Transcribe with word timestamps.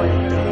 way. 0.00 0.49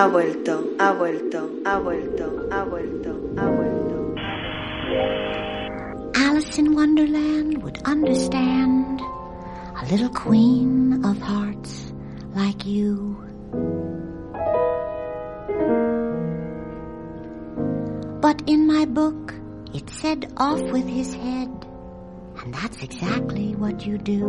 Ha 0.00 0.08
vuelto, 0.08 0.64
ha 0.78 0.92
vuelto, 0.94 1.50
ha 1.62 1.78
vuelto, 1.78 2.46
ha 2.50 2.64
vuelto, 2.64 3.10
ha 3.36 3.50
vuelto. 3.50 4.14
Alice 6.14 6.58
in 6.58 6.74
Wonderland 6.74 7.62
would 7.62 7.78
understand 7.84 9.02
a 9.76 9.84
little 9.90 10.08
queen 10.08 11.04
of 11.04 11.18
hearts 11.20 11.92
like 12.34 12.64
you. 12.64 13.14
But 18.22 18.42
in 18.46 18.66
my 18.66 18.86
book, 18.86 19.34
it 19.74 19.90
said 19.90 20.32
off 20.38 20.62
with 20.72 20.88
his 20.88 21.12
head, 21.12 21.50
and 22.42 22.54
that's 22.54 22.82
exactly 22.82 23.54
what 23.54 23.84
you 23.84 23.98
do. 23.98 24.19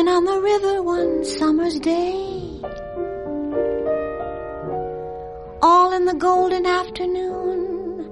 When 0.00 0.08
on 0.08 0.24
the 0.24 0.40
river 0.40 0.82
one 0.82 1.22
summer's 1.26 1.78
day. 1.78 2.14
All 5.60 5.92
in 5.92 6.06
the 6.06 6.14
golden 6.14 6.64
afternoon, 6.64 8.08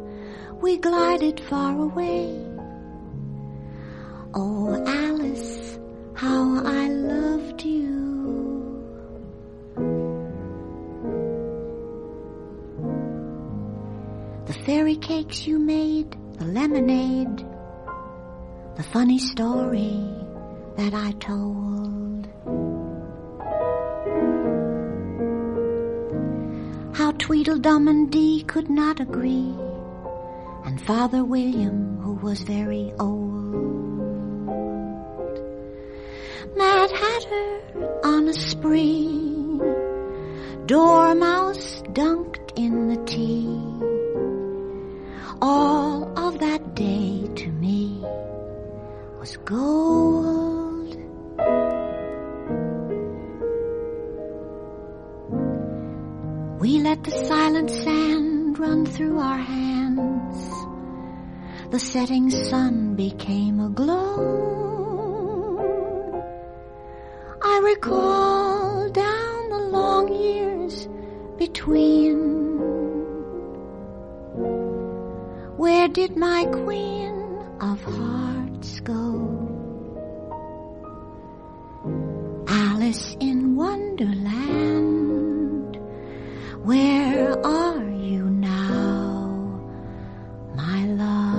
we 0.60 0.76
glided 0.76 1.40
far 1.40 1.80
away. 1.80 2.44
Oh, 4.34 4.84
Alice, 4.86 5.78
how 6.12 6.62
I 6.62 6.88
loved 6.88 7.64
you. 7.64 8.84
The 14.44 14.58
fairy 14.66 14.96
cakes 14.96 15.46
you 15.46 15.58
made, 15.58 16.14
the 16.34 16.44
lemonade, 16.44 17.46
the 18.76 18.82
funny 18.82 19.18
story 19.18 20.27
that 20.78 20.94
I 20.94 21.10
told. 21.18 22.28
How 26.94 27.10
Tweedledum 27.18 27.88
and 27.88 28.12
Dee 28.12 28.44
could 28.46 28.70
not 28.70 29.00
agree, 29.00 29.52
and 30.64 30.80
Father 30.80 31.24
William, 31.24 31.98
who 31.98 32.12
was 32.14 32.42
very 32.42 32.92
old. 33.00 33.26
Mad 36.56 36.90
Hatter 36.92 37.60
on 38.04 38.28
a 38.28 38.34
spree, 38.34 39.60
Dormouse 40.66 41.82
dunked 41.92 42.56
in 42.56 42.86
the 42.86 43.04
tea. 43.04 43.48
All 45.42 46.16
of 46.16 46.38
that 46.38 46.76
day 46.76 47.28
to 47.34 47.48
me 47.50 48.00
was 49.18 49.36
gold. 49.38 50.67
We 56.60 56.80
let 56.80 57.04
the 57.04 57.12
silent 57.26 57.70
sand 57.70 58.58
run 58.58 58.84
through 58.84 59.20
our 59.20 59.38
hands. 59.38 60.36
The 61.70 61.78
setting 61.78 62.30
sun 62.30 62.96
became 62.96 63.60
a 63.60 63.68
glow. 63.68 64.48
I 67.40 67.60
recall 67.62 68.88
down 68.90 69.50
the 69.50 69.68
long 69.70 70.12
years 70.12 70.88
between. 71.36 72.18
Where 75.56 75.86
did 75.88 76.16
my 76.16 76.46
queen 76.46 77.38
of 77.60 77.82
hearts 77.84 78.80
go? 78.80 79.27
Alice 82.80 83.16
in 83.18 83.56
Wonderland, 83.56 84.20
where 86.62 87.36
are 87.44 87.82
you 87.82 88.30
now, 88.30 89.60
my 90.54 90.86
love? 90.86 91.37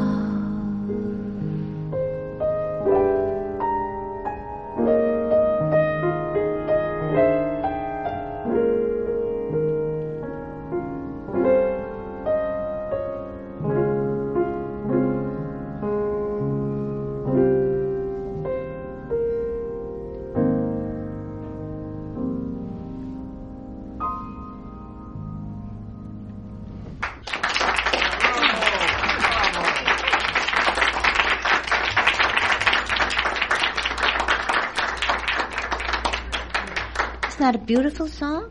That 37.51 37.55
a 37.55 37.65
beautiful 37.65 38.07
song? 38.07 38.43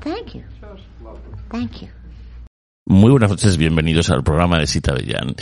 Thank 0.00 0.34
you. 0.34 0.44
Thank 1.50 1.82
you. 1.82 1.88
Muy 2.86 3.10
buenas 3.10 3.30
noches, 3.30 3.56
bienvenidos 3.56 4.10
al 4.10 4.22
programa 4.22 4.58
de 4.58 4.66
Cita 4.66 4.92
Bellán, 4.92 5.34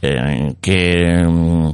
eh, 0.00 0.54
que 0.60 1.24
mm, 1.26 1.70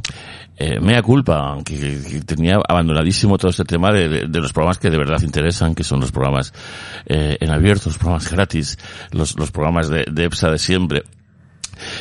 eh, 0.56 0.80
mea 0.80 1.02
culpa, 1.02 1.58
que, 1.64 2.22
tenía 2.24 2.58
abandonadísimo 2.66 3.36
todo 3.36 3.50
este 3.50 3.64
tema 3.64 3.92
de, 3.92 4.26
de, 4.26 4.40
los 4.40 4.52
programas 4.52 4.78
que 4.78 4.90
de 4.90 4.96
verdad 4.96 5.20
interesan, 5.20 5.74
que 5.74 5.84
son 5.84 6.00
los 6.00 6.10
programas 6.10 6.52
eh, 7.04 7.36
en 7.38 7.50
abierto, 7.50 7.90
los 7.90 7.98
programas 7.98 8.32
gratis, 8.32 8.78
los, 9.12 9.38
los 9.38 9.50
programas 9.50 9.88
de, 9.88 10.06
de 10.10 10.24
EPSA 10.24 10.50
de 10.50 10.58
siempre. 10.58 11.02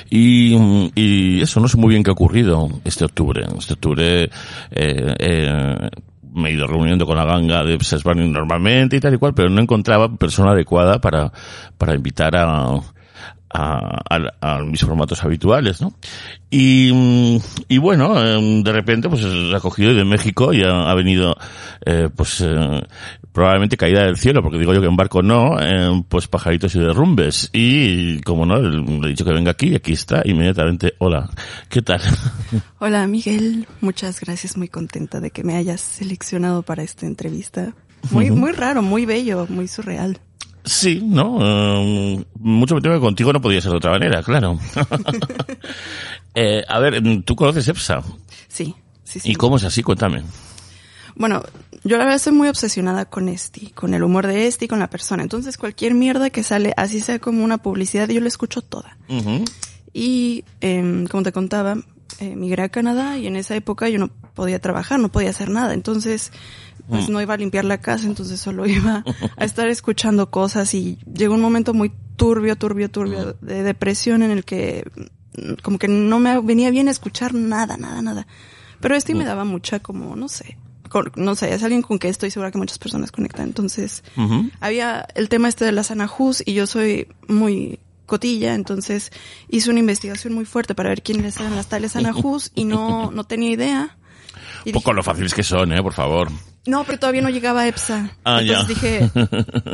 Y, 0.09 0.91
y, 0.95 1.41
eso, 1.41 1.59
no 1.59 1.67
sé 1.67 1.77
muy 1.77 1.89
bien 1.89 2.03
qué 2.03 2.11
ha 2.11 2.13
ocurrido 2.13 2.69
este 2.83 3.05
octubre. 3.05 3.45
Este 3.57 3.73
octubre, 3.73 4.23
eh, 4.23 4.29
eh, 4.71 5.89
me 6.33 6.49
he 6.49 6.53
ido 6.53 6.67
reuniendo 6.67 7.05
con 7.05 7.17
la 7.17 7.25
ganga 7.25 7.63
de 7.63 7.75
EPSA 7.75 7.97
Burning 8.03 8.31
normalmente 8.31 8.97
y 8.97 8.99
tal 8.99 9.13
y 9.13 9.17
cual, 9.17 9.33
pero 9.33 9.49
no 9.49 9.61
encontraba 9.61 10.15
persona 10.15 10.51
adecuada 10.51 10.99
para, 10.99 11.31
para 11.77 11.95
invitar 11.95 12.35
a, 12.35 12.79
a, 13.53 14.59
mis 14.65 14.81
formatos 14.81 15.23
habituales, 15.23 15.81
¿no? 15.81 15.93
Y, 16.49 17.39
y 17.67 17.77
bueno, 17.77 18.13
de 18.63 18.71
repente 18.71 19.09
pues 19.09 19.25
ha 19.25 19.59
cogido 19.59 19.93
de 19.93 20.05
México 20.05 20.53
y 20.53 20.63
ha, 20.63 20.89
ha 20.89 20.95
venido, 20.95 21.35
eh, 21.85 22.09
pues 22.15 22.41
eh, 22.41 22.81
probablemente 23.31 23.77
caída 23.77 24.03
del 24.03 24.17
cielo, 24.17 24.41
porque 24.41 24.57
digo 24.57 24.73
yo 24.73 24.81
que 24.81 24.87
en 24.87 24.95
barco 24.95 25.21
no, 25.21 25.59
eh, 25.59 26.03
pues 26.09 26.27
pajaritos 26.27 26.75
y 26.75 26.79
derrumbes. 26.79 27.49
Y 27.53 28.21
como 28.21 28.45
no, 28.45 28.59
le 28.59 29.07
he 29.07 29.09
dicho 29.09 29.25
que 29.25 29.33
venga 29.33 29.51
aquí 29.51 29.69
y 29.69 29.75
aquí 29.75 29.93
está 29.93 30.21
inmediatamente. 30.25 30.93
Hola, 30.99 31.29
¿qué 31.69 31.81
tal? 31.81 32.01
Hola 32.79 33.07
Miguel, 33.07 33.67
muchas 33.79 34.19
gracias, 34.19 34.57
muy 34.57 34.67
contenta 34.67 35.19
de 35.19 35.31
que 35.31 35.43
me 35.43 35.55
hayas 35.55 35.81
seleccionado 35.81 36.63
para 36.63 36.83
esta 36.83 37.05
entrevista. 37.05 37.73
Muy, 38.09 38.31
muy 38.31 38.51
raro, 38.51 38.81
muy 38.81 39.05
bello, 39.05 39.45
muy 39.47 39.67
surreal. 39.67 40.19
Sí, 40.63 41.01
¿no? 41.03 41.37
Um, 41.37 42.23
mucho 42.39 42.75
me 42.75 42.81
temo 42.81 42.95
que 42.95 43.01
contigo 43.01 43.33
no 43.33 43.41
podía 43.41 43.61
ser 43.61 43.71
de 43.71 43.77
otra 43.77 43.91
manera, 43.91 44.21
claro. 44.21 44.59
eh, 46.35 46.63
a 46.67 46.79
ver, 46.79 47.01
¿tú 47.23 47.35
conoces 47.35 47.67
EPSA? 47.67 48.03
Sí, 48.47 48.75
sí, 49.03 49.19
sí. 49.19 49.31
¿Y 49.31 49.35
cómo 49.35 49.57
es 49.57 49.63
así? 49.63 49.81
Cuéntame. 49.81 50.23
Bueno, 51.15 51.43
yo 51.83 51.97
la 51.97 52.03
verdad 52.03 52.15
estoy 52.15 52.33
muy 52.33 52.47
obsesionada 52.47 53.05
con 53.05 53.29
este, 53.29 53.71
con 53.71 53.93
el 53.93 54.03
humor 54.03 54.27
de 54.27 54.47
este 54.47 54.65
y 54.65 54.67
con 54.67 54.79
la 54.79 54.89
persona. 54.89 55.23
Entonces 55.23 55.57
cualquier 55.57 55.93
mierda 55.93 56.29
que 56.29 56.43
sale, 56.43 56.73
así 56.77 57.01
sea 57.01 57.19
como 57.19 57.43
una 57.43 57.57
publicidad, 57.59 58.07
yo 58.09 58.21
la 58.21 58.27
escucho 58.27 58.61
toda. 58.61 58.97
Uh 59.09 59.19
-huh. 59.19 59.51
Y, 59.93 60.45
eh, 60.61 61.05
como 61.09 61.23
te 61.23 61.31
contaba, 61.31 61.77
eh, 62.19 62.35
migré 62.35 62.63
a 62.63 62.69
Canadá 62.69 63.17
y 63.17 63.27
en 63.27 63.35
esa 63.35 63.55
época 63.55 63.89
yo 63.89 63.99
no 63.99 64.09
podía 64.09 64.59
trabajar, 64.59 64.99
no 64.99 65.11
podía 65.11 65.31
hacer 65.31 65.49
nada. 65.49 65.73
Entonces, 65.73 66.31
pues 66.87 67.09
no 67.09 67.21
iba 67.21 67.33
a 67.33 67.37
limpiar 67.37 67.65
la 67.65 67.79
casa, 67.79 68.05
entonces 68.05 68.39
solo 68.39 68.65
iba 68.67 69.03
a 69.37 69.45
estar 69.45 69.67
escuchando 69.67 70.29
cosas 70.29 70.73
y 70.73 70.97
llegó 71.13 71.35
un 71.35 71.41
momento 71.41 71.73
muy 71.73 71.91
turbio, 72.15 72.55
turbio, 72.57 72.91
turbio 72.91 73.33
de 73.41 73.63
depresión 73.63 74.23
en 74.23 74.31
el 74.31 74.45
que 74.45 74.85
como 75.63 75.79
que 75.79 75.87
no 75.87 76.19
me 76.19 76.39
venía 76.41 76.69
bien 76.71 76.87
escuchar 76.87 77.33
nada, 77.33 77.77
nada, 77.77 78.01
nada. 78.01 78.27
Pero 78.79 78.95
este 78.95 79.15
me 79.15 79.25
daba 79.25 79.45
mucha 79.45 79.79
como, 79.79 80.15
no 80.15 80.27
sé, 80.27 80.57
con, 80.91 81.11
no 81.15 81.35
sé, 81.35 81.53
es 81.53 81.63
alguien 81.63 81.81
con 81.81 81.97
que 81.99 82.09
estoy 82.09 82.29
segura 82.31 82.51
que 82.51 82.57
muchas 82.57 82.77
personas 82.77 83.11
conectan. 83.11 83.45
Entonces, 83.47 84.03
Uh 84.17 84.21
-huh. 84.23 84.51
había 84.59 85.07
el 85.15 85.29
tema 85.29 85.47
este 85.47 85.65
de 85.65 85.71
las 85.71 85.89
anajus 85.91 86.43
y 86.45 86.53
yo 86.53 86.67
soy 86.67 87.07
muy 87.27 87.79
cotilla, 88.05 88.53
entonces 88.55 89.11
hice 89.49 89.69
una 89.69 89.79
investigación 89.79 90.33
muy 90.33 90.43
fuerte 90.45 90.75
para 90.75 90.89
ver 90.89 91.01
quiénes 91.01 91.37
eran 91.39 91.55
las 91.55 91.67
tales 91.67 91.95
anajus 91.95 92.51
y 92.55 92.65
no, 92.65 93.09
no 93.15 93.23
tenía 93.23 93.51
idea. 93.51 93.97
Y 94.65 94.73
Poco 94.73 94.89
dije, 94.91 94.95
lo 94.97 95.03
fáciles 95.03 95.33
que 95.33 95.43
son, 95.43 95.71
eh, 95.71 95.81
por 95.81 95.93
favor. 95.93 96.29
No, 96.67 96.83
pero 96.83 96.99
todavía 96.99 97.21
no 97.23 97.29
llegaba 97.29 97.61
a 97.61 97.67
EPSA. 97.67 98.11
Ah, 98.23 98.41
Entonces 98.41 98.67
ya. 98.67 98.73
dije, 99.07 99.11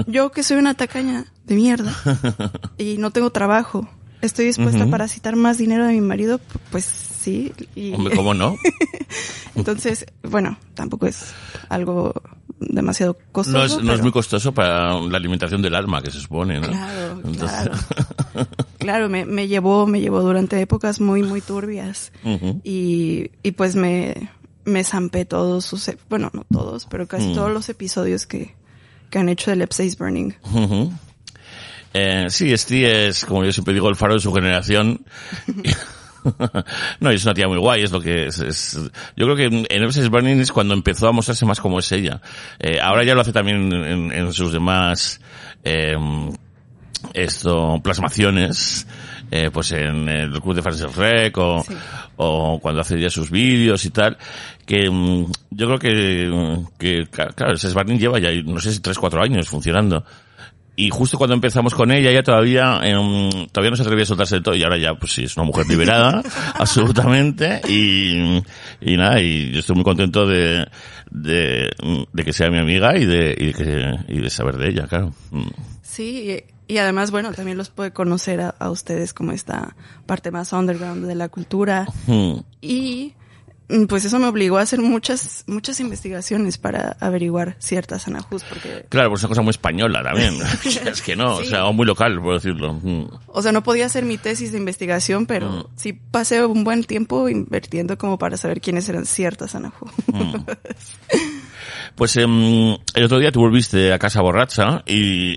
yo 0.07 0.31
que 0.31 0.43
soy 0.43 0.57
una 0.57 0.73
tacaña 0.75 1.25
de 1.45 1.55
mierda 1.55 1.93
y 2.77 2.97
no 2.97 3.11
tengo 3.11 3.29
trabajo, 3.31 3.89
estoy 4.27 4.45
dispuesta 4.45 4.79
uh 4.79 4.83
-huh. 4.83 4.87
a 4.87 4.91
parasitar 4.91 5.35
más 5.35 5.57
dinero 5.57 5.85
de 5.85 5.93
mi 5.93 6.01
marido, 6.01 6.39
pues 6.71 6.85
sí. 6.85 7.51
Y... 7.75 7.93
Hombre, 7.93 8.15
¿cómo 8.15 8.33
no? 8.33 8.55
Entonces, 9.55 10.05
bueno, 10.23 10.57
tampoco 10.75 11.07
es 11.07 11.33
algo 11.69 12.13
demasiado 12.59 13.17
costoso. 13.31 13.57
No 13.57 13.63
es, 13.65 13.73
pero... 13.73 13.85
no 13.85 13.93
es 13.93 14.01
muy 14.01 14.11
costoso 14.11 14.51
para 14.53 14.99
la 14.99 15.17
alimentación 15.17 15.61
del 15.61 15.75
alma, 15.75 16.01
que 16.01 16.11
se 16.11 16.19
supone, 16.19 16.59
¿no? 16.59 16.67
Claro, 16.67 17.21
Entonces... 17.23 17.51
claro. 17.51 17.71
claro, 18.77 19.09
me, 19.09 19.25
me 19.25 19.47
llevó, 19.47 19.87
me 19.87 19.99
llevó 19.99 20.21
durante 20.21 20.59
épocas 20.61 20.99
muy, 21.01 21.23
muy 21.23 21.41
turbias. 21.41 22.11
Uh 22.23 22.29
-huh. 22.37 22.61
y, 22.63 23.31
y 23.43 23.51
pues 23.51 23.75
me, 23.75 24.29
me 24.65 24.83
zampé 24.83 25.25
todos 25.25 25.65
sus, 25.65 25.89
bueno, 26.09 26.29
no 26.33 26.45
todos, 26.51 26.85
pero 26.85 27.07
casi 27.07 27.27
Mm. 27.29 27.33
todos 27.35 27.51
los 27.51 27.69
episodios 27.69 28.25
que, 28.27 28.55
que 29.09 29.19
han 29.19 29.29
hecho 29.29 29.51
del 29.51 29.61
Epsace 29.61 29.95
Burning. 29.97 30.33
Uh 30.53 30.57
-huh. 30.57 30.91
Eh, 31.97 32.25
sí, 32.29 32.53
este 32.53 33.07
es, 33.07 33.25
como 33.25 33.43
yo 33.43 33.51
siempre 33.51 33.73
digo, 33.73 33.89
el 33.89 33.95
faro 33.95 34.13
de 34.13 34.19
su 34.19 34.31
generación. 34.33 35.01
no, 36.99 37.09
es 37.09 37.23
una 37.25 37.33
tía 37.33 37.47
muy 37.47 37.57
guay, 37.57 37.83
es 37.83 37.91
lo 37.91 37.99
que 37.99 38.27
es. 38.27 38.39
es 38.39 38.79
yo 39.15 39.25
creo 39.25 39.35
que 39.35 39.45
en 39.45 39.83
Epsace 39.83 40.09
Burning 40.09 40.39
es 40.39 40.51
cuando 40.51 40.73
empezó 40.73 41.07
a 41.07 41.11
mostrarse 41.11 41.45
más 41.45 41.59
como 41.59 41.79
es 41.79 41.91
ella. 41.91 42.21
Eh, 42.59 42.79
ahora 42.79 43.03
ya 43.03 43.15
lo 43.15 43.21
hace 43.21 43.33
también 43.33 43.71
en, 43.73 44.11
en 44.11 44.33
sus 44.33 44.51
demás, 44.51 45.19
eh, 45.63 45.95
esto, 47.13 47.79
plasmaciones, 47.83 48.87
eh, 49.31 49.49
pues 49.51 49.71
en 49.71 50.07
el 50.07 50.31
club 50.41 50.55
de 50.55 50.61
Francis 50.61 50.95
Rec 50.95 51.37
o, 51.37 51.63
Sí. 51.63 51.73
o 52.17 52.59
cuando 52.59 52.81
hace 52.81 52.99
ya 52.99 53.09
sus 53.09 53.31
vídeos 53.31 53.83
y 53.85 53.89
tal, 53.89 54.17
que 54.65 54.89
mm, 54.89 55.31
yo 55.51 55.67
creo 55.67 55.79
que, 55.79 56.63
que 56.77 57.07
claro, 57.09 57.53
ese 57.53 57.73
Barney 57.73 57.97
lleva 57.97 58.19
ya, 58.19 58.31
no 58.43 58.59
sé 58.59 58.71
si 58.73 58.81
tres, 58.81 58.97
cuatro 58.99 59.21
años 59.21 59.47
funcionando. 59.47 60.03
Y 60.79 60.91
justo 60.91 61.17
cuando 61.17 61.33
empezamos 61.33 61.73
con 61.73 61.91
ella, 61.91 62.11
ella 62.11 62.21
todavía, 62.21 62.79
em, 62.83 63.47
todavía 63.51 63.71
no 63.71 63.75
se 63.75 63.81
atrevía 63.81 64.03
a 64.03 64.05
soltarse 64.05 64.35
de 64.35 64.41
todo 64.41 64.55
y 64.55 64.61
ahora 64.61 64.77
ya, 64.77 64.93
pues 64.93 65.11
sí, 65.11 65.23
es 65.23 65.35
una 65.35 65.47
mujer 65.47 65.65
liberada, 65.67 66.21
absolutamente, 66.53 67.61
y, 67.67 68.43
y 68.79 68.95
nada, 68.95 69.19
y 69.19 69.51
yo 69.51 69.59
estoy 69.59 69.75
muy 69.75 69.83
contento 69.83 70.27
de, 70.27 70.67
de, 71.09 71.71
de 72.13 72.23
que 72.23 72.31
sea 72.31 72.51
mi 72.51 72.59
amiga 72.59 72.95
y 72.95 73.05
de, 73.05 73.35
y 73.35 73.45
de, 73.47 73.53
que, 73.53 74.13
y 74.13 74.19
de 74.19 74.29
saber 74.29 74.57
de 74.57 74.69
ella, 74.69 74.85
claro. 74.85 75.13
Mm. 75.31 75.47
Sí, 75.81 76.43
y, 76.67 76.73
y 76.75 76.77
además, 76.77 77.09
bueno, 77.09 77.31
también 77.31 77.57
los 77.57 77.69
puede 77.71 77.91
conocer 77.91 78.41
a, 78.41 78.49
a 78.49 78.69
ustedes 78.69 79.15
como 79.15 79.31
esta 79.31 79.75
parte 80.05 80.29
más 80.29 80.53
underground 80.53 81.07
de 81.07 81.15
la 81.15 81.29
cultura. 81.29 81.87
Mm. 82.05 82.41
Y 82.61 83.13
pues 83.89 84.05
eso 84.05 84.17
me 84.19 84.27
obligó 84.27 84.57
a 84.57 84.61
hacer 84.61 84.79
muchas, 84.79 85.43
muchas 85.47 85.79
investigaciones 85.79 86.57
para 86.57 86.95
averiguar 86.99 87.55
ciertas 87.59 88.07
anajus, 88.07 88.43
porque, 88.43 88.85
Claro, 88.89 89.09
pues 89.09 89.19
es 89.19 89.23
una 89.25 89.29
cosa 89.29 89.41
muy 89.41 89.51
española 89.51 90.01
también. 90.03 90.35
es 90.85 91.01
que 91.01 91.15
no, 91.15 91.35
o 91.37 91.43
sea, 91.43 91.65
o 91.65 91.73
muy 91.73 91.85
local, 91.85 92.21
por 92.21 92.35
decirlo. 92.35 92.73
Mm. 92.81 93.07
o 93.27 93.41
sea, 93.41 93.51
no 93.51 93.63
podía 93.63 93.85
hacer 93.85 94.05
mi 94.05 94.17
tesis 94.17 94.51
de 94.51 94.57
investigación, 94.57 95.25
pero 95.25 95.49
Mm. 95.51 95.63
sí 95.75 95.93
pasé 95.93 96.45
un 96.45 96.63
buen 96.63 96.83
tiempo 96.83 97.29
invirtiendo 97.29 97.97
como 97.97 98.17
para 98.17 98.37
saber 98.37 98.61
quiénes 98.61 98.87
eran 98.89 99.05
ciertas 99.05 99.55
anajus. 99.55 99.91
Mm. 100.07 100.35
Pues 101.97 102.15
em, 102.17 102.77
el 102.93 103.03
otro 103.05 103.17
día 103.17 103.31
tú 103.31 103.39
volviste 103.39 103.91
a 103.91 103.97
casa 103.97 104.21
borracha 104.21 104.83
y, 104.85 105.33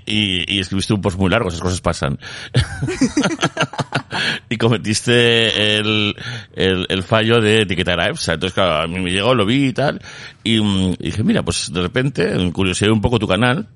escribiste 0.61 0.93
un 0.93 1.01
post 1.01 1.19
muy 1.19 1.31
largo, 1.31 1.49
esas 1.49 1.63
cosas 1.63 1.81
pasan. 1.81 2.19
y 4.51 4.59
cometiste 4.59 5.79
el, 5.79 6.15
el, 6.55 7.03
fallo 7.03 7.41
de 7.41 7.63
etiquetar 7.63 7.99
a 7.99 8.11
EPSA. 8.11 8.35
Entonces, 8.35 8.53
claro, 8.53 8.83
a 8.83 8.87
mí 8.87 9.01
me 9.01 9.11
llegó, 9.11 9.35
lo 9.35 9.47
vi 9.47 9.69
y 9.69 9.73
tal. 9.73 10.03
Y, 10.45 10.61
mm, 10.61 10.97
y 10.99 11.05
dije, 11.05 11.25
mira, 11.25 11.43
pues 11.43 11.73
de 11.73 11.81
repente, 11.81 12.53
curiosidad 12.53 12.93
un 12.93 13.01
poco 13.01 13.19
tu 13.19 13.27
canal. 13.27 13.67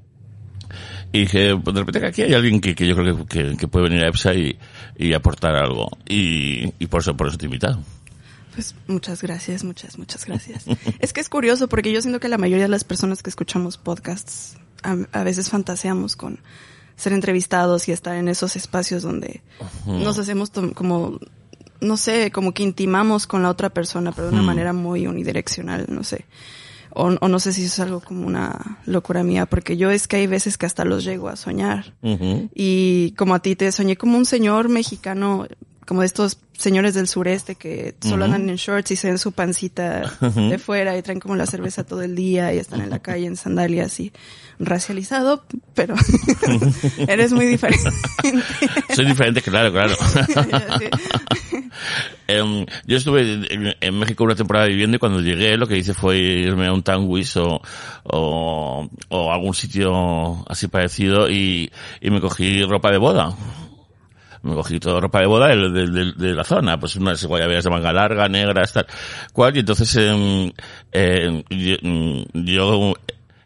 Y 1.10 1.20
dije, 1.20 1.56
pues 1.56 1.72
de 1.72 1.80
repente 1.80 2.00
que 2.00 2.06
aquí 2.06 2.22
hay 2.22 2.34
alguien 2.34 2.60
que, 2.60 2.74
yo 2.86 2.94
creo 2.94 3.24
que, 3.24 3.66
puede 3.66 3.88
venir 3.88 4.04
a 4.04 4.08
EPSA 4.08 4.34
y, 4.34 5.14
aportar 5.14 5.56
algo. 5.56 5.88
Y, 6.06 6.70
y 6.78 6.86
por 6.86 7.00
eso, 7.00 7.16
por 7.16 7.28
eso 7.28 7.38
te 7.38 7.46
he 7.46 7.48
invitado. 7.48 7.80
Pues 8.54 8.74
muchas 8.86 9.22
gracias, 9.22 9.64
muchas, 9.64 9.98
muchas 9.98 10.24
gracias. 10.26 10.64
es 11.00 11.12
que 11.12 11.20
es 11.20 11.28
curioso 11.28 11.68
porque 11.68 11.92
yo 11.92 12.00
siento 12.00 12.20
que 12.20 12.28
la 12.28 12.38
mayoría 12.38 12.64
de 12.64 12.68
las 12.70 12.84
personas 12.84 13.22
que 13.22 13.30
escuchamos 13.30 13.78
podcasts 13.78 14.56
a, 14.82 14.96
a 15.12 15.24
veces 15.24 15.48
fantaseamos 15.50 16.16
con 16.16 16.38
ser 16.96 17.12
entrevistados 17.12 17.88
y 17.88 17.92
estar 17.92 18.14
en 18.16 18.28
esos 18.28 18.54
espacios 18.54 19.02
donde 19.02 19.42
nos 19.86 20.16
hacemos 20.18 20.50
como, 20.74 21.18
no 21.80 21.96
sé, 21.96 22.30
como 22.30 22.54
que 22.54 22.62
intimamos 22.62 23.26
con 23.26 23.42
la 23.42 23.50
otra 23.50 23.70
persona, 23.70 24.12
pero 24.12 24.28
de 24.28 24.32
una 24.34 24.42
Mm. 24.42 24.46
manera 24.46 24.72
muy 24.72 25.06
unidireccional, 25.08 25.86
no 25.88 26.04
sé. 26.04 26.26
O, 26.96 27.06
o 27.08 27.28
no 27.28 27.40
sé 27.40 27.52
si 27.52 27.64
eso 27.64 27.82
es 27.82 27.88
algo 27.88 28.00
como 28.00 28.24
una 28.24 28.78
locura 28.86 29.24
mía, 29.24 29.46
porque 29.46 29.76
yo 29.76 29.90
es 29.90 30.06
que 30.06 30.14
hay 30.18 30.28
veces 30.28 30.56
que 30.56 30.66
hasta 30.66 30.84
los 30.84 31.02
llego 31.02 31.28
a 31.28 31.34
soñar. 31.34 31.92
Y 32.54 33.12
como 33.18 33.34
a 33.34 33.40
ti 33.40 33.56
te 33.56 33.72
soñé 33.72 33.96
como 33.96 34.16
un 34.16 34.24
señor 34.26 34.68
mexicano, 34.68 35.48
como 35.86 36.00
de 36.00 36.06
estos 36.06 36.38
señores 36.56 36.94
del 36.94 37.08
sureste 37.08 37.56
que 37.56 37.94
solo 38.00 38.24
andan 38.24 38.48
en 38.48 38.56
shorts 38.56 38.92
y 38.92 38.96
se 38.96 39.08
ven 39.08 39.18
su 39.18 39.32
pancita 39.32 40.12
de 40.20 40.58
fuera 40.58 40.96
y 40.96 41.02
traen 41.02 41.20
como 41.20 41.36
la 41.36 41.46
cerveza 41.46 41.84
todo 41.84 42.02
el 42.02 42.14
día 42.14 42.52
y 42.54 42.58
están 42.58 42.80
en 42.80 42.90
la 42.90 43.00
calle 43.00 43.26
en 43.26 43.36
sandalias 43.36 43.98
y 44.00 44.12
racializado, 44.58 45.44
pero 45.74 45.94
eres 47.08 47.32
muy 47.32 47.46
diferente. 47.46 47.90
Soy 48.94 49.04
diferente, 49.04 49.42
claro, 49.42 49.72
claro. 49.72 49.94
Em, 52.26 52.64
yo 52.86 52.96
estuve 52.96 53.20
en, 53.50 53.74
en 53.78 53.98
México 53.98 54.24
una 54.24 54.34
temporada 54.34 54.66
viviendo 54.66 54.96
y 54.96 54.98
cuando 54.98 55.20
llegué 55.20 55.58
lo 55.58 55.66
que 55.66 55.76
hice 55.76 55.92
fue 55.92 56.18
irme 56.18 56.68
a 56.68 56.72
un 56.72 56.82
Tanguis 56.82 57.36
o, 57.36 57.60
o, 58.04 58.88
o 59.08 59.32
algún 59.32 59.52
sitio 59.52 60.42
así 60.48 60.68
parecido 60.68 61.28
y, 61.28 61.70
y 62.00 62.10
me 62.10 62.20
cogí 62.22 62.62
ropa 62.62 62.90
de 62.90 62.98
boda. 62.98 63.36
Me 64.44 64.54
cogí 64.54 64.78
toda 64.78 65.00
ropa 65.00 65.20
de 65.20 65.26
boda 65.26 65.48
de, 65.48 65.70
de- 65.70 65.90
de- 65.90 66.12
de 66.12 66.34
la 66.34 66.44
zona, 66.44 66.78
pues 66.78 66.96
unas 66.96 67.24
guayaberas 67.24 67.64
de 67.64 67.70
manga 67.70 67.92
larga, 67.92 68.28
negras, 68.28 68.72
tal, 68.72 68.86
cual, 69.32 69.56
y 69.56 69.60
entonces, 69.60 69.94
em, 69.96 70.52
eh, 70.92 71.42
yo, 71.50 71.76
yo, 72.34 72.94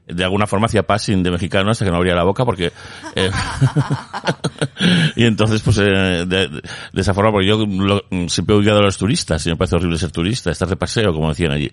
de 0.07 0.25
alguna 0.25 0.47
forma 0.47 0.67
hacía 0.67 0.83
passing 0.85 1.23
de 1.23 1.31
mexicano 1.31 1.71
hasta 1.71 1.85
que 1.85 1.91
no 1.91 1.99
abría 1.99 2.15
la 2.15 2.25
boca 2.25 2.43
porque 2.47 2.73
eh, 3.15 3.31
y 5.17 5.25
entonces 5.27 5.61
pues 5.61 5.77
eh, 5.79 6.25
de, 6.27 6.63
esa 6.95 7.13
forma 7.13 7.31
porque 7.31 7.47
yo 7.47 7.59
lo- 7.67 8.03
siempre 8.27 8.57
he 8.57 8.59
odiado 8.59 8.79
a 8.79 8.85
los 8.85 8.97
turistas 8.97 9.45
y 9.47 9.51
me 9.51 9.57
parece 9.57 9.77
horrible 9.77 9.99
ser 9.99 10.11
turista 10.11 10.51
estar 10.51 10.67
de 10.67 10.77
paseo 10.77 11.13
como 11.13 11.29
decían 11.29 11.53
allí. 11.53 11.71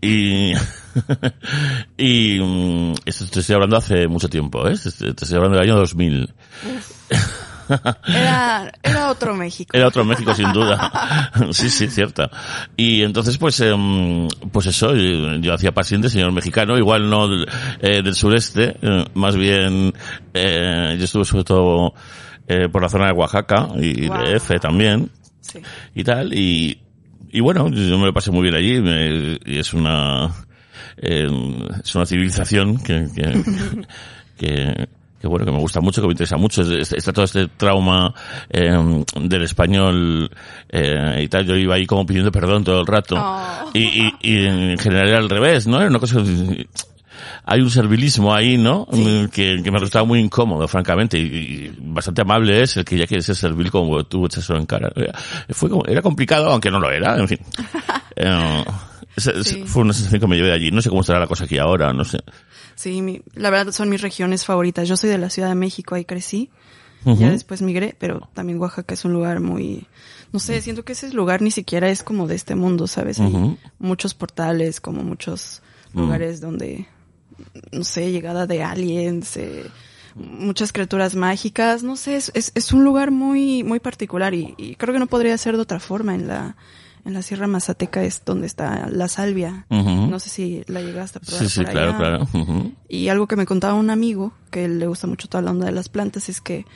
Y 0.00 0.52
y 1.96 2.40
mm, 2.40 2.94
esto 3.04 3.26
te 3.30 3.38
estoy 3.38 3.54
hablando 3.54 3.76
hace 3.76 4.08
mucho 4.08 4.28
tiempo 4.28 4.66
¿eh? 4.68 4.74
te 4.76 4.90
te 5.14 5.24
estoy 5.24 5.36
hablando 5.36 5.56
del 5.58 5.68
año 5.70 5.76
2000 5.78 6.34
Era, 8.06 8.72
era 8.82 9.10
otro 9.10 9.34
México. 9.34 9.70
Era 9.76 9.88
otro 9.88 10.04
México, 10.04 10.34
sin 10.34 10.52
duda. 10.52 11.30
sí, 11.52 11.68
sí, 11.70 11.88
cierto. 11.88 12.28
Y 12.76 13.02
entonces, 13.02 13.38
pues, 13.38 13.60
em, 13.60 14.28
pues 14.52 14.66
eso, 14.66 14.94
yo, 14.94 15.34
yo 15.36 15.54
hacía 15.54 15.72
paciente, 15.72 16.08
señor 16.08 16.32
mexicano, 16.32 16.76
igual 16.78 17.08
no 17.10 17.28
del, 17.28 17.46
eh, 17.80 18.02
del 18.02 18.14
sureste, 18.14 18.76
eh, 18.80 19.04
más 19.14 19.36
bien, 19.36 19.92
eh, 20.34 20.96
yo 20.98 21.04
estuve 21.04 21.24
sobre 21.24 21.44
todo 21.44 21.94
eh, 22.48 22.68
por 22.70 22.82
la 22.82 22.88
zona 22.88 23.06
de 23.06 23.12
Oaxaca 23.12 23.68
y 23.80 24.06
Guau. 24.06 24.22
de 24.24 24.36
F 24.36 24.58
también 24.58 25.10
Sí. 25.40 25.60
y 25.94 26.02
tal, 26.04 26.32
y, 26.34 26.80
y 27.30 27.40
bueno, 27.40 27.68
yo 27.70 27.98
me 27.98 28.06
lo 28.06 28.12
pasé 28.12 28.30
muy 28.32 28.42
bien 28.42 28.54
allí, 28.54 28.80
me- 28.80 29.38
y 29.44 29.58
es 29.58 29.72
una, 29.74 30.32
eh, 30.96 31.28
es 31.84 31.94
una 31.94 32.04
civilización 32.06 32.78
que, 32.78 33.06
que, 33.14 33.42
que, 34.38 34.88
que 35.26 35.30
bueno, 35.30 35.44
que 35.44 35.52
me 35.52 35.58
gusta 35.58 35.80
mucho, 35.80 36.00
que 36.00 36.06
me 36.08 36.12
interesa 36.12 36.36
mucho, 36.36 36.62
Es- 36.62 36.68
es- 36.70 36.92
está 36.92 37.12
todo 37.12 37.24
este 37.24 37.48
trauma 37.48 38.14
eh, 38.50 39.04
del 39.20 39.42
español 39.42 40.30
eh, 40.70 41.20
y 41.22 41.28
tal, 41.28 41.44
yo 41.46 41.56
iba 41.56 41.74
ahí 41.74 41.86
como 41.86 42.06
pidiendo 42.06 42.30
perdón 42.32 42.64
todo 42.64 42.80
el 42.80 42.86
rato, 42.86 43.16
Oh. 43.18 43.70
y, 43.74 43.82
y, 43.82 44.12
y 44.22 44.46
en 44.46 44.78
general 44.78 45.08
era 45.08 45.18
al 45.18 45.28
revés, 45.28 45.66
¿no? 45.66 45.78
Era 45.80 45.88
una 45.90 45.98
cosa, 45.98 46.20
hay 47.44 47.60
un 47.60 47.70
servilismo 47.70 48.34
ahí, 48.34 48.58
¿no? 48.58 48.86
Mm, 48.90 49.26
Que, 49.26 49.60
que 49.62 49.70
me 49.70 49.78
resultaba 49.78 50.04
muy 50.04 50.18
incómodo, 50.20 50.66
francamente, 50.68 51.18
y, 51.18 51.22
y 51.22 51.74
bastante 51.78 52.22
amable 52.22 52.62
es 52.62 52.76
el 52.76 52.84
que 52.84 52.98
ya 52.98 53.06
quiere 53.06 53.22
ser 53.22 53.36
servil 53.36 53.70
como 53.70 54.04
tú 54.04 54.26
echas 54.26 54.48
en 54.50 54.66
cara. 54.66 54.90
Fue 55.50 55.70
como- 55.70 55.84
era 55.86 56.02
complicado, 56.02 56.50
aunque 56.50 56.70
no 56.70 56.78
lo 56.80 56.90
era, 56.90 57.16
en 57.18 57.28
fin. 57.28 57.38
Eh, 58.18 58.64
Sí. 59.18 59.62
Fue 59.66 59.80
una 59.82 59.94
sensación 59.94 60.20
que 60.20 60.26
me 60.26 60.36
llevé 60.36 60.48
de 60.48 60.54
allí. 60.54 60.70
No 60.70 60.82
sé 60.82 60.90
cómo 60.90 61.00
estará 61.00 61.18
la 61.20 61.26
cosa 61.26 61.44
aquí 61.44 61.56
ahora, 61.56 61.90
no 61.94 62.04
sé. 62.04 62.18
Sí, 62.76 63.02
mi- 63.02 63.22
la 63.34 63.50
verdad 63.50 63.72
son 63.72 63.88
mis 63.88 64.00
regiones 64.02 64.44
favoritas. 64.44 64.86
Yo 64.88 64.96
soy 64.96 65.10
de 65.10 65.18
la 65.18 65.30
Ciudad 65.30 65.48
de 65.48 65.54
México, 65.56 65.94
ahí 65.96 66.04
crecí. 66.04 66.50
Ya 67.18 67.30
después 67.30 67.62
migré, 67.62 67.94
pero 67.98 68.28
también 68.34 68.58
Oaxaca 68.60 68.92
es 68.94 69.04
un 69.04 69.12
lugar 69.12 69.38
muy, 69.40 69.86
no 70.32 70.38
sé, 70.40 70.60
siento 70.60 70.84
que 70.84 70.92
ese 70.92 71.12
lugar 71.12 71.40
ni 71.40 71.50
siquiera 71.52 71.88
es 71.88 72.02
como 72.02 72.26
de 72.26 72.34
este 72.34 72.54
mundo, 72.56 72.86
¿sabes? 72.88 73.20
Hay 73.20 73.32
muchos 73.78 74.14
portales, 74.14 74.80
como 74.80 75.02
muchos 75.04 75.62
lugares 75.94 76.40
donde, 76.40 76.86
no 77.72 77.84
sé, 77.84 78.10
llegada 78.10 78.46
de 78.46 78.62
aliens, 78.64 79.36
eh, 79.36 79.66
muchas 80.16 80.72
criaturas 80.72 81.14
mágicas, 81.14 81.82
no 81.84 81.94
sé, 81.96 82.16
es, 82.16 82.32
es, 82.34 82.50
es 82.56 82.72
un 82.72 82.82
lugar 82.84 83.10
muy, 83.12 83.62
muy 83.62 83.78
particular 83.78 84.34
y, 84.34 84.54
y 84.58 84.74
creo 84.74 84.92
que 84.92 84.98
no 84.98 85.06
podría 85.06 85.38
ser 85.38 85.54
de 85.56 85.62
otra 85.62 85.78
forma 85.78 86.14
en 86.14 86.26
la, 86.26 86.56
en 87.06 87.14
la 87.14 87.22
Sierra 87.22 87.46
Mazateca 87.46 88.02
es 88.02 88.22
donde 88.24 88.46
está 88.46 88.88
la 88.90 89.08
salvia. 89.08 89.64
No 89.70 90.18
sé 90.20 90.28
si 90.28 90.62
la 90.66 90.80
llegaste 90.82 91.18
a 91.18 91.20
probar 91.22 91.42
Sí, 91.42 91.48
sí, 91.48 91.60
por 91.62 91.70
claro, 91.72 91.88
allá. 91.90 91.98
claro. 91.98 92.72
Y 92.88 93.08
algo 93.08 93.26
que 93.26 93.36
me 93.36 93.46
contaba 93.46 93.74
un 93.74 93.90
amigo, 93.90 94.32
que 94.50 94.68
le 94.68 94.86
gusta 94.86 95.06
mucho 95.06 95.28
toda 95.28 95.40
la 95.42 95.50
onda 95.52 95.66
de 95.66 95.72
las 95.72 95.88
plantas, 95.88 96.28
es 96.28 96.40
que 96.40 96.66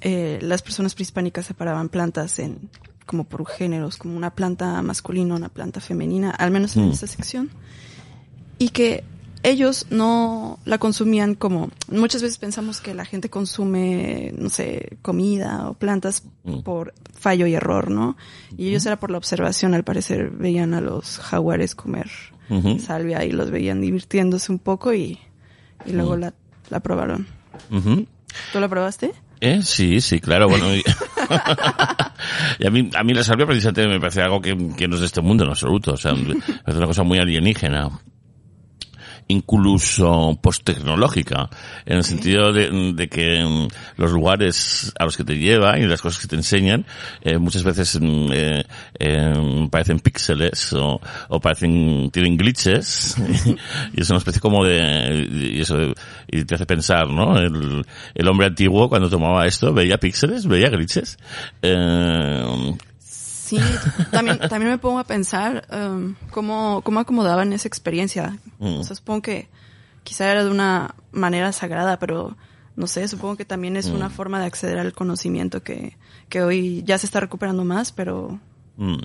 eh, 0.00 0.38
las 0.42 0.62
personas 0.62 0.94
prehispánicas 0.94 1.46
separaban 1.46 1.88
plantas 1.88 2.38
en 2.38 2.70
como 3.06 3.24
por 3.24 3.46
géneros, 3.46 3.96
como 3.98 4.16
una 4.16 4.30
planta 4.34 4.80
masculina, 4.82 5.34
una 5.34 5.50
planta 5.50 5.80
femenina, 5.80 6.30
al 6.30 6.50
menos 6.50 6.76
en 6.76 6.88
Mm. 6.88 6.92
esta 6.92 7.06
sección. 7.06 7.50
Y 8.58 8.70
que 8.70 9.04
ellos 9.44 9.86
no 9.90 10.58
la 10.64 10.78
consumían 10.78 11.34
como 11.36 11.70
muchas 11.88 12.22
veces 12.22 12.38
pensamos 12.38 12.80
que 12.80 12.94
la 12.94 13.04
gente 13.04 13.30
consume 13.30 14.32
no 14.36 14.48
sé 14.50 14.96
comida 15.02 15.68
o 15.68 15.74
plantas 15.74 16.24
Mm. 16.46 16.60
por 16.60 16.92
fallo 17.14 17.46
y 17.46 17.54
error 17.54 17.90
no 17.90 18.16
y 18.58 18.68
ellos 18.68 18.84
era 18.84 18.98
por 19.00 19.10
la 19.10 19.16
observación 19.16 19.72
al 19.72 19.82
parecer 19.82 20.28
veían 20.30 20.74
a 20.74 20.82
los 20.82 21.18
jaguares 21.20 21.74
comer 21.74 22.10
salvia 22.80 23.24
y 23.24 23.30
los 23.32 23.50
veían 23.50 23.80
divirtiéndose 23.80 24.52
un 24.52 24.58
poco 24.58 24.92
y, 24.92 25.18
y 25.86 25.92
luego 25.92 26.16
la, 26.18 26.34
la 26.68 26.80
probaron. 26.80 27.26
¿Tú 28.52 28.60
la 28.60 28.68
probaste? 28.68 29.12
Eh, 29.40 29.62
sí, 29.62 30.00
sí, 30.02 30.20
claro, 30.20 30.48
bueno. 30.48 30.74
Y, 30.74 30.82
y 32.58 32.66
a 32.66 32.70
mí, 32.70 32.90
a 32.94 33.02
mí 33.02 33.14
la 33.14 33.22
salvia 33.24 33.46
precisamente 33.46 33.86
me 33.88 33.98
parece 34.00 34.20
algo 34.22 34.40
que, 34.42 34.56
que 34.76 34.88
no 34.88 34.94
es 34.96 35.00
de 35.00 35.06
este 35.06 35.20
mundo 35.22 35.44
en 35.44 35.50
absoluto. 35.50 35.92
O 35.92 35.96
sea, 35.96 36.12
parece 36.14 36.78
una 36.78 36.86
cosa 36.86 37.02
muy 37.02 37.18
alienígena. 37.18 37.90
Incluso 39.28 40.38
post-tecnológica, 40.42 41.48
en 41.86 41.96
el 41.98 42.04
sentido 42.04 42.52
de, 42.52 42.92
de 42.94 43.08
que 43.08 43.42
mm, 43.42 43.68
los 43.96 44.12
lugares 44.12 44.92
a 44.98 45.04
los 45.04 45.16
que 45.16 45.24
te 45.24 45.38
lleva 45.38 45.78
y 45.78 45.86
las 45.86 46.02
cosas 46.02 46.20
que 46.20 46.28
te 46.28 46.36
enseñan 46.36 46.84
eh, 47.22 47.38
muchas 47.38 47.62
veces 47.62 47.98
mm, 48.00 48.32
eh, 48.32 48.64
eh, 48.98 49.68
parecen 49.70 50.00
píxeles 50.00 50.72
o, 50.74 51.00
o 51.28 51.40
parecen, 51.40 52.10
tienen 52.10 52.36
glitches 52.36 53.16
y 53.94 54.00
es 54.00 54.10
una 54.10 54.18
especie 54.18 54.40
como 54.40 54.64
de, 54.64 55.26
y 55.30 55.60
eso, 55.60 55.78
y 56.28 56.44
te 56.44 56.56
hace 56.56 56.66
pensar, 56.66 57.08
¿no? 57.08 57.38
El, 57.38 57.84
el 58.14 58.28
hombre 58.28 58.48
antiguo 58.48 58.88
cuando 58.88 59.08
tomaba 59.08 59.46
esto 59.46 59.72
veía 59.72 59.98
píxeles, 59.98 60.46
veía 60.46 60.68
glitches. 60.68 61.16
Sí, 63.44 63.58
también, 64.10 64.38
también 64.38 64.70
me 64.70 64.78
pongo 64.78 64.98
a 64.98 65.04
pensar 65.04 65.66
um, 65.70 66.14
cómo, 66.30 66.80
cómo 66.82 67.00
acomodaban 67.00 67.52
esa 67.52 67.68
experiencia. 67.68 68.38
Mm. 68.58 68.78
O 68.78 68.84
sea, 68.84 68.96
supongo 68.96 69.20
que 69.20 69.48
quizá 70.02 70.30
era 70.32 70.44
de 70.44 70.50
una 70.50 70.94
manera 71.12 71.52
sagrada, 71.52 71.98
pero 71.98 72.38
no 72.74 72.86
sé, 72.86 73.06
supongo 73.06 73.36
que 73.36 73.44
también 73.44 73.76
es 73.76 73.90
Mm. 73.90 73.96
una 73.96 74.08
forma 74.08 74.40
de 74.40 74.46
acceder 74.46 74.78
al 74.78 74.94
conocimiento 74.94 75.62
que, 75.62 75.98
que 76.30 76.42
hoy 76.42 76.82
ya 76.86 76.96
se 76.96 77.04
está 77.04 77.20
recuperando 77.20 77.64
más, 77.66 77.92
pero 77.92 78.40
Mm. 78.78 78.96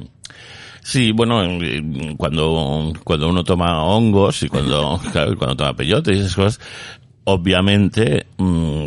Sí, 0.81 1.11
bueno, 1.11 1.41
cuando, 2.17 2.93
cuando 3.03 3.29
uno 3.29 3.43
toma 3.43 3.83
hongos 3.83 4.41
y 4.43 4.47
cuando, 4.47 4.99
claro, 5.11 5.37
cuando 5.37 5.57
toma 5.57 5.75
peyote 5.75 6.13
y 6.13 6.19
esas 6.19 6.33
cosas, 6.35 6.59
obviamente, 7.25 8.25
mm, 8.37 8.85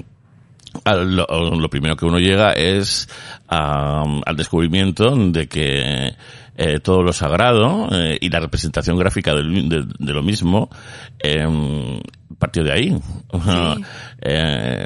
lo, 0.84 1.26
lo 1.54 1.68
primero 1.70 1.96
que 1.96 2.04
uno 2.06 2.18
llega 2.18 2.52
es 2.52 3.08
a- 3.48 4.04
al 4.24 4.36
descubrimiento 4.36 5.14
de 5.16 5.46
que 5.48 6.14
eh, 6.56 6.80
todo 6.80 7.02
lo 7.02 7.12
sagrado 7.12 7.88
eh, 7.92 8.18
y 8.20 8.28
la 8.28 8.40
representación 8.40 8.98
gráfica 8.98 9.34
de, 9.34 9.42
de 9.98 10.12
lo 10.12 10.22
mismo 10.22 10.68
eh, 11.18 12.00
partió 12.38 12.62
de 12.64 12.72
ahí. 12.72 12.96
Eh, 14.24 14.84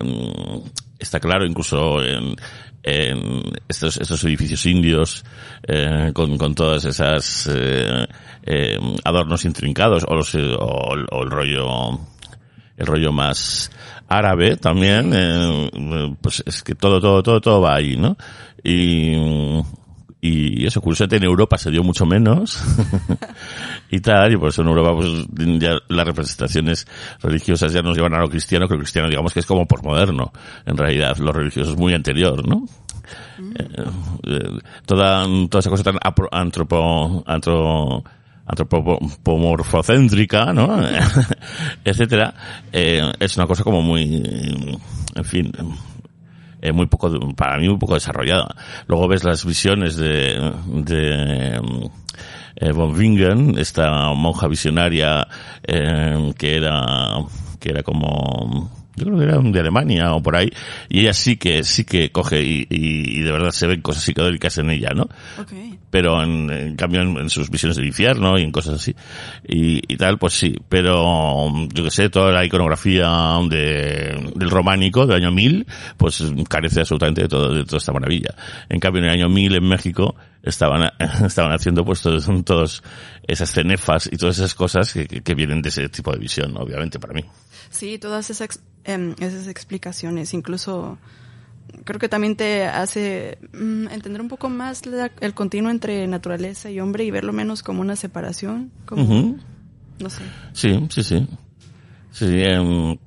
está 0.98 1.20
claro, 1.20 1.44
incluso 1.44 2.02
en, 2.02 2.34
en 2.82 3.42
estos, 3.68 3.98
estos 3.98 4.24
edificios 4.24 4.64
indios 4.66 5.24
eh, 5.66 6.10
con, 6.14 6.38
con 6.38 6.54
todas 6.54 6.84
esas 6.86 7.48
eh, 7.52 8.06
eh, 8.44 8.78
adornos 9.04 9.44
intrincados 9.44 10.04
o, 10.08 10.14
los, 10.14 10.34
o 10.34 10.94
el 11.22 11.30
rollo 11.30 12.00
el 12.76 12.86
rollo 12.86 13.12
más 13.12 13.70
árabe 14.08 14.56
también 14.56 15.12
eh, 15.14 16.14
pues 16.20 16.42
es 16.46 16.62
que 16.62 16.74
todo 16.74 17.00
todo 17.00 17.22
todo 17.22 17.40
todo 17.40 17.60
va 17.60 17.74
ahí 17.76 17.96
no 17.96 18.16
y 18.62 19.14
y 20.18 20.66
eso 20.66 20.80
curiosamente 20.80 21.16
en 21.16 21.24
Europa 21.24 21.56
se 21.58 21.70
dio 21.70 21.82
mucho 21.84 22.04
menos 22.06 22.60
y 23.90 24.00
tal 24.00 24.32
y 24.32 24.36
por 24.36 24.48
eso 24.48 24.62
en 24.62 24.68
Europa 24.68 24.94
pues 24.96 25.08
ya 25.60 25.76
las 25.88 26.06
representaciones 26.06 26.86
religiosas 27.20 27.72
ya 27.72 27.82
nos 27.82 27.96
llevan 27.96 28.14
a 28.14 28.18
lo 28.20 28.28
cristiano 28.28 28.66
que 28.66 28.74
lo 28.74 28.80
cristiano 28.80 29.08
digamos 29.08 29.32
que 29.32 29.40
es 29.40 29.46
como 29.46 29.66
posmoderno 29.66 30.32
en 30.64 30.76
realidad 30.76 31.16
lo 31.18 31.32
religioso 31.32 31.72
es 31.72 31.76
muy 31.78 31.94
anterior 31.94 32.46
no 32.48 32.64
eh, 33.56 33.68
eh, 34.24 34.58
toda, 34.84 35.24
toda 35.48 35.60
esa 35.60 35.70
cosa 35.70 35.84
tan 35.84 35.94
apro- 35.96 36.28
antropo, 36.32 37.22
antro, 37.24 38.02
antropomorfocéntrica, 38.46 40.52
¿no? 40.52 40.80
etcétera, 41.84 42.34
eh, 42.72 43.02
es 43.18 43.36
una 43.36 43.46
cosa 43.46 43.64
como 43.64 43.82
muy, 43.82 44.22
en 45.14 45.24
fin, 45.24 45.52
eh, 46.62 46.72
muy 46.72 46.86
poco, 46.86 47.10
para 47.34 47.58
mí 47.58 47.68
muy 47.68 47.78
poco 47.78 47.94
desarrollada. 47.94 48.54
Luego 48.86 49.08
ves 49.08 49.24
las 49.24 49.44
visiones 49.44 49.96
de, 49.96 50.52
de 50.66 51.60
eh, 52.56 52.72
von 52.72 52.96
Wingen, 52.96 53.58
esta 53.58 54.12
monja 54.14 54.48
visionaria 54.48 55.26
eh, 55.62 56.32
que 56.38 56.56
era, 56.56 57.18
que 57.60 57.70
era 57.70 57.82
como 57.82 58.85
yo 58.96 59.04
creo 59.04 59.18
que 59.18 59.24
era 59.24 59.38
de 59.38 59.60
Alemania 59.60 60.14
o 60.14 60.22
por 60.22 60.36
ahí, 60.36 60.50
y 60.88 61.00
ella 61.00 61.12
sí 61.12 61.36
que, 61.36 61.62
sí 61.64 61.84
que 61.84 62.10
coge 62.10 62.42
y, 62.42 62.66
y, 62.70 63.20
de 63.20 63.30
verdad 63.30 63.50
se 63.50 63.66
ven 63.66 63.82
cosas 63.82 64.02
psicodélicas 64.02 64.56
en 64.58 64.70
ella, 64.70 64.90
¿no? 64.94 65.06
Okay. 65.38 65.78
Pero 65.90 66.22
en, 66.22 66.76
cambio 66.76 67.02
en, 67.02 67.30
sus 67.30 67.50
visiones 67.50 67.76
del 67.76 67.86
infierno 67.86 68.38
y 68.38 68.42
en 68.42 68.52
cosas 68.52 68.74
así. 68.74 68.94
Y, 69.46 69.80
y 69.92 69.96
tal, 69.96 70.18
pues 70.18 70.32
sí, 70.32 70.56
pero 70.68 71.52
yo 71.72 71.84
que 71.84 71.90
sé, 71.90 72.08
toda 72.08 72.32
la 72.32 72.44
iconografía 72.44 73.08
de, 73.48 74.32
del 74.34 74.50
románico 74.50 75.06
del 75.06 75.22
año 75.22 75.30
1000, 75.30 75.66
pues 75.96 76.24
carece 76.48 76.80
absolutamente 76.80 77.22
de, 77.22 77.28
todo, 77.28 77.52
de 77.52 77.64
toda 77.64 77.78
esta 77.78 77.92
maravilla. 77.92 78.34
En 78.68 78.80
cambio 78.80 79.02
en 79.02 79.08
el 79.08 79.14
año 79.14 79.28
1000 79.28 79.56
en 79.56 79.68
México 79.68 80.16
estaban, 80.42 80.90
estaban 81.26 81.52
haciendo 81.52 81.84
pues 81.84 82.00
todos, 82.00 82.28
todos 82.44 82.82
esas 83.26 83.50
cenefas 83.50 84.08
y 84.10 84.16
todas 84.16 84.38
esas 84.38 84.54
cosas 84.54 84.92
que, 84.92 85.06
que 85.06 85.34
vienen 85.34 85.60
de 85.60 85.68
ese 85.68 85.88
tipo 85.88 86.12
de 86.12 86.18
visión, 86.18 86.56
obviamente, 86.56 86.98
para 86.98 87.12
mí. 87.12 87.24
Sí, 87.70 87.98
todas 87.98 88.30
esas, 88.30 88.60
eh, 88.86 89.14
esas 89.20 89.48
explicaciones, 89.48 90.32
incluso 90.34 90.98
creo 91.84 91.98
que 91.98 92.08
también 92.08 92.36
te 92.36 92.64
hace 92.64 93.38
mm, 93.52 93.88
entender 93.88 94.20
un 94.20 94.28
poco 94.28 94.48
más 94.48 94.86
la, 94.86 95.10
el 95.20 95.34
continuo 95.34 95.70
entre 95.70 96.06
naturaleza 96.06 96.70
y 96.70 96.80
hombre 96.80 97.04
y 97.04 97.10
verlo 97.10 97.32
menos 97.32 97.62
como 97.62 97.80
una 97.80 97.96
separación, 97.96 98.70
como, 98.84 99.02
uh 99.02 99.06
-huh. 99.08 99.40
no 100.00 100.10
sé. 100.10 100.22
Sí, 100.52 100.86
sí, 100.90 101.02
sí. 101.02 101.26
Sí, 102.12 102.26
eh, 102.28 102.98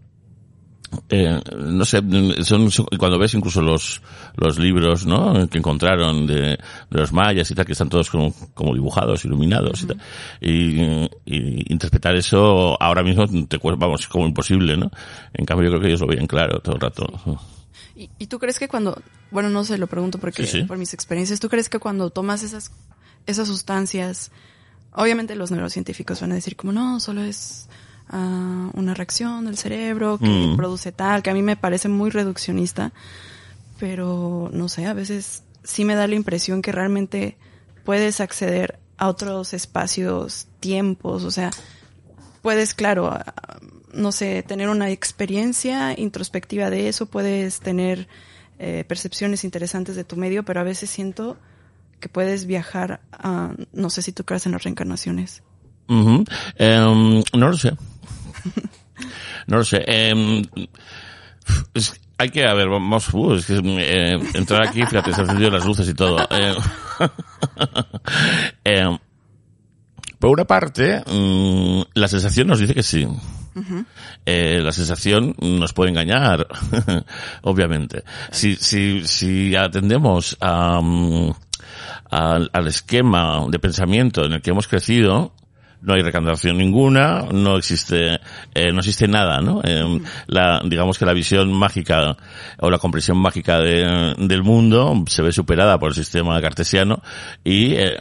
eh, 1.09 1.39
no 1.55 1.85
sé, 1.85 2.01
son, 2.43 2.69
cuando 2.97 3.19
ves 3.19 3.33
incluso 3.33 3.61
los, 3.61 4.01
los 4.35 4.57
libros, 4.57 5.05
¿no? 5.05 5.47
Que 5.47 5.57
encontraron 5.57 6.25
de, 6.25 6.35
de 6.35 6.57
los 6.89 7.11
mayas 7.13 7.49
y 7.51 7.55
tal, 7.55 7.65
que 7.65 7.73
están 7.73 7.89
todos 7.89 8.09
como, 8.09 8.33
como 8.53 8.73
dibujados, 8.73 9.25
iluminados 9.25 9.83
uh 9.83 9.85
-huh. 9.85 9.85
y 9.85 9.87
tal. 9.87 10.01
Y, 10.41 11.35
y, 11.35 11.73
interpretar 11.73 12.15
eso 12.15 12.81
ahora 12.81 13.03
mismo 13.03 13.25
te 13.47 13.57
cuesta, 13.59 13.85
vamos, 13.85 14.07
como 14.07 14.27
imposible, 14.27 14.77
¿no? 14.77 14.91
En 15.33 15.45
cambio 15.45 15.65
yo 15.65 15.71
creo 15.71 15.81
que 15.81 15.87
ellos 15.87 16.01
lo 16.01 16.07
veían 16.07 16.27
claro 16.27 16.59
todo 16.59 16.75
el 16.75 16.81
rato. 16.81 17.07
¿Y, 17.95 18.09
¿Y, 18.17 18.27
tú 18.27 18.39
crees 18.39 18.59
que 18.59 18.67
cuando, 18.67 19.01
bueno, 19.31 19.49
no 19.49 19.63
sé, 19.63 19.77
lo 19.77 19.87
pregunto 19.87 20.19
porque, 20.19 20.45
sí, 20.45 20.61
sí. 20.61 20.63
por 20.63 20.77
mis 20.77 20.93
experiencias, 20.93 21.39
¿tú 21.39 21.49
crees 21.49 21.69
que 21.69 21.79
cuando 21.79 22.09
tomas 22.09 22.43
esas, 22.43 22.71
esas 23.25 23.47
sustancias, 23.47 24.31
obviamente 24.93 25.35
los 25.35 25.51
neurocientíficos 25.51 26.21
van 26.21 26.31
a 26.31 26.35
decir 26.35 26.55
como, 26.55 26.71
no, 26.71 26.99
solo 26.99 27.23
es 27.23 27.67
uh, 28.11 28.69
una 28.73 28.93
reacción 28.93 29.45
del 29.45 29.57
cerebro 29.57 30.17
que 30.17 30.27
mm. 30.27 30.57
produce 30.57 30.91
tal, 30.91 31.23
que 31.23 31.29
a 31.29 31.33
mí 31.33 31.41
me 31.41 31.57
parece 31.57 31.89
muy 31.89 32.09
reduccionista, 32.09 32.91
pero 33.79 34.49
no 34.53 34.69
sé, 34.69 34.85
a 34.85 34.93
veces 34.93 35.43
sí 35.63 35.85
me 35.85 35.95
da 35.95 36.07
la 36.07 36.15
impresión 36.15 36.61
que 36.61 36.71
realmente 36.71 37.37
puedes 37.83 38.19
acceder 38.19 38.79
a 38.97 39.07
otros 39.07 39.53
espacios, 39.53 40.47
tiempos, 40.59 41.23
o 41.23 41.31
sea, 41.31 41.51
puedes, 42.41 42.73
claro, 42.73 43.17
no 43.93 44.11
sé, 44.11 44.43
tener 44.43 44.69
una 44.69 44.89
experiencia 44.89 45.97
introspectiva 45.97 46.69
de 46.69 46.89
eso, 46.89 47.05
puedes 47.05 47.59
tener 47.59 48.07
eh, 48.59 48.83
percepciones 48.87 49.43
interesantes 49.43 49.95
de 49.95 50.03
tu 50.03 50.17
medio, 50.17 50.43
pero 50.43 50.59
a 50.59 50.63
veces 50.63 50.89
siento 50.89 51.37
que 51.99 52.09
puedes 52.09 52.45
viajar 52.45 53.01
a, 53.11 53.53
no 53.73 53.89
sé 53.89 54.01
si 54.01 54.11
tú 54.11 54.23
crees 54.23 54.45
en 54.45 54.53
las 54.53 54.63
reencarnaciones. 54.63 55.43
Uh 55.87 55.95
-huh. 55.95 56.87
um, 56.91 57.23
no 57.33 57.49
lo 57.49 57.57
sé. 57.57 57.73
No 59.47 59.57
lo 59.57 59.63
sé. 59.63 59.85
Um, 60.13 60.43
es, 61.73 61.99
hay 62.17 62.29
que, 62.29 62.45
a 62.45 62.53
ver, 62.53 62.67
vamos, 62.67 63.13
uh, 63.13 63.35
es 63.35 63.45
que 63.45 63.61
eh, 63.63 64.19
entrar 64.33 64.67
aquí, 64.67 64.83
fíjate, 64.85 65.13
se 65.13 65.21
han 65.21 65.27
encendido 65.27 65.51
las 65.51 65.65
luces 65.65 65.87
y 65.87 65.93
todo. 65.93 66.19
Eh, 66.29 66.53
eh, 68.65 68.97
por 70.19 70.29
una 70.31 70.43
parte, 70.43 71.01
mmm, 71.07 71.81
la 71.93 72.09
sensación 72.09 72.47
nos 72.47 72.59
dice 72.59 72.73
que 72.73 72.83
sí. 72.83 73.05
Uh 73.05 73.15
-huh. 73.55 73.85
eh, 74.25 74.59
la 74.61 74.73
sensación 74.73 75.33
nos 75.39 75.71
puede 75.71 75.91
engañar, 75.91 76.45
obviamente. 77.43 78.03
Si, 78.31 78.57
si, 78.57 79.07
si 79.07 79.55
atendemos 79.55 80.35
a, 80.41 80.79
um, 80.79 81.33
al, 82.11 82.49
al 82.51 82.67
esquema 82.67 83.45
de 83.49 83.59
pensamiento 83.59 84.25
en 84.25 84.33
el 84.33 84.41
que 84.41 84.51
hemos 84.51 84.67
crecido, 84.67 85.33
no 85.81 85.93
hay 85.93 86.01
recantación 86.01 86.57
ninguna, 86.57 87.25
no 87.31 87.57
existe, 87.57 88.19
eh, 88.53 88.71
no 88.71 88.79
existe 88.79 89.07
nada, 89.07 89.39
¿no? 89.39 89.61
Eh, 89.63 90.01
la, 90.27 90.61
digamos 90.65 90.97
que 90.97 91.05
la 91.05 91.13
visión 91.13 91.51
mágica 91.53 92.17
o 92.59 92.69
la 92.69 92.77
comprensión 92.77 93.17
mágica 93.17 93.59
de, 93.59 94.15
del 94.17 94.43
mundo 94.43 95.03
se 95.07 95.21
ve 95.21 95.31
superada 95.31 95.79
por 95.79 95.89
el 95.89 95.95
sistema 95.95 96.39
cartesiano 96.41 97.01
y, 97.43 97.73
eh, 97.75 97.97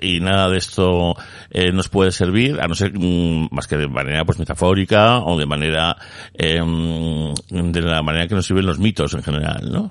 y 0.00 0.20
nada 0.20 0.48
de 0.48 0.58
esto 0.58 1.16
eh, 1.50 1.72
nos 1.72 1.88
puede 1.88 2.12
servir, 2.12 2.60
a 2.60 2.68
no 2.68 2.74
ser 2.74 2.92
mm, 2.92 3.48
más 3.50 3.66
que 3.66 3.76
de 3.76 3.88
manera 3.88 4.24
pues 4.24 4.38
metafórica 4.38 5.18
o 5.20 5.38
de 5.38 5.46
manera, 5.46 5.96
eh, 6.34 6.60
de 6.60 7.80
la 7.82 8.02
manera 8.02 8.26
que 8.26 8.34
nos 8.34 8.46
sirven 8.46 8.66
los 8.66 8.78
mitos 8.78 9.14
en 9.14 9.22
general, 9.22 9.70
¿no? 9.70 9.90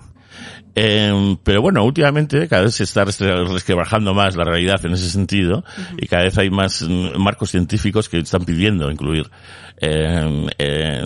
Eh, 0.73 1.37
pero 1.43 1.61
bueno, 1.61 1.83
últimamente 1.83 2.47
cada 2.47 2.63
vez 2.63 2.75
se 2.75 2.83
está 2.83 3.03
resquebrajando 3.03 4.13
más 4.13 4.35
la 4.35 4.45
realidad 4.45 4.85
en 4.85 4.93
ese 4.93 5.09
sentido 5.09 5.65
y 5.97 6.07
cada 6.07 6.23
vez 6.23 6.37
hay 6.37 6.49
más 6.49 6.81
marcos 7.17 7.51
científicos 7.51 8.07
que 8.07 8.19
están 8.19 8.45
pidiendo 8.45 8.89
incluir 8.89 9.29
eh, 9.77 10.47
eh, 10.57 11.03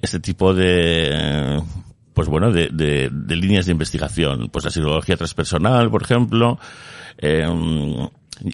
este 0.00 0.20
tipo 0.20 0.54
de 0.54 1.60
pues 2.14 2.28
bueno, 2.28 2.52
de, 2.52 2.68
de, 2.68 3.36
líneas 3.36 3.66
de 3.66 3.72
investigación. 3.72 4.48
Pues 4.50 4.64
la 4.66 4.70
psicología 4.70 5.16
transpersonal, 5.16 5.90
por 5.90 6.02
ejemplo, 6.02 6.58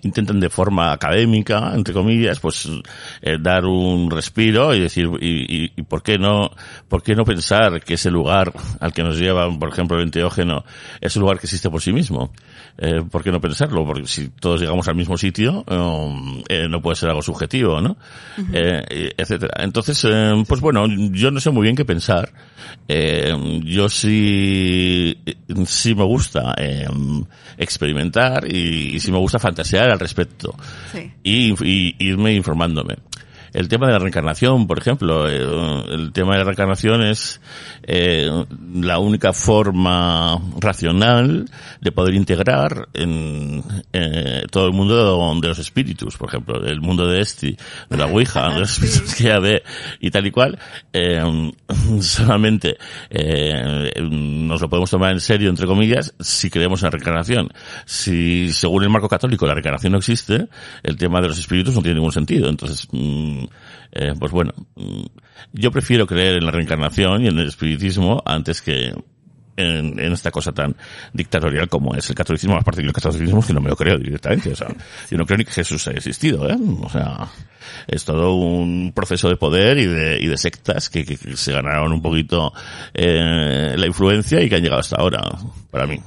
intentan 0.03 0.41
de 0.41 0.51
forma 0.51 0.93
académica, 0.93 1.73
entre 1.75 1.95
comillas, 1.95 2.41
pues 2.41 2.69
eh, 3.23 3.37
dar 3.41 3.65
un 3.65 4.11
respiro 4.11 4.75
y 4.75 4.81
decir, 4.81 5.09
y, 5.21 5.65
y, 5.65 5.73
y, 5.77 5.83
por 5.83 6.03
qué 6.03 6.19
no, 6.19 6.51
por 6.89 7.03
qué 7.03 7.15
no 7.15 7.25
pensar 7.25 7.83
que 7.83 7.95
ese 7.95 8.11
lugar 8.11 8.53
al 8.81 8.93
que 8.93 9.03
nos 9.03 9.19
lleva, 9.19 9.49
por 9.59 9.71
ejemplo, 9.71 9.97
el 9.97 10.05
enteógeno, 10.05 10.65
es 11.01 11.17
un 11.17 11.23
lugar 11.23 11.39
que 11.39 11.47
existe 11.47 11.71
por 11.71 11.81
sí 11.81 11.93
mismo. 11.93 12.33
Eh, 12.81 13.03
¿Por 13.11 13.25
qué 13.25 13.33
no 13.33 13.41
pensarlo? 13.41 13.85
Porque 13.85 14.07
si 14.07 14.29
todos 14.29 14.61
llegamos 14.61 14.87
al 14.87 14.95
mismo 14.95 15.17
sitio, 15.17 15.65
um, 15.69 16.43
eh, 16.49 16.69
no 16.69 16.81
puede 16.81 16.97
ser 16.97 17.09
algo 17.09 17.23
subjetivo, 17.23 17.81
¿no? 17.81 17.97
Uh 18.37 18.43
-huh. 18.43 19.13
etcétera. 19.17 19.65
Entonces, 19.65 20.07
pues 20.47 20.61
bueno, 20.61 20.87
yo 20.87 21.31
no 21.31 21.41
sé 21.41 21.51
muy 21.51 21.63
bien 21.63 21.75
qué 21.75 21.85
pensar. 21.85 22.31
yo 23.65 23.89
sí, 23.89 25.19
sí 25.67 25.95
me 25.95 26.05
gusta 26.05 26.55
experimentar 27.57 28.45
y, 28.47 28.95
y 28.95 29.01
sí 29.01 29.11
me 29.11 29.19
gusta 29.19 29.39
fantasear 29.39 29.78
al 29.79 29.99
respecto 29.99 30.55
sí. 30.93 31.13
y, 31.23 31.55
y, 31.65 31.97
irme 31.99 32.35
informándome. 32.35 32.97
El 33.53 33.69
tema 33.69 33.87
de 33.87 33.93
la 33.93 33.99
reencarnación, 33.99 34.67
por 34.67 34.79
ejemplo, 34.79 35.29
eh, 35.29 35.85
el 35.89 36.13
tema 36.13 36.33
de 36.33 36.39
la 36.39 36.45
reencarnación 36.45 37.03
es 37.03 37.41
eh, 37.83 38.31
la 38.75 38.99
única 38.99 39.33
forma 39.33 40.41
racional 40.59 41.49
de 41.81 41.93
poder 41.93 42.15
integrar 42.15 42.89
en 42.95 43.63
eh, 43.93 44.43
todo 44.51 44.67
el 44.67 44.73
mundo 44.73 45.41
de 45.41 45.49
los 45.49 45.59
espíritus, 45.59 46.17
por 46.17 46.29
ejemplo, 46.29 46.65
el 46.65 46.81
mundo 46.81 47.07
de 47.07 47.21
Esti, 47.21 47.57
de 47.89 47.97
la 47.97 48.07
Ouija, 48.07 48.49
de 48.51 48.61
los 48.61 48.71
espíritus 48.79 49.15
que 49.15 49.25
ya 49.25 49.39
ve 49.39 49.63
y 50.01 50.11
tal 50.11 50.27
y 50.27 50.31
cual. 50.31 50.59
Eh, 50.93 51.53
solamente 52.01 52.77
eh, 53.11 53.93
nos 54.01 54.61
lo 54.61 54.69
podemos 54.69 54.91
tomar 54.91 55.13
en 55.13 55.21
serio, 55.21 55.51
entre 55.51 55.67
comillas, 55.67 56.15
si 56.21 56.51
creemos 56.51 56.83
en 56.83 56.87
la 56.87 56.91
reencarnación. 56.91 57.49
Si, 57.85 58.53
según 58.53 58.83
el 58.83 58.91
marco 58.91 59.09
católico, 59.09 59.47
la 59.47 59.55
reencarnación 59.55 59.93
no 59.93 59.99
existe, 59.99 60.49
el 60.83 60.97
tema 60.97 61.21
de 61.21 61.29
los 61.29 61.39
espíritus 61.39 61.75
no 61.75 61.83
tiene 61.83 61.97
ningún 61.97 62.13
sentido. 62.13 62.49
Entonces, 62.49 62.89
mmm, 62.91 63.38
eh, 63.93 64.15
pues 64.19 64.33
bueno, 64.33 64.53
yo 65.53 65.71
prefiero 65.71 66.07
creer 66.07 66.37
en 66.37 66.45
la 66.45 66.51
reencarnación 66.51 67.25
y 67.25 67.29
en 67.29 67.39
el 67.39 67.49
espiritismo 67.49 68.23
antes 68.25 68.63
que 68.63 68.93
en, 69.59 69.99
en, 69.99 70.13
esta 70.13 70.31
cosa 70.31 70.53
tan 70.53 70.77
dictatorial 71.13 71.69
como 71.69 71.95
es 71.95 72.09
el 72.09 72.15
catolicismo, 72.15 72.55
más 72.55 72.65
parte 72.65 72.81
del 72.81 72.93
catolicismo 72.93 73.45
que 73.45 73.53
no 73.53 73.61
me 73.61 73.69
lo 73.69 73.77
creo 73.77 73.99
directamente. 73.99 74.53
O 74.53 74.57
sea, 74.57 74.69
yo 75.11 75.19
no 75.19 75.27
creo 75.27 75.39
ni 75.39 75.45
que 75.45 75.51
Jesús 75.51 75.87
haya 75.89 75.99
existido, 75.99 76.49
¿eh? 76.49 76.57
O 76.83 76.89
sea, 76.89 77.29
es 77.87 78.05
todo 78.05 78.35
un 78.37 78.93
proceso 78.95 79.29
de 79.29 79.37
poder 79.37 79.79
y 79.79 79.87
de, 79.87 80.19
y 80.21 80.27
de 80.27 80.37
sectas 80.37 80.89
que, 80.89 81.05
que, 81.05 81.17
que 81.17 81.37
se 81.37 81.53
ganaron 81.53 81.93
un 81.93 82.01
poquito 82.01 82.53
eh, 82.95 83.75
la 83.77 83.87
influencia 83.87 84.41
y 84.41 84.49
que 84.49 84.57
han 84.57 84.63
llegado 84.63 84.81
hasta 84.81 84.97
ahora, 84.97 85.23
para 85.71 85.87
mí. 85.87 86.01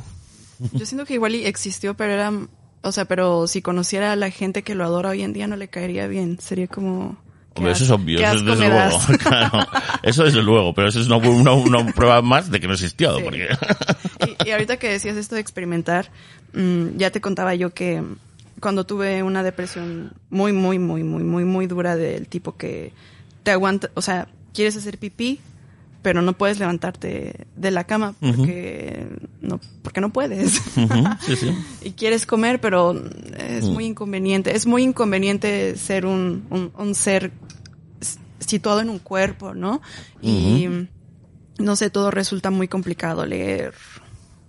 Yo 0.72 0.86
siento 0.86 1.06
que 1.06 1.15
igual 1.15 1.36
existió, 1.36 1.96
pero 1.96 2.13
era, 2.13 2.32
o 2.82 2.91
sea, 2.91 3.06
pero 3.06 3.48
si 3.48 3.62
conociera 3.62 4.12
a 4.12 4.15
la 4.15 4.30
gente 4.30 4.63
que 4.63 4.76
lo 4.76 4.84
adora 4.84 5.10
hoy 5.10 5.22
en 5.22 5.34
día 5.34 5.48
no 5.48 5.56
le 5.56 5.67
caería 5.67 6.08
bien, 6.08 6.39
sería 6.39 6.67
como... 6.67 7.17
Hombre, 7.54 7.74
eso 7.74 7.84
es 7.84 7.89
obvio, 7.89 8.20
eso 8.20 8.36
es 8.36 8.46
desde 8.46 8.70
luego, 8.70 9.00
claro, 9.20 9.67
eso 10.04 10.24
desde 10.24 10.41
luego, 10.41 10.74
pero 10.74 10.88
eso 10.88 11.02
es 11.02 11.08
una, 11.08 11.17
una, 11.17 11.52
una 11.52 11.86
prueba 11.91 12.22
más 12.22 12.50
de 12.50 12.62
que 12.62 12.67
no 12.67 12.74
existió. 12.74 13.17
Sí. 13.17 13.24
Porque... 13.24 13.50
y, 14.46 14.48
y, 14.48 14.52
ahorita 14.52 14.78
que 14.78 14.88
decías 14.89 15.17
esto 15.17 15.36
de 15.36 15.41
experimentar, 15.41 16.10
mmm, 16.54 16.96
ya 16.96 17.12
te 17.12 17.20
contaba 17.20 17.54
yo 17.54 17.74
que 17.74 18.02
cuando 18.62 18.86
tuve 18.86 19.22
una 19.22 19.44
depresión 19.44 20.13
muy, 20.30 20.54
muy, 20.54 20.80
muy, 20.80 21.04
muy, 21.04 21.24
muy, 21.24 21.44
muy 21.44 21.67
dura 21.67 21.98
del 21.98 22.28
tipo 22.28 22.56
que 22.56 22.94
te 23.44 23.52
aguanta, 23.52 23.89
o 23.96 24.02
sea, 24.02 24.30
quieres 24.54 24.78
hacer 24.78 24.98
pipí, 24.98 25.41
pero 26.02 26.22
no 26.22 26.34
puedes 26.34 26.60
levantarte 26.60 27.48
de 27.56 27.72
la 27.72 27.84
cama 27.86 28.16
porque 28.20 29.08
uh 29.10 29.14
-huh. 29.14 29.30
no 29.42 29.60
porque 29.84 30.02
no 30.02 30.12
puedes 30.12 30.58
uh 30.58 30.62
-huh. 30.82 31.20
sí, 31.20 31.36
sí. 31.36 31.56
y 31.84 31.92
quieres 31.92 32.26
comer 32.26 32.60
pero 32.60 32.94
es 33.38 33.66
uh 33.66 33.68
-huh. 33.70 33.74
muy 33.74 33.86
inconveniente 33.86 34.56
es 34.56 34.66
muy 34.66 34.84
inconveniente 34.84 35.76
ser 35.78 36.06
un, 36.06 36.46
un, 36.50 36.72
un 36.78 36.96
ser 36.96 37.32
situado 38.40 38.82
en 38.82 38.90
un 38.90 39.00
cuerpo, 39.00 39.54
¿no? 39.54 39.82
Y 40.22 40.68
no 41.60 41.76
sé, 41.76 41.90
todo 41.92 42.10
resulta 42.10 42.50
muy 42.50 42.68
complicado 42.68 43.26
leer, 43.26 43.74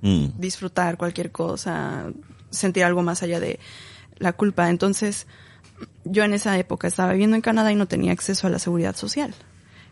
Mm. 0.03 0.31
disfrutar 0.37 0.97
cualquier 0.97 1.31
cosa, 1.31 2.11
sentir 2.51 2.83
algo 2.83 3.03
más 3.03 3.23
allá 3.23 3.39
de 3.39 3.61
la 4.19 4.33
culpa. 4.33 4.69
Entonces, 4.69 5.29
yo 6.05 6.25
en 6.25 6.35
esa 6.35 6.59
época 6.59 6.89
estaba 6.89 7.13
viviendo 7.13 7.37
en 7.37 7.43
Canadá 7.43 7.71
y 7.71 7.77
no 7.77 7.87
tenía 7.87 8.11
acceso 8.11 8.49
a 8.49 8.51
la 8.51 8.59
seguridad 8.59 8.97
social, 8.97 9.33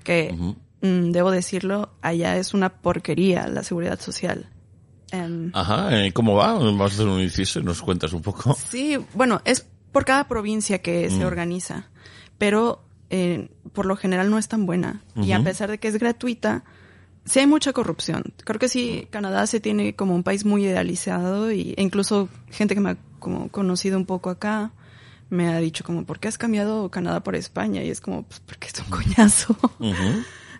que 0.02 0.34
mm, 0.36 0.54
debo 0.80 1.30
decirlo, 1.30 1.90
allá 2.02 2.36
es 2.36 2.54
una 2.54 2.70
porquería 2.70 3.46
la 3.48 3.62
seguridad 3.62 4.00
social. 4.00 4.48
Em, 5.12 5.50
Ajá, 5.54 5.98
eh, 5.98 6.12
¿cómo 6.12 6.34
va? 6.36 6.54
Vamos 6.54 6.92
a 6.92 6.94
hacer 6.94 7.06
un 7.06 7.20
inciso 7.20 7.60
y 7.60 7.64
nos 7.64 7.82
cuentas 7.82 8.12
un 8.12 8.22
poco. 8.22 8.56
Sí, 8.70 8.98
bueno, 9.14 9.40
es 9.44 9.66
por 9.92 10.04
cada 10.04 10.28
provincia 10.28 10.80
que 10.80 11.10
se 11.10 11.24
organiza, 11.24 11.90
pero 12.38 12.82
eh, 13.10 13.48
por 13.72 13.86
lo 13.86 13.96
general 13.96 14.30
no 14.30 14.38
es 14.38 14.48
tan 14.48 14.66
buena. 14.66 15.02
Y 15.16 15.32
a 15.32 15.42
pesar 15.42 15.70
de 15.70 15.78
que 15.78 15.88
es 15.88 15.98
gratuita, 15.98 16.64
sí 17.24 17.40
hay 17.40 17.46
mucha 17.46 17.72
corrupción. 17.72 18.32
Creo 18.44 18.60
que 18.60 18.68
sí, 18.68 19.08
Canadá 19.10 19.46
se 19.46 19.60
tiene 19.60 19.94
como 19.94 20.14
un 20.14 20.22
país 20.22 20.44
muy 20.44 20.64
idealizado 20.64 21.50
y, 21.50 21.74
e 21.76 21.82
incluso 21.82 22.28
gente 22.50 22.74
que 22.74 22.80
me 22.80 22.90
ha 22.90 22.96
como 23.18 23.50
conocido 23.50 23.98
un 23.98 24.06
poco 24.06 24.30
acá 24.30 24.72
me 25.28 25.48
ha 25.48 25.58
dicho 25.58 25.84
como, 25.84 26.04
¿por 26.04 26.18
qué 26.18 26.28
has 26.28 26.38
cambiado 26.38 26.90
Canadá 26.90 27.22
por 27.22 27.36
España? 27.36 27.82
Y 27.82 27.90
es 27.90 28.00
como, 28.00 28.24
pues 28.24 28.40
porque 28.40 28.68
es 28.68 28.80
un 28.80 28.90
coñazo. 28.90 29.56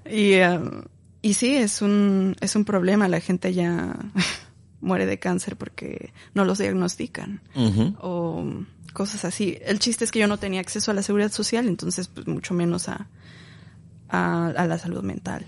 Y, 0.09 0.39
um, 0.41 0.83
y 1.23 1.35
sí, 1.35 1.55
es 1.57 1.83
un, 1.83 2.37
es 2.41 2.57
un 2.57 2.65
problema. 2.65 3.09
La 3.09 3.21
gente 3.21 3.53
ya 3.53 3.97
muere 4.81 5.07
de 5.07 5.19
cáncer 5.19 5.57
porque 5.57 6.13
no 6.35 6.45
los 6.45 6.59
diagnostican 6.59 7.41
o 8.01 8.45
cosas 8.93 9.25
así. 9.25 9.59
El 9.65 9.79
chiste 9.79 10.05
es 10.05 10.11
que 10.11 10.19
yo 10.19 10.27
no 10.29 10.39
tenía 10.39 10.61
acceso 10.61 10.91
a 10.91 10.95
la 10.95 11.03
seguridad 11.03 11.31
social, 11.33 11.67
entonces 11.69 12.09
pues 12.09 12.27
mucho 12.27 12.55
menos 12.55 12.89
a, 12.89 13.09
a, 14.09 14.47
a 14.49 14.67
la 14.67 14.79
salud 14.79 15.03
mental. 15.03 15.47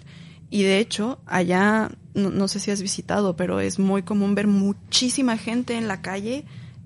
Y 0.51 0.63
de 0.65 0.79
hecho, 0.79 1.19
allá, 1.27 1.91
no, 2.15 2.29
no 2.31 2.47
sé 2.47 2.61
si 2.61 2.71
has 2.71 2.83
visitado, 2.83 3.37
pero 3.37 3.61
es 3.61 3.79
muy 3.79 4.03
común 4.03 4.35
ver 4.35 4.47
muchísima 4.47 5.39
gente 5.39 5.77
en 5.79 5.89
la 5.89 6.03
calle 6.03 6.45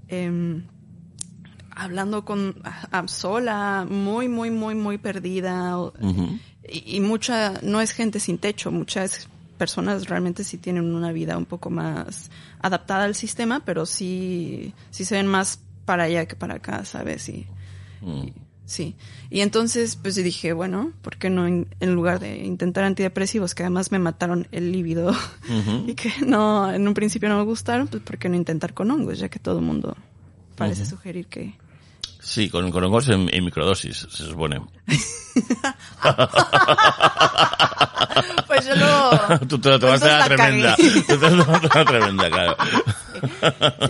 em, 0.09 0.63
hablando 1.71 2.25
con 2.25 2.55
a- 2.65 3.07
sola, 3.09 3.87
muy, 3.89 4.29
muy, 4.29 4.51
muy, 4.51 4.75
muy 4.75 4.99
perdida. 4.99 5.77
Y, 6.69 6.97
y 6.97 7.01
mucha, 7.01 7.61
no 7.63 7.81
es 7.81 7.93
gente 7.93 8.21
sin 8.21 8.39
techo, 8.39 8.71
muchas 8.71 9.29
personas 9.59 10.09
realmente 10.09 10.45
sí 10.45 10.59
tienen 10.59 10.95
una 10.95 11.13
vida 11.13 11.37
un 11.39 11.47
poco 11.47 11.71
más 11.71 12.31
adaptada 12.61 13.05
al 13.05 13.15
sistema, 13.15 13.65
pero 13.65 13.87
sí, 13.87 14.75
sí 14.91 15.05
se 15.05 15.17
ven 15.17 15.27
más 15.27 15.61
para 15.85 16.05
allá 16.05 16.27
que 16.27 16.37
para 16.37 16.57
acá, 16.57 16.85
¿sabes? 16.85 17.29
Y, 17.29 17.47
Mm. 18.03 18.29
sí. 18.67 18.95
Y 19.31 19.41
entonces, 19.41 19.97
pues 19.97 20.15
dije, 20.17 20.53
bueno, 20.53 20.93
¿por 21.03 21.17
qué 21.17 21.31
no 21.31 21.47
en, 21.47 21.67
en 21.81 21.95
lugar 21.95 22.21
de 22.21 22.45
intentar 22.45 22.85
antidepresivos, 22.85 23.55
que 23.55 23.63
además 23.63 23.91
me 23.91 23.99
mataron 23.99 24.47
el 24.53 24.71
líbido 24.71 25.13
y 25.87 25.95
que 25.95 26.13
no, 26.25 26.73
en 26.73 26.87
un 26.87 26.95
principio 26.95 27.29
no 27.29 27.39
me 27.39 27.45
gustaron, 27.45 27.89
pues 27.89 28.03
¿por 28.03 28.19
qué 28.19 28.29
no 28.29 28.37
intentar 28.37 28.75
con 28.75 28.91
hongos? 28.91 29.19
Ya 29.19 29.29
que 29.29 29.39
todo 29.39 29.59
el 29.59 29.65
mundo 29.65 29.97
parece 30.57 30.85
sugerir 30.87 31.27
que... 31.27 31.55
Sí, 32.29 32.51
con, 32.51 32.71
con 32.73 32.83
hongos 32.83 33.09
en, 33.09 33.33
en 33.33 33.45
microdosis, 33.45 34.07
se 34.11 34.25
supone. 34.25 34.61
Pues 38.47 38.67
yo 38.67 38.75
lo... 38.77 39.39
Tú 39.49 39.59
te 39.59 39.69
lo 39.71 39.79
tomaste 39.79 40.09
a 40.09 40.13
la 40.13 40.19
la 40.21 40.25
tremenda. 40.37 40.77
Tú 40.77 41.19
te 41.19 41.31
lo 41.31 41.45
tomaste 41.45 41.69
la 41.75 41.85
tremenda, 41.85 42.31
claro. 42.31 42.57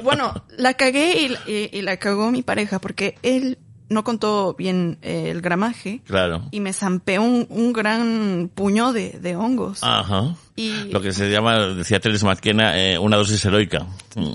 Bueno, 0.02 0.34
la 0.56 0.74
cagué 0.74 1.22
y, 1.46 1.50
y- 1.50 1.70
y 1.72 1.82
la 1.82 1.96
cagó 1.98 2.30
mi 2.30 2.42
pareja 2.42 2.78
porque 2.80 3.16
él 3.22 3.58
no 3.88 4.02
contó 4.02 4.54
bien 4.58 4.98
eh, 5.02 5.28
el 5.30 5.40
gramaje 5.42 6.00
Claro. 6.06 6.42
y 6.50 6.58
me 6.60 6.72
zampeó 6.72 7.22
un, 7.22 7.46
un 7.48 7.72
gran 7.72 8.50
puño 8.52 8.92
de, 8.92 9.10
de 9.20 9.36
hongos. 9.36 9.80
Ajá. 9.82 10.34
Y- 10.56 10.90
Lo 10.90 11.00
que 11.00 11.12
se 11.12 11.30
llama, 11.30 11.58
decía 11.68 12.00
Teres 12.00 12.24
McKenna, 12.24 12.76
eh, 12.78 12.98
una 12.98 13.16
dosis 13.16 13.44
heroica. 13.44 13.86
Mm. 14.16 14.34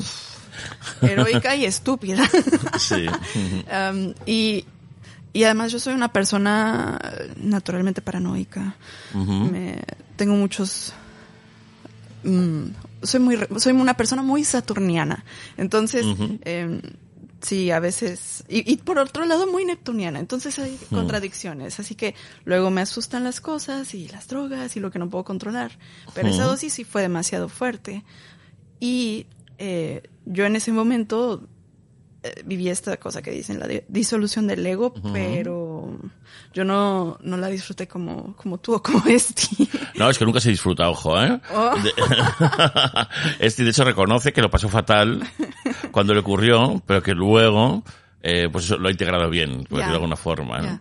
Heroica 1.02 1.56
y 1.56 1.65
estúpida. 1.65 2.30
Sí. 2.80 3.06
Um, 3.71 4.13
y, 4.26 4.65
y 5.34 5.43
además 5.45 5.71
yo 5.71 5.80
soy 5.80 5.93
una 5.93 6.12
persona 6.12 7.00
naturalmente 7.38 8.02
paranoica. 8.02 8.76
Me- 9.13 9.82
tengo 10.17 10.36
muchos... 10.36 10.93
mm, 12.24 12.63
soy 13.04 13.19
muy 13.19 13.38
soy 13.58 13.74
una 13.74 13.95
persona 13.95 14.21
muy 14.21 14.43
saturniana. 14.43 15.24
Entonces, 15.58 16.06
em, 16.43 16.82
sí, 17.41 17.71
a 17.71 17.80
veces... 17.80 18.43
Y, 18.50 18.71
y 18.71 18.78
por 18.78 19.00
otro 19.00 19.26
lado, 19.26 19.47
muy 19.47 19.65
neptuniana. 19.65 20.19
Entonces 20.19 20.60
hay 20.60 20.78
contradicciones. 20.89 21.80
Así 21.80 21.95
que 21.95 22.13
luego 22.45 22.69
me 22.69 22.82
asustan 22.82 23.24
las 23.24 23.41
cosas 23.41 23.93
y 23.95 24.08
las 24.10 24.28
drogas 24.28 24.76
y 24.76 24.80
lo 24.80 24.91
que 24.91 25.00
no 25.00 25.10
puedo 25.10 25.24
controlar. 25.24 25.71
Pero 26.13 26.28
esa 26.30 26.43
dosis 26.43 26.74
sí 26.74 26.84
fue 26.84 27.02
demasiado 27.02 27.47
fuerte. 27.50 28.04
Y 28.80 29.26
eh, 29.63 30.02
yo 30.26 30.45
en 30.45 30.56
ese 30.56 30.71
momento 30.71 31.47
eh, 32.24 32.41
viví 32.45 32.67
esta 32.69 32.97
cosa 32.97 33.21
que 33.21 33.30
dicen, 33.32 33.60
la 33.60 33.67
de- 33.67 33.86
disolución 33.88 34.47
del 34.47 34.65
ego, 34.65 34.93
pero 35.13 35.97
yo 36.54 36.63
no, 36.65 37.17
no 37.21 37.38
la 37.38 37.47
disfruté 37.47 37.88
como, 37.88 38.36
como 38.36 38.58
tú 38.60 38.74
o 38.74 38.82
como 38.82 39.06
Esti. 39.08 39.69
No, 39.95 40.10
es 40.10 40.17
que 40.17 40.26
nunca 40.26 40.39
se 40.39 40.50
disfruta, 40.50 40.89
ojo, 40.89 41.21
¿eh? 41.21 41.39
Oh. 41.54 41.76
De- 43.39 43.54
de 43.63 43.69
hecho, 43.69 43.84
reconoce 43.84 44.34
que 44.34 44.41
lo 44.41 44.50
pasó 44.50 44.67
fatal 44.69 45.24
cuando 45.91 46.13
le 46.13 46.21
ocurrió, 46.21 46.82
pero 46.86 47.02
que 47.04 47.13
luego, 47.13 47.84
eh, 48.24 48.50
pues 48.52 48.65
eso 48.65 48.78
lo 48.78 48.88
ha 48.88 48.91
integrado 48.91 49.30
bien, 49.30 49.63
por 49.63 49.78
decirlo 49.80 49.86
de 49.89 49.93
alguna 49.95 50.15
forma, 50.15 50.60
¿no? 50.60 50.80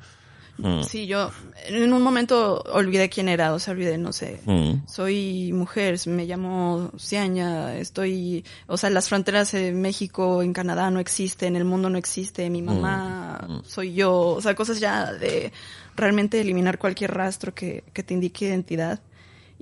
Mm. 0.62 0.82
Sí, 0.84 1.06
yo 1.06 1.30
en 1.66 1.92
un 1.92 2.02
momento 2.02 2.62
olvidé 2.72 3.08
quién 3.08 3.28
era, 3.28 3.52
o 3.54 3.58
sea, 3.58 3.72
olvidé, 3.72 3.98
no 3.98 4.12
sé. 4.12 4.40
Mm. 4.44 4.86
Soy 4.86 5.52
mujer, 5.52 5.98
me 6.06 6.26
llamo 6.26 6.90
Ciaña, 6.98 7.76
estoy, 7.76 8.44
o 8.66 8.76
sea, 8.76 8.90
las 8.90 9.08
fronteras 9.08 9.54
en 9.54 9.80
México, 9.80 10.42
en 10.42 10.52
Canadá 10.52 10.90
no 10.90 11.00
existen, 11.00 11.56
el 11.56 11.64
mundo 11.64 11.90
no 11.90 11.98
existe, 11.98 12.48
mi 12.50 12.62
mamá 12.62 13.62
soy 13.64 13.94
yo, 13.94 14.14
o 14.14 14.40
sea, 14.40 14.54
cosas 14.54 14.80
ya 14.80 15.12
de 15.12 15.52
realmente 15.96 16.40
eliminar 16.40 16.78
cualquier 16.78 17.12
rastro 17.12 17.54
que, 17.54 17.84
que 17.92 18.02
te 18.02 18.14
indique 18.14 18.46
identidad. 18.46 19.00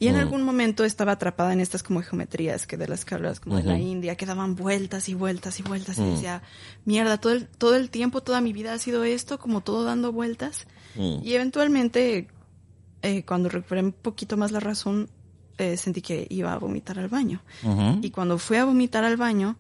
Y 0.00 0.06
en 0.06 0.14
algún 0.14 0.42
momento 0.42 0.84
estaba 0.84 1.12
atrapada 1.12 1.52
en 1.52 1.58
estas 1.58 1.82
como 1.82 2.00
geometrías 2.02 2.68
que 2.68 2.76
de 2.76 2.86
las 2.86 3.04
que 3.04 3.16
hablas, 3.16 3.40
como 3.40 3.56
de 3.56 3.64
la 3.64 3.78
India, 3.78 4.14
que 4.14 4.26
daban 4.26 4.54
vueltas 4.54 5.08
y 5.08 5.14
vueltas 5.14 5.58
y 5.58 5.64
vueltas. 5.64 5.98
Y 5.98 6.04
decía, 6.04 6.40
mierda, 6.84 7.18
todo 7.18 7.32
el, 7.32 7.48
todo 7.48 7.74
el 7.74 7.90
tiempo, 7.90 8.22
toda 8.22 8.40
mi 8.40 8.52
vida 8.52 8.74
ha 8.74 8.78
sido 8.78 9.02
esto, 9.02 9.40
como 9.40 9.60
todo 9.60 9.82
dando 9.82 10.12
vueltas. 10.12 10.68
Mm. 10.98 11.20
Y 11.22 11.32
eventualmente, 11.32 12.28
eh, 13.02 13.24
cuando 13.24 13.48
recuperé 13.48 13.82
un 13.82 13.92
poquito 13.92 14.36
más 14.36 14.50
la 14.52 14.60
razón, 14.60 15.08
eh, 15.56 15.76
sentí 15.76 16.02
que 16.02 16.26
iba 16.28 16.52
a 16.52 16.58
vomitar 16.58 16.98
al 16.98 17.08
baño. 17.08 17.40
Y 18.02 18.10
cuando 18.10 18.38
fui 18.38 18.58
a 18.58 18.64
vomitar 18.64 19.04
al 19.04 19.16
baño, 19.16 19.56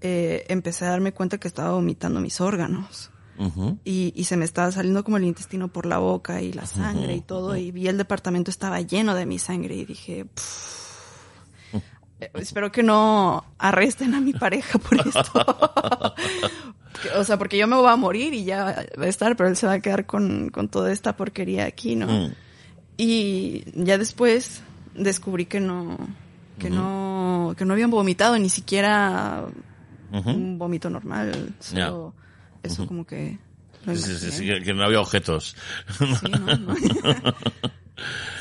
eh, 0.00 0.44
empecé 0.48 0.84
a 0.84 0.90
darme 0.90 1.12
cuenta 1.12 1.38
que 1.38 1.48
estaba 1.48 1.72
vomitando 1.72 2.20
mis 2.20 2.40
órganos. 2.40 3.10
Y, 3.84 4.14
y 4.16 4.24
se 4.24 4.38
me 4.38 4.46
estaba 4.46 4.72
saliendo 4.72 5.04
como 5.04 5.18
el 5.18 5.24
intestino 5.24 5.68
por 5.68 5.84
la 5.84 5.98
boca 5.98 6.40
y 6.40 6.54
la 6.54 6.64
sangre 6.64 7.16
y 7.16 7.20
todo. 7.20 7.54
Y 7.56 7.70
vi 7.70 7.86
el 7.88 7.98
departamento 7.98 8.50
estaba 8.50 8.80
lleno 8.80 9.14
de 9.14 9.26
mi 9.26 9.38
sangre 9.38 9.74
y 9.74 9.84
dije, 9.84 10.24
"Pff, 10.24 10.86
eh, 12.20 12.30
espero 12.34 12.72
que 12.72 12.82
no 12.82 13.44
arresten 13.58 14.14
a 14.14 14.20
mi 14.20 14.32
pareja 14.32 14.78
por 14.78 14.98
esto. 15.06 16.14
O 17.16 17.24
sea, 17.24 17.38
porque 17.38 17.58
yo 17.58 17.66
me 17.66 17.76
voy 17.76 17.88
a 17.88 17.96
morir 17.96 18.34
y 18.34 18.44
ya 18.44 18.86
va 18.98 19.04
a 19.04 19.08
estar, 19.08 19.36
pero 19.36 19.48
él 19.48 19.56
se 19.56 19.66
va 19.66 19.74
a 19.74 19.80
quedar 19.80 20.06
con, 20.06 20.50
con 20.50 20.68
toda 20.68 20.92
esta 20.92 21.16
porquería 21.16 21.66
aquí, 21.66 21.96
¿no? 21.96 22.06
Mm. 22.06 22.32
Y 22.96 23.64
ya 23.74 23.98
después 23.98 24.62
descubrí 24.94 25.46
que 25.46 25.60
no, 25.60 25.98
que 26.58 26.70
no, 26.70 27.54
que 27.56 27.64
no 27.64 27.74
habían 27.74 27.90
vomitado 27.90 28.38
ni 28.38 28.48
siquiera 28.48 29.44
un 30.10 30.58
vómito 30.58 30.88
normal. 30.88 31.54
Solo 31.60 32.14
eso 32.62 32.86
como 32.86 33.06
que 33.06 33.38
Sí, 33.94 34.30
sí, 34.30 34.46
que 34.64 34.74
no 34.74 34.82
había 34.82 35.00
objetos. 35.00 35.54
Sí, 35.96 36.30
¿no? 36.30 36.56
¿no? 36.56 36.74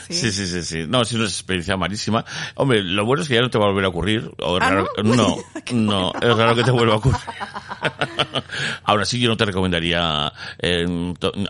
Sí, 0.09 0.31
sí, 0.31 0.45
sí, 0.47 0.61
sí. 0.63 0.85
No, 0.87 1.03
sí, 1.05 1.15
una 1.15 1.25
experiencia 1.25 1.75
malísima. 1.77 2.23
Hombre, 2.55 2.83
lo 2.83 3.05
bueno 3.05 3.23
es 3.23 3.27
que 3.29 3.35
ya 3.35 3.41
no 3.41 3.49
te 3.49 3.57
va 3.57 3.65
a 3.65 3.67
volver 3.69 3.85
a 3.85 3.87
ocurrir. 3.89 4.31
O 4.39 4.57
¿Ah, 4.57 4.59
raro, 4.69 4.87
no? 5.03 5.15
no, 5.15 5.37
no, 5.73 6.11
es 6.21 6.37
raro 6.37 6.55
que 6.55 6.63
te 6.63 6.71
vuelva 6.71 6.93
a 6.93 6.97
ocurrir. 6.97 7.19
Ahora 8.83 9.05
sí, 9.05 9.19
yo 9.19 9.29
no 9.29 9.37
te 9.37 9.45
recomendaría. 9.45 10.31
eh, 10.59 10.85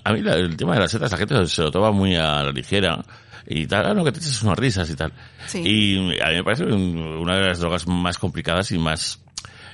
a 0.03 0.13
mí 0.13 0.21
la- 0.21 0.35
el 0.35 0.55
tema 0.55 0.73
de 0.75 0.79
las 0.81 0.91
setas, 0.91 1.11
la 1.11 1.17
gente 1.17 1.47
se 1.47 1.61
lo 1.61 1.71
toma 1.71 1.91
muy 1.91 2.15
a 2.15 2.43
la 2.43 2.51
ligera. 2.51 3.03
Y 3.47 3.67
tal, 3.67 3.85
ah, 3.85 3.93
no, 3.93 4.03
que 4.03 4.11
te 4.11 4.19
eches 4.19 4.41
unas 4.41 4.57
risas 4.57 4.89
y 4.89 4.95
tal. 4.95 5.13
Sí. 5.45 5.61
Y 5.63 6.19
a 6.19 6.29
mí 6.29 6.35
me 6.35 6.43
parece 6.43 6.63
un- 6.63 6.97
una 6.97 7.35
de 7.37 7.47
las 7.47 7.59
drogas 7.59 7.87
más 7.87 8.17
complicadas 8.17 8.71
y 8.71 8.79
más 8.79 9.19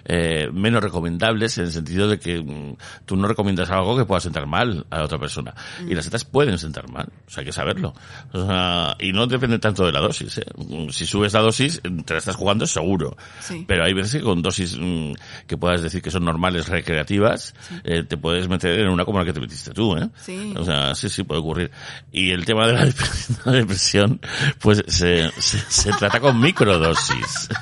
eh, 0.06 0.50
menos 0.54 0.84
recomendables 0.84 1.58
en 1.58 1.66
el 1.66 1.72
sentido 1.72 2.08
de 2.08 2.20
que 2.20 2.42
mm, 2.42 2.78
tú 3.06 3.16
no 3.16 3.28
recomiendas 3.28 3.70
algo 3.70 3.98
que 3.98 4.06
pueda 4.06 4.20
sentar 4.20 4.48
mal 4.48 4.86
a 4.90 5.00
la 5.00 5.06
otra 5.06 5.20
persona. 5.20 5.54
Y 5.88 5.94
las 5.94 6.06
setas 6.06 6.26
pueden 6.26 6.58
sentar 6.58 6.90
mal, 6.90 7.08
o 7.28 7.30
sea, 7.30 7.42
hay 7.42 7.46
que 7.46 7.52
saberlo. 7.52 7.94
O 8.34 8.46
sea, 8.46 8.96
y 9.00 9.12
no 9.12 9.28
depende 9.28 9.60
tanto 9.60 9.86
de 9.86 9.92
la 9.92 10.00
dosis. 10.00 10.40
¿eh? 10.40 10.46
Si 10.90 11.06
subes 11.06 11.34
la 11.34 11.42
dosis, 11.42 11.82
te 11.82 12.14
la 12.14 12.20
estás 12.20 12.36
jugando 12.36 12.66
seguro. 12.68 13.16
Sí. 13.40 13.66
Pero 13.68 13.84
hay 13.84 13.94
veces 13.94 14.20
que 14.20 14.22
con 14.22 14.42
dosis 14.42 14.78
mm, 14.80 15.14
que 15.48 15.58
puedas 15.58 15.82
decir 15.82 16.02
que 16.02 16.12
son 16.12 16.26
normales, 16.26 16.68
recreativas, 16.68 17.54
eh, 17.84 18.04
te 18.04 18.18
puedes 18.18 18.48
meter 18.48 18.80
en 18.80 18.90
una 18.90 19.06
como 19.06 19.20
la 19.20 19.26
que 19.26 19.34
te 19.34 19.40
metiste 19.40 19.72
tú. 19.72 19.96
¿eh? 19.98 20.10
Sí. 20.16 20.54
O 20.58 20.64
sea, 20.64 20.96
sí, 20.96 21.10
sí, 21.10 21.24
puede 21.24 21.42
ocurrir. 21.42 21.72
Y 22.12 22.32
el 22.32 22.46
tema 22.46 22.68
de 22.68 22.74
la 22.74 22.86
depresión, 23.52 24.20
pues 24.60 24.84
se, 24.88 25.32
se, 25.40 25.60
se 25.60 25.92
trata 25.94 26.20
con 26.20 26.40
microdosis. 26.40 27.50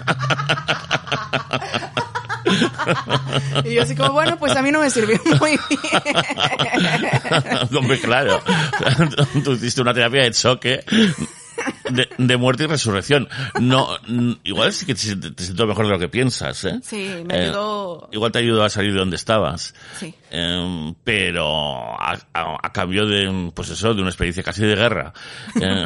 Y 3.66 3.74
yo 3.74 3.84
así 3.84 3.96
como, 3.96 4.14
bueno, 4.14 4.38
pues 4.38 4.56
a 4.56 4.62
mí 4.62 4.72
no 4.72 4.80
me 4.80 4.90
sirvió 4.90 5.20
muy 5.40 5.60
bien. 5.70 6.18
Hombre, 7.78 8.00
claro. 8.00 8.42
Tú 9.44 9.54
hiciste 9.54 9.82
una 9.82 9.94
terapia 9.94 10.24
de 10.24 10.32
choque 10.32 10.84
de, 11.92 12.08
de 12.18 12.38
muerte 12.38 12.64
y 12.64 12.68
resurrección. 12.68 13.28
No, 13.60 13.88
igual 14.44 14.74
sí 14.74 14.86
que 14.86 14.96
te, 14.96 15.00
siento 15.44 15.68
mejor 15.68 15.86
de 15.86 15.92
lo 15.92 16.00
que 16.00 16.08
piensas, 16.08 16.64
¿eh? 16.66 16.80
Sí, 16.84 17.10
me 17.26 17.36
Eh, 17.36 17.44
ayudó. 17.46 18.10
igual 18.12 18.32
te 18.32 18.40
ayudó 18.40 18.64
a 18.64 18.70
salir 18.70 18.94
de 18.94 19.00
donde 19.00 19.16
estabas. 19.16 19.74
Sí. 19.98 20.14
Em, 20.32 20.94
pero 21.04 21.46
a, 22.00 22.18
a- 22.34 22.58
a 22.62 22.72
cambio 22.74 23.06
de, 23.06 23.52
pues 23.54 23.70
eso, 23.70 23.94
de 23.94 24.02
una 24.02 24.10
experiencia 24.12 24.44
casi 24.44 24.64
de 24.64 24.76
guerra. 24.76 25.14
Eh, 25.62 25.86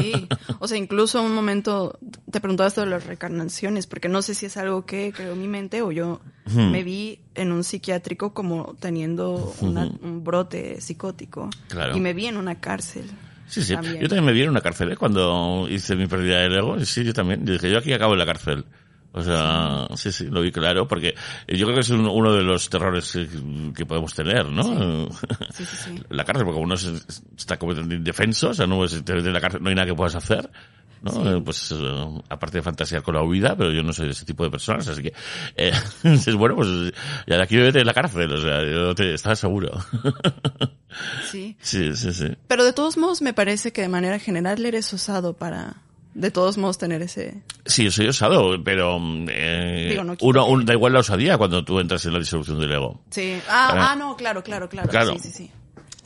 Sí, 0.00 0.28
o 0.60 0.68
sea, 0.68 0.78
incluso 0.78 1.20
un 1.20 1.34
momento 1.34 1.98
te 2.30 2.38
preguntaba 2.40 2.68
esto 2.68 2.82
de 2.82 2.86
las 2.86 3.04
reencarnaciones, 3.06 3.88
porque 3.88 4.08
no 4.08 4.22
sé 4.22 4.36
si 4.36 4.46
es 4.46 4.56
algo 4.56 4.86
que 4.86 5.12
creó 5.12 5.34
mi 5.34 5.48
mente 5.48 5.82
o 5.82 5.90
yo 5.90 6.20
me 6.54 6.84
vi 6.84 7.18
en 7.34 7.50
un 7.50 7.64
psiquiátrico 7.64 8.32
como 8.34 8.76
teniendo 8.78 9.52
una- 9.60 9.90
un 10.00 10.22
brote 10.22 10.80
psicótico 10.80 11.50
Claro. 11.68 11.96
y 11.96 12.00
me 12.00 12.12
vi 12.12 12.26
en 12.26 12.36
una 12.36 12.60
cárcel. 12.60 13.10
Sí, 13.46 13.62
sí. 13.62 13.74
También. 13.74 14.00
Yo 14.00 14.08
también 14.08 14.24
me 14.24 14.32
vi 14.32 14.42
en 14.42 14.50
una 14.50 14.60
cárcel 14.60 14.92
¿eh? 14.92 14.96
cuando 14.96 15.66
hice 15.70 15.96
mi 15.96 16.06
pérdida 16.06 16.38
del 16.40 16.54
ego. 16.56 16.78
Sí, 16.84 17.04
yo 17.04 17.12
también. 17.12 17.44
Yo 17.46 17.52
dije, 17.54 17.70
yo 17.70 17.78
aquí 17.78 17.92
acabo 17.92 18.12
en 18.14 18.18
la 18.18 18.26
cárcel. 18.26 18.64
O 19.16 19.22
sea, 19.22 19.86
sí, 19.94 20.10
sí, 20.10 20.26
lo 20.26 20.40
vi 20.40 20.50
claro, 20.50 20.88
porque 20.88 21.14
yo 21.46 21.66
creo 21.66 21.74
que 21.74 21.82
es 21.82 21.90
un- 21.90 22.08
uno 22.08 22.32
de 22.34 22.42
los 22.42 22.68
terrores 22.68 23.14
eh, 23.14 23.28
que 23.76 23.86
podemos 23.86 24.12
tener, 24.12 24.46
¿no? 24.46 25.08
Sí, 25.52 25.64
sí, 25.64 25.76
sí. 25.76 26.02
La 26.08 26.24
cárcel, 26.24 26.44
porque 26.44 26.60
uno 26.60 26.76
se- 26.76 26.96
está 27.36 27.56
completamente 27.56 27.94
indefenso, 27.94 28.48
o 28.50 28.54
sea, 28.54 28.66
no, 28.66 28.84
es- 28.84 29.04
en 29.06 29.32
la 29.32 29.40
cárcel, 29.40 29.62
no 29.62 29.68
hay 29.68 29.76
nada 29.76 29.86
que 29.86 29.94
puedas 29.94 30.16
hacer. 30.16 30.50
¿No? 31.04 31.36
Eh, 31.36 31.40
Pues 31.44 31.70
eh, 31.72 32.20
aparte 32.28 32.58
de 32.58 32.62
fantasear 32.62 33.02
con 33.02 33.14
la 33.14 33.22
huida, 33.22 33.54
pero 33.56 33.70
yo 33.72 33.82
no 33.82 33.92
soy 33.92 34.06
de 34.06 34.12
ese 34.12 34.24
tipo 34.24 34.42
de 34.44 34.50
personas, 34.50 34.88
así 34.88 35.02
que 35.02 35.12
eh, 35.56 35.72
es 36.02 36.34
bueno, 36.34 36.56
pues 36.56 36.68
ya 37.26 37.36
de 37.36 37.42
aquí 37.42 37.56
vete 37.56 37.80
en 37.80 37.86
la 37.86 37.94
cárcel, 37.94 38.32
o 38.32 38.40
sea, 38.40 38.62
yo 38.64 38.94
te, 38.94 39.14
estaba 39.14 39.36
seguro. 39.36 39.70
Sí. 41.30 41.56
sí, 41.60 41.94
sí, 41.96 42.12
sí. 42.12 42.28
Pero 42.46 42.64
de 42.64 42.72
todos 42.72 42.96
modos 42.96 43.20
me 43.20 43.34
parece 43.34 43.72
que 43.72 43.82
de 43.82 43.88
manera 43.88 44.18
general 44.20 44.64
eres 44.64 44.92
usado 44.92 45.32
para, 45.32 45.74
de 46.14 46.30
todos 46.30 46.56
modos, 46.56 46.78
tener 46.78 47.02
ese... 47.02 47.42
Sí, 47.66 47.90
soy 47.90 48.06
osado, 48.06 48.62
pero 48.62 49.00
eh, 49.28 49.88
Digo, 49.90 50.04
no 50.04 50.16
uno, 50.20 50.46
un- 50.46 50.64
da 50.64 50.72
igual 50.72 50.92
la 50.92 51.00
osadía 51.00 51.36
cuando 51.36 51.64
tú 51.64 51.80
entras 51.80 52.06
en 52.06 52.12
la 52.12 52.20
disolución 52.20 52.60
del 52.60 52.70
ego. 52.72 53.02
Sí. 53.10 53.34
Ah, 53.48 53.70
Ah. 53.72 53.88
ah, 53.90 53.96
no, 53.96 54.16
claro, 54.16 54.44
claro, 54.44 54.68
claro. 54.68 54.88
Claro. 54.88 55.14
Sí, 55.14 55.30
sí, 55.30 55.30
sí. 55.32 55.50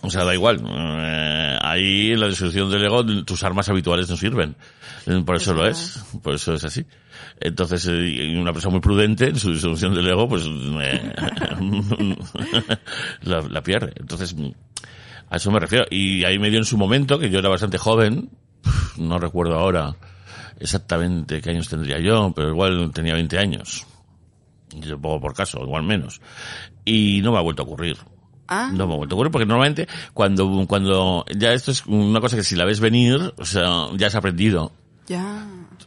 O 0.00 0.08
sea, 0.08 0.24
da 0.24 0.32
igual. 0.32 0.62
Eh, 0.66 1.58
ahí 1.60 2.12
en 2.12 2.20
la 2.20 2.28
disolución 2.28 2.70
del 2.70 2.84
ego 2.84 3.04
tus 3.24 3.42
armas 3.42 3.68
habituales 3.68 4.08
no 4.08 4.16
sirven. 4.16 4.56
Eh, 5.08 5.22
Por 5.24 5.36
eso 5.36 5.52
Es 5.52 5.56
lo 5.56 5.66
es. 5.66 6.04
Por 6.22 6.34
eso 6.34 6.54
es 6.54 6.64
así. 6.64 6.84
Entonces, 7.40 7.86
eh, 7.90 8.36
una 8.38 8.52
persona 8.52 8.72
muy 8.72 8.80
prudente 8.80 9.28
en 9.28 9.36
su 9.36 9.52
disolución 9.52 9.94
del 9.94 10.06
ego, 10.08 10.28
pues 10.28 10.44
eh, 10.46 11.12
la, 13.22 13.40
la 13.42 13.62
pierde. 13.62 13.92
Entonces, 13.96 14.34
a 15.30 15.36
eso 15.36 15.50
me 15.50 15.60
refiero. 15.60 15.86
Y 15.90 16.24
ahí 16.24 16.38
me 16.38 16.50
dio 16.50 16.58
en 16.58 16.64
su 16.64 16.76
momento, 16.76 17.18
que 17.18 17.30
yo 17.30 17.38
era 17.38 17.48
bastante 17.48 17.78
joven, 17.78 18.30
no 18.96 19.18
recuerdo 19.18 19.54
ahora 19.54 19.94
exactamente 20.60 21.40
qué 21.40 21.50
años 21.50 21.68
tendría 21.68 22.00
yo, 22.00 22.32
pero 22.34 22.48
igual 22.50 22.90
tenía 22.92 23.14
20 23.14 23.38
años. 23.38 23.86
Yo 24.74 24.98
pongo 25.00 25.20
por 25.20 25.34
caso, 25.34 25.60
igual 25.62 25.84
menos. 25.84 26.20
Y 26.84 27.20
no 27.22 27.32
me 27.32 27.38
ha 27.38 27.42
vuelto 27.42 27.62
a 27.62 27.64
ocurrir. 27.64 27.96
Ah, 28.48 28.70
No 28.72 28.86
me 28.86 28.94
ha 28.94 28.96
vuelto 28.96 29.14
a 29.14 29.16
ocurrir 29.16 29.30
porque 29.30 29.46
normalmente 29.46 29.86
cuando, 30.14 30.64
cuando 30.66 31.24
ya 31.36 31.52
esto 31.52 31.70
es 31.70 31.84
una 31.86 32.20
cosa 32.20 32.36
que 32.36 32.44
si 32.44 32.56
la 32.56 32.64
ves 32.64 32.80
venir, 32.80 33.34
o 33.36 33.44
sea, 33.44 33.88
ya 33.96 34.06
has 34.06 34.14
aprendido. 34.14 34.72
Ya. 35.08 35.46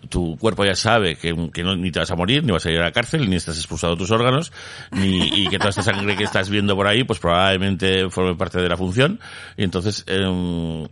Tu 0.09 0.37
cuerpo 0.37 0.65
ya 0.65 0.75
sabe 0.75 1.15
que, 1.15 1.49
que 1.53 1.63
no, 1.63 1.75
ni 1.75 1.91
te 1.91 1.99
vas 1.99 2.11
a 2.11 2.15
morir, 2.15 2.43
ni 2.43 2.51
vas 2.51 2.65
a 2.65 2.71
ir 2.71 2.79
a 2.79 2.85
la 2.85 2.91
cárcel, 2.91 3.29
ni 3.29 3.35
estás 3.35 3.57
expulsado 3.57 3.95
tus 3.95 4.11
órganos, 4.11 4.51
ni, 4.91 5.43
y 5.43 5.47
que 5.47 5.57
toda 5.57 5.69
esta 5.69 5.83
sangre 5.83 6.17
que 6.17 6.23
estás 6.23 6.49
viendo 6.49 6.75
por 6.75 6.87
ahí, 6.87 7.03
pues 7.03 7.19
probablemente 7.19 8.09
forme 8.09 8.35
parte 8.35 8.59
de 8.59 8.67
la 8.67 8.77
función, 8.77 9.19
y 9.55 9.63
entonces, 9.63 10.03
em, 10.07 10.87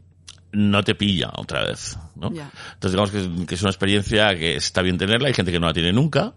no 0.51 0.83
te 0.83 0.95
pilla 0.95 1.31
otra 1.35 1.63
vez, 1.63 1.97
¿no? 2.15 2.31
Ya. 2.31 2.51
Entonces 2.73 2.91
digamos 2.91 3.11
que, 3.11 3.45
que 3.45 3.55
es 3.55 3.61
una 3.61 3.71
experiencia 3.71 4.35
que 4.35 4.55
está 4.55 4.81
bien 4.81 4.97
tenerla, 4.97 5.27
hay 5.27 5.33
gente 5.33 5.51
que 5.51 5.59
no 5.59 5.67
la 5.67 5.73
tiene 5.73 5.91
nunca, 5.91 6.33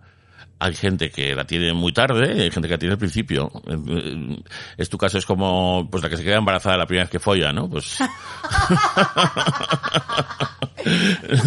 hay 0.65 0.75
gente 0.75 1.11
que 1.11 1.35
la 1.35 1.45
tiene 1.45 1.73
muy 1.73 1.93
tarde 1.93 2.35
y 2.37 2.41
hay 2.43 2.51
gente 2.51 2.69
que 2.69 2.75
la 2.75 2.79
tiene 2.79 2.93
al 2.93 2.99
principio. 2.99 3.51
Eh, 3.67 4.37
Es 4.77 4.89
tu 4.89 4.99
caso, 4.99 5.19
es 5.19 5.27
como 5.27 5.89
pues 5.91 6.03
la 6.03 6.09
que 6.11 6.17
se 6.17 6.25
queda 6.25 6.37
embarazada 6.37 6.77
la 6.77 6.87
primera 6.87 7.05
vez 7.05 7.11
que 7.11 7.19
folla, 7.19 7.53
¿no? 7.53 7.69
Pues 7.69 7.99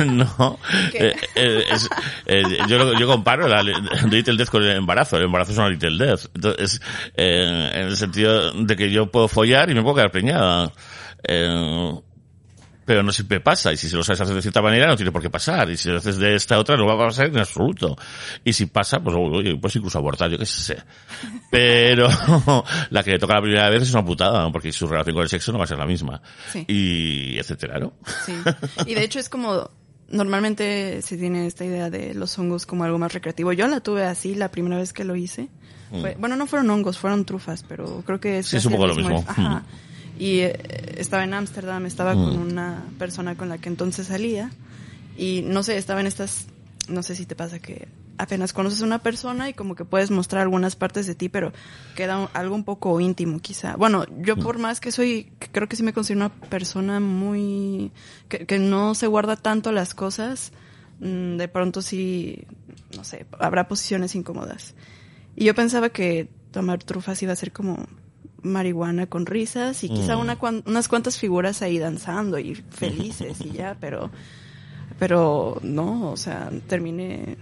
no. 0.06 0.60
Eh, 0.94 1.16
eh, 1.36 1.64
es- 1.72 1.90
eh, 2.26 2.44
yo, 2.68 3.08
comparo 3.08 3.48
la 3.48 3.62
li- 3.64 3.74
Little 4.10 4.38
Death 4.38 4.50
con 4.50 4.64
el 4.64 4.78
embarazo. 4.78 5.18
El 5.18 5.24
embarazo 5.24 5.52
es 5.52 5.58
una 5.58 5.70
Little 5.70 5.98
Death. 6.06 6.26
Entonces, 6.36 6.82
eh, 7.16 7.72
en 7.74 7.82
el 7.88 7.98
sentido 7.98 8.52
de 8.52 8.76
que 8.76 8.92
yo 8.92 9.12
puedo 9.12 9.28
follar 9.28 9.70
y 9.70 9.74
me 9.76 9.82
puedo 9.82 9.96
quedar 9.96 10.12
preñada. 10.12 10.72
Eh, 11.28 11.94
pero 12.86 13.02
no 13.04 13.12
siempre 13.12 13.40
pasa. 13.42 13.74
Y 13.74 13.78
si 13.78 13.90
se 13.90 13.96
lo 13.96 14.04
sabes 14.04 14.22
hacer 14.22 14.36
de 14.36 14.42
cierta 14.42 14.62
manera, 14.62 14.88
no 14.88 14.96
tiene 14.96 15.12
por 15.12 15.22
qué 15.22 15.30
pasar. 15.30 15.70
Y 15.72 15.76
si 15.78 15.90
lo 15.90 15.98
haces 15.98 16.18
de 16.18 16.36
esta 16.36 16.60
otra, 16.60 16.78
no 16.78 16.86
va 16.86 16.94
a 16.94 17.08
pasar 17.08 17.26
en 17.28 17.40
absoluto. 17.40 17.98
Y 18.44 18.54
si 18.54 18.68
pasa, 18.68 19.00
pues 19.00 19.16
oye, 19.20 19.56
pues 19.58 19.76
incluso 19.76 19.98
abortar, 19.98 20.30
yo 20.30 20.38
qué 20.38 20.46
sé. 20.46 20.78
Pero 21.50 22.08
la 22.92 23.04
que 23.04 23.12
le 23.12 23.20
toca 23.20 23.34
la 23.36 23.42
primera 23.42 23.70
vez 23.70 23.82
es 23.84 23.92
una 23.94 24.06
putada, 24.06 24.52
porque 24.52 24.72
su 24.72 24.88
relación 24.88 25.16
con 25.16 25.24
el 25.24 25.30
sexo 25.30 25.52
no 25.52 25.58
va 25.58 25.64
a 25.64 25.68
ser 25.68 25.78
la 25.78 25.86
misma. 25.86 26.22
Sí. 26.52 26.64
Y 26.68 27.38
etcétera, 27.40 27.80
¿no? 27.80 27.94
Sí. 28.26 28.34
Y 28.86 28.94
de 28.96 29.04
hecho 29.04 29.20
es 29.20 29.30
como, 29.30 29.70
normalmente 30.08 31.02
se 31.02 31.18
tiene 31.18 31.48
esta 31.48 31.66
idea 31.66 31.90
de 31.90 32.14
los 32.14 32.38
hongos 32.38 32.66
como 32.66 32.84
algo 32.84 32.98
más 33.00 33.14
recreativo. 33.14 33.52
Yo 33.54 33.68
la 33.68 33.80
tuve 33.82 34.04
así 34.06 34.36
la 34.36 34.50
primera 34.52 34.78
vez 34.78 34.94
que 34.94 35.04
lo 35.04 35.16
hice. 35.16 35.50
Fue- 36.02 36.16
bueno, 36.20 36.36
no 36.36 36.46
fueron 36.48 36.70
hongos, 36.72 36.98
fueron 36.98 37.26
trufas, 37.26 37.64
pero 37.64 38.04
creo 38.06 38.20
que 38.20 38.40
es 38.40 38.48
Mm. 38.48 38.50
Sí, 38.50 38.58
es 38.58 38.66
un 38.66 38.72
poco 38.74 38.88
lo 38.88 38.96
mismo. 38.96 39.22
Mm. 39.38 39.58
Y 40.18 40.40
eh, 40.40 40.58
estaba 40.98 41.24
en 41.24 41.34
Ámsterdam, 41.34 41.86
estaba 41.86 42.14
con 42.14 42.38
una 42.38 42.84
persona 42.98 43.36
con 43.36 43.50
la 43.50 43.58
que 43.58 43.70
entonces 43.70 44.08
salía. 44.08 44.52
Y 45.18 45.42
no 45.46 45.64
sé, 45.64 45.78
estaba 45.78 46.02
en 46.02 46.08
estas, 46.08 46.48
no 46.90 47.04
sé 47.04 47.16
si 47.16 47.26
te 47.26 47.36
pasa 47.36 47.60
que 47.60 47.88
apenas 48.18 48.54
conoces 48.54 48.82
a 48.82 48.86
una 48.86 49.00
persona 49.00 49.50
y 49.50 49.54
como 49.54 49.76
que 49.76 49.84
puedes 49.84 50.10
mostrar 50.12 50.42
algunas 50.42 50.78
partes 50.78 51.06
de 51.06 51.16
ti, 51.16 51.28
pero 51.28 51.52
queda 51.98 52.18
un- 52.18 52.30
algo 52.34 52.56
un 52.56 52.64
poco 52.64 53.00
íntimo 53.02 53.40
quizá. 53.40 53.76
Bueno, 53.76 54.06
yo 54.22 54.38
por 54.38 54.58
más 54.58 54.80
que 54.80 54.92
soy, 54.94 55.32
creo 55.52 55.68
que 55.68 55.76
sí 55.76 55.84
me 55.84 55.92
considero 55.92 56.26
una 56.28 56.34
persona 56.34 57.02
muy, 57.02 57.92
que, 58.30 58.46
que 58.46 58.58
no 58.58 58.96
se 58.96 59.08
guarda 59.08 59.36
tanto 59.36 59.74
las 59.74 59.94
cosas, 59.94 60.54
mm, 61.02 61.36
de 61.36 61.48
pronto 61.50 61.82
sí, 61.82 62.46
no 62.96 63.04
sé, 63.04 63.26
habrá 63.40 63.68
posiciones 63.68 64.16
incómodas. 64.16 64.76
Y 65.36 65.44
yo 65.44 65.54
pensaba 65.54 65.90
que 65.90 66.30
tomar 66.52 66.82
trufas 66.84 67.22
iba 67.22 67.34
a 67.34 67.36
ser 67.36 67.52
como 67.52 67.86
marihuana 68.46 69.08
con 69.08 69.26
risas 69.26 69.84
y 69.84 69.90
quizá 69.90 70.16
Mm. 70.16 70.20
una 70.22 70.38
unas 70.66 70.88
cuantas 70.88 71.18
figuras 71.18 71.62
ahí 71.62 71.78
danzando 71.80 72.40
y 72.40 72.56
felices 72.56 73.42
y 73.42 73.52
ya, 73.52 73.76
pero 73.82 74.10
pero 75.00 75.60
no, 75.62 76.12
o 76.12 76.18
sea, 76.18 76.50
terminé 76.68 77.36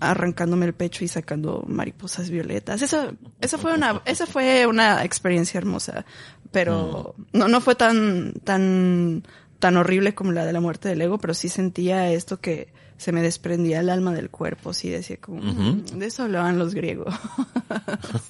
arrancándome 0.00 0.66
el 0.66 0.74
pecho 0.74 1.04
y 1.04 1.08
sacando 1.08 1.64
mariposas 1.66 2.28
violetas. 2.30 2.82
Esa, 2.82 3.12
esa 3.40 3.58
fue 3.58 3.74
una, 3.74 4.02
esa 4.04 4.26
fue 4.26 4.66
una 4.66 5.02
experiencia 5.04 5.58
hermosa, 5.58 6.04
pero 6.52 7.14
no, 7.32 7.48
no 7.48 7.60
fue 7.60 7.74
tan, 7.74 8.34
tan, 8.44 9.22
tan 9.58 9.76
horrible 9.76 10.14
como 10.14 10.32
la 10.32 10.44
de 10.44 10.52
la 10.52 10.60
muerte 10.60 10.88
del 10.90 11.00
ego, 11.02 11.18
pero 11.18 11.32
sí 11.34 11.48
sentía 11.48 12.10
esto 12.12 12.38
que 12.40 12.68
se 12.98 13.12
me 13.12 13.22
desprendía 13.22 13.80
el 13.80 13.88
alma 13.90 14.12
del 14.12 14.30
cuerpo, 14.30 14.72
sí 14.74 14.88
decía 14.90 15.16
como, 15.16 15.40
"Mm, 15.42 15.84
de 15.98 16.06
eso 16.06 16.22
hablaban 16.24 16.58
los 16.58 16.74
griegos. 16.74 17.12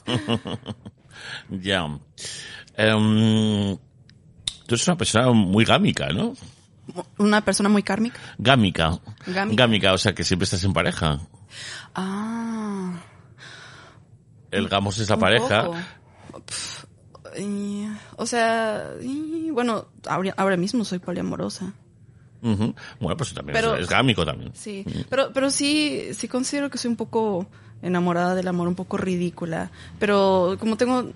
Ya. 1.50 1.87
Em, 2.77 3.77
tú 4.66 4.74
eres 4.74 4.87
una 4.88 4.96
persona 4.96 5.31
muy 5.33 5.64
gámica, 5.64 6.09
¿no? 6.09 6.35
una 7.18 7.40
persona 7.42 7.68
muy 7.68 7.83
kármica. 7.83 8.18
Gámica. 8.38 9.00
Gámica. 9.27 9.92
o 9.94 9.98
sea 9.98 10.14
que 10.14 10.22
siempre 10.24 10.44
estás 10.44 10.64
en 10.64 10.72
pareja. 10.72 11.18
Ah. 11.94 12.92
El 14.50 14.68
gamos 14.68 14.98
es 14.98 15.09
la 15.09 15.16
pareja. 15.18 15.70
y, 17.38 17.87
o 18.16 18.27
sea, 18.27 18.90
y, 19.00 19.50
bueno, 19.50 19.88
ahora, 20.07 20.35
ahora 20.37 20.57
mismo 20.57 20.85
soy 20.85 20.98
poliamorosa. 20.98 21.72
Ujú. 22.42 22.74
Bueno, 23.00 23.16
pues 23.16 23.33
también 23.33 23.55
Pero- 23.55 23.74
es, 23.77 23.83
es 23.85 23.88
gámico 23.88 24.24
también. 24.27 24.53
Sí, 24.55 24.85
pero, 25.09 25.33
pero 25.33 25.50
sí, 25.50 26.11
sí 26.12 26.29
considero 26.29 26.68
que 26.70 26.77
soy 26.79 26.90
un 26.90 26.96
poco 26.96 27.46
enamorada 27.84 28.34
del 28.34 28.48
amor, 28.48 28.66
un 28.66 28.74
poco 28.74 28.96
ridícula. 28.96 29.70
Pero 29.98 30.56
como 30.58 30.76
tengo, 30.76 31.12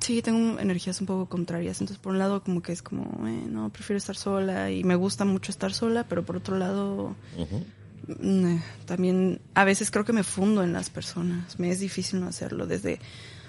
sí, 0.00 0.22
tengo 0.22 0.58
energías 0.58 1.00
un 1.00 1.06
poco 1.06 1.26
contrarias. 1.26 1.80
Entonces, 1.80 1.98
por 2.02 2.12
un 2.12 2.18
lado, 2.18 2.42
como 2.42 2.62
que 2.62 2.72
es 2.72 2.82
como, 2.82 3.04
eh, 3.26 3.46
no, 3.48 3.68
prefiero 3.70 3.98
estar 3.98 4.16
sola 4.16 4.70
y 4.70 4.82
me 4.82 4.94
gusta 4.96 5.24
mucho 5.24 5.52
estar 5.52 5.72
sola, 5.72 6.04
pero 6.08 6.24
por 6.24 6.36
otro 6.36 6.58
lado, 6.58 7.14
eh, 7.36 8.60
también 8.86 9.40
a 9.54 9.64
veces 9.64 9.90
creo 9.90 10.04
que 10.04 10.12
me 10.12 10.24
fundo 10.24 10.64
en 10.64 10.72
las 10.72 10.90
personas. 10.90 11.58
Me 11.58 11.70
es 11.70 11.80
difícil 11.80 12.20
no 12.20 12.26
hacerlo 12.26 12.66
desde 12.66 12.98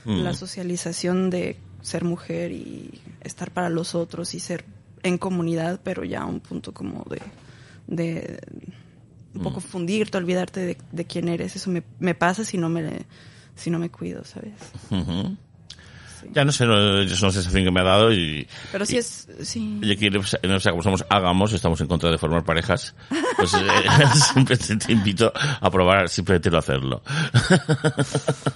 Mm. 0.07 0.23
la 0.23 0.33
socialización 0.33 1.29
de 1.29 1.57
ser 1.81 2.05
mujer 2.05 2.53
y 2.53 3.01
estar 3.21 3.51
para 3.51 3.69
los 3.69 3.93
otros 3.93 4.33
y 4.35 4.39
ser 4.39 4.63
en 5.03 5.17
comunidad, 5.17 5.81
pero 5.83 6.05
ya 6.05 6.21
a 6.21 6.25
un 6.25 6.39
punto 6.39 6.73
como 6.73 7.05
de, 7.09 7.21
de 7.87 8.39
un 9.37 9.43
poco 9.43 9.59
fundirte, 9.61 10.17
olvidarte 10.17 10.59
de, 10.61 10.77
de 10.91 11.05
quién 11.05 11.27
eres. 11.29 11.55
Eso 11.55 11.69
me, 11.69 11.83
me 11.99 12.13
pasa 12.15 12.43
si 12.43 12.57
no 12.57 12.69
me, 12.69 13.05
si 13.55 13.69
no 13.69 13.79
me 13.79 13.89
cuido, 13.89 14.23
¿sabes? 14.25 14.53
Sí. 14.89 16.27
Ya 16.33 16.43
no 16.43 16.51
sé, 16.51 16.65
no, 16.65 16.99
es 16.99 17.21
una 17.21 17.31
sensación 17.31 17.63
que 17.63 17.69
me 17.71 17.79
ha 17.79 17.83
dado 17.83 18.11
y... 18.11 18.47
Pero 18.71 18.85
sí 18.87 18.95
y- 18.95 18.97
es, 18.97 19.27
sí. 19.43 19.79
Y 19.83 19.91
aquí, 19.91 20.07
en 20.07 20.17
o 20.17 20.59
sea, 20.59 20.71
como 20.71 20.81
somos 20.81 21.05
hagamos, 21.09 21.53
estamos 21.53 21.79
en 21.79 21.85
contra 21.87 22.09
de 22.09 22.17
formar 22.17 22.43
parejas, 22.43 22.95
pues 23.37 23.53
eh, 23.53 23.57
siempre 24.33 24.57
te, 24.57 24.75
te 24.77 24.91
invito 24.91 25.31
a 25.35 25.69
probar 25.69 26.09
simplemente 26.09 26.49
no 26.49 26.57
hacerlo. 26.57 27.03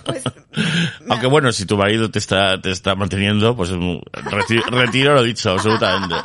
Pues, 0.04 0.24
Aunque 1.10 1.28
bueno, 1.28 1.52
si 1.52 1.66
tu 1.68 1.78
marido 1.78 2.10
te 2.10 2.18
está, 2.20 2.60
te 2.60 2.72
está 2.72 2.96
manteniendo, 2.96 3.56
pues 3.56 3.72
mm, 3.72 4.00
reti- 4.12 4.66
retiro 4.72 5.14
lo 5.14 5.24
dicho, 5.24 5.52
absolutamente. 5.52 6.16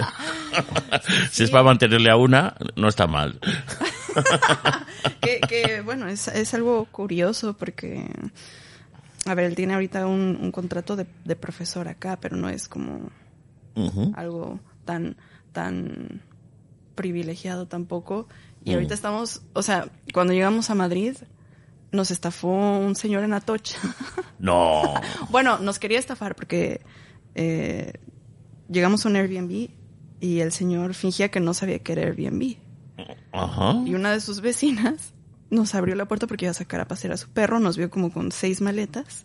Si 1.30 1.44
es 1.44 1.50
para 1.50 1.64
mantenerle 1.64 2.10
a 2.10 2.16
una, 2.16 2.54
no 2.76 2.88
está 2.88 3.06
mal. 3.06 3.38
que, 5.20 5.40
que, 5.40 5.80
bueno, 5.82 6.08
es, 6.08 6.28
es 6.28 6.54
algo 6.54 6.86
curioso 6.86 7.56
porque, 7.56 8.08
a 9.26 9.34
ver, 9.34 9.46
él 9.46 9.54
tiene 9.54 9.74
ahorita 9.74 10.06
un, 10.06 10.38
un 10.40 10.52
contrato 10.52 10.96
de, 10.96 11.06
de 11.24 11.36
profesor 11.36 11.88
acá, 11.88 12.18
pero 12.20 12.36
no 12.36 12.48
es 12.48 12.68
como 12.68 13.10
algo 14.14 14.58
tan, 14.84 15.16
tan 15.52 16.22
privilegiado 16.94 17.66
tampoco. 17.66 18.28
Y 18.64 18.74
ahorita 18.74 18.94
estamos, 18.94 19.42
o 19.52 19.62
sea, 19.62 19.88
cuando 20.12 20.32
llegamos 20.32 20.70
a 20.70 20.74
Madrid, 20.74 21.16
nos 21.92 22.10
estafó 22.10 22.48
un 22.48 22.96
señor 22.96 23.22
en 23.24 23.32
Atocha. 23.32 23.78
No. 24.38 24.82
bueno, 25.30 25.58
nos 25.60 25.78
quería 25.78 25.98
estafar 25.98 26.36
porque 26.36 26.82
eh, 27.34 27.94
llegamos 28.68 29.06
a 29.06 29.08
un 29.08 29.16
Airbnb 29.16 29.70
y 30.20 30.40
el 30.40 30.52
señor 30.52 30.92
fingía 30.92 31.30
que 31.30 31.40
no 31.40 31.54
sabía 31.54 31.78
que 31.78 31.92
era 31.92 32.02
Airbnb. 32.02 32.58
Ajá. 33.32 33.82
Y 33.84 33.94
una 33.94 34.12
de 34.12 34.20
sus 34.20 34.40
vecinas 34.40 35.12
nos 35.50 35.74
abrió 35.74 35.94
la 35.94 36.06
puerta 36.06 36.26
porque 36.26 36.46
iba 36.46 36.50
a 36.50 36.54
sacar 36.54 36.80
a 36.80 36.88
pasear 36.88 37.12
a 37.12 37.16
su 37.16 37.28
perro, 37.28 37.60
nos 37.60 37.76
vio 37.76 37.90
como 37.90 38.12
con 38.12 38.32
seis 38.32 38.60
maletas 38.60 39.22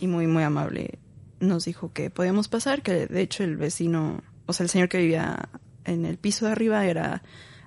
y 0.00 0.06
muy, 0.06 0.26
muy 0.26 0.42
amable 0.42 0.98
nos 1.42 1.64
dijo 1.64 1.92
que 1.92 2.08
podíamos 2.08 2.48
pasar, 2.48 2.82
que 2.82 3.06
de 3.06 3.20
hecho 3.20 3.44
el 3.44 3.56
vecino, 3.56 4.22
o 4.46 4.52
sea, 4.52 4.64
el 4.64 4.70
señor 4.70 4.88
que 4.88 4.98
vivía 4.98 5.48
en 5.84 6.06
el 6.06 6.16
piso 6.16 6.46
de 6.46 6.52
arriba 6.52 6.86
era 6.86 7.22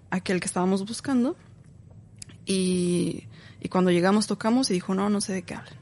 aquel 0.10 0.40
que 0.40 0.48
estábamos 0.48 0.86
buscando. 0.86 1.36
Y, 2.46 3.26
y 3.60 3.70
cuando 3.70 3.92
llegamos 3.92 4.28
tocamos 4.28 4.70
y 4.70 4.74
dijo, 4.74 4.96
no, 4.96 5.10
no 5.10 5.22
sé 5.22 5.34
de 5.34 5.44
qué 5.44 5.56
hablan. 5.56 5.74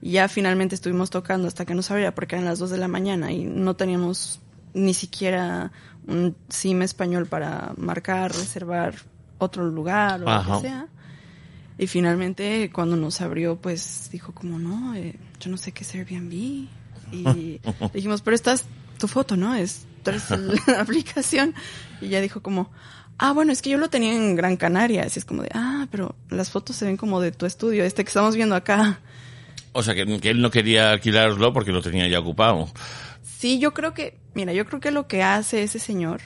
Y 0.00 0.12
ya 0.12 0.28
finalmente 0.28 0.74
estuvimos 0.74 1.10
tocando 1.10 1.48
hasta 1.48 1.64
que 1.64 1.74
nos 1.74 1.90
abría 1.90 2.14
porque 2.14 2.34
eran 2.34 2.44
las 2.44 2.58
dos 2.58 2.70
de 2.70 2.78
la 2.78 2.88
mañana 2.88 3.32
y 3.32 3.44
no 3.44 3.76
teníamos 3.76 4.40
ni 4.74 4.94
siquiera 4.94 5.72
un 6.06 6.36
SIM 6.48 6.82
español 6.82 7.26
para 7.26 7.72
marcar, 7.76 8.32
reservar 8.32 8.94
otro 9.38 9.64
lugar 9.64 10.22
o 10.22 10.28
Ajá. 10.28 10.54
lo 10.54 10.60
que 10.60 10.68
sea. 10.68 10.86
Y 11.78 11.86
finalmente 11.86 12.70
cuando 12.72 12.96
nos 12.96 13.20
abrió, 13.20 13.56
pues 13.56 14.08
dijo 14.12 14.32
como, 14.32 14.58
no, 14.58 14.94
eh, 14.94 15.16
yo 15.40 15.50
no 15.50 15.56
sé 15.56 15.72
qué 15.72 15.84
es 15.84 15.94
Airbnb. 15.94 16.32
Y 17.12 17.60
dijimos, 17.94 18.22
pero 18.22 18.34
esta 18.34 18.52
es 18.52 18.64
tu 18.98 19.08
foto, 19.08 19.36
¿no? 19.36 19.54
Es, 19.54 19.86
tú 20.02 20.10
eres 20.10 20.30
la 20.30 20.80
aplicación. 20.80 21.54
Y 22.00 22.08
ya 22.08 22.20
dijo 22.20 22.42
como, 22.42 22.70
ah, 23.18 23.32
bueno, 23.32 23.52
es 23.52 23.62
que 23.62 23.70
yo 23.70 23.78
lo 23.78 23.90
tenía 23.90 24.14
en 24.14 24.36
Gran 24.36 24.56
Canaria. 24.56 25.04
Así 25.04 25.18
es 25.18 25.24
como 25.24 25.42
de, 25.42 25.50
ah, 25.54 25.86
pero 25.90 26.14
las 26.28 26.50
fotos 26.50 26.76
se 26.76 26.84
ven 26.84 26.96
como 26.96 27.20
de 27.20 27.32
tu 27.32 27.46
estudio, 27.46 27.84
este 27.84 28.04
que 28.04 28.08
estamos 28.08 28.36
viendo 28.36 28.54
acá. 28.54 29.00
O 29.72 29.82
sea, 29.82 29.94
que, 29.94 30.20
que 30.20 30.30
él 30.30 30.42
no 30.42 30.50
quería 30.50 30.90
alquilarlo 30.90 31.52
porque 31.52 31.72
lo 31.72 31.80
tenía 31.82 32.06
ya 32.06 32.20
ocupado. 32.20 32.68
Sí, 33.22 33.58
yo 33.58 33.72
creo 33.72 33.94
que, 33.94 34.20
mira, 34.34 34.52
yo 34.52 34.66
creo 34.66 34.80
que 34.80 34.90
lo 34.90 35.06
que 35.06 35.22
hace 35.22 35.62
ese 35.62 35.78
señor, 35.78 36.20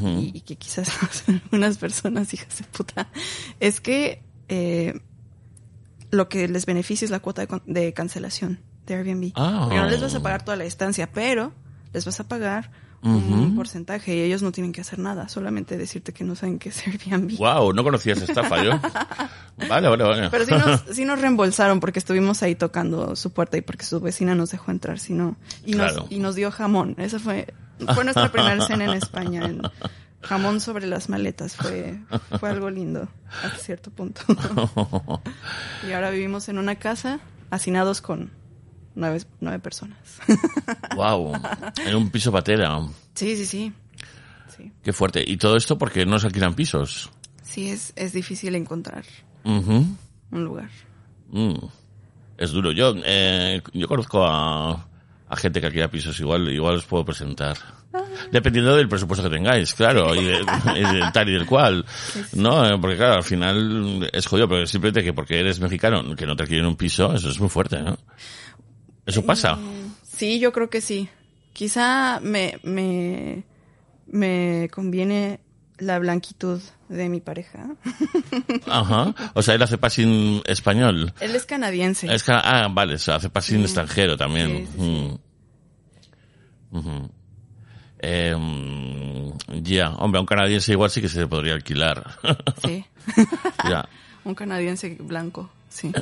y, 0.00 0.32
y 0.34 0.40
que 0.40 0.56
quizás 0.56 0.88
algunas 1.28 1.78
personas, 1.78 2.32
hijas 2.34 2.58
de 2.58 2.64
puta, 2.64 3.08
es 3.60 3.80
que 3.80 4.22
eh, 4.48 5.00
lo 6.10 6.28
que 6.28 6.48
les 6.48 6.66
beneficia 6.66 7.04
es 7.04 7.10
la 7.10 7.20
cuota 7.20 7.44
de, 7.44 7.62
de 7.66 7.92
cancelación 7.92 8.60
de 8.86 8.94
Airbnb. 8.94 9.32
Ah. 9.34 9.60
Porque 9.62 9.76
no 9.76 9.86
les 9.86 10.00
vas 10.00 10.14
a 10.14 10.20
pagar 10.20 10.44
toda 10.44 10.56
la 10.56 10.64
estancia, 10.64 11.10
pero 11.12 11.52
les 11.92 12.04
vas 12.04 12.20
a 12.20 12.24
pagar 12.28 12.70
Un 13.04 13.54
porcentaje 13.54 14.16
y 14.16 14.20
ellos 14.22 14.42
no 14.42 14.50
tienen 14.50 14.72
que 14.72 14.80
hacer 14.80 14.98
nada, 14.98 15.28
solamente 15.28 15.76
decirte 15.76 16.12
que 16.14 16.24
no 16.24 16.34
saben 16.34 16.58
qué 16.58 16.70
es 16.70 16.86
Airbnb. 16.86 17.36
Wow, 17.36 17.72
no 17.74 17.84
conocía 17.84 18.14
esa 18.14 18.24
estafa 18.24 18.64
yo. 18.64 18.70
Vale, 19.68 19.88
vale, 19.88 20.04
vale. 20.04 20.30
Pero 20.30 20.44
sí 20.46 20.52
nos, 20.52 20.80
sí 20.96 21.04
nos 21.04 21.20
reembolsaron 21.20 21.80
porque 21.80 21.98
estuvimos 21.98 22.42
ahí 22.42 22.54
tocando 22.54 23.14
su 23.14 23.32
puerta 23.32 23.56
y 23.56 23.60
porque 23.60 23.84
su 23.84 24.00
vecina 24.00 24.34
nos 24.34 24.50
dejó 24.50 24.70
entrar, 24.70 24.98
si 24.98 25.12
no. 25.12 25.36
Y, 25.66 25.74
Claro. 25.74 26.00
nos, 26.02 26.12
y 26.12 26.18
nos 26.18 26.34
dio 26.34 26.50
jamón. 26.50 26.94
Esa 26.98 27.18
fue, 27.18 27.52
fue 27.94 28.04
nuestra 28.04 28.32
primera 28.32 28.64
cena 28.66 28.84
en 28.84 28.94
España. 28.94 29.42
jamón 30.22 30.60
sobre 30.60 30.86
las 30.86 31.08
maletas. 31.10 31.54
Fue, 31.56 32.00
fue 32.40 32.48
algo 32.48 32.70
lindo 32.70 33.06
hasta 33.42 33.58
cierto 33.58 33.90
punto. 33.90 34.22
y 35.88 35.92
ahora 35.92 36.10
vivimos 36.10 36.48
en 36.48 36.58
una 36.58 36.76
casa 36.76 37.20
hacinados 37.50 38.00
con 38.00 38.30
nueve, 38.94 39.22
nueve 39.40 39.58
personas. 39.58 39.98
wow. 40.96 41.32
En 41.86 41.94
un 41.96 42.10
piso 42.10 42.30
patera. 42.32 42.78
sí, 43.14 43.36
sí, 43.36 43.46
sí. 43.46 43.72
Sí, 44.56 44.70
Qué 44.84 44.92
fuerte. 44.92 45.24
Y 45.26 45.36
todo 45.36 45.56
esto 45.56 45.76
porque 45.78 46.06
no 46.06 46.18
se 46.18 46.26
alquilan 46.28 46.54
pisos. 46.54 47.10
sí 47.42 47.70
es, 47.70 47.92
es 47.96 48.12
difícil 48.12 48.54
encontrar 48.54 49.04
un 49.44 49.96
lugar. 50.30 50.70
Mm. 51.30 51.54
Es 52.38 52.50
duro. 52.50 52.72
Yo, 52.72 52.94
eh, 53.04 53.60
yo 53.72 53.86
conozco 53.88 54.24
a, 54.24 54.86
a 55.28 55.36
gente 55.36 55.60
que 55.60 55.66
alquila 55.66 55.88
pisos. 55.90 56.18
Igual, 56.20 56.48
igual 56.50 56.76
os 56.76 56.84
puedo 56.84 57.04
presentar. 57.04 57.56
Dependiendo 58.32 58.74
del 58.74 58.88
presupuesto 58.88 59.28
que 59.28 59.36
tengáis, 59.36 59.72
claro, 59.74 60.14
y, 60.14 60.24
de- 60.24 60.40
y 60.76 60.80
del 60.94 61.12
tal 61.12 61.28
y 61.28 61.32
del 61.32 61.46
cual. 61.46 61.84
No, 62.32 62.66
Eh, 62.66 62.78
porque 62.80 62.96
claro, 62.96 63.14
al 63.14 63.22
final 63.24 64.08
es 64.12 64.26
jodido, 64.26 64.48
pero 64.48 64.66
simplemente 64.66 65.02
que 65.04 65.12
porque 65.12 65.38
eres 65.38 65.60
mexicano, 65.60 66.14
que 66.16 66.26
no 66.26 66.34
te 66.36 66.42
alquilen 66.44 66.66
un 66.66 66.76
piso, 66.76 67.12
eso 67.14 67.30
es 67.30 67.38
muy 67.38 67.48
fuerte, 67.48 67.80
¿no? 67.80 67.96
Eso 69.06 69.24
pasa. 69.24 69.58
Sí, 70.02 70.38
yo 70.38 70.52
creo 70.52 70.70
que 70.70 70.80
sí. 70.80 71.08
Quizá 71.52 72.20
me, 72.20 72.58
me, 72.62 73.44
me 74.06 74.68
conviene 74.72 75.40
la 75.78 75.98
blanquitud 75.98 76.60
de 76.88 77.08
mi 77.08 77.20
pareja. 77.20 77.66
Ajá. 78.66 79.14
O 79.34 79.42
sea, 79.42 79.54
él 79.54 79.62
hace 79.62 79.78
passing 79.78 80.42
español. 80.46 81.12
Él 81.20 81.34
es 81.34 81.46
canadiense. 81.46 82.12
Es 82.12 82.24
ah, 82.28 82.68
vale, 82.70 82.94
o 82.94 82.98
sea, 82.98 83.16
hace 83.16 83.28
passing 83.28 83.62
extranjero 83.62 84.16
también. 84.16 84.66
Sí, 84.66 84.68
sí, 84.78 85.18
Mm. 86.74 87.06
Eh, 88.00 88.34
mm, 88.36 89.62
ya, 89.62 89.90
hombre, 89.90 90.18
a 90.18 90.20
un 90.22 90.26
canadiense 90.26 90.72
igual 90.72 90.90
sí 90.90 91.00
que 91.00 91.08
se 91.08 91.26
podría 91.28 91.54
alquilar. 91.54 92.04
Sí. 92.64 92.84
ya. 93.64 93.88
Un 94.24 94.34
canadiense 94.34 94.96
blanco. 95.00 95.50
Sí. 95.74 95.90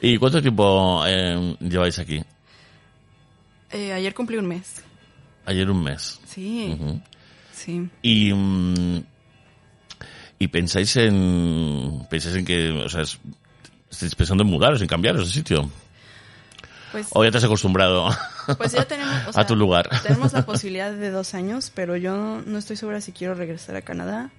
¿Y 0.00 0.16
cuánto 0.18 0.40
tiempo 0.42 1.04
eh, 1.06 1.56
lleváis 1.60 1.98
aquí? 1.98 2.22
Eh, 3.70 3.92
ayer 3.92 4.14
cumplí 4.14 4.36
un 4.38 4.48
mes. 4.48 4.82
Ayer 5.46 5.70
un 5.70 5.82
mes. 5.84 6.20
Sí. 6.26 6.76
Sí. 7.52 7.88
Y, 8.02 8.32
mm, 8.32 9.02
y 10.38 10.48
pensáis 10.48 10.96
en, 10.96 12.06
pensáis 12.10 12.36
en 12.36 12.44
que, 12.44 12.70
o 12.70 12.88
sea, 12.88 13.02
es- 13.02 13.18
estáis 13.90 14.14
pensando 14.14 14.42
en 14.42 14.50
mudaros, 14.50 14.80
en 14.82 14.88
cambiaros 14.88 15.26
de 15.28 15.32
sitio. 15.32 15.70
Pues, 16.92 17.06
O 17.12 17.22
ya 17.24 17.30
te 17.30 17.38
has 17.38 17.44
acostumbrado 17.44 18.08
pues 18.58 18.72
ya 18.72 18.84
tenemos, 18.84 19.14
o 19.36 19.38
a 19.38 19.46
tu 19.46 19.54
lugar. 19.54 19.88
tenemos 20.02 20.32
la 20.32 20.42
posibilidad 20.46 20.90
de 20.92 21.10
dos 21.10 21.34
años, 21.34 21.70
pero 21.72 21.96
yo 21.96 22.42
no 22.44 22.58
estoy 22.58 22.76
segura 22.76 23.00
si 23.00 23.12
quiero 23.12 23.34
regresar 23.34 23.76
a 23.76 23.82
Canadá. 23.82 24.30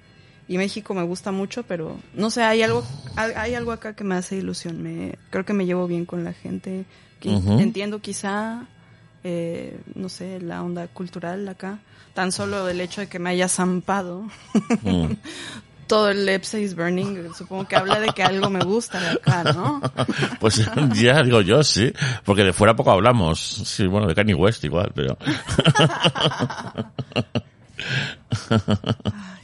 Y 0.52 0.58
México 0.58 0.94
me 0.94 1.04
gusta 1.04 1.32
mucho, 1.32 1.64
pero 1.64 1.98
no 2.14 2.30
sé, 2.30 2.44
hay 2.44 2.62
algo, 2.62 2.84
hay 3.16 3.56
algo 3.56 3.72
acá 3.72 3.96
que 3.96 4.04
me 4.04 4.16
hace 4.16 4.36
ilusión. 4.36 4.84
Me, 4.84 5.18
creo 5.30 5.46
que 5.46 5.54
me 5.54 5.66
llevo 5.66 5.88
bien 5.88 6.06
con 6.06 6.26
la 6.26 6.34
gente. 6.34 6.84
Que. 7.22 7.30
Entiendo 7.30 8.02
quizá, 8.02 8.66
eh, 9.24 9.80
no 9.96 10.10
sé, 10.10 10.42
la 10.42 10.62
onda 10.62 10.90
cultural 10.90 11.48
acá. 11.48 11.80
Tan 12.14 12.34
solo 12.34 12.68
el 12.68 12.82
hecho 12.82 13.00
de 13.00 13.08
que 13.08 13.18
me 13.18 13.30
haya 13.30 13.48
zampado 13.48 14.26
Mm. 14.84 15.14
todo 15.88 16.10
el 16.10 16.26
Lepsa 16.26 16.60
is 16.60 16.76
Burning, 16.76 17.30
supongo 17.34 17.66
que 17.66 17.78
habla 17.78 18.02
de 18.02 18.10
que 18.10 18.22
algo 18.22 18.50
me 18.50 18.60
gusta 18.60 19.00
de 19.00 19.08
acá, 19.08 19.54
¿no? 19.54 19.80
Pues 20.42 20.70
ya 20.96 21.24
digo 21.24 21.40
yo, 21.40 21.64
sí. 21.64 21.94
Porque 22.26 22.44
de 22.44 22.52
fuera 22.52 22.76
poco 22.76 22.92
hablamos. 22.92 23.40
Sí, 23.40 23.88
bueno, 23.88 24.06
de 24.06 24.16
Kanye 24.16 24.34
West 24.34 24.66
igual, 24.66 24.92
pero... 24.94 25.18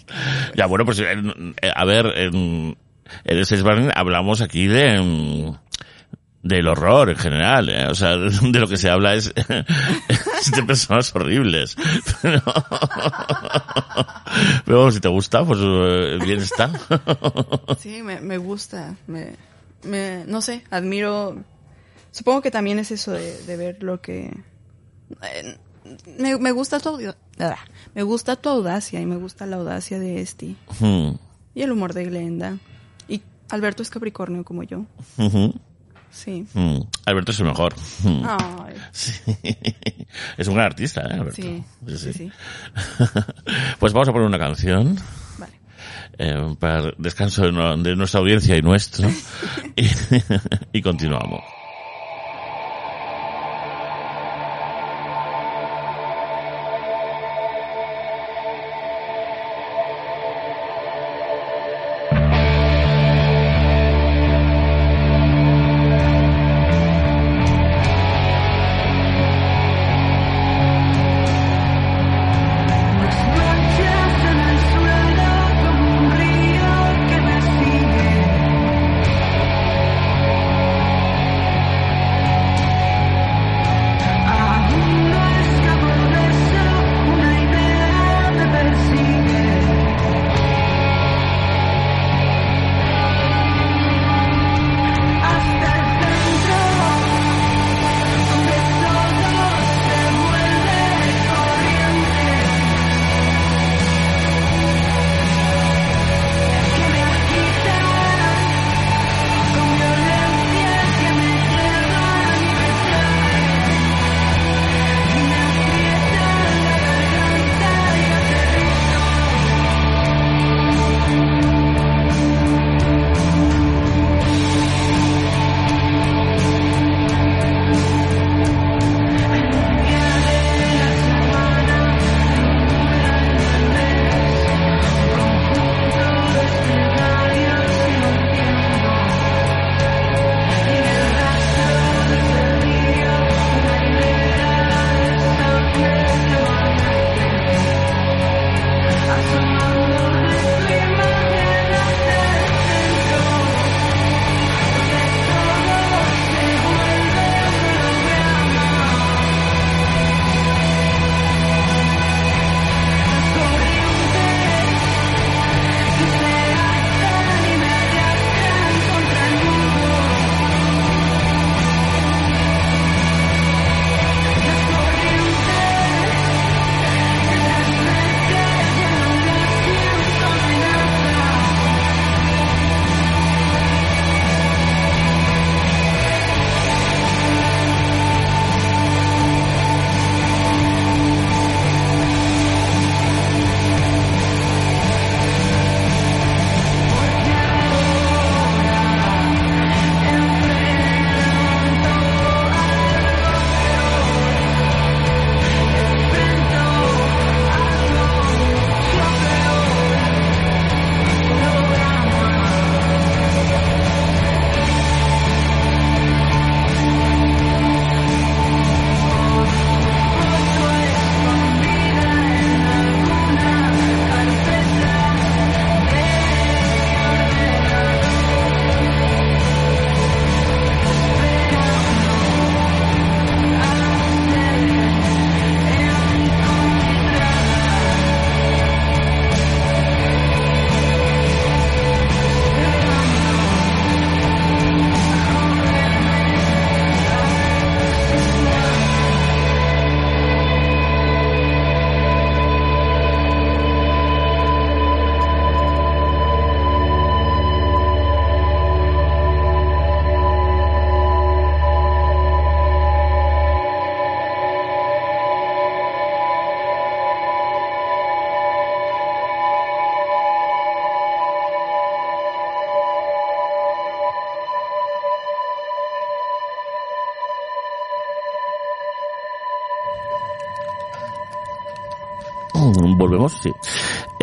ya, 0.55 0.65
bueno, 0.65 0.85
pues 0.85 0.99
eh, 0.99 1.05
eh, 1.61 1.71
a 1.75 1.85
ver, 1.85 2.05
en, 2.15 2.77
en 3.25 3.63
Burning 3.63 3.89
hablamos 3.95 4.41
aquí 4.41 4.67
de 4.67 5.01
mm, 5.01 5.55
del 6.47 6.67
horror 6.67 7.09
en 7.09 7.17
general, 7.17 7.69
¿eh? 7.69 7.87
o 7.87 7.95
sea, 7.95 8.17
de 8.17 8.59
lo 8.59 8.67
que 8.67 8.77
se 8.77 8.89
habla 8.89 9.15
es, 9.15 9.33
es 9.37 10.51
de 10.51 10.63
personas 10.63 11.13
horribles. 11.15 11.75
Pero, 12.21 12.41
pero 14.65 14.91
si 14.91 14.99
te 14.99 15.07
gusta, 15.07 15.43
pues 15.43 15.59
eh, 15.61 16.19
bien 16.23 16.39
está. 16.41 16.69
Sí, 17.79 18.03
me, 18.03 18.19
me 18.19 18.37
gusta. 18.37 18.95
Me, 19.07 19.33
me, 19.83 20.25
no 20.27 20.41
sé, 20.41 20.63
admiro. 20.69 21.37
Supongo 22.11 22.41
que 22.41 22.51
también 22.51 22.77
es 22.77 22.91
eso 22.91 23.13
de, 23.13 23.57
ver 23.57 23.81
lo 23.81 24.01
que. 24.01 24.31
Me, 26.19 26.37
me 26.37 26.51
gusta 26.51 26.79
tu 26.79 26.97
me 27.95 28.03
gusta 28.03 28.35
tu 28.35 28.49
audacia 28.49 28.99
y 29.01 29.05
me 29.05 29.15
gusta 29.17 29.45
la 29.45 29.57
audacia 29.57 29.99
de 29.99 30.21
este 30.21 30.55
Hmm. 30.79 31.15
y 31.55 31.61
el 31.61 31.71
humor 31.71 31.93
de 31.93 32.05
Glenda 32.05 32.57
y 33.07 33.21
Alberto 33.49 33.81
es 33.83 33.89
Capricornio 33.89 34.43
como 34.43 34.63
yo 34.63 34.85
sí 36.11 36.45
Hmm. 36.53 36.79
Alberto 37.05 37.31
es 37.31 37.39
el 37.39 37.45
mejor. 37.47 37.75
Hmm. 38.03 38.21
Ay, 38.25 38.75
Sí. 38.91 39.13
Es 40.37 40.47
un 40.47 40.55
gran 40.55 40.67
artista, 40.67 41.01
¿eh, 41.01 41.13
Alberto? 41.13 41.41
sí, 41.41 41.63
sí, 41.95 42.13
sí. 42.13 42.31
Pues 43.79 43.93
vamos 43.93 44.07
a 44.07 44.11
poner 44.13 44.27
una 44.27 44.39
canción. 44.39 44.97
Vale. 45.37 45.53
eh, 46.17 46.55
para 46.59 46.91
descanso 46.97 47.43
de, 47.43 47.51
no- 47.51 47.77
de 47.77 47.95
nuestra 47.95 48.19
audiencia 48.21 48.55
y 48.57 48.61
nuestro. 48.61 49.09
y, 49.75 49.85
y 50.73 50.81
continuamos. 50.81 51.41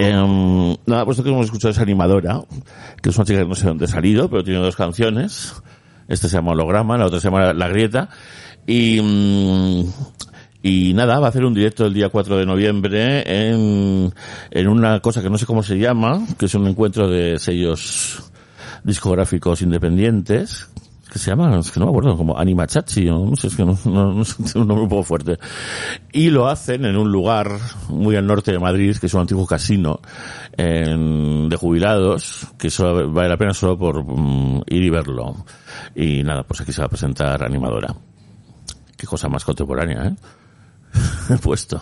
Em, 0.09 0.77
nada, 0.87 1.05
pues 1.05 1.19
lo 1.19 1.25
que 1.25 1.31
hemos 1.31 1.47
escuchado 1.47 1.73
es 1.73 1.79
Animadora, 1.79 2.41
que 3.03 3.11
es 3.11 3.17
una 3.17 3.25
chica 3.25 3.41
que 3.41 3.49
no 3.49 3.55
sé 3.55 3.67
dónde 3.67 3.87
ha 3.87 3.89
salido, 3.89 4.29
pero 4.29 4.45
tiene 4.45 4.61
dos 4.61 4.77
canciones. 4.77 5.55
Esta 6.09 6.29
se 6.29 6.37
llama 6.37 6.53
Holograma, 6.53 6.99
la 6.99 7.07
otra 7.07 7.21
se 7.21 7.29
llama 7.29 7.53
La 7.53 7.69
Grieta. 7.69 8.09
Y, 8.67 9.01
mm, 9.01 9.85
Y 10.67 10.95
nada, 10.95 11.21
va 11.21 11.27
a 11.27 11.29
hacer 11.29 11.45
un 11.45 11.53
directo 11.53 11.85
el 11.85 11.93
día 11.93 12.09
4 12.09 12.39
de 12.39 12.47
noviembre 12.47 13.23
en, 13.27 14.11
en 14.51 14.69
una 14.69 15.01
cosa 15.01 15.21
que 15.21 15.29
no 15.29 15.37
sé 15.37 15.45
cómo 15.45 15.63
se 15.63 15.77
llama, 15.77 16.27
que 16.39 16.47
es 16.47 16.55
un 16.55 16.67
encuentro 16.67 17.07
de 17.07 17.39
sellos 17.39 18.23
discográficos 18.83 19.61
independientes, 19.61 20.71
que 21.15 21.21
se 21.21 21.31
llama, 21.31 21.61
es 21.61 21.71
que 21.71 21.79
no 21.79 21.87
me 21.87 21.91
acuerdo, 21.91 22.17
como 22.17 22.37
Anima 22.37 22.67
Chachi, 22.67 23.09
o 23.09 23.25
no 23.25 23.37
sé, 23.37 23.47
es 23.47 23.55
que 23.55 23.65
no, 23.65 23.79
no, 23.85 24.15
no 24.15 24.25
tiene 24.25 24.73
un 24.73 24.89
poco 24.89 25.05
fuerte. 25.05 25.39
Y 26.13 26.29
lo 26.29 26.49
hacen 26.49 26.85
en 26.85 26.97
un 26.97 27.09
lugar 27.13 27.53
muy 27.89 28.17
al 28.17 28.27
norte 28.27 28.51
de 28.51 28.59
Madrid, 28.59 28.97
que 28.97 29.07
es 29.07 29.15
un 29.15 29.21
antiguo 29.21 29.47
casino 29.47 30.01
de 30.57 31.57
jubilados, 31.57 32.49
que 32.59 32.69
solo 32.69 33.13
vale 33.13 33.29
la 33.29 33.37
pena 33.37 33.55
solo 33.55 33.79
por 33.79 34.05
mm, 34.05 34.63
ir 34.67 34.83
y 34.83 34.91
verlo. 34.91 35.37
Y 35.95 36.25
nada, 36.25 36.43
pues 36.43 36.63
aquí 36.63 36.73
se 36.73 36.81
va 36.81 36.87
a 36.87 36.91
presentar 36.91 37.45
animadora. 37.45 37.95
Qué 38.97 39.07
cosa 39.07 39.29
más 39.29 39.45
contemporánea, 39.45 40.07
¿eh? 40.07 40.17
He 41.31 41.37
puesto. 41.39 41.81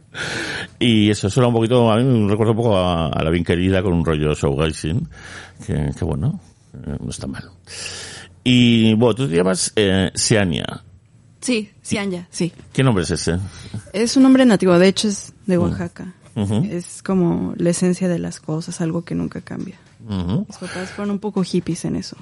y 0.80 1.10
eso 1.10 1.30
suena 1.30 1.46
un 1.46 1.54
poquito, 1.54 1.92
a 1.92 1.96
mí 1.96 2.02
me 2.02 2.28
recuerda 2.28 2.50
un 2.50 2.58
poco 2.58 2.76
a, 2.76 3.22
la 3.22 3.30
bien 3.30 3.44
querida 3.44 3.84
con 3.84 3.92
un 3.92 4.04
rollo 4.04 4.34
showgazing, 4.34 5.08
que, 5.64 5.92
que 5.96 6.04
bueno, 6.04 6.40
eh, 6.74 6.96
no 7.00 7.10
está 7.10 7.28
mal. 7.28 7.44
Y 8.44 8.94
bueno, 8.94 9.14
tú 9.14 9.28
te 9.28 9.36
llamas 9.36 9.72
eh, 9.76 10.10
Seania. 10.14 10.84
Sí, 11.40 11.70
Cianya, 11.82 12.26
sí. 12.30 12.52
¿Qué 12.72 12.82
nombre 12.82 13.04
es 13.04 13.10
ese? 13.10 13.38
Es 13.92 14.16
un 14.16 14.24
nombre 14.24 14.44
nativo, 14.44 14.78
de 14.78 14.88
hecho 14.88 15.08
es 15.08 15.32
de 15.46 15.56
Oaxaca. 15.58 16.14
Ujú. 16.34 16.66
Es 16.70 17.02
como 17.02 17.54
la 17.56 17.70
esencia 17.70 18.08
de 18.08 18.18
las 18.18 18.40
cosas, 18.40 18.80
algo 18.80 19.04
que 19.04 19.14
nunca 19.14 19.40
cambia. 19.40 19.78
Mis 20.00 20.56
papás 20.56 20.90
fueron 20.90 21.12
un 21.12 21.18
poco 21.18 21.42
hippies 21.42 21.84
en 21.84 21.96
eso. 21.96 22.16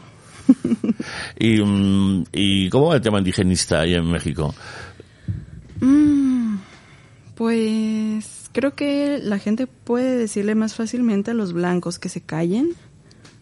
y, 1.39 1.61
mm, 1.61 2.25
¿Y 2.33 2.71
cómo 2.71 2.89
va 2.89 2.97
el 2.97 3.01
tema 3.01 3.19
indigenista 3.19 3.81
ahí 3.81 3.95
en 3.95 4.11
México? 4.11 4.55
Mm, 5.81 6.57
pues 7.35 8.51
creo 8.53 8.75
que 8.75 9.19
la 9.23 9.39
gente 9.39 9.67
puede 9.67 10.17
decirle 10.17 10.55
más 10.55 10.75
fácilmente 10.75 11.33
a 11.33 11.35
los 11.35 11.53
blancos 11.53 11.99
que 11.99 12.09
se 12.09 12.21
callen, 12.21 12.71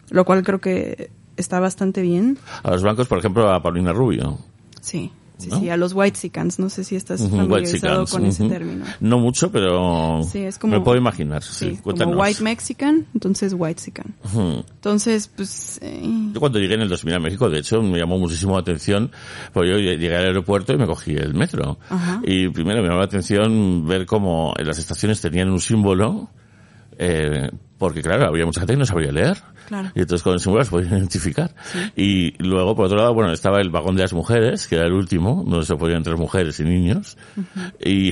lo 0.09 0.25
cual 0.25 0.43
creo 0.43 0.59
que 0.59 1.11
está 1.37 1.59
bastante 1.59 2.01
bien. 2.01 2.37
A 2.63 2.71
los 2.71 2.81
blancos, 2.83 3.07
por 3.07 3.19
ejemplo, 3.19 3.49
a 3.51 3.61
Paulina 3.61 3.93
Rubio. 3.93 4.37
Sí, 4.81 5.11
sí, 5.37 5.49
¿No? 5.49 5.59
sí, 5.59 5.69
a 5.69 5.77
los 5.77 5.93
whitexicans, 5.93 6.59
no 6.59 6.69
sé 6.69 6.83
si 6.83 6.95
estás 6.95 7.27
familiarizado 7.27 8.05
con 8.05 8.25
ese 8.25 8.47
término. 8.47 8.85
No 8.99 9.19
mucho, 9.19 9.51
pero 9.51 10.21
Sí, 10.23 10.39
es 10.39 10.57
como... 10.59 10.77
me 10.77 10.81
puedo 10.83 10.97
imaginar. 10.97 11.43
Sí, 11.43 11.71
Sí, 11.75 11.79
como 11.83 12.11
white 12.21 12.43
mexican, 12.43 13.05
entonces 13.13 13.53
whitexican. 13.57 14.13
Ujú. 14.25 14.63
Entonces, 14.75 15.27
pues... 15.35 15.79
eh, 15.81 16.01
Yo 16.33 16.39
cuando 16.39 16.59
llegué 16.59 16.75
en 16.75 16.81
el 16.81 16.89
2000 16.89 17.15
a 17.15 17.19
México, 17.19 17.49
de 17.49 17.59
hecho, 17.59 17.81
me 17.81 17.97
llamó 17.97 18.17
muchísimo 18.19 18.53
la 18.53 18.61
atención, 18.61 19.11
porque 19.51 19.71
yo 19.71 19.77
llegué 19.77 20.15
al 20.15 20.25
aeropuerto 20.25 20.71
y 20.73 20.77
me 20.77 20.85
cogí 20.85 21.15
el 21.15 21.33
metro. 21.33 21.79
Y 22.23 22.47
primero 22.49 22.81
me 22.81 22.87
llamó 22.89 22.99
la 22.99 23.05
atención 23.05 23.85
ver 23.87 24.05
cómo 24.05 24.53
en 24.57 24.67
las 24.67 24.77
estaciones 24.77 25.19
tenían 25.19 25.49
un 25.49 25.59
símbolo, 25.59 26.29
eh, 26.97 27.49
porque 27.77 28.01
claro, 28.01 28.27
había 28.27 28.45
mucha 28.45 28.61
gente 28.61 28.73
que 28.73 28.79
no 28.79 28.85
sabía 28.85 29.11
leer. 29.11 29.37
Claro. 29.67 29.91
Y 29.95 30.01
entonces 30.01 30.23
con 30.23 30.33
el 30.33 30.39
símbolo 30.39 30.59
las 30.59 30.69
podían 30.69 30.93
identificar. 30.97 31.53
Y 31.95 32.41
luego, 32.41 32.75
por 32.75 32.85
otro 32.85 32.97
lado, 32.97 33.13
bueno, 33.13 33.31
estaba 33.31 33.59
el 33.59 33.69
vagón 33.69 33.95
de 33.95 34.03
las 34.03 34.13
mujeres, 34.13 34.67
que 34.67 34.75
era 34.75 34.85
el 34.85 34.93
último, 34.93 35.43
donde 35.45 35.65
se 35.65 35.75
podían 35.75 35.97
entrar 35.97 36.17
mujeres 36.17 36.59
y 36.59 36.63
niños. 36.63 37.17
Y, 37.83 38.11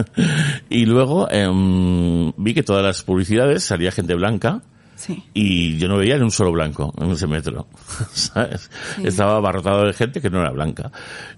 y 0.68 0.86
luego 0.86 1.28
em, 1.30 2.32
vi 2.36 2.54
que 2.54 2.62
todas 2.62 2.84
las 2.84 3.02
publicidades 3.02 3.64
salía 3.64 3.90
gente 3.90 4.14
blanca, 4.14 4.62
sí. 4.94 5.24
y 5.34 5.76
yo 5.78 5.88
no 5.88 5.96
veía 5.96 6.16
ni 6.16 6.22
un 6.22 6.30
solo 6.30 6.52
blanco 6.52 6.94
en 6.98 7.10
ese 7.10 7.26
metro, 7.26 7.66
¿sabes? 8.12 8.70
Estaba 9.02 9.36
abarrotado 9.36 9.86
de 9.86 9.92
gente 9.92 10.20
que 10.20 10.30
no 10.30 10.40
era 10.40 10.50
blanca. 10.50 10.92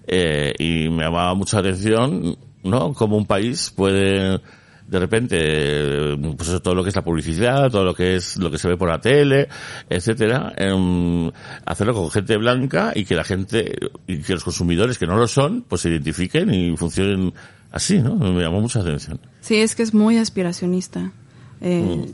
Eh, 0.06 0.52
y 0.58 0.90
me 0.90 1.04
llamaba 1.04 1.34
mucha 1.34 1.60
atención, 1.60 2.36
¿no? 2.62 2.92
Cómo 2.92 3.16
un 3.16 3.26
país 3.26 3.72
puede, 3.74 4.40
de 4.88 4.98
repente, 5.00 6.16
pues 6.36 6.62
todo 6.62 6.74
lo 6.74 6.82
que 6.82 6.90
es 6.90 6.96
la 6.96 7.02
publicidad, 7.02 7.70
todo 7.70 7.84
lo 7.84 7.94
que 7.94 8.16
es 8.16 8.36
lo 8.36 8.50
que 8.50 8.58
se 8.58 8.68
ve 8.68 8.76
por 8.76 8.88
la 8.88 9.00
tele, 9.00 9.48
etcétera, 9.88 10.52
em, 10.56 11.30
hacerlo 11.64 11.94
con 11.94 12.10
gente 12.10 12.36
blanca 12.36 12.92
y 12.94 13.04
que 13.04 13.16
la 13.16 13.24
gente, 13.24 13.76
y 14.06 14.18
que 14.18 14.34
los 14.34 14.44
consumidores 14.44 14.98
que 14.98 15.06
no 15.06 15.16
lo 15.16 15.26
son, 15.26 15.64
pues 15.68 15.80
se 15.82 15.90
identifiquen 15.90 16.52
y 16.54 16.76
funcionen 16.76 17.34
así, 17.72 17.98
¿no? 17.98 18.14
Me 18.14 18.42
llamó 18.42 18.60
mucha 18.60 18.80
atención. 18.80 19.18
Sí, 19.40 19.56
es 19.56 19.74
que 19.74 19.82
es 19.82 19.92
muy 19.92 20.18
aspiracionista. 20.18 21.12
Eh, 21.60 22.06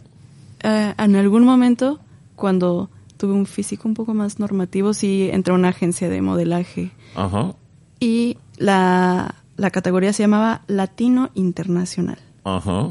eh, 0.63 0.95
en 0.97 1.17
algún 1.17 1.45
momento, 1.45 2.01
cuando 2.37 2.89
tuve 3.19 3.35
un 3.35 3.47
físico 3.47 3.87
un 3.87 3.95
poco 3.95 4.15
más 4.15 4.39
normativo, 4.39 4.95
sí 4.95 5.29
entré 5.31 5.53
a 5.53 5.57
una 5.57 5.69
agencia 5.69 6.09
de 6.09 6.23
modelaje 6.23 6.91
Ajá, 7.15 7.55
y 8.01 8.39
la, 8.57 9.35
la 9.57 9.71
categoría 9.71 10.13
se 10.13 10.23
llamaba 10.23 10.63
Latino 10.67 11.31
Internacional. 11.35 12.19
Ajá. 12.45 12.89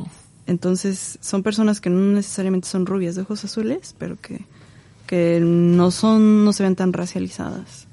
Entonces, 0.48 1.18
son 1.22 1.44
personas 1.44 1.80
que 1.80 1.90
no 1.90 2.00
necesariamente 2.16 2.68
son 2.68 2.86
rubias 2.86 3.16
de 3.16 3.22
ojos 3.22 3.44
azules, 3.46 3.96
pero 3.98 4.18
que, 4.20 4.42
que 5.08 5.40
no 5.42 5.92
son, 5.92 6.44
no 6.44 6.52
se 6.54 6.64
ven 6.64 6.76
tan 6.76 6.94
racializadas. 6.94 7.88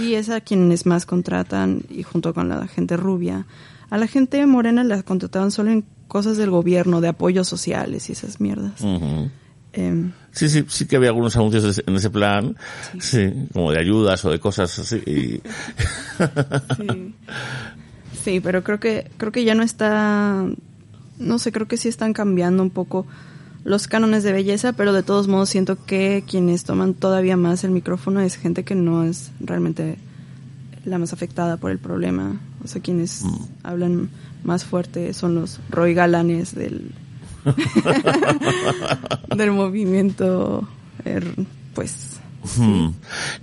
Y 0.00 0.14
es 0.14 0.30
a 0.30 0.40
quienes 0.40 0.86
más 0.86 1.04
contratan, 1.06 1.82
y 1.90 2.02
junto 2.04 2.32
con 2.32 2.48
la 2.48 2.66
gente 2.68 2.96
rubia. 2.96 3.46
A 3.90 3.98
la 3.98 4.06
gente 4.06 4.46
morena 4.46 4.84
la 4.84 5.02
contrataban 5.02 5.50
solo 5.50 5.72
en 5.72 5.84
cosas 6.06 6.36
del 6.36 6.50
gobierno, 6.50 7.00
de 7.00 7.08
apoyos 7.08 7.48
sociales 7.48 8.08
y 8.08 8.12
esas 8.12 8.40
mierdas. 8.40 8.80
Em, 9.72 10.12
Sí, 10.32 10.48
sí, 10.48 10.64
sí 10.68 10.86
que 10.86 10.94
había 10.96 11.08
algunos 11.08 11.34
anuncios 11.36 11.82
en 11.84 11.96
ese 11.96 12.08
plan, 12.10 12.56
sí. 13.00 13.32
como 13.52 13.72
de 13.72 13.80
ayudas 13.80 14.24
o 14.24 14.30
de 14.30 14.38
cosas 14.38 14.78
así. 14.78 14.96
y- 15.06 15.42
sí. 16.76 17.14
Sí, 18.24 18.40
pero 18.40 18.62
creo 18.62 18.78
que, 18.78 19.10
creo 19.16 19.32
que 19.32 19.44
ya 19.44 19.54
no 19.56 19.62
está, 19.64 20.44
no 21.20 21.38
sé, 21.38 21.52
creo 21.52 21.68
que 21.68 21.76
sí 21.76 21.88
están 21.88 22.12
cambiando 22.12 22.62
un 22.62 22.70
poco 22.70 23.06
los 23.64 23.86
cánones 23.86 24.22
de 24.24 24.32
belleza, 24.32 24.72
pero 24.72 24.92
de 24.92 25.02
todos 25.02 25.28
modos 25.28 25.50
siento 25.50 25.84
que 25.84 26.24
quienes 26.26 26.64
toman 26.64 26.94
todavía 26.94 27.36
más 27.36 27.62
el 27.62 27.70
micrófono 27.70 28.20
es 28.20 28.36
gente 28.36 28.64
que 28.64 28.74
no 28.74 29.04
es 29.04 29.30
realmente 29.38 29.98
la 30.84 30.98
más 30.98 31.12
afectada 31.12 31.58
por 31.58 31.70
el 31.70 31.78
problema. 31.78 32.40
O 32.64 32.68
sea, 32.68 32.80
quienes 32.80 33.24
hablan 33.62 34.08
más 34.44 34.64
fuerte 34.64 35.12
son 35.12 35.34
los 35.34 35.60
Roy 35.68 35.94
Galanes 35.94 36.54
del, 36.54 36.92
del 39.36 39.52
movimiento, 39.52 40.66
er, 41.04 41.24
pues, 41.74 42.19
Hmm. 42.56 42.88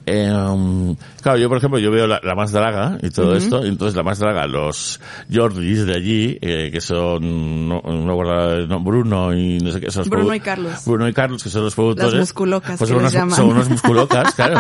Eh, 0.08 0.32
um, 0.32 0.95
claro, 1.22 1.38
yo 1.38 1.50
por 1.50 1.60
ejemplo, 1.60 1.78
yo 1.80 1.91
veo 1.91 2.08
la, 2.08 2.20
la 2.24 2.34
más 2.34 2.52
draga 2.52 2.98
y 3.02 3.12
todo 3.12 3.36
esto, 3.36 3.64
y 3.64 3.70
entonces 3.70 3.95
la 3.95 4.02
más 4.04 4.18
draga, 4.18 4.48
los 4.48 5.00
Jordis 5.32 5.86
de 5.86 5.95
allí, 5.95 6.38
eh, 6.41 6.70
que 6.72 6.82
son, 6.82 7.70
no, 7.70 7.82
no 7.82 8.68
no, 8.68 8.80
Bruno 8.80 9.36
y 9.36 9.60
no 9.60 9.72
sé 9.72 9.82
qué, 9.82 9.91
son 9.91 10.10
Bruno 10.10 10.34
y 10.34 10.39
Carlos. 10.39 10.84
Bruno 10.86 11.08
y 11.08 11.14
Carlos, 11.14 11.43
que 11.43 11.50
son 11.50 11.64
los 11.64 11.76
productores. 11.76 12.14
Las 12.14 12.20
musculocas 12.22 12.78
Pues 12.80 12.89
son, 12.89 13.00
unas, 13.00 13.14
son 13.36 13.50
unas 13.50 13.70
musculocas, 13.70 14.34
claro. 14.36 14.60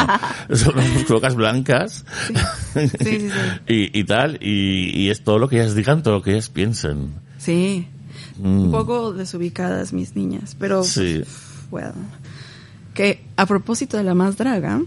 son 0.55 0.75
unas 0.75 0.89
musculocas 0.91 1.35
blancas. 1.35 2.05
sí, 2.73 2.87
sí, 2.89 2.97
sí. 2.99 3.29
y, 3.67 3.99
y 3.99 4.03
tal, 4.03 4.37
y, 4.41 5.01
y 5.03 5.09
es 5.09 5.23
todo 5.23 5.39
lo 5.39 5.49
que 5.49 5.57
ellas 5.61 5.73
digan, 5.73 6.03
todo 6.03 6.15
lo 6.15 6.21
que 6.21 6.31
ellas 6.31 6.49
piensen. 6.49 7.15
Sí. 7.39 7.87
Mm. 8.39 8.65
Un 8.65 8.71
poco 8.71 9.13
desubicadas 9.13 9.93
mis 9.93 10.15
niñas, 10.15 10.55
pero 10.59 10.83
Sí. 10.83 11.23
well, 11.71 11.91
que 12.97 13.21
a 13.37 13.45
propósito 13.45 13.95
de 13.95 14.03
la 14.03 14.13
más 14.15 14.35
draga, 14.37 14.81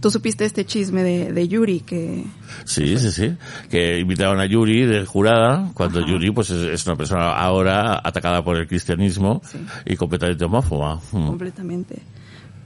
tú 0.00 0.10
supiste 0.10 0.44
este 0.46 0.64
chisme 0.64 1.02
de, 1.02 1.32
de 1.32 1.48
Yuri 1.48 1.80
que 1.80 2.24
Sí, 2.64 2.96
sí, 2.98 3.10
sí. 3.10 3.34
Que 3.68 3.98
invitaron 3.98 4.40
a 4.40 4.46
Yuri 4.46 4.86
de 4.86 5.04
jurada, 5.04 5.70
cuando 5.74 6.00
Yuri 6.06 6.30
pues 6.30 6.48
es, 6.50 6.66
es 6.68 6.86
una 6.86 6.96
persona 6.96 7.32
ahora 7.36 8.00
atacada 8.02 8.42
por 8.44 8.56
el 8.56 8.66
cristianismo 8.66 9.42
Sí. 9.44 9.58
y 9.84 9.96
completamente 9.96 10.44
homófoba. 10.44 11.00
Mm. 11.12 11.26
completamente. 11.26 11.98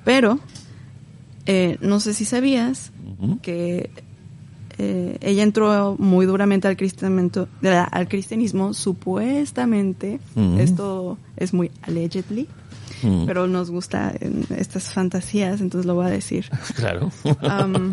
Pero 0.05 0.39
eh, 1.47 1.79
no 1.81 1.99
sé 2.01 2.13
si 2.15 2.25
sabías 2.25 2.93
que 3.43 3.91
eh, 4.77 5.17
ella 5.21 5.43
entró 5.43 5.97
muy 5.99 6.27
duramente 6.27 6.69
al 6.69 6.77
cristianismo, 6.77 7.47
al 7.91 8.09
cristianismo 8.09 8.75
supuestamente. 8.75 10.21
Esto 10.59 11.17
es 11.37 11.55
muy 11.55 11.71
allegedly. 11.83 12.49
Mm. 13.05 13.27
Pero 13.27 13.47
nos 13.47 13.71
gusta 13.71 14.13
en 14.19 14.47
estas 14.57 14.93
fantasías, 14.93 15.61
entonces 15.61 15.87
lo 15.87 15.95
voy 15.95 16.07
a 16.07 16.11
decir. 16.11 16.47
Claro. 16.77 17.11
Am, 17.43 17.93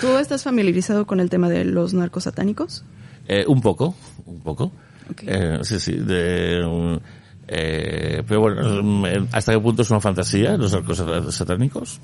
¿Tú 0.00 0.16
estás 0.18 0.42
familiarizado 0.44 1.06
con 1.06 1.18
el 1.20 1.30
tema 1.30 1.48
de 1.48 1.64
los 1.64 1.94
narcos 1.94 2.24
satánicos? 2.24 2.84
Eh, 3.26 3.44
un 3.48 3.60
poco, 3.60 3.94
un 4.26 4.40
poco. 4.40 4.72
Ok. 5.10 5.22
Eh, 5.26 5.58
sí, 5.62 5.80
sí, 5.80 5.92
de... 5.92 6.64
un- 6.64 7.00
eh, 7.52 8.22
pero 8.28 8.40
bueno, 8.42 8.82
mm, 8.82 9.04
¿hasta 9.32 9.52
qué 9.52 9.58
punto 9.58 9.82
es 9.82 9.90
una 9.90 10.00
fantasía 10.00 10.56
los 10.56 10.72
arcos 10.72 11.00
sat- 11.00 11.30
satánicos? 11.32 11.98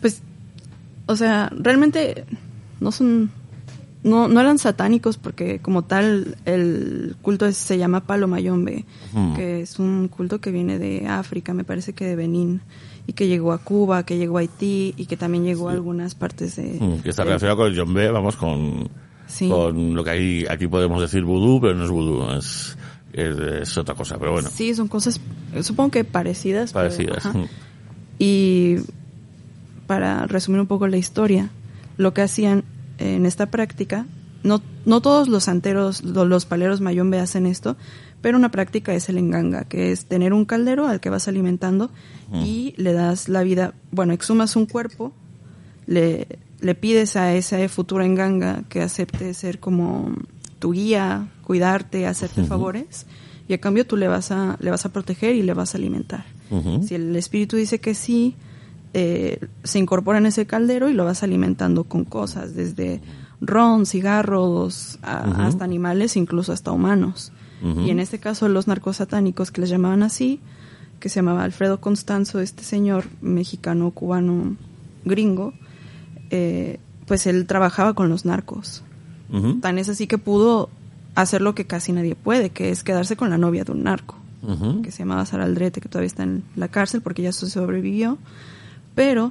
Pues, 0.00 0.22
o 1.06 1.16
sea, 1.16 1.50
realmente 1.58 2.24
no 2.78 2.92
son, 2.92 3.30
no, 4.06 4.28
no 4.28 4.40
eran 4.40 4.58
satánicos 4.58 5.18
porque 5.18 5.58
como 5.58 5.82
tal 5.82 6.36
el 6.46 7.16
culto 7.20 7.44
es- 7.46 7.56
se 7.58 7.76
llama 7.76 8.00
Palo 8.06 8.28
Mayombe, 8.28 8.84
Ujú. 9.12 9.34
que 9.34 9.60
es 9.60 9.78
un 9.78 10.08
culto 10.08 10.40
que 10.40 10.50
viene 10.50 10.78
de 10.78 11.06
África, 11.06 11.52
me 11.52 11.64
parece 11.64 11.92
que 11.92 12.06
de 12.06 12.16
Benín, 12.16 12.60
y 13.06 13.12
que 13.12 13.28
llegó 13.28 13.52
a 13.52 13.58
Cuba, 13.58 14.04
que 14.04 14.16
llegó 14.18 14.38
a 14.38 14.40
Haití 14.40 14.94
y 14.96 15.06
que 15.06 15.16
también 15.16 15.44
llegó 15.44 15.68
a 15.68 15.72
algunas 15.72 16.14
partes 16.14 16.56
de... 16.56 16.78
Mm, 16.80 17.02
Que 17.02 17.10
está 17.10 17.24
relacionado 17.24 17.58
con 17.58 17.66
el 17.72 17.84
B, 17.94 18.10
vamos, 18.10 18.36
con, 18.36 18.88
Sí. 19.28 19.48
con 19.48 19.94
lo 19.94 20.02
que 20.04 20.10
aquí, 20.10 20.44
aquí 20.48 20.66
podemos 20.66 21.00
decir 21.00 21.22
vudú, 21.24 21.60
pero 21.60 21.74
no 21.74 21.84
es 21.84 21.90
vudú, 21.90 22.30
es, 22.36 22.76
es, 23.12 23.36
es 23.62 23.78
otra 23.78 23.94
cosa, 23.94 24.18
pero 24.18 24.32
bueno, 24.32 24.48
Sí, 24.52 24.74
son 24.74 24.88
cosas, 24.88 25.20
supongo 25.62 25.90
que 25.90 26.04
parecidas. 26.04 26.72
parecidas. 26.72 27.24
Mm. 27.26 27.44
Y 28.18 28.76
para 29.86 30.26
resumir 30.26 30.60
un 30.60 30.66
poco 30.66 30.86
la 30.88 30.96
historia, 30.96 31.50
lo 31.96 32.12
que 32.14 32.22
hacían 32.22 32.64
en 32.98 33.26
esta 33.26 33.46
práctica, 33.46 34.06
no, 34.42 34.62
no 34.84 35.00
todos 35.00 35.28
los 35.28 35.44
santeros, 35.44 36.02
lo- 36.04 36.24
los 36.24 36.46
paleros 36.46 36.80
mayombe 36.80 37.18
hacen 37.18 37.46
esto, 37.46 37.76
pero 38.22 38.38
una 38.38 38.50
práctica 38.50 38.94
es 38.94 39.08
el 39.08 39.18
enganga, 39.18 39.64
que 39.64 39.92
es 39.92 40.06
tener 40.06 40.32
un 40.32 40.44
caldero 40.44 40.86
al 40.88 41.00
que 41.00 41.10
vas 41.10 41.28
alimentando 41.28 41.90
y 42.44 42.74
le 42.76 42.92
das 42.92 43.28
la 43.28 43.42
vida, 43.42 43.74
bueno, 43.92 44.12
exhumas 44.12 44.56
un 44.56 44.66
cuerpo, 44.66 45.12
le, 45.86 46.26
le 46.60 46.74
pides 46.74 47.16
a 47.16 47.34
ese 47.34 47.68
futuro 47.68 48.02
enganga 48.02 48.64
que 48.68 48.82
acepte 48.82 49.32
ser 49.34 49.58
como 49.60 50.12
tu 50.58 50.72
guía, 50.72 51.28
cuidarte, 51.42 52.06
hacerte 52.06 52.40
favores, 52.48 53.06
y 53.48 53.52
a 53.52 53.58
cambio 53.60 53.86
tú 53.86 53.96
le 53.96 54.08
vas 54.08 54.32
a, 54.32 54.56
le 54.60 54.70
vas 54.70 54.84
a 54.86 54.92
proteger 54.92 55.36
y 55.36 55.42
le 55.42 55.54
vas 55.54 55.74
a 55.74 55.78
alimentar. 55.78 56.24
Si 56.82 56.94
el 56.94 57.14
espíritu 57.14 57.56
dice 57.56 57.78
que 57.80 57.94
sí, 57.94 58.34
eh, 58.98 59.40
se 59.62 59.78
incorpora 59.78 60.16
en 60.16 60.24
ese 60.24 60.46
caldero 60.46 60.88
y 60.88 60.94
lo 60.94 61.04
vas 61.04 61.22
alimentando 61.22 61.84
con 61.84 62.04
cosas, 62.06 62.54
desde 62.54 63.02
ron, 63.42 63.84
cigarros, 63.84 64.98
a- 65.02 65.28
Ujú. 65.28 65.40
hasta 65.42 65.64
animales, 65.64 66.16
incluso 66.16 66.52
hasta 66.52 66.72
humanos. 66.72 67.30
Y 67.62 67.90
en 67.90 68.00
este 68.00 68.18
caso 68.18 68.48
los 68.48 68.66
narcos 68.68 68.96
satánicos 68.98 69.50
que 69.50 69.60
les 69.60 69.68
llamaban 69.70 70.02
así, 70.02 70.40
que 71.00 71.08
se 71.10 71.16
llamaba 71.16 71.42
Alfredo 71.44 71.78
Constanzo, 71.80 72.40
este 72.40 72.62
señor 72.62 73.04
mexicano, 73.20 73.90
cubano, 73.90 74.56
gringo, 75.04 75.52
eh, 76.30 76.78
pues 77.06 77.26
él 77.26 77.46
trabajaba 77.46 77.92
con 77.94 78.08
los 78.08 78.24
narcos. 78.24 78.82
Tan 79.60 79.78
es 79.78 79.88
así 79.88 80.06
que 80.06 80.18
pudo 80.18 80.70
hacer 81.16 81.42
lo 81.42 81.54
que 81.54 81.66
casi 81.66 81.92
nadie 81.92 82.14
puede, 82.14 82.50
que 82.50 82.70
es 82.70 82.82
quedarse 82.84 83.16
con 83.16 83.28
la 83.30 83.36
novia 83.38 83.64
de 83.64 83.72
un 83.72 83.82
narco 83.82 84.16
que 84.82 84.92
se 84.92 84.98
llamaba 85.00 85.26
Sara 85.26 85.44
Aldrete, 85.44 85.80
que 85.80 85.88
todavía 85.88 86.06
está 86.06 86.22
en 86.22 86.44
la 86.54 86.68
cárcel 86.68 87.00
porque 87.02 87.22
ya 87.22 87.32
se 87.32 87.50
sobrevivió. 87.50 88.16
Pero, 88.96 89.30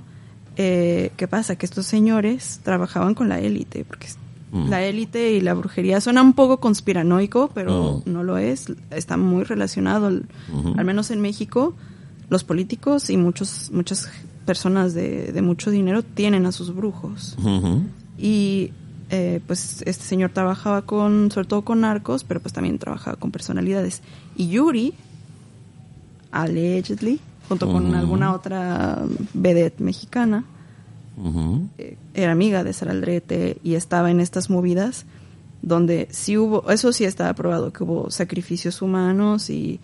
eh, 0.55 1.11
¿qué 1.18 1.28
pasa? 1.28 1.57
Que 1.57 1.66
estos 1.66 1.86
señores 1.86 2.61
trabajaban 2.63 3.16
con 3.16 3.28
la 3.28 3.41
élite, 3.41 3.84
porque 3.84 4.07
Mm. 4.55 4.70
la 4.70 4.84
élite 4.84 5.34
y 5.34 5.41
la 5.41 5.53
brujería 5.53 5.99
suena 5.99 6.22
un 6.22 6.32
poco 6.32 6.61
conspiranoico, 6.61 7.49
pero 7.53 8.01
no 8.05 8.24
lo 8.24 8.38
es. 8.38 8.68
Está 8.89 9.18
muy 9.18 9.43
relacionado, 9.43 10.07
al, 10.07 10.26
menos 10.86 11.11
en 11.11 11.20
México, 11.20 11.76
los 12.30 12.45
políticos 12.45 13.09
y 13.09 13.18
muchos, 13.18 13.70
muchas 13.74 14.09
personas 14.45 14.93
de, 14.93 15.34
de 15.34 15.41
mucho 15.41 15.72
dinero 15.72 16.03
tienen 16.03 16.45
a 16.45 16.53
sus 16.53 16.74
brujos. 16.74 17.36
Y 18.18 18.72
eh, 19.09 19.41
pues 19.45 19.84
este 19.86 20.05
señor 20.05 20.30
trabajaba 20.30 20.84
con, 20.84 21.32
sobre 21.32 21.47
todo 21.47 21.63
con 21.63 21.82
narcos, 21.82 22.24
pero 22.24 22.39
pues 22.39 22.53
también 22.53 22.80
trabajaba 22.80 23.18
con 23.18 23.32
personalidades. 23.32 24.01
Y 24.38 24.47
Yuri, 24.47 24.93
allegedly, 26.32 27.20
junto 27.48 27.72
con 27.72 27.96
alguna 27.96 28.34
otra 28.34 29.04
vedette 29.34 29.82
mexicana, 29.82 30.46
eh, 31.78 31.98
era 32.14 32.32
amiga 32.32 32.64
de 32.64 32.74
Sara 32.74 32.91
Aldrete 32.91 33.58
y 33.64 33.76
estaba 33.76 34.12
en 34.12 34.20
estas 34.20 34.50
movidas 34.50 35.06
donde 35.62 36.08
sí 36.12 36.38
hubo, 36.38 36.70
eso 36.70 36.93
sí 36.93 37.06
estaba 37.06 37.34
probado, 37.34 37.74
que 37.74 37.84
hubo 37.84 38.12
sacrificios 38.12 38.82
humanos 38.82 39.50
y 39.50 39.80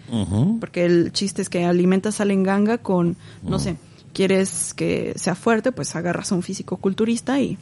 porque 0.59 0.85
el 0.85 1.11
chiste 1.11 1.41
es 1.41 1.49
que 1.49 1.65
alimentas 1.65 2.21
al 2.21 2.29
enganga 2.29 2.77
con, 2.77 3.17
no 3.41 3.57
sé, 3.57 3.77
quieres 4.13 4.73
que 4.75 5.13
sea 5.15 5.33
fuerte, 5.33 5.71
pues 5.71 5.95
agarras 5.95 6.31
a 6.31 6.35
un 6.35 6.43
físico 6.43 6.77
culturista 6.77 7.39
y 7.39 7.57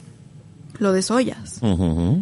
lo 0.78 0.92
desollas. 0.92 1.60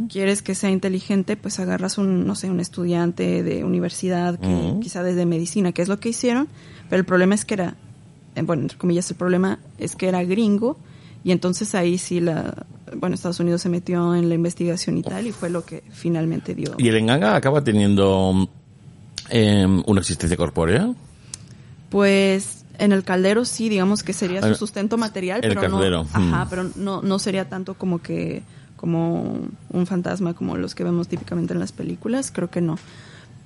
Quieres 0.09 0.43
que 0.43 0.55
sea 0.55 0.70
inteligente, 0.70 1.37
pues 1.37 1.59
agarras 1.59 1.99
un, 1.99 2.26
no 2.26 2.35
sé, 2.35 2.51
un 2.51 2.61
estudiante 2.61 3.43
de 3.43 3.64
universidad, 3.64 4.39
que 4.39 4.76
quizá 4.81 5.03
desde 5.03 5.26
medicina, 5.26 5.72
que 5.72 5.83
es 5.83 5.89
lo 5.89 5.99
que 5.99 6.11
hicieron, 6.11 6.49
pero 6.89 7.01
el 7.01 7.07
problema 7.07 7.34
es 7.34 7.45
que 7.45 7.55
era, 7.55 7.74
eh, 8.34 8.43
bueno, 8.43 8.62
entre 8.62 8.78
comillas, 8.78 9.11
el 9.11 9.16
problema 9.16 9.59
es 9.78 9.97
que 9.97 10.09
era 10.09 10.22
gringo, 10.24 10.78
y 11.24 11.32
entonces 11.32 11.74
ahí 11.74 11.99
sí 11.99 12.20
la, 12.20 12.66
bueno, 12.97 13.14
Estados 13.14 13.41
Unidos 13.41 13.62
se 13.62 13.68
metió 13.68 14.14
en 14.14 14.28
la 14.28 14.34
investigación 14.34 14.99
y 14.99 15.03
tal, 15.03 15.26
y 15.26 15.32
fue 15.32 15.51
lo 15.51 15.64
que 15.64 15.82
finalmente 15.91 16.55
dio. 16.55 16.74
¿Y 16.78 16.89
el 16.89 16.97
enganga 16.97 17.36
acaba 17.36 17.62
teniendo 17.62 18.49
eh, 19.30 19.66
una 19.86 20.01
existencia 20.01 20.36
corpórea? 20.36 20.93
Pues 21.91 22.64
en 22.78 22.93
el 22.93 23.05
caldero 23.05 23.45
sí, 23.45 23.68
digamos 23.68 24.03
que 24.03 24.12
sería 24.12 24.43
su 24.43 24.55
sustento 24.55 24.97
material, 24.97 25.41
el 25.43 25.49
pero 25.51 25.61
caldero, 25.61 26.05
no, 26.05 26.11
ajá, 26.12 26.45
mm. 26.45 26.49
pero 26.49 26.70
no, 26.76 27.03
no 27.03 27.18
sería 27.18 27.49
tanto 27.49 27.74
como 27.74 28.01
que 28.01 28.43
como 28.76 29.41
un 29.70 29.86
fantasma 29.86 30.34
como 30.34 30.57
los 30.57 30.76
que 30.76 30.84
vemos 30.84 31.09
típicamente 31.09 31.53
en 31.53 31.59
las 31.59 31.72
películas, 31.72 32.30
creo 32.30 32.49
que 32.49 32.61
no. 32.61 32.78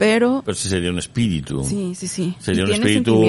Pero 0.03 0.43
Pero 0.45 0.55
sí 0.57 0.69
sería 0.69 0.91
un 0.91 0.99
espíritu. 0.99 1.63
sí, 1.63 1.95
sí, 1.95 2.09
sí. 2.09 2.35
Sería 2.41 2.63
Y 2.63 2.67
un 2.67 2.73
espíritu 2.73 3.23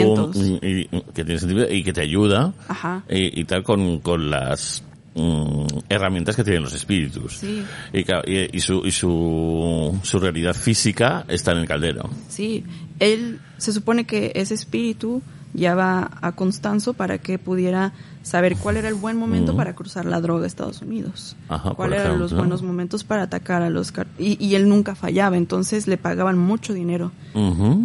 y- 0.61 0.87
que 1.13 1.23
tiene 1.23 1.39
sentimientos 1.39 1.75
y 1.75 1.83
que 1.83 1.93
te 1.93 2.01
ayuda 2.01 2.51
Ajá. 2.67 3.03
y, 3.07 3.39
y 3.41 3.43
tal 3.45 3.61
con, 3.61 3.99
con 3.99 4.31
las 4.31 4.83
mm, 5.13 5.65
herramientas 5.87 6.35
que 6.35 6.43
tienen 6.43 6.63
los 6.63 6.73
espíritus. 6.73 7.37
Sí. 7.37 7.61
Y, 7.93 7.99
y- 7.99 8.49
y 8.53 8.59
su, 8.59 8.81
y 8.85 8.89
su, 8.91 9.99
su 10.01 10.17
realidad 10.19 10.55
física 10.55 11.25
está 11.27 11.51
en 11.51 11.59
el 11.59 11.67
caldero. 11.67 12.09
Sí, 12.27 12.63
él 12.99 13.39
se 13.57 13.71
supone 13.71 14.05
que 14.05 14.31
ese 14.33 14.55
espíritu 14.55 15.21
lleva 15.53 16.09
a 16.21 16.31
Constanzo 16.31 16.93
para 16.95 17.19
que 17.19 17.37
pudiera 17.37 17.93
saber 18.23 18.57
cuál 18.57 18.77
era 18.77 18.87
el 18.87 18.95
buen 18.95 19.17
momento 19.17 19.55
para 19.55 19.75
cruzar 19.75 20.05
la 20.05 20.19
droga 20.21 20.45
a 20.45 20.47
Estados 20.47 20.81
Unidos. 20.81 21.35
Ajá, 21.49 21.71
cuál 21.75 21.93
eran 21.93 22.17
los 22.17 22.33
buenos 22.33 22.63
momentos 22.63 23.03
para 23.03 23.23
atacar 23.23 23.61
a 23.61 23.69
los 23.69 23.93
y, 24.17 24.43
y 24.43 24.55
él 24.55 24.67
nunca 24.67 24.95
fallaba, 24.95 25.37
entonces 25.37 25.87
le 25.87 25.97
pagaban 25.97 26.37
mucho 26.37 26.73
dinero. 26.73 27.11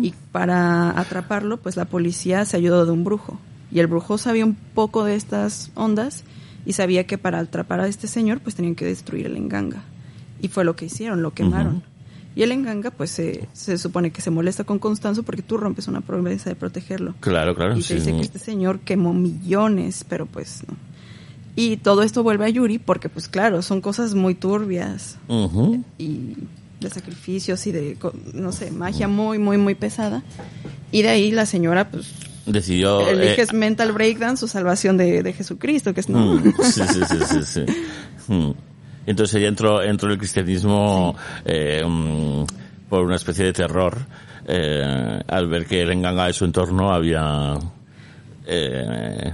Y 0.00 0.14
para 0.32 0.98
atraparlo, 0.98 1.58
pues 1.58 1.76
la 1.76 1.84
policía 1.84 2.44
se 2.44 2.56
ayudó 2.56 2.86
de 2.86 2.92
un 2.92 3.04
brujo. 3.04 3.38
Y 3.70 3.80
el 3.80 3.86
brujo 3.86 4.16
sabía 4.16 4.46
un 4.46 4.54
poco 4.54 5.04
de 5.04 5.14
estas 5.14 5.70
ondas 5.74 6.24
y 6.64 6.72
sabía 6.72 7.06
que 7.06 7.18
para 7.18 7.40
atrapar 7.40 7.80
a 7.80 7.88
este 7.88 8.06
señor, 8.06 8.40
pues 8.40 8.54
tenían 8.54 8.74
que 8.74 8.84
destruir 8.84 9.26
el 9.26 9.36
enganga. 9.36 9.82
Y 10.40 10.48
fue 10.48 10.64
lo 10.64 10.76
que 10.76 10.86
hicieron, 10.86 11.22
lo 11.22 11.32
quemaron. 11.34 11.82
Y 12.36 12.42
el 12.42 12.52
enganga, 12.52 12.90
pues 12.90 13.10
se, 13.10 13.48
se 13.52 13.78
supone 13.78 14.10
que 14.10 14.20
se 14.20 14.30
molesta 14.30 14.64
con 14.64 14.78
Constanzo 14.78 15.22
porque 15.24 15.42
tú 15.42 15.56
rompes 15.56 15.88
una 15.88 16.00
promesa 16.02 16.50
de 16.50 16.56
protegerlo. 16.56 17.14
Claro, 17.20 17.54
claro. 17.54 17.76
y 17.76 17.82
se 17.82 17.94
sí. 17.94 17.94
dice 17.94 18.12
que 18.12 18.20
este 18.20 18.38
señor 18.38 18.80
quemó 18.80 19.12
millones, 19.12 20.04
pero 20.08 20.26
pues 20.26 20.62
no. 20.68 20.76
Y 21.56 21.78
todo 21.78 22.04
esto 22.04 22.22
vuelve 22.22 22.44
a 22.44 22.48
Yuri 22.48 22.78
porque, 22.78 23.08
pues 23.08 23.26
claro, 23.26 23.62
son 23.62 23.80
cosas 23.80 24.14
muy 24.14 24.36
turbias 24.36 25.18
Ujú. 25.26 25.82
y 25.98 26.34
de 26.78 26.90
sacrificios 26.90 27.66
y 27.66 27.72
de, 27.72 27.98
no 28.32 28.52
sé, 28.52 28.70
magia 28.70 29.08
muy, 29.08 29.38
muy, 29.38 29.58
muy 29.58 29.74
pesada. 29.74 30.22
Y 30.92 31.02
de 31.02 31.08
ahí 31.08 31.32
la 31.32 31.46
señora, 31.46 31.90
pues, 31.90 32.12
Decidió... 32.46 33.06
elige 33.08 33.42
eh, 33.42 33.46
mental 33.52 33.92
breakdown, 33.92 34.36
su 34.36 34.46
salvación 34.46 34.96
de, 34.96 35.22
de 35.24 35.32
Jesucristo, 35.32 35.92
que 35.92 36.00
es 36.00 36.08
no. 36.08 36.36
Mm, 36.36 36.54
sí, 36.62 36.82
sí, 36.86 37.00
sí, 37.08 37.16
sí, 37.26 37.42
sí. 37.44 37.64
Mm. 38.28 38.50
Entonces 39.10 39.36
ella 39.36 39.48
entró, 39.48 39.82
entró 39.82 40.08
en 40.08 40.12
el 40.12 40.18
cristianismo 40.18 41.16
eh, 41.44 41.82
mm, 41.86 42.44
por 42.88 43.04
una 43.04 43.16
especie 43.16 43.44
de 43.46 43.52
terror 43.52 43.96
eh, 44.46 45.20
al 45.26 45.48
ver 45.48 45.66
que 45.66 45.82
el 45.82 45.90
enganga 45.92 46.26
de 46.26 46.32
su 46.32 46.44
entorno 46.44 46.92
había 46.92 47.54
eh, 48.46 49.32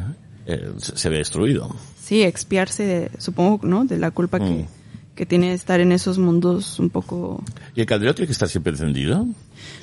se 0.79 1.09
había 1.09 1.19
destruido. 1.19 1.75
Sí, 2.01 2.23
expiarse, 2.23 2.85
de- 2.85 3.11
supongo, 3.19 3.61
¿no? 3.67 3.85
De 3.85 3.99
la 3.99 4.11
culpa 4.11 4.39
Mm. 4.39 4.43
que, 4.45 4.67
que 5.15 5.27
tiene 5.27 5.53
estar 5.55 5.81
en 5.81 5.93
esos 5.93 6.19
mundos 6.19 6.79
un 6.79 6.91
poco... 6.91 7.43
¿Y 7.75 7.81
el 7.81 7.87
caldero 7.87 8.15
tiene 8.15 8.27
que 8.27 8.33
estar 8.33 8.49
siempre 8.49 8.73
encendido? 8.73 9.27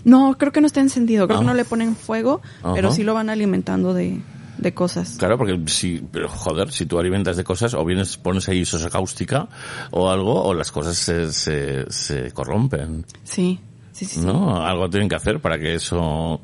No, 0.04 0.38
creo 0.38 0.52
que 0.52 0.62
no 0.62 0.68
está 0.68 0.82
encendido, 0.82 1.26
creo 1.28 1.40
Ah. 1.40 1.42
que 1.42 1.48
no 1.48 1.54
le 1.54 1.66
ponen 1.66 1.96
fuego, 1.96 2.42
pero 2.76 2.92
sí 2.92 3.04
lo 3.04 3.14
van 3.14 3.30
alimentando 3.30 3.94
de, 3.94 4.20
de 4.58 4.74
cosas. 4.74 5.16
Claro, 5.18 5.38
porque 5.38 5.60
si, 5.68 6.04
pero 6.12 6.30
joder, 6.30 6.72
si 6.72 6.86
tú 6.86 7.00
alimentas 7.00 7.38
de 7.38 7.44
cosas, 7.44 7.74
o 7.74 7.84
bien 7.86 8.02
pones 8.22 8.48
ahí 8.50 8.66
sosa 8.66 8.90
cáustica 8.90 9.48
o 9.92 10.10
algo, 10.10 10.44
o 10.44 10.54
las 10.54 10.72
cosas 10.72 10.96
se, 10.98 11.32
se, 11.32 11.90
se 11.92 12.32
corrompen. 12.32 13.06
Sí, 13.24 13.60
sí, 13.92 14.06
sí. 14.06 14.20
sí. 14.20 14.26
¿No? 14.26 14.64
Algo 14.66 14.90
tienen 14.90 15.10
que 15.10 15.16
hacer 15.16 15.40
para 15.40 15.58
que 15.58 15.76
eso 15.76 16.42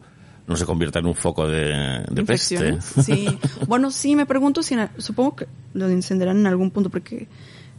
no 0.47 0.55
se 0.55 0.66
convierta 0.66 0.99
en 0.99 1.08
un 1.08 1.16
foco 1.16 1.47
de, 1.47 2.05
de 2.10 2.24
peste. 2.24 2.80
Sí. 2.82 3.28
Bueno, 3.68 3.91
sí, 3.91 4.16
me 4.16 4.26
pregunto 4.26 4.64
si, 4.64 4.76
en- 4.76 4.89
supongo 4.97 5.36
que 5.36 5.47
lo 5.74 5.89
encenderán 5.89 6.38
en 6.38 6.47
algún 6.47 6.72
punto, 6.72 6.89
porque 6.89 7.28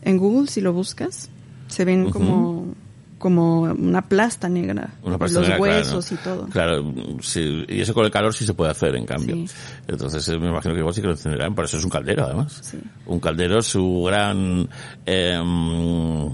en 0.03 0.19
Google, 0.19 0.49
si 0.49 0.61
lo 0.61 0.73
buscas, 0.75 1.31
se 1.67 1.85
ven 1.87 2.11
como, 2.11 2.75
como 3.19 3.63
una 3.63 4.03
plasta 4.03 4.49
negra. 4.49 4.91
Una 5.03 5.15
de 5.15 5.19
pasta 5.19 5.41
los 5.41 5.49
negra, 5.49 5.63
huesos 5.63 6.07
claro. 6.07 6.21
y 6.21 6.25
todo. 6.25 6.47
Claro, 6.49 6.95
sí, 7.21 7.65
y 7.69 7.81
eso 7.81 7.93
con 7.95 8.05
el 8.05 8.11
calor 8.11 8.33
sí 8.33 8.47
se 8.47 8.55
puede 8.55 8.71
hacer, 8.71 8.95
en 8.97 9.07
cambio. 9.07 9.35
Sí. 9.35 9.55
Entonces 9.87 10.27
eh, 10.29 10.39
me 10.39 10.49
imagino 10.49 10.75
que 10.75 10.81
igual 10.81 10.95
sí 10.95 11.01
que 11.01 11.09
lo 11.09 11.13
encenderán, 11.13 11.55
por 11.55 11.65
eso 11.65 11.77
es 11.77 11.85
un 11.85 11.91
caldero, 11.91 12.25
además. 12.25 12.59
Sí. 12.63 12.79
Un 13.07 13.21
caldero, 13.21 13.61
su 13.61 14.05
gran 14.05 14.69
em, 15.05 16.33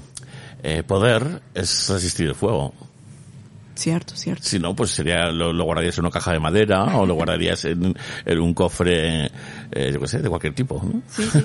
eh, 0.62 0.82
poder 0.87 1.43
es 1.55 1.89
resistir 1.89 2.28
el 2.28 2.35
fuego. 2.35 2.72
Cierto, 3.74 4.14
cierto. 4.14 4.45
Si 4.45 4.59
no, 4.59 4.74
pues 4.74 4.91
sería, 4.91 5.30
lo, 5.32 5.53
lo 5.53 5.64
guardarías 5.64 5.99
en 5.99 6.05
una 6.05 6.12
caja 6.12 6.32
de 6.32 6.39
madera 6.39 6.97
o 6.97 7.07
lo 7.07 7.14
guardarías 7.14 7.64
en, 7.64 7.95
en 8.24 8.39
un 8.39 8.55
cofre, 8.55 9.30
eh, 9.75 9.91
yo 9.93 10.01
qué 10.01 10.09
sé, 10.09 10.22
de 10.22 10.29
cualquier 10.29 10.55
tipo. 10.55 10.81
¿no? 10.83 11.03
Sí, 11.09 11.22
sí. 11.33 11.45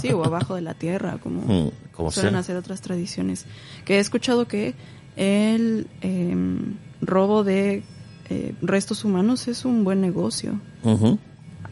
Sí, 0.00 0.12
o 0.12 0.24
abajo 0.30 0.54
de 0.54 0.62
la 0.62 0.74
tierra, 0.74 1.18
como 1.18 1.40
Mm, 1.42 1.70
como 1.92 2.10
suelen 2.10 2.32
sea. 2.34 2.40
hacer 2.40 2.56
otras 2.56 2.80
tradiciones. 2.80 3.46
Que 3.84 3.96
he 3.96 4.00
escuchado 4.00 4.46
que 4.46 4.74
el 5.16 5.86
em, 6.02 6.74
robo 7.00 7.42
de 7.44 7.82
eh, 8.28 8.54
restos 8.62 9.04
humanos 9.04 9.48
es 9.48 9.64
un 9.64 9.82
buen 9.84 10.00
negocio 10.00 10.60
Ujú. 10.84 11.18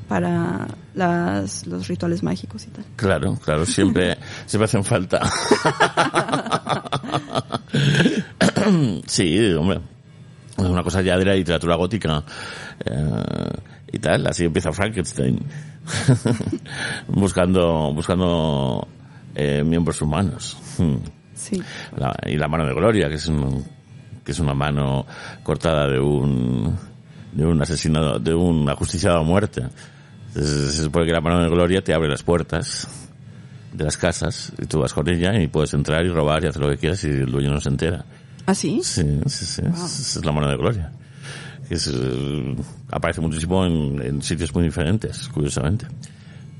para 0.08 0.66
las, 0.94 1.66
los 1.66 1.86
rituales 1.88 2.22
mágicos 2.22 2.66
y 2.66 2.70
tal. 2.70 2.84
Claro, 2.96 3.36
claro, 3.44 3.66
siempre, 3.66 4.16
siempre 4.46 4.64
hacen 4.64 4.84
falta. 4.84 5.20
sí, 9.06 9.52
hombre. 9.54 9.80
Es 10.56 10.64
una 10.64 10.82
cosa 10.82 11.02
ya 11.02 11.16
de 11.16 11.24
la 11.24 11.34
literatura 11.34 11.76
gótica. 11.76 12.24
eh, 12.84 13.52
y 13.92 13.98
tal, 13.98 14.26
así 14.26 14.44
empieza 14.44 14.72
Frankenstein. 14.72 15.38
buscando, 17.08 17.92
buscando 17.94 18.86
eh, 19.34 19.62
miembros 19.64 20.00
humanos. 20.02 20.56
Sí. 21.34 21.62
La- 21.96 22.16
y 22.26 22.36
la 22.36 22.48
mano 22.48 22.66
de 22.66 22.74
Gloria, 22.74 23.08
que 23.08 23.14
es 23.16 23.26
un, 23.28 23.64
que 24.24 24.32
es 24.32 24.40
una 24.40 24.54
mano 24.54 25.06
cortada 25.42 25.88
de 25.88 26.00
un, 26.00 26.76
de 27.32 27.46
un 27.46 27.60
asesino, 27.62 28.18
de 28.18 28.34
un 28.34 28.68
ajusticiado 28.68 29.18
a 29.18 29.22
muerte. 29.22 29.62
Entonces, 30.28 30.74
se 30.74 30.82
supone 30.82 31.06
que 31.06 31.12
la 31.12 31.20
mano 31.20 31.40
de 31.42 31.48
Gloria 31.48 31.82
te 31.82 31.94
abre 31.94 32.08
las 32.08 32.22
puertas 32.22 32.88
de 33.72 33.84
las 33.84 33.96
casas 33.96 34.52
y 34.60 34.66
tú 34.66 34.80
vas 34.80 34.92
con 34.92 35.08
ella 35.08 35.38
y 35.40 35.46
puedes 35.46 35.72
entrar 35.74 36.04
y 36.04 36.08
robar 36.10 36.42
y 36.44 36.48
hacer 36.48 36.60
lo 36.62 36.68
que 36.70 36.78
quieras 36.78 37.02
y 37.04 37.08
el 37.08 37.30
dueño 37.30 37.50
no 37.50 37.60
se 37.60 37.68
entera. 37.68 38.04
¿Ah, 38.46 38.54
sí? 38.54 38.80
Sí, 38.82 39.02
sí, 39.26 39.44
sí. 39.46 39.62
Esa 39.62 39.84
es 40.18 40.24
la 40.24 40.32
mano 40.32 40.48
de 40.48 40.56
Gloria. 40.56 40.90
Es, 41.70 41.90
eh, 41.92 42.56
aparece 42.90 43.20
muchísimo 43.20 43.64
en, 43.66 44.00
en 44.02 44.22
sitios 44.22 44.54
muy 44.54 44.64
diferentes, 44.64 45.28
curiosamente. 45.28 45.86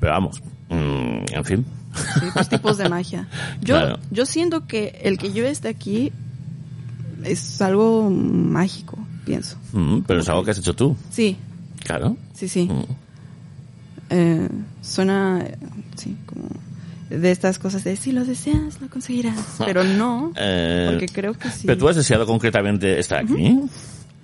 Pero 0.00 0.12
vamos, 0.12 0.42
mm, 0.68 1.32
en 1.34 1.44
fin. 1.44 1.64
Sí, 1.94 2.26
pues 2.34 2.48
tipos 2.50 2.76
de 2.78 2.88
magia. 2.88 3.26
Yo, 3.60 3.74
Claro. 3.76 3.98
yo 4.10 4.26
siento 4.26 4.66
que 4.66 5.00
el 5.02 5.16
que 5.18 5.32
yo 5.32 5.46
esté 5.46 5.68
aquí 5.68 6.12
es 7.24 7.60
algo 7.62 8.10
mágico, 8.10 8.98
pienso. 9.24 9.56
Mm, 9.72 10.00
pero 10.06 10.20
es 10.20 10.28
algo 10.28 10.44
que 10.44 10.50
has 10.52 10.58
hecho 10.58 10.74
tú, 10.74 10.96
Sí, 11.10 11.36
claro. 11.84 12.16
sí, 12.34 12.48
sí. 12.48 12.68
Mm. 12.70 12.82
Eh, 14.10 14.48
suena, 14.82 15.44
sí, 15.96 16.16
como 16.26 16.48
de 17.10 17.30
estas 17.30 17.58
cosas 17.58 17.84
de 17.84 17.96
si 17.96 18.12
lo 18.12 18.24
deseas, 18.24 18.80
lo 18.82 18.88
conseguirás. 18.88 19.56
Pero 19.64 19.82
no, 19.84 20.32
Eh, 20.36 20.86
porque 20.90 21.06
creo 21.08 21.32
que 21.34 21.50
sí. 21.50 21.66
Pero 21.66 21.78
tú 21.78 21.88
has 21.88 21.96
deseado 21.96 22.26
concretamente 22.26 22.98
estar 22.98 23.24
aquí. 23.24 23.58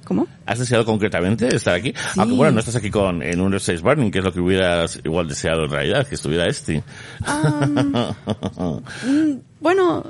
¿Cómo? 0.05 0.27
¿Has 0.47 0.59
deseado 0.59 0.85
concretamente 0.85 1.55
estar 1.55 1.75
aquí? 1.75 1.95
Aunque 2.17 2.35
bueno, 2.35 2.53
no 2.53 2.61
estás 2.61 2.77
aquí 2.77 2.91
con 2.91 3.23
en 3.23 3.41
un 3.41 3.55
Stage 3.55 3.81
Burning, 3.81 4.11
que 4.11 4.19
es 4.19 4.25
lo 4.25 4.33
que 4.33 4.41
hubieras 4.41 5.01
igual 5.05 5.29
deseado 5.29 5.65
en 5.65 5.71
realidad, 5.71 6.07
que 6.07 6.15
estuviera 6.15 6.47
este. 6.47 6.83
Mm, 9.07 9.39
bueno, 9.61 10.05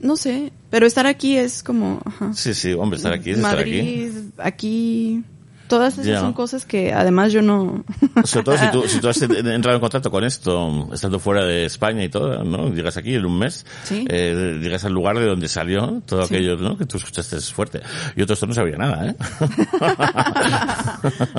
no 0.00 0.16
sé, 0.16 0.52
pero 0.70 0.86
estar 0.86 1.06
aquí 1.06 1.36
es 1.36 1.62
como, 1.62 2.00
ajá. 2.04 2.32
sí, 2.32 2.54
sí, 2.54 2.72
hombre, 2.72 2.96
estar 2.96 3.12
aquí 3.12 3.30
es 3.30 3.36
estar 3.38 3.58
aquí. 3.58 3.70
Madrid, 3.70 4.12
aquí. 4.38 5.24
Todas 5.70 5.96
esas 5.98 6.20
son 6.20 6.32
cosas 6.34 6.66
que 6.66 6.92
además 6.92 7.32
yo 7.32 7.40
no... 7.42 7.84
Sobre 8.24 8.44
todo 8.44 8.58
si 8.58 8.70
tú, 8.70 8.82
si 8.88 9.00
tú 9.00 9.08
has 9.08 9.22
entrado 9.22 9.76
en 9.76 9.80
contacto 9.80 10.10
con 10.10 10.24
esto, 10.24 10.88
estando 10.92 11.18
fuera 11.18 11.44
de 11.44 11.64
España 11.64 12.04
y 12.04 12.08
todo, 12.10 12.44
¿no? 12.44 12.68
Llegas 12.74 12.96
aquí 12.96 13.14
en 13.14 13.24
un 13.24 13.38
mes, 13.38 13.64
Sí. 13.84 14.04
eh, 14.08 14.58
llegas 14.60 14.84
al 14.84 14.92
lugar 14.92 15.18
de 15.18 15.26
donde 15.26 15.48
salió 15.48 16.02
todo 16.04 16.26
Sí. 16.26 16.34
aquello, 16.34 16.56
¿no? 16.56 16.76
Que 16.76 16.84
tú 16.86 16.96
escuchaste 16.98 17.36
es 17.36 17.52
fuerte. 17.52 17.80
Yo 18.16 18.26
todo 18.26 18.34
esto 18.34 18.46
no 18.46 18.52
sabía 18.54 18.76
nada, 18.76 19.06
¿eh? 19.10 19.16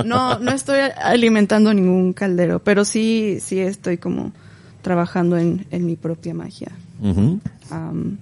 no, 0.04 0.38
no 0.38 0.50
estoy 0.52 0.78
alimentando 1.02 1.72
ningún 1.74 2.12
caldero, 2.12 2.58
pero 2.60 2.84
sí, 2.84 3.38
sí 3.40 3.60
estoy 3.60 3.98
como 3.98 4.32
trabajando 4.82 5.36
en, 5.36 5.66
en 5.70 5.86
mi 5.86 5.96
propia 5.96 6.34
magia. 6.34 6.72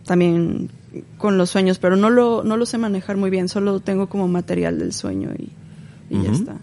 También 0.05 0.71
con 1.19 1.39
los 1.39 1.51
sueños, 1.51 1.79
pero 1.79 1.97
no 1.97 2.11
lo, 2.11 2.43
no 2.45 2.57
lo 2.57 2.67
sé 2.67 2.79
manejar 2.79 3.17
muy 3.17 3.31
bien, 3.31 3.49
solo 3.49 3.81
tengo 3.81 4.09
como 4.09 4.27
material 4.29 4.79
del 4.79 4.93
sueño 4.93 5.31
y, 5.39 5.51
y 6.11 6.23
ya 6.23 6.31
está. 6.33 6.57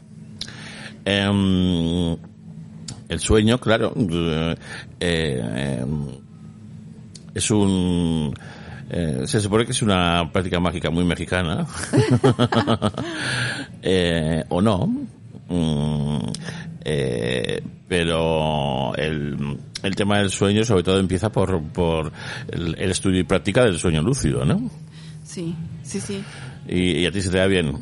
Em, 1.05 2.17
el 3.09 3.19
sueño, 3.19 3.57
claro, 3.59 3.93
eh, 3.95 4.55
eh, 4.99 5.79
em, 5.81 6.07
es 7.33 7.49
un... 7.49 8.33
eh, 8.89 9.23
se 9.25 9.39
supone 9.39 9.65
que 9.65 9.71
es 9.71 9.81
una 9.81 10.29
práctica 10.31 10.59
mágica 10.59 10.89
muy 10.91 11.05
mexicana, 11.05 11.65
Eh, 13.81 14.43
o 14.49 14.61
no, 14.61 14.89
Mm, 15.49 16.17
eh, 16.83 17.61
pero 17.87 18.93
el, 18.95 19.57
el 19.81 19.95
tema 19.95 20.17
del 20.17 20.29
sueño 20.29 20.65
sobre 20.65 20.83
todo 20.83 20.99
empieza 20.99 21.31
por, 21.31 21.61
por 21.69 22.11
el, 22.49 22.75
el 22.77 22.91
estudio 22.91 23.21
y 23.21 23.23
práctica 23.23 23.63
del 23.63 23.79
sueño 23.79 24.01
lúcido, 24.01 24.43
¿no? 24.43 24.69
Sí, 25.23 25.55
sí, 25.83 26.01
sí. 26.01 26.21
Y, 26.67 26.99
y 26.99 27.05
a 27.05 27.11
ti 27.11 27.21
se 27.21 27.29
te 27.29 27.37
da 27.37 27.47
bien. 27.47 27.77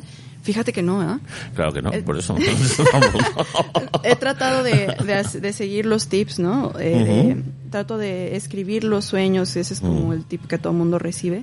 Fíjate 0.46 0.72
que 0.72 0.80
no, 0.80 1.00
¿ah? 1.00 1.18
Claro 1.56 1.72
que 1.72 1.82
no, 1.82 1.92
Eh, 1.92 2.02
por 2.02 2.16
eso. 2.16 2.36
He 4.04 4.14
tratado 4.14 4.62
de, 4.62 4.94
de, 5.04 5.40
de 5.40 5.52
seguir 5.52 5.86
los 5.86 6.06
tips, 6.06 6.38
¿no? 6.38 6.72
Eh, 6.78 7.34
de- 7.34 7.42
trato 7.70 7.98
de 7.98 8.36
escribir 8.36 8.84
los 8.84 9.04
sueños, 9.06 9.56
ese 9.56 9.74
es 9.74 9.80
como 9.80 10.12
el 10.12 10.24
tip 10.24 10.46
que 10.46 10.56
todo 10.58 10.72
el 10.72 10.78
mundo 10.78 11.00
recibe. 11.00 11.42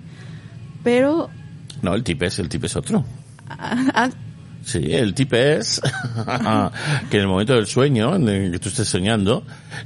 Pero, 0.85 1.29
no, 1.81 1.93
el 1.95 2.03
tip 2.03 2.23
es, 2.23 2.39
el 2.39 2.47
tip 2.47 2.63
es 2.63 2.77
otro. 2.77 3.03
ah, 3.49 3.85
ah, 3.93 4.09
Sí, 4.63 4.93
el 4.93 5.13
tip 5.13 5.33
es 5.33 5.81
que 7.09 7.17
en 7.17 7.23
el 7.23 7.27
momento 7.27 7.53
del 7.55 7.67
sueño, 7.67 8.15
en 8.15 8.29
el 8.29 8.51
que 8.53 8.59
tú 8.59 8.69
estés 8.69 8.87
soñando, 8.87 9.43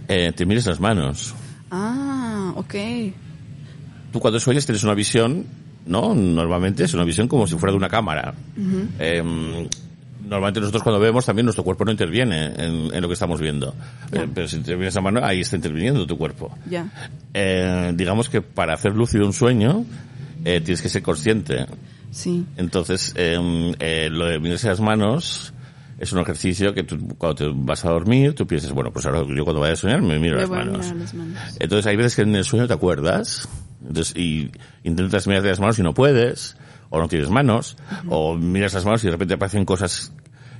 eh, 0.08 0.32
te 0.36 0.46
mires 0.46 0.68
las 0.68 0.80
manos. 0.80 1.34
ah, 1.72 2.54
ok. 2.56 2.76
Tú 4.14 4.20
cuando 4.20 4.40
sueñas 4.40 4.68
tienes 4.68 4.84
una 4.84 4.94
visión, 4.94 5.46
¿no? 5.88 6.14
Normalmente 6.14 6.84
es 6.84 6.94
una 6.94 7.04
visión 7.04 7.28
como 7.28 7.48
si 7.48 7.56
fuera 7.56 7.72
de 7.72 7.78
una 7.78 7.90
cámara. 7.90 8.34
Em, 9.00 9.68
normalmente 10.24 10.60
nosotros 10.60 10.84
cuando 10.84 11.00
vemos 11.00 11.26
también 11.26 11.46
nuestro 11.46 11.64
cuerpo 11.64 11.86
no 11.86 11.92
interviene 11.92 12.46
en, 12.46 12.94
en 12.94 13.02
lo 13.02 13.08
que 13.08 13.14
estamos 13.14 13.40
viendo. 13.40 13.74
Eh, 14.12 14.28
pero 14.34 14.48
si 14.48 14.60
te 14.60 14.76
miras 14.76 14.96
la 14.96 15.02
mano, 15.02 15.22
ahí 15.24 15.42
está 15.42 15.56
interviniendo 15.56 16.06
tu 16.06 16.18
cuerpo. 16.18 16.56
Eh, 17.34 17.92
digamos 17.96 18.30
que 18.30 18.42
para 18.42 18.74
hacer 18.74 18.96
lúcido 18.96 19.26
un 19.26 19.34
sueño, 19.34 19.86
eh, 20.46 20.62
tienes 20.62 20.82
que 20.82 20.90
ser 20.90 21.02
consciente. 21.02 21.66
Sí. 22.12 22.46
Entonces, 22.56 23.14
eh, 23.16 23.74
eh, 23.80 24.10
lo 24.12 24.26
de 24.26 24.40
mirarse 24.40 24.68
las 24.68 24.80
manos 24.80 25.54
es 26.00 26.12
un 26.12 26.20
ejercicio 26.20 26.74
que 26.74 26.84
tú, 26.84 27.16
cuando 27.18 27.36
te 27.36 27.52
vas 27.54 27.84
a 27.86 27.90
dormir, 27.90 28.36
tú 28.36 28.46
piensas, 28.46 28.72
bueno, 28.72 28.92
pues 28.92 29.06
ahora 29.06 29.24
yo 29.28 29.44
cuando 29.44 29.62
vaya 29.62 29.74
a 29.74 29.78
soñar 29.78 30.02
me 30.02 30.20
miro 30.20 30.36
manos. 30.48 30.92
las 30.94 31.14
manos. 31.14 31.38
Entonces 31.60 31.88
hay 31.88 31.96
veces 31.96 32.16
que 32.16 32.22
en 32.22 32.36
el 32.36 32.44
sueño 32.44 32.68
te 32.68 32.74
acuerdas, 32.74 33.50
entonces, 33.86 34.16
y 34.16 34.52
intentas 34.84 35.28
mirarte 35.28 35.50
las 35.50 35.60
manos 35.60 35.80
y 35.80 35.84
no 35.84 35.94
puedes, 35.94 36.58
o 36.90 37.00
no 37.00 37.08
tienes 37.08 37.30
manos, 37.30 37.78
o 38.10 38.36
miras 38.36 38.74
las 38.74 38.86
manos 38.86 39.04
y 39.04 39.08
de 39.08 39.12
repente 39.12 39.34
aparecen 39.34 39.66
cosas 39.66 40.14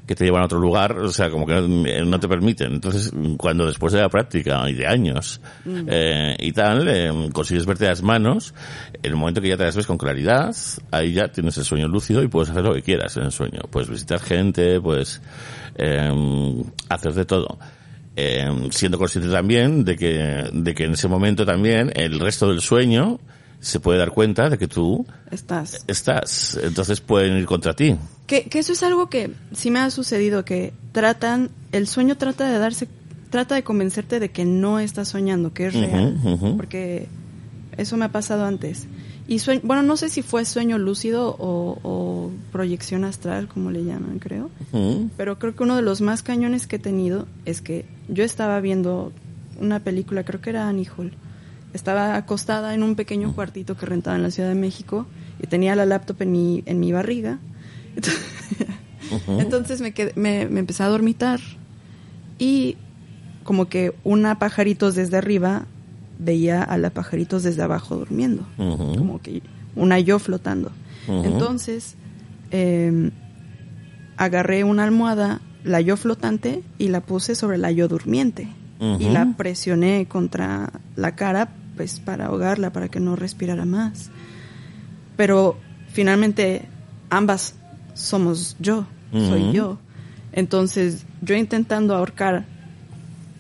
que 0.08 0.16
te 0.16 0.24
llevan 0.24 0.42
a 0.42 0.46
otro 0.46 0.60
lugar, 0.60 0.98
o 0.98 1.12
sea, 1.12 1.30
como 1.30 1.46
que 1.46 1.54
no, 1.54 2.06
no 2.06 2.20
te 2.20 2.30
permiten. 2.30 2.74
Entonces, 2.74 3.12
cuando 3.38 3.68
después 3.68 3.92
de 3.92 4.00
la 4.00 4.08
práctica 4.08 4.68
y 4.70 4.74
de 4.74 4.88
años 4.88 5.42
eh, 5.66 6.34
y 6.40 6.54
tal, 6.54 6.88
eh, 6.88 7.30
consigues 7.34 7.66
verte 7.66 7.88
las 7.88 8.02
manos, 8.02 8.54
en 8.94 9.12
el 9.12 9.18
momento 9.18 9.42
que 9.42 9.50
ya 9.50 9.58
te 9.58 9.66
las 9.66 9.76
ves 9.76 9.86
con 9.86 9.98
claridad, 9.98 10.56
ahí 10.92 11.12
ya 11.12 11.28
tienes 11.28 11.58
el 11.58 11.66
sueño 11.66 11.90
lúcido 11.90 12.24
y 12.24 12.30
puedes 12.30 12.50
hacer 12.50 12.64
lo 12.64 12.74
que 12.74 12.82
quieras 12.82 13.18
en 13.18 13.24
el 13.24 13.32
sueño. 13.34 13.60
Puedes 13.70 13.90
visitar 13.90 14.22
gente, 14.22 14.80
puedes 14.80 15.22
eh, 15.76 16.10
hacer 16.88 17.14
de 17.14 17.26
todo. 17.26 17.60
Eh, 18.16 18.50
siendo 18.72 18.98
consciente 18.98 19.30
también 19.30 19.84
de 19.84 19.96
que, 19.96 20.50
de 20.52 20.74
que 20.74 20.86
en 20.86 20.94
ese 20.94 21.08
momento 21.08 21.46
también 21.46 21.92
el 21.94 22.20
resto 22.20 22.48
del 22.48 22.62
sueño 22.62 23.20
se 23.60 23.80
puede 23.80 24.00
dar 24.00 24.12
cuenta 24.12 24.50
de 24.50 24.58
que 24.58 24.68
tú 24.68 25.06
Estás. 25.32 25.84
estás, 25.88 26.60
entonces 26.62 27.02
pueden 27.02 27.38
ir 27.38 27.46
contra 27.46 27.74
ti. 27.76 27.96
Que, 28.28 28.44
que 28.46 28.60
eso 28.60 28.74
es 28.74 28.84
algo 28.84 29.10
que 29.10 29.32
sí 29.54 29.72
me 29.72 29.80
ha 29.80 29.90
sucedido, 29.90 30.46
que 30.46 30.74
tratan, 30.92 31.50
el 31.72 31.88
sueño 31.88 32.18
trata 32.18 32.50
de 32.50 32.60
darse, 32.60 32.88
trata 33.30 33.56
de 33.56 33.64
convencerte 33.64 34.20
de 34.20 34.30
que 34.30 34.46
no 34.46 34.80
estás 34.80 35.10
soñando, 35.10 35.54
que 35.54 35.68
es 35.68 35.74
real. 35.74 36.18
Porque 36.56 37.08
eso 37.78 37.98
me 37.98 38.06
ha 38.06 38.12
pasado 38.12 38.46
antes. 38.46 38.88
Y 39.30 39.40
sueño, 39.40 39.62
bueno, 39.66 39.84
no 39.84 39.98
sé 39.98 40.08
si 40.08 40.22
fue 40.22 40.46
sueño 40.46 40.78
lúcido 40.78 41.36
o, 41.38 41.78
o 41.84 42.32
proyección 42.54 43.04
astral, 43.04 43.48
como 43.50 43.72
le 43.72 43.84
llaman, 43.84 44.20
creo. 44.20 44.50
Pero 45.18 45.40
creo 45.40 45.56
que 45.56 45.64
uno 45.64 45.76
de 45.76 45.82
los 45.82 46.00
más 46.02 46.24
cañones 46.24 46.68
que 46.68 46.78
he 46.78 46.80
tenido 46.80 47.28
es 47.46 47.62
que 47.62 47.86
yo 48.08 48.24
estaba 48.24 48.60
viendo 48.62 49.12
una 49.60 49.80
película, 49.80 50.24
creo 50.24 50.40
que 50.40 50.52
era 50.52 50.70
Annie 50.70 50.88
Hall. 50.96 51.12
Estaba 51.74 52.16
acostada 52.16 52.74
en 52.74 52.82
un 52.84 52.96
pequeño 52.96 53.34
cuartito 53.34 53.76
que 53.78 53.86
rentaba 53.86 54.16
en 54.18 54.24
la 54.24 54.32
Ciudad 54.32 54.50
de 54.50 54.56
México 54.56 55.06
y 55.42 55.48
tenía 55.48 55.76
la 55.76 55.86
laptop 55.86 56.22
en 56.22 56.32
mi, 56.32 56.64
en 56.66 56.80
mi 56.80 56.92
barriga. 56.92 57.40
Entonces 59.40 59.82
me, 59.82 59.94
quedé- 59.94 60.14
me, 60.16 60.48
me 60.48 60.60
empecé 60.60 60.84
a 60.84 60.88
dormitar 60.88 61.40
y 62.40 62.76
como 63.44 63.70
que 63.70 63.94
una 64.04 64.40
pajaritos 64.40 64.96
desde 64.96 65.18
arriba 65.18 65.66
veía 66.20 66.62
a 66.64 66.78
la 66.78 66.90
pajaritos 66.90 67.44
desde 67.44 67.62
abajo 67.64 67.96
durmiendo 67.96 68.46
como 68.98 69.22
que 69.22 69.42
una 69.76 70.00
yo 70.00 70.20
flotando. 70.20 70.72
Entonces, 71.08 71.96
eh, 72.52 73.12
agarré 74.18 74.64
una 74.64 74.84
almohada, 74.84 75.40
la 75.64 75.80
yo 75.80 75.96
flotante, 75.96 76.64
y 76.78 76.90
la 76.90 77.02
puse 77.02 77.36
sobre 77.36 77.58
la 77.58 77.72
yo 77.72 77.88
durmiente. 77.88 78.48
Y 78.80 79.10
la 79.10 79.34
presioné 79.36 80.06
contra 80.08 80.72
la 80.96 81.16
cara, 81.16 81.50
pues 81.76 82.00
para 82.00 82.28
ahogarla, 82.28 82.72
para 82.72 82.90
que 82.90 83.00
no 83.00 83.16
respirara 83.16 83.66
más. 83.66 84.12
Pero 85.16 85.58
finalmente 85.92 86.68
ambas 87.10 87.56
somos 87.94 88.56
yo, 88.60 88.86
soy 89.12 89.52
yo. 89.52 89.80
Entonces, 90.32 91.06
yo 91.22 91.36
intentando 91.36 91.96
ahorcar 91.96 92.46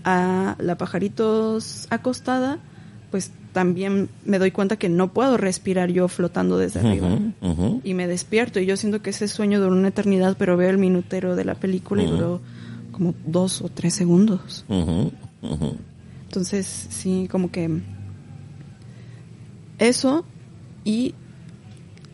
a 0.04 0.56
la 0.60 0.78
pajaritos 0.78 1.86
acostada, 1.92 2.60
pues 3.12 3.32
también 3.54 4.10
me 4.26 4.40
doy 4.40 4.52
cuenta 4.52 4.78
que 4.78 4.90
no 4.90 5.14
puedo 5.14 5.38
respirar 5.38 5.92
yo 5.92 6.08
flotando 6.08 6.58
desde 6.58 6.80
arriba. 6.80 7.20
Y 7.84 7.94
me 7.94 8.08
despierto 8.08 8.60
y 8.60 8.66
yo 8.66 8.78
siento 8.78 9.02
que 9.02 9.10
ese 9.12 9.28
sueño 9.28 9.60
duró 9.60 9.74
una 9.74 9.90
eternidad, 9.90 10.36
pero 10.38 10.58
veo 10.58 10.70
el 10.70 10.78
minutero 10.78 11.36
de 11.36 11.46
la 11.46 11.56
película 11.56 12.04
y 12.04 12.08
duró 12.08 12.42
como 12.92 13.14
dos 13.26 13.62
o 13.62 13.70
tres 13.70 13.94
segundos. 13.94 14.66
Entonces, 15.42 16.88
sí, 16.90 17.28
como 17.30 17.52
que 17.52 17.82
eso 19.80 20.26
y 20.84 21.14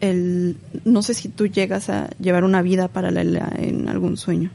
el 0.02 0.58
no 0.84 1.02
sé 1.02 1.14
si 1.14 1.30
tú 1.30 1.48
llegas 1.48 1.90
a 1.90 2.10
llevar 2.20 2.44
una 2.44 2.62
vida 2.62 2.88
paralela 2.88 3.52
en 3.58 3.88
algún 3.88 4.18
sueño. 4.18 4.52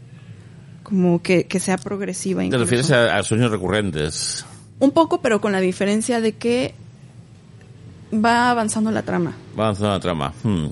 Como 0.83 1.21
que, 1.23 1.45
que 1.45 1.61
sea 1.61 1.77
progresiva. 1.77 2.49
¿Te 2.49 2.57
refieres 2.57 2.91
a, 2.91 3.19
a 3.19 3.23
sueños 3.23 3.51
recurrentes? 3.51 4.47
Un 4.79 4.93
poco, 4.93 5.21
pero 5.21 5.41
con 5.41 5.53
la 5.53 5.61
diferencia 5.61 6.21
de 6.21 6.33
que 6.33 6.75
va 8.13 8.51
avanzando 8.51 8.91
la 8.91 9.03
trama. 9.03 9.35
Va 9.59 9.65
avanzando 9.65 9.93
la 9.93 10.01
trama. 10.01 10.33
Hmm. 10.43 10.67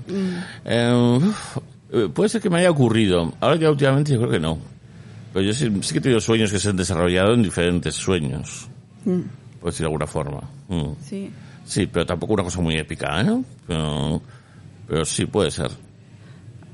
Eh, 0.64 1.18
uf, 1.18 1.58
eh, 1.92 2.08
puede 2.12 2.28
ser 2.28 2.40
que 2.40 2.50
me 2.50 2.58
haya 2.58 2.70
ocurrido. 2.70 3.32
Ahora 3.40 3.56
ya 3.56 3.70
últimamente 3.70 4.12
yo 4.12 4.18
creo 4.18 4.30
que 4.30 4.40
no. 4.40 4.58
Pero 5.36 5.48
yo 5.48 5.52
sí, 5.52 5.70
sí 5.82 5.92
que 5.92 5.98
he 5.98 6.00
tenido 6.00 6.18
sueños 6.18 6.50
que 6.50 6.58
se 6.58 6.70
han 6.70 6.76
desarrollado 6.78 7.34
en 7.34 7.42
diferentes 7.42 7.94
sueños. 7.94 8.68
Mm, 9.04 9.20
Por 9.60 9.70
decir 9.70 9.80
de 9.80 9.88
alguna 9.88 10.06
forma. 10.06 10.40
Hmm. 10.66 10.92
Sí. 11.04 11.30
Sí, 11.66 11.86
pero 11.86 12.06
tampoco 12.06 12.32
una 12.32 12.42
cosa 12.42 12.62
muy 12.62 12.74
épica, 12.78 13.20
¿eh? 13.20 13.42
Pero, 13.66 14.22
pero 14.88 15.04
sí 15.04 15.26
puede 15.26 15.50
ser. 15.50 15.70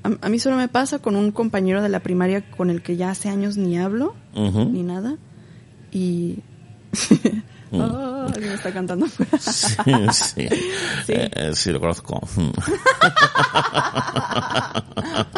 A, 0.05 0.13
a 0.27 0.29
mí 0.29 0.39
solo 0.39 0.57
me 0.57 0.69
pasa 0.69 1.01
con 1.01 1.17
un 1.17 1.33
compañero 1.33 1.83
de 1.83 1.89
la 1.89 1.99
primaria 2.05 2.49
con 2.53 2.71
el 2.71 2.83
que 2.83 2.97
ya 2.97 3.11
hace 3.11 3.31
años 3.31 3.57
ni 3.57 3.77
hablo, 3.79 4.15
Ujú. 4.33 4.67
ni 4.67 4.85
nada. 4.85 5.17
Y... 5.91 6.39
Ah, 7.75 8.27
alguien 8.27 8.49
me 8.51 8.55
está 8.55 8.70
cantando 8.73 9.07
afuera. 9.07 9.39
Sí, 9.41 9.75
sí. 10.12 10.49
Sí. 11.07 11.12
Eh, 11.14 11.51
sí, 11.55 11.73
lo 11.73 11.81
conozco. 11.81 12.20
Hmm. 12.37 12.51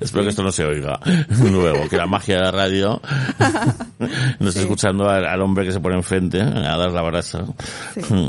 Espero 0.00 0.24
que 0.24 0.30
esto 0.30 0.42
no 0.42 0.52
se 0.52 0.64
oiga 0.64 0.98
luego, 1.50 1.88
que 1.88 1.96
la 1.96 2.06
magia 2.06 2.36
de 2.36 2.42
la 2.42 2.50
radio 2.50 3.00
no 4.38 4.48
esté 4.48 4.52
Sí. 4.52 4.58
escuchando 4.60 5.08
al, 5.08 5.24
al 5.26 5.40
hombre 5.42 5.64
que 5.64 5.72
se 5.72 5.80
pone 5.80 5.96
enfrente 5.96 6.40
a 6.40 6.76
dar 6.76 6.92
la 6.92 7.02
brasa. 7.02 7.44
Sí. 7.94 8.00
Hmm. 8.08 8.28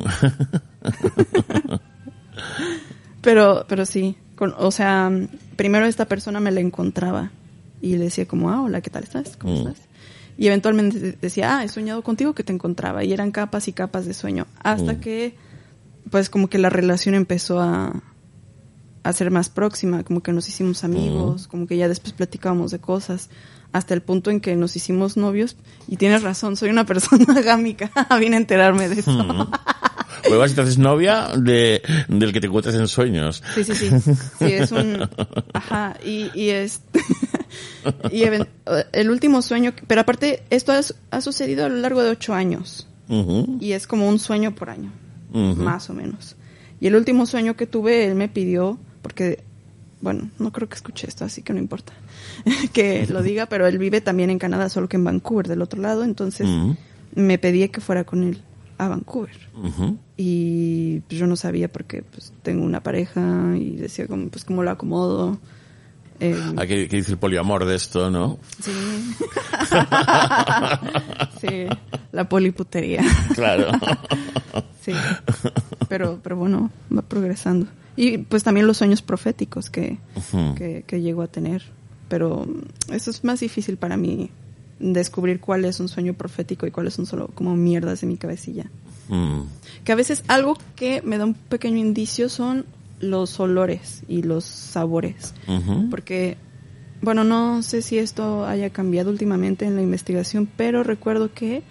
Pero, 3.21 3.65
pero 3.67 3.85
sí, 3.85 4.17
con, 4.35 4.53
o 4.57 4.71
sea, 4.71 5.11
primero 5.55 5.85
esta 5.85 6.05
persona 6.05 6.39
me 6.39 6.51
la 6.51 6.59
encontraba 6.59 7.31
y 7.81 7.97
le 7.97 8.05
decía 8.05 8.27
como, 8.27 8.49
ah, 8.49 8.61
hola, 8.61 8.81
¿qué 8.81 8.89
tal 8.89 9.03
estás? 9.03 9.37
¿Cómo 9.37 9.53
Mm. 9.53 9.67
estás? 9.67 9.87
Y 10.37 10.47
eventualmente 10.47 10.99
de- 10.99 11.11
decía, 11.13 11.57
ah, 11.57 11.63
he 11.63 11.69
soñado 11.69 12.01
contigo 12.03 12.33
que 12.33 12.43
te 12.43 12.51
encontraba. 12.53 13.03
Y 13.03 13.13
eran 13.13 13.31
capas 13.31 13.67
y 13.67 13.73
capas 13.73 14.05
de 14.05 14.13
sueño. 14.13 14.47
Hasta 14.63 14.93
Mm. 14.93 14.99
que, 14.99 15.35
pues 16.09 16.29
como 16.29 16.49
que 16.49 16.57
la 16.57 16.69
relación 16.69 17.15
empezó 17.15 17.59
a, 17.61 18.01
a 19.03 19.13
ser 19.13 19.31
más 19.31 19.49
próxima, 19.49 20.03
como 20.03 20.21
que 20.23 20.31
nos 20.33 20.47
hicimos 20.47 20.83
amigos, 20.83 21.47
como 21.47 21.67
que 21.67 21.77
ya 21.77 21.87
después 21.87 22.13
platicábamos 22.13 22.71
de 22.71 22.79
cosas, 22.79 23.29
hasta 23.73 23.93
el 23.93 24.01
punto 24.01 24.29
en 24.31 24.39
que 24.39 24.55
nos 24.55 24.75
hicimos 24.75 25.17
novios. 25.17 25.55
Y 25.87 25.97
tienes 25.97 26.23
razón, 26.23 26.55
soy 26.55 26.69
una 26.69 26.85
persona 26.87 27.41
gámica, 27.41 27.91
vine 28.19 28.37
a 28.37 28.39
enterarme 28.39 28.89
de 28.89 28.99
eso. 29.01 29.49
Pues 30.25 30.39
vas 30.39 30.57
haces 30.57 30.77
novia 30.77 31.27
de, 31.37 31.81
del 32.07 32.31
que 32.31 32.39
te 32.39 32.47
encuentras 32.47 32.75
en 32.75 32.87
sueños. 32.87 33.43
Sí, 33.55 33.63
sí, 33.65 33.75
sí. 33.75 33.89
Sí, 34.39 34.45
es 34.45 34.71
un... 34.71 35.09
Ajá, 35.53 35.97
y, 36.05 36.29
y 36.33 36.49
es... 36.51 36.81
y 38.11 38.23
even- 38.23 38.47
el 38.91 39.09
último 39.09 39.41
sueño... 39.41 39.73
Pero 39.87 40.01
aparte, 40.01 40.43
esto 40.49 40.71
ha, 40.71 40.81
ha 41.11 41.21
sucedido 41.21 41.65
a 41.65 41.69
lo 41.69 41.75
largo 41.77 42.03
de 42.03 42.09
ocho 42.11 42.33
años. 42.33 42.87
Y 43.59 43.73
es 43.73 43.85
como 43.87 44.07
un 44.07 44.17
sueño 44.19 44.55
por 44.55 44.69
año, 44.69 44.91
más 45.33 45.89
o 45.89 45.93
menos. 45.93 46.35
Y 46.79 46.87
el 46.87 46.95
último 46.95 47.25
sueño 47.25 47.55
que 47.55 47.67
tuve, 47.67 48.05
él 48.05 48.15
me 48.15 48.27
pidió, 48.29 48.77
porque... 49.01 49.43
Bueno, 50.01 50.29
no 50.37 50.51
creo 50.51 50.67
que 50.67 50.75
escuche 50.75 51.07
esto, 51.07 51.23
así 51.23 51.43
que 51.43 51.53
no 51.53 51.59
importa 51.59 51.93
que 52.73 53.07
lo 53.07 53.23
diga, 53.23 53.45
pero 53.45 53.67
él 53.67 53.77
vive 53.77 54.01
también 54.01 54.29
en 54.29 54.37
Canadá, 54.37 54.67
solo 54.67 54.89
que 54.89 54.97
en 54.97 55.05
Vancouver, 55.05 55.47
del 55.47 55.61
otro 55.61 55.81
lado. 55.81 56.03
Entonces, 56.03 56.45
me 57.15 57.37
pedía 57.37 57.69
que 57.69 57.79
fuera 57.79 58.03
con 58.03 58.23
él 58.23 58.41
a 58.77 58.89
Vancouver 58.89 59.37
y 60.17 60.99
pues, 61.07 61.19
yo 61.19 61.27
no 61.27 61.35
sabía 61.35 61.71
porque 61.71 62.01
pues 62.01 62.33
tengo 62.41 62.65
una 62.65 62.81
pareja 62.81 63.53
y 63.55 63.75
decía 63.77 64.07
como 64.07 64.27
pues 64.29 64.43
cómo 64.45 64.63
lo 64.63 64.71
acomodo 64.71 65.39
Eh, 66.23 66.35
¿qué, 66.67 66.87
qué 66.87 66.97
dice 66.97 67.11
el 67.11 67.17
poliamor 67.17 67.65
de 67.65 67.75
esto, 67.75 68.09
no? 68.09 68.39
sí. 68.61 68.71
Sí 71.41 71.67
la 72.13 72.29
poliputería. 72.29 73.03
Claro. 73.33 73.67
sí. 74.81 74.93
Pero 75.89 76.19
pero 76.23 76.37
bueno 76.37 76.71
va 76.95 77.01
progresando. 77.01 77.67
Y 77.97 78.19
pues 78.19 78.43
también 78.43 78.65
los 78.65 78.77
sueños 78.77 79.01
proféticos 79.01 79.69
que 79.69 79.97
que, 80.55 80.85
que 80.87 81.01
llego 81.01 81.21
a 81.21 81.27
tener. 81.27 81.63
Pero 82.07 82.47
eso 82.91 83.11
es 83.11 83.23
más 83.23 83.41
difícil 83.41 83.77
para 83.77 83.97
mí 83.97 84.29
descubrir 84.79 85.39
cuál 85.39 85.65
es 85.65 85.79
un 85.79 85.89
sueño 85.89 86.13
profético 86.13 86.67
y 86.67 86.71
cuáles 86.71 86.93
son 86.93 87.05
solo 87.05 87.29
como 87.33 87.55
mierdas 87.55 88.01
de 88.01 88.07
mi 88.07 88.17
cabecilla. 88.17 88.69
Mm. 89.09 89.41
que 89.83 89.91
a 89.91 89.95
veces 89.95 90.23
algo 90.29 90.57
que 90.77 91.01
me 91.01 91.17
da 91.17 91.25
un 91.25 91.33
pequeño 91.33 91.77
indicio 91.77 92.29
son 92.29 92.65
los 93.03 93.39
olores 93.39 94.01
y 94.07 94.23
los 94.23 94.43
sabores. 94.45 95.33
Porque, 95.89 96.37
bueno, 97.01 97.23
no 97.23 97.61
sé 97.61 97.81
si 97.81 97.97
esto 97.99 98.45
haya 98.45 98.69
cambiado 98.71 99.09
últimamente 99.11 99.65
en 99.65 99.75
la 99.75 99.81
investigación, 99.81 100.47
pero 100.57 100.83
recuerdo 100.83 101.33
que 101.33 101.63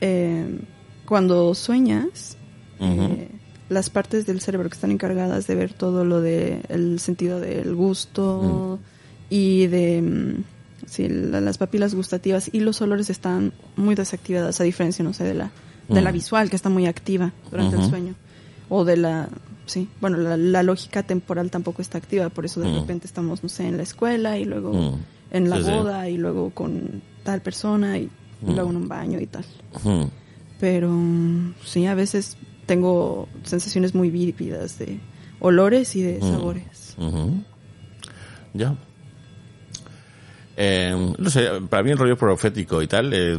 eh, 0.00 0.60
cuando 1.06 1.54
sueñas, 1.54 2.36
eh, 2.80 3.28
las 3.68 3.90
partes 3.90 4.24
del 4.26 4.40
cerebro 4.40 4.68
que 4.68 4.74
están 4.74 4.90
encargadas 4.92 5.46
de 5.46 5.54
ver 5.54 5.72
todo 5.72 6.04
lo 6.04 6.20
de 6.20 6.62
el 6.68 7.00
sentido 7.00 7.40
del 7.40 7.74
gusto 7.74 8.78
y 9.30 9.66
de 9.66 10.00
mm, 10.02 10.44
sí, 10.86 11.08
la- 11.08 11.40
las 11.40 11.58
papilas 11.58 11.94
gustativas 11.94 12.48
y 12.52 12.60
los 12.60 12.80
olores 12.80 13.10
están 13.10 13.52
muy 13.76 13.94
desactivadas 13.94 14.60
a 14.60 14.64
diferencia 14.64 15.04
no 15.04 15.12
sé 15.12 15.24
de 15.24 15.34
la 15.34 15.50
de 15.88 16.00
la 16.02 16.10
Mm. 16.10 16.14
visual 16.14 16.50
que 16.50 16.56
está 16.56 16.68
muy 16.68 16.86
activa 16.86 17.32
durante 17.50 17.76
el 17.76 17.82
sueño 17.90 18.14
o 18.70 18.84
de 18.84 18.96
la 18.98 19.28
sí 19.68 19.88
bueno 20.00 20.16
la, 20.18 20.36
la 20.36 20.62
lógica 20.64 21.02
temporal 21.04 21.50
tampoco 21.50 21.80
está 21.82 21.98
activa 21.98 22.28
por 22.30 22.44
eso 22.44 22.60
de 22.60 22.68
Mm. 22.68 22.74
repente 22.80 23.06
estamos 23.06 23.42
no 23.42 23.48
sé 23.48 23.66
en 23.68 23.76
la 23.76 23.82
escuela 23.84 24.36
y 24.38 24.44
luego 24.44 24.72
Mm. 24.72 24.94
en 25.30 25.50
la 25.50 25.56
Sí, 25.58 25.62
sí. 25.64 25.70
boda 25.70 26.08
y 26.08 26.16
luego 26.16 26.50
con 26.50 27.02
tal 27.22 27.40
persona 27.42 27.98
y, 27.98 28.08
Mm. 28.42 28.54
luego 28.54 28.70
en 28.70 28.76
un 28.76 28.88
baño 28.88 29.20
y 29.20 29.26
tal 29.26 29.44
pero 30.60 30.90
sí, 31.64 31.86
a 31.86 31.94
veces 31.94 32.36
tengo 32.66 33.28
sensaciones 33.44 33.94
muy 33.94 34.10
vívidas 34.10 34.76
de 34.78 34.98
olores 35.40 35.94
y 35.94 36.02
de 36.02 36.20
sabores. 36.20 36.96
Ya. 38.54 38.74
Eh, 40.56 41.12
no 41.16 41.30
sé, 41.30 41.48
para 41.70 41.84
mí 41.84 41.92
el 41.92 41.98
rollo 41.98 42.16
profético 42.16 42.82
y 42.82 42.88
tal, 42.88 43.12
eh, 43.14 43.36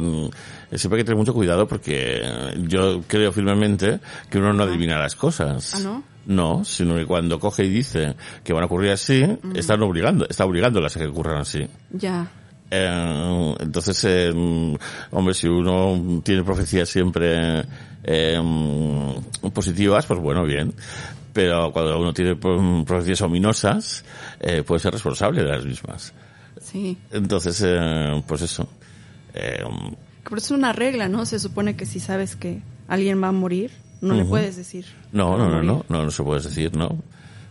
siempre 0.74 0.96
hay 0.98 1.00
que 1.02 1.04
tener 1.04 1.16
mucho 1.18 1.34
cuidado 1.34 1.68
porque 1.68 2.22
yo 2.66 3.02
creo 3.06 3.30
firmemente 3.32 4.00
que 4.30 4.38
uno 4.38 4.54
no 4.54 4.62
adivina 4.62 4.98
las 4.98 5.14
cosas. 5.14 5.74
¿Ah, 5.74 5.80
no? 5.80 6.02
No, 6.30 6.64
sino 6.64 6.94
que 6.94 7.06
cuando 7.06 7.38
coge 7.40 7.64
y 7.64 7.68
dice 7.68 8.14
que 8.44 8.52
van 8.52 8.62
a 8.62 8.66
ocurrir 8.66 8.92
así, 8.92 9.24
están 9.54 9.82
obligando, 9.82 10.26
está 10.28 10.44
obligándolas 10.44 10.96
a 10.96 11.00
que 11.00 11.06
ocurran 11.06 11.38
así. 11.40 11.66
Ya, 11.92 12.30
Eh, 12.70 13.54
entonces, 13.58 14.04
eh, 14.04 14.32
hombre, 15.10 15.34
si 15.34 15.48
uno 15.48 16.20
tiene 16.22 16.44
profecías 16.44 16.88
siempre 16.88 17.64
eh, 18.04 18.38
positivas, 19.52 20.06
pues 20.06 20.20
bueno, 20.20 20.44
bien. 20.44 20.72
Pero 21.32 21.72
cuando 21.72 21.98
uno 22.00 22.12
tiene 22.12 22.36
pro- 22.36 22.84
profecías 22.86 23.20
ominosas, 23.22 24.04
eh, 24.40 24.62
puede 24.62 24.78
ser 24.80 24.92
responsable 24.92 25.42
de 25.42 25.48
las 25.48 25.64
mismas. 25.64 26.12
sí. 26.60 26.96
Entonces, 27.10 27.60
eh, 27.66 28.22
pues 28.26 28.42
eso. 28.42 28.68
Pero 29.32 30.36
es 30.36 30.50
una 30.52 30.72
regla, 30.72 31.08
¿no? 31.08 31.26
Se 31.26 31.38
supone 31.40 31.74
que 31.74 31.86
si 31.86 31.98
sabes 32.00 32.36
que 32.36 32.62
alguien 32.88 33.20
va 33.22 33.28
a 33.28 33.32
morir, 33.32 33.70
no 34.00 34.14
le 34.14 34.22
Ujú. 34.22 34.30
puedes 34.30 34.56
decir. 34.56 34.86
no, 35.12 35.36
no, 35.36 35.48
no, 35.48 35.62
no, 35.62 35.84
no, 35.88 36.04
no 36.04 36.10
se 36.10 36.22
puede 36.22 36.40
decir, 36.42 36.74
no. 36.76 36.98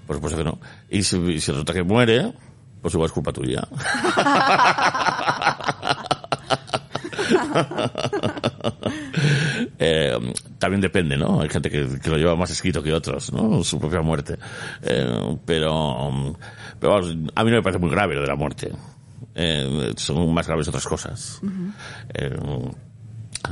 Por 0.07 0.15
supuesto 0.15 0.37
que 0.39 0.43
no. 0.43 0.57
Y 0.89 1.03
si, 1.03 1.17
y 1.17 1.39
si 1.39 1.51
resulta 1.51 1.73
que 1.73 1.83
muere, 1.83 2.33
pues 2.81 2.93
igual 2.93 3.07
es 3.07 3.11
culpa 3.13 3.31
tuya. 3.31 3.67
Eh, 9.81 10.17
también 10.57 10.81
depende, 10.81 11.15
¿no? 11.17 11.41
Hay 11.41 11.49
gente 11.49 11.69
que, 11.69 11.87
que 12.01 12.09
lo 12.09 12.17
lleva 12.17 12.35
más 12.35 12.49
escrito 12.51 12.83
que 12.83 12.93
otros, 12.93 13.31
¿no? 13.31 13.63
Su 13.63 13.79
propia 13.79 14.01
muerte. 14.01 14.37
Eh, 14.81 15.37
pero, 15.45 16.35
pero 16.79 16.93
vamos, 16.93 17.09
a 17.35 17.43
mí 17.43 17.49
no 17.51 17.57
me 17.57 17.61
parece 17.63 17.79
muy 17.79 17.89
grave 17.89 18.15
lo 18.15 18.21
de 18.21 18.27
la 18.27 18.35
muerte. 18.35 18.71
Eh, 19.35 19.93
son 19.95 20.33
más 20.33 20.47
graves 20.47 20.67
otras 20.67 20.85
cosas. 20.85 21.41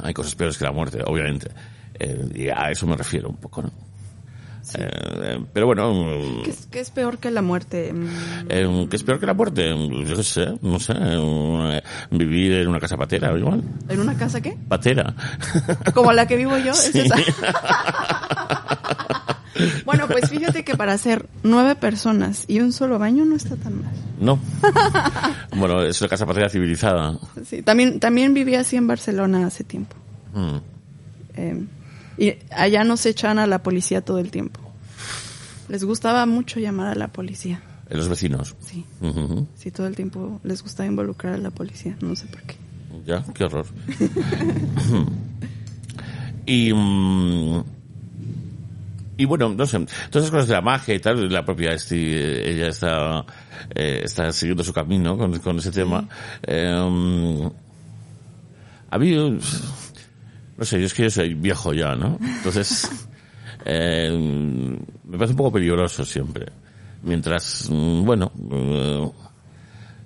Hay 0.03 0.13
cosas 0.13 0.35
peores 0.35 0.57
que 0.57 0.65
la 0.65 0.71
muerte, 0.71 1.01
obviamente. 1.05 1.49
Eh, 1.99 2.29
y 2.35 2.47
a 2.49 2.69
eso 2.71 2.85
me 2.87 2.95
refiero 2.97 3.29
un 3.29 3.37
poco, 3.37 3.61
¿no? 3.63 3.71
Eh, 4.77 5.39
pero 5.53 5.65
bueno, 5.67 5.93
¿Qué 6.43 6.49
es, 6.49 6.67
qué 6.69 6.79
es 6.81 6.89
peor 6.91 7.19
que 7.19 7.31
la 7.31 7.41
muerte? 7.41 7.93
Mm, 7.93 8.07
eh, 8.49 8.87
¿qué 8.89 8.95
es 8.97 9.03
peor 9.03 9.17
que 9.17 9.25
la 9.25 9.33
muerte? 9.33 9.69
Yo 10.05 10.15
qué 10.17 10.23
sé, 10.23 10.45
no 10.61 10.77
sé. 10.77 10.93
eh, 10.97 11.81
vivir 12.11 12.51
en 12.53 12.67
una 12.67 12.79
casa 12.79 12.97
patera, 12.97 13.31
igual. 13.37 13.63
¿En 13.87 13.99
una 14.01 14.17
casa 14.17 14.41
qué? 14.41 14.57
Patera. 14.67 15.13
Como 15.93 16.11
la 16.11 16.27
que 16.27 16.35
vivo 16.35 16.57
yo. 16.57 16.71
¿es 16.73 16.91
Sí. 16.91 16.99
esa? 16.99 17.15
bueno, 19.85 20.07
pues 20.07 20.29
fíjate 20.29 20.63
que 20.63 20.75
para 20.75 20.93
hacer 20.93 21.25
nueve 21.43 21.75
personas 21.75 22.43
y 22.47 22.59
un 22.59 22.71
solo 22.73 22.99
baño 22.99 23.25
no 23.25 23.35
está 23.35 23.55
tan 23.55 23.81
mal. 23.81 23.91
No. 24.19 24.37
bueno, 25.55 25.81
es 25.83 25.99
una 26.01 26.09
casa 26.09 26.25
patera 26.25 26.49
civilizada. 26.49 27.17
Sí, 27.45 27.61
también, 27.63 27.99
también 27.99 28.33
viví 28.33 28.55
así 28.55 28.75
en 28.75 28.87
Barcelona 28.87 29.47
hace 29.47 29.63
tiempo. 29.63 29.95
Mm. 30.33 30.57
Y 32.18 32.36
allá 32.51 32.84
nos 32.84 33.05
echan 33.05 33.39
a 33.39 33.47
la 33.47 33.63
policía 33.63 34.01
todo 34.01 34.20
el 34.20 34.32
tiempo. 34.32 34.59
Les 35.70 35.84
gustaba 35.84 36.26
mucho 36.26 36.59
llamar 36.59 36.88
a 36.88 36.95
la 36.95 37.09
policía. 37.09 37.61
Los 37.89 38.09
vecinos. 38.09 38.55
Sí, 38.59 38.86
sí, 39.55 39.72
todo 39.72 39.88
el 39.88 39.95
tiempo 39.95 40.41
les 40.43 40.61
gustaba 40.61 40.88
involucrar 40.88 41.36
a 41.36 41.38
la 41.38 41.51
policía. 41.51 41.95
No 42.01 42.15
sé 42.15 42.28
por 42.28 42.41
qué. 42.43 42.55
Ya, 43.05 43.24
qué 43.34 43.45
horror. 43.45 43.65
y, 46.45 46.74
mm, 46.74 47.63
y 49.18 49.26
bueno, 49.26 49.49
no 49.49 49.65
sé, 49.65 49.80
todas 50.09 50.28
esas 50.28 50.32
cosas 50.32 50.47
de 50.47 50.53
la 50.53 50.61
magia 50.61 50.93
y 50.93 50.99
tal, 50.99 51.32
la 51.32 51.43
propia 51.43 51.72
Esti, 51.72 51.95
eh, 51.95 52.51
ella 52.51 52.68
está, 52.68 53.26
eh, 53.74 54.01
está 54.03 54.32
siguiendo 54.32 54.63
su 54.63 54.74
camino 54.74 55.18
con, 55.18 55.39
con 55.39 55.57
ese 55.57 55.72
tema. 55.72 56.07
Eh, 56.43 57.49
a 58.89 58.97
mí, 58.97 59.39
no 60.58 60.66
sé, 60.66 60.80
yo 60.80 60.86
es 60.86 60.93
que 60.93 61.03
yo 61.03 61.10
soy 61.10 61.34
viejo 61.34 61.74
ya, 61.74 61.95
¿no? 61.95 62.18
Entonces, 62.22 62.89
eh, 63.66 64.10
me 64.12 65.18
parece 65.18 65.34
un 65.34 65.38
poco 65.38 65.53
peligroso 65.53 66.03
siempre. 66.03 66.47
Mientras, 67.03 67.70
mm, 67.72 68.03
bueno, 68.03 68.32
eh, 68.51 69.12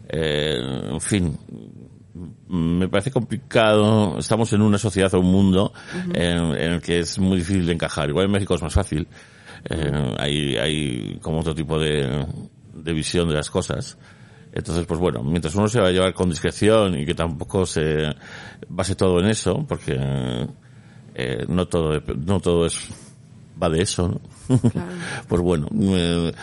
eh, 0.09 0.59
en 0.91 1.01
fin, 1.01 1.37
me 2.49 2.87
parece 2.89 3.11
complicado. 3.11 4.17
Estamos 4.19 4.51
en 4.53 4.61
una 4.61 4.77
sociedad 4.77 5.13
o 5.13 5.19
un 5.19 5.31
mundo 5.31 5.73
en, 6.13 6.37
en 6.37 6.71
el 6.73 6.81
que 6.81 6.99
es 6.99 7.17
muy 7.17 7.37
difícil 7.37 7.65
de 7.65 7.73
encajar. 7.73 8.09
Igual 8.09 8.25
en 8.25 8.31
México 8.31 8.55
es 8.55 8.61
más 8.61 8.73
fácil. 8.73 9.07
Eh, 9.69 10.15
hay, 10.17 10.57
hay 10.57 11.19
como 11.21 11.39
otro 11.39 11.53
tipo 11.55 11.79
de, 11.79 12.25
de 12.73 12.93
visión 12.93 13.29
de 13.29 13.35
las 13.35 13.49
cosas. 13.49 13.97
Entonces, 14.53 14.85
pues 14.85 14.99
bueno, 14.99 15.23
mientras 15.23 15.55
uno 15.55 15.67
se 15.69 15.79
va 15.79 15.87
a 15.87 15.91
llevar 15.91 16.13
con 16.13 16.29
discreción 16.29 16.97
y 16.99 17.05
que 17.05 17.13
tampoco 17.15 17.65
se 17.65 18.13
base 18.67 18.95
todo 18.95 19.19
en 19.19 19.27
eso, 19.27 19.65
porque 19.67 19.97
eh, 21.15 21.45
no 21.47 21.67
todo 21.67 22.01
no 22.25 22.39
todo 22.39 22.65
es 22.65 22.89
va 23.61 23.69
de 23.69 23.81
eso, 23.81 24.07
¿no? 24.49 24.57
Claro. 24.69 24.91
pues 25.29 25.41
bueno, 25.41 25.67
me, 25.71 26.33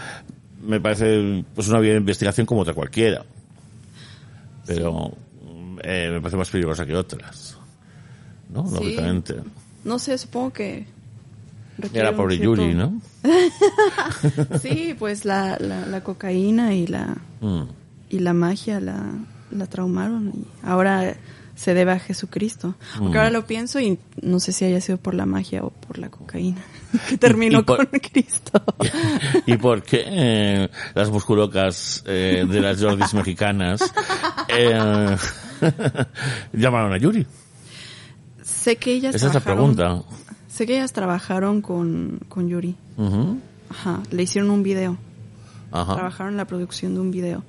me 0.62 0.80
parece 0.80 1.44
pues 1.54 1.68
una 1.68 1.80
bien 1.80 1.96
investigación 1.98 2.46
como 2.46 2.62
otra 2.62 2.74
cualquiera 2.74 3.24
pero 4.66 5.12
eh, 5.82 6.10
me 6.12 6.20
parece 6.20 6.36
más 6.36 6.50
peligrosa 6.50 6.84
que 6.84 6.94
otras. 6.94 7.56
¿No? 8.50 8.66
Sí. 8.66 8.74
Lógicamente. 8.74 9.36
No 9.84 9.98
sé, 9.98 10.18
supongo 10.18 10.52
que... 10.52 10.86
Un 11.82 11.88
pobre 12.16 12.36
cierto- 12.36 12.56
Yuri, 12.56 12.74
¿no? 12.74 13.00
Sí, 14.60 14.94
pues 14.98 15.24
la, 15.24 15.56
la, 15.58 15.86
la 15.86 16.02
cocaína 16.02 16.74
y 16.74 16.86
la, 16.86 17.16
Mm. 17.40 17.62
Y 18.10 18.18
la 18.20 18.32
magia 18.32 18.80
la, 18.80 19.04
la 19.50 19.66
traumaron 19.66 20.32
y 20.34 20.44
ahora 20.66 21.16
se 21.54 21.74
debe 21.74 21.90
a 21.92 21.98
Jesucristo. 21.98 22.76
Aunque 22.94 23.16
Mm. 23.16 23.20
ahora 23.20 23.30
lo 23.30 23.44
pienso 23.46 23.80
y 23.80 23.98
no 24.22 24.38
sé 24.38 24.52
si 24.52 24.64
haya 24.64 24.80
sido 24.80 24.98
por 24.98 25.14
la 25.14 25.26
magia 25.26 25.64
o 25.64 25.70
por 25.70 25.98
la 25.98 26.08
cocaína 26.08 26.60
que 27.08 27.18
terminó 27.18 27.64
por- 27.66 27.88
con 27.88 27.98
Cristo. 28.00 28.62
¿Y 29.46 29.56
por 29.56 29.82
qué 29.82 30.04
eh, 30.06 30.68
las 30.94 31.10
musculocas 31.10 32.04
eh, 32.06 32.46
de 32.48 32.60
las 32.60 32.80
Jordis 32.80 33.12
mexicanas 33.14 33.80
eh, 34.48 35.16
llamaron 36.52 36.92
a 36.92 36.96
Yuri? 36.98 37.26
sé 38.42 38.76
que 38.76 38.92
ellas 38.92 39.14
Esa 39.14 39.28
es 39.28 39.34
la 39.34 39.40
pregunta. 39.40 40.02
Sé 40.48 40.66
que 40.66 40.76
ellas 40.76 40.92
trabajaron 40.92 41.60
con, 41.62 42.20
con 42.28 42.48
Yuri. 42.48 42.74
Ujú. 42.96 43.38
Ajá, 43.70 44.02
le 44.10 44.22
hicieron 44.22 44.50
un 44.50 44.62
video. 44.62 44.96
Ajá. 45.70 45.94
trabajaron 45.94 46.32
en 46.32 46.36
la 46.38 46.46
producción 46.46 46.94
de 46.94 47.00
un 47.00 47.10
video. 47.10 47.44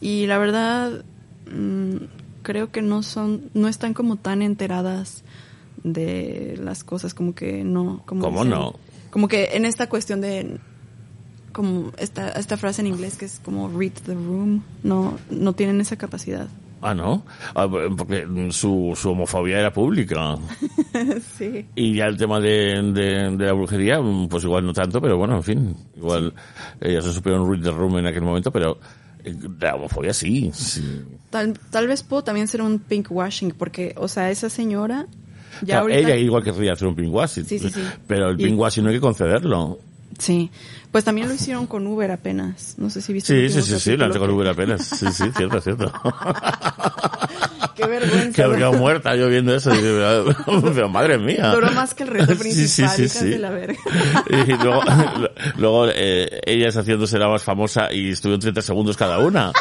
Y 0.00 0.26
la 0.26 0.38
verdad, 0.38 1.04
mm, 1.52 1.96
creo 2.42 2.70
que 2.70 2.82
no 2.82 3.02
son, 3.02 3.42
no 3.54 3.68
están 3.68 3.94
como 3.94 4.16
tan 4.16 4.42
enteradas 4.42 5.24
de 5.82 6.58
las 6.62 6.84
cosas, 6.84 7.14
como 7.14 7.34
que 7.34 7.64
no. 7.64 8.02
Como 8.06 8.22
¿Cómo 8.22 8.44
dicen- 8.44 8.50
no? 8.50 8.74
Como 9.10 9.28
que 9.28 9.50
en 9.54 9.64
esta 9.64 9.88
cuestión 9.88 10.20
de, 10.20 10.58
como 11.52 11.92
esta, 11.98 12.28
esta 12.30 12.56
frase 12.58 12.82
en 12.82 12.88
inglés 12.88 13.16
que 13.16 13.24
es 13.24 13.40
como 13.42 13.68
read 13.70 13.92
the 14.04 14.12
room, 14.14 14.62
no, 14.82 15.16
no 15.30 15.52
tienen 15.54 15.80
esa 15.80 15.96
capacidad. 15.96 16.48
Ah, 16.82 16.92
¿no? 16.94 17.24
Ah, 17.54 17.66
porque 17.96 18.26
su, 18.50 18.92
su 18.94 19.10
homofobia 19.10 19.58
era 19.58 19.72
pública. 19.72 20.36
sí. 21.38 21.64
Y 21.74 21.94
ya 21.94 22.06
el 22.06 22.18
tema 22.18 22.38
de, 22.38 22.82
de, 22.92 23.30
de 23.36 23.46
la 23.46 23.52
brujería, 23.54 23.98
pues 24.28 24.44
igual 24.44 24.66
no 24.66 24.74
tanto, 24.74 25.00
pero 25.00 25.16
bueno, 25.16 25.36
en 25.36 25.42
fin. 25.42 25.76
Igual 25.96 26.34
ellas 26.80 27.06
no 27.06 27.12
supieron 27.12 27.50
read 27.50 27.62
the 27.62 27.70
room 27.70 27.96
en 27.98 28.06
aquel 28.06 28.22
momento, 28.22 28.52
pero 28.52 28.78
la 29.60 29.74
homofobia 29.74 30.12
sí. 30.14 30.50
sí. 30.54 30.82
Tal, 31.30 31.58
tal 31.70 31.86
vez 31.88 32.02
puedo 32.02 32.22
también 32.24 32.48
ser 32.48 32.62
un 32.62 32.78
pink 32.78 33.08
washing, 33.10 33.50
porque, 33.52 33.94
o 33.96 34.08
sea, 34.08 34.30
esa 34.30 34.48
señora 34.48 35.06
ya 35.62 35.66
Claro, 35.66 35.80
ahorita... 35.82 36.00
Ella 36.00 36.16
igual 36.16 36.42
querría 36.44 36.74
hacer 36.74 36.86
un 36.88 36.94
pinkwashing. 36.94 37.46
Sí, 37.46 37.58
sí, 37.58 37.70
sí. 37.70 37.80
Pero 38.06 38.30
el 38.30 38.40
Y- 38.40 38.44
pinkwashing 38.44 38.84
no 38.84 38.90
hay 38.90 38.96
que 38.96 39.00
concederlo. 39.00 39.78
Sí, 40.18 40.50
pues 40.90 41.04
también 41.04 41.28
lo 41.28 41.34
hicieron 41.34 41.66
con 41.66 41.86
Uber 41.86 42.10
apenas. 42.10 42.74
No 42.78 42.90
sé 42.90 43.02
si 43.02 43.12
viste. 43.12 43.48
Sí, 43.48 43.54
sí, 43.54 43.62
sí, 43.62 43.80
sí, 43.80 43.96
lo 43.96 44.04
han 44.04 44.10
hecho 44.10 44.20
con 44.20 44.30
Uber 44.30 44.48
apenas. 44.48 44.86
Sí, 44.86 45.06
sí, 45.12 45.24
cierto, 45.36 45.60
cierto. 45.60 45.92
Qué 47.76 47.86
vergüenza. 47.86 48.32
que 48.32 48.42
habría 48.42 48.70
muerta 48.70 49.14
yo 49.16 49.28
viendo 49.28 49.54
eso. 49.54 49.74
y 49.74 49.78
digo, 49.78 50.34
pero 50.74 50.88
madre 50.88 51.18
mía. 51.18 51.50
Duró 51.50 51.70
más 51.72 51.94
que 51.94 52.04
el 52.04 52.08
reto 52.08 52.34
principal, 52.34 52.90
sí, 52.96 53.08
sí, 53.08 53.18
sí. 53.18 53.28
de 53.28 53.38
la 53.38 53.50
verga. 53.50 53.78
Y 54.30 54.52
luego, 54.52 54.82
luego 55.58 55.86
eh, 55.94 56.40
ellas 56.46 56.74
haciéndose 56.76 57.18
la 57.18 57.28
más 57.28 57.44
famosa 57.44 57.92
y 57.92 58.10
estuvieron 58.10 58.40
30 58.40 58.62
segundos 58.62 58.96
cada 58.96 59.18
una. 59.18 59.52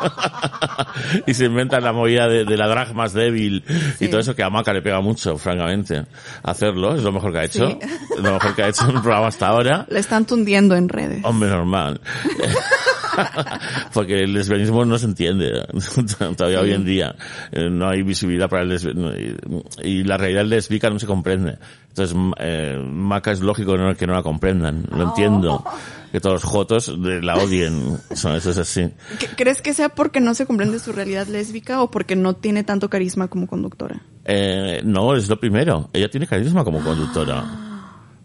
y 1.26 1.34
se 1.34 1.46
inventan 1.46 1.82
la 1.84 1.92
movida 1.92 2.28
de, 2.28 2.44
de 2.44 2.56
la 2.56 2.68
drag 2.68 2.94
más 2.94 3.12
débil 3.12 3.64
y 3.98 4.08
todo 4.08 4.20
eso 4.20 4.34
que 4.34 4.42
a 4.42 4.50
Maca 4.50 4.72
le 4.72 4.82
pega 4.82 5.00
mucho, 5.00 5.36
francamente. 5.38 6.04
Hacerlo 6.42 6.94
es 6.94 7.02
lo 7.02 7.12
mejor 7.12 7.32
que 7.32 7.38
ha 7.38 7.44
hecho. 7.44 7.68
Sí. 7.68 7.78
Lo 8.22 8.32
mejor 8.34 8.54
que 8.54 8.62
ha 8.62 8.68
hecho 8.68 8.84
en 8.88 8.96
el 8.96 9.02
programa 9.02 9.28
hasta 9.28 9.48
ahora. 9.48 9.86
La 9.88 9.98
están 9.98 10.26
tundiendo 10.26 10.76
en 10.76 10.88
redes. 10.88 11.24
Hombre, 11.24 11.48
normal. 11.48 12.00
Porque 13.94 14.22
el 14.24 14.32
lesbianismo 14.32 14.84
no 14.84 14.98
se 14.98 15.06
entiende 15.06 15.66
todavía 16.36 16.60
hoy 16.60 16.72
en 16.72 16.84
día. 16.84 17.14
Eh, 17.52 17.68
No 17.70 17.88
hay 17.88 18.02
visibilidad 18.02 18.48
para 18.48 18.62
el 18.62 18.68
lesbianismo. 18.68 19.62
Y 19.82 20.04
la 20.04 20.16
realidad 20.16 20.44
lésbica 20.44 20.90
no 20.90 20.98
se 20.98 21.06
comprende. 21.06 21.58
Entonces, 21.88 22.16
eh, 22.38 22.78
Maca 22.82 23.32
es 23.32 23.40
lógico 23.40 23.76
no- 23.76 23.94
que 23.96 24.06
no 24.06 24.14
la 24.14 24.22
comprendan. 24.22 24.84
Lo 24.90 25.02
entiendo. 25.04 25.64
Que 26.12 26.20
todos 26.20 26.42
los 26.42 26.44
jotos 26.44 27.02
de- 27.02 27.22
la 27.22 27.36
odien. 27.36 27.98
Eso, 28.10 28.34
eso 28.34 28.50
es 28.50 28.58
así. 28.58 28.88
¿Qué- 29.18 29.28
¿Crees 29.36 29.62
que 29.62 29.72
sea 29.74 29.90
porque 29.90 30.20
no 30.20 30.34
se 30.34 30.46
comprende 30.46 30.78
su 30.78 30.92
realidad 30.92 31.26
lésbica 31.28 31.82
o 31.82 31.90
porque 31.90 32.16
no 32.16 32.34
tiene 32.34 32.64
tanto 32.64 32.88
carisma 32.90 33.28
como 33.28 33.46
conductora? 33.46 34.00
Eh, 34.24 34.80
no, 34.84 35.14
es 35.16 35.28
lo 35.28 35.38
primero. 35.38 35.88
Ella 35.92 36.08
tiene 36.08 36.26
carisma 36.26 36.64
como 36.64 36.80
conductora. 36.82 37.44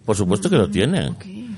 Por 0.06 0.16
supuesto 0.16 0.50
que 0.50 0.58
lo 0.58 0.70
tiene. 0.70 1.14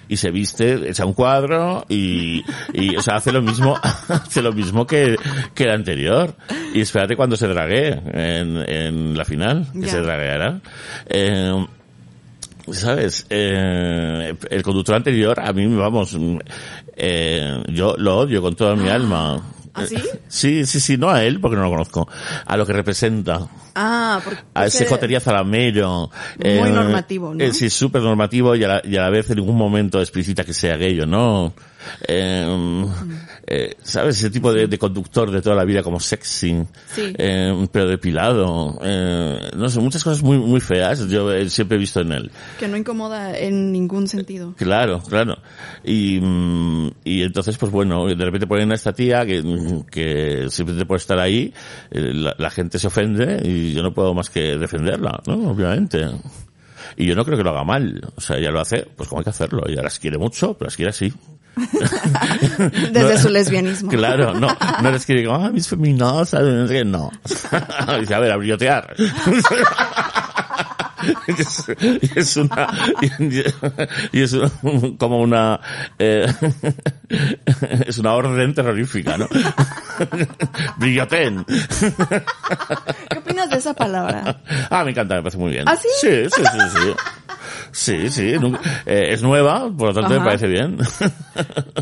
Y 0.10 0.18
se 0.18 0.32
viste, 0.32 0.90
echa 0.90 1.06
un 1.06 1.14
cuadro 1.14 1.86
y, 1.90 2.44
y 2.74 2.96
o 2.96 3.02
sea, 3.02 3.16
hace 3.16 3.32
lo 3.32 3.42
mismo, 3.42 3.78
hace 4.08 4.42
lo 4.42 4.54
mismo 4.54 4.86
que, 4.88 5.16
que 5.54 5.64
el 5.64 5.72
anterior. 5.72 6.36
Y 6.74 6.82
espérate 6.82 7.16
cuando 7.16 7.36
se 7.36 7.48
drague 7.48 7.90
en, 7.90 8.58
en 8.58 9.18
la 9.18 9.26
final, 9.26 9.68
que 9.74 9.88
se 9.88 10.02
dragueará. 10.02 10.62
Eh, 11.08 11.66
¿Sabes? 12.72 13.26
Eh, 13.30 14.36
el 14.50 14.64
conductor 14.64 14.96
anterior, 14.96 15.40
a 15.40 15.54
mí, 15.54 15.66
vamos, 15.68 16.18
eh, 16.98 17.64
yo 17.70 17.96
lo 17.98 18.18
odio 18.18 18.42
con 18.42 18.56
toda 18.56 18.76
mi 18.76 18.90
alma. 18.90 19.42
¿Ah, 19.78 19.86
sí? 19.88 19.96
Eh, 19.96 20.20
Sí, 20.28 20.66
sí, 20.66 20.80
sí, 20.80 20.98
no 20.98 21.10
a 21.10 21.24
él, 21.24 21.40
porque 21.40 21.56
no 21.56 21.64
lo 21.64 21.70
conozco. 21.70 22.08
A 22.46 22.58
lo 22.58 22.66
que 22.66 22.74
representa 22.74 23.48
Ah, 23.76 24.20
porque... 24.24 24.40
a 24.54 24.66
ese 24.66 24.86
jotería 24.86 25.20
zalamero. 25.20 26.10
eh, 26.40 26.60
Muy 26.60 26.70
normativo, 26.72 27.34
¿no? 27.34 27.54
sí, 27.54 27.70
súper 27.70 28.02
normativo 28.02 28.56
y 28.56 28.64
a, 28.64 28.68
la, 28.68 28.82
y 28.84 28.98
a 28.98 29.02
la 29.02 29.10
vez 29.10 29.30
en 29.30 29.38
ningún 29.38 29.56
momento 29.56 30.00
explicita 30.00 30.44
que 30.44 30.54
sea 30.54 30.76
gay 30.78 31.00
o 31.00 31.06
no. 31.06 31.54
Eh, 32.08 32.86
eh, 33.48 33.76
¿Sabes? 33.82 34.18
Ese 34.18 34.30
tipo 34.30 34.52
de, 34.54 34.68
de 34.68 34.78
conductor 34.78 35.32
de 35.32 35.42
toda 35.42 35.56
la 35.56 35.64
vida 35.66 35.82
como 35.84 36.00
sexy, 36.00 36.64
Sí. 36.94 37.14
eh, 37.18 37.68
pero 37.72 37.88
depilado. 37.88 38.80
Eh, 38.84 39.52
no 39.56 39.70
sé, 39.70 39.80
muchas 39.80 40.04
cosas 40.04 40.22
muy, 40.24 40.38
muy 40.38 40.60
feas 40.60 41.08
yo 41.08 41.32
eh, 41.34 41.50
siempre 41.50 41.78
he 41.78 41.80
visto 41.80 42.02
en 42.02 42.12
él. 42.12 42.32
Que 42.60 42.68
no 42.68 42.78
incomoda 42.78 43.38
en 43.38 43.72
ningún 43.72 44.08
sentido. 44.08 44.54
Claro, 44.58 45.02
claro. 45.02 45.38
Y, 45.84 46.20
mm, 46.22 46.92
y 47.04 47.22
entonces, 47.24 47.58
pues 47.58 47.72
bueno, 47.72 48.06
de 48.08 48.16
repente 48.26 48.48
ponen 48.48 48.72
a 48.72 48.76
esta 48.76 48.94
tía 48.94 49.26
que, 49.26 49.42
que 49.90 50.48
simplemente 50.50 50.86
por 50.86 50.98
estar 50.98 51.20
ahí, 51.20 51.54
eh, 51.92 52.14
la, 52.14 52.36
la 52.38 52.50
gente 52.50 52.80
se 52.80 52.88
ofende 52.88 53.42
y 53.44 53.74
yo 53.74 53.82
no 53.84 53.94
puedo 53.94 54.14
más 54.14 54.30
que 54.30 54.58
defenderla, 54.58 55.22
¿no? 55.28 55.50
Obviamente. 55.52 56.06
Y 56.96 57.06
yo 57.06 57.16
no 57.16 57.26
creo 57.26 57.38
que 57.38 57.44
lo 57.44 57.52
haga 57.52 57.64
mal. 57.64 58.02
O 58.16 58.22
sea, 58.22 58.38
ella 58.38 58.50
lo 58.52 58.60
hace, 58.60 58.88
pues 58.96 59.08
como 59.10 59.20
hay 59.20 59.24
que 59.24 59.30
hacerlo. 59.30 59.64
Ella 59.68 59.82
las 59.84 60.00
quiere 60.00 60.18
mucho, 60.18 60.54
pero 60.58 60.68
las 60.68 60.76
quiere 60.76 60.90
así. 60.90 61.14
Desde 62.92 63.14
No. 63.16 63.22
su 63.22 63.30
lesbianismo. 63.30 63.90
Claro, 63.90 64.34
no, 64.34 64.48
no 64.82 64.92
les 64.92 65.06
quiere 65.06 65.26
como, 65.26 65.44
ah, 65.46 65.50
mis 65.50 65.68
feminazas, 65.68 66.42
no 66.42 66.68
no. 66.86 67.12
A 67.88 68.20
ver, 68.20 68.32
a 68.32 68.38
brillotear. 68.38 68.96
Y 71.28 71.32
es, 71.42 71.64
es 72.16 72.38
una, 72.38 72.68
y, 74.12 74.22
es 74.22 74.36
como 74.98 75.22
una, 75.22 75.60
eh, 76.00 76.28
es 77.88 77.98
una 77.98 78.14
orden 78.14 78.54
terrorífica, 78.54 79.18
¿no? 79.18 79.28
Brilloten. 80.78 81.46
¿Qué 83.10 83.18
opinas 83.18 83.50
de 83.50 83.58
esa 83.58 83.74
palabra? 83.74 84.42
Ah, 84.70 84.84
me 84.84 84.92
encanta, 84.92 85.16
me 85.16 85.22
parece 85.22 85.38
muy 85.38 85.52
bien. 85.52 85.66
¿Ah, 85.68 85.76
sí? 85.76 85.88
Sí, 86.02 86.10
sí, 86.30 86.42
sí, 86.44 86.60
sí. 86.80 86.94
Sí, 87.72 88.10
sí, 88.10 88.34
nunca- 88.40 88.60
eh, 88.86 89.10
es 89.12 89.22
nueva, 89.22 89.70
por 89.76 89.90
lo 89.90 89.94
tanto 89.94 90.10
me 90.10 90.16
Ajá. 90.18 90.26
parece 90.26 90.48
bien. 90.48 90.78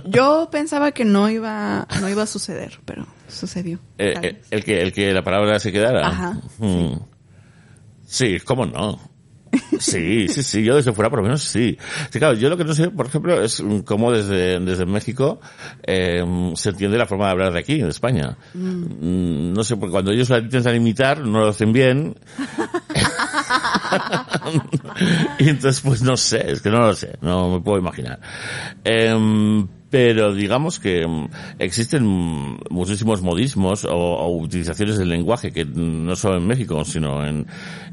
Yo 0.06 0.50
pensaba 0.52 0.92
que 0.92 1.06
no 1.06 1.30
iba, 1.30 1.88
no 2.02 2.10
iba 2.10 2.24
a 2.24 2.28
suceder, 2.28 2.80
pero 2.86 3.06
sucedió. 3.28 3.80
Eh, 3.98 4.42
el 4.52 4.64
que 4.64 4.82
el 4.82 4.92
que 4.94 5.14
la 5.14 5.24
palabra 5.24 5.60
se 5.60 5.72
quedara. 5.72 6.08
Ajá, 6.08 6.38
Mm. 6.58 6.96
Sí, 8.08 8.40
cómo 8.44 8.66
no. 8.66 9.00
Sí, 9.80 10.28
sí, 10.30 10.44
sí, 10.44 10.64
yo 10.64 10.76
desde 10.76 10.94
fuera 10.94 11.10
por 11.10 11.20
lo 11.20 11.24
menos 11.24 11.42
sí. 11.44 11.78
Sí, 12.10 12.20
claro, 12.20 12.36
yo 12.36 12.50
lo 12.50 12.58
que 12.58 12.64
no 12.64 12.74
sé, 12.74 12.90
por 12.90 13.08
ejemplo, 13.08 13.42
es 13.42 13.62
mm, 13.62 13.80
cómo 13.80 14.12
desde, 14.12 14.60
desde 14.60 14.86
México 14.86 15.40
eh, 15.84 16.24
se 16.56 16.70
entiende 16.70 16.98
la 16.98 17.06
forma 17.06 17.26
de 17.26 17.32
hablar 17.32 17.54
de 17.54 17.60
aquí, 17.60 17.80
en 17.82 17.88
España. 17.88 18.38
Mm, 18.54 19.54
No 19.54 19.64
sé, 19.64 19.76
porque 19.78 19.92
cuando 19.92 20.12
ellos 20.12 20.30
la 20.30 20.40
intentan 20.40 20.76
imitar, 20.76 21.20
no 21.22 21.40
lo 21.42 21.48
hacen 21.50 21.74
bien. 21.74 22.16
y 25.40 25.50
entonces, 25.50 25.82
pues 25.82 26.02
no 26.02 26.18
sé, 26.18 26.52
es 26.52 26.62
que 26.62 26.70
no 26.70 26.80
lo 26.80 26.94
sé, 26.94 27.18
no 27.22 27.50
me 27.50 27.60
puedo 27.62 27.80
imaginar. 27.80 28.20
Em, 28.84 29.68
pero 29.90 30.34
digamos 30.34 30.80
que 30.80 31.06
mm, 31.08 31.30
existen 31.60 32.06
mm, 32.06 32.60
muchísimos 32.70 33.22
modismos 33.22 33.86
o, 33.86 33.96
o 33.96 34.38
utilizaciones 34.38 34.98
del 34.98 35.10
lenguaje 35.10 35.52
que 35.52 35.66
mm, 35.66 36.06
no 36.06 36.16
solo 36.16 36.38
en 36.38 36.48
México, 36.48 36.84
sino 36.86 37.26
en, 37.26 37.46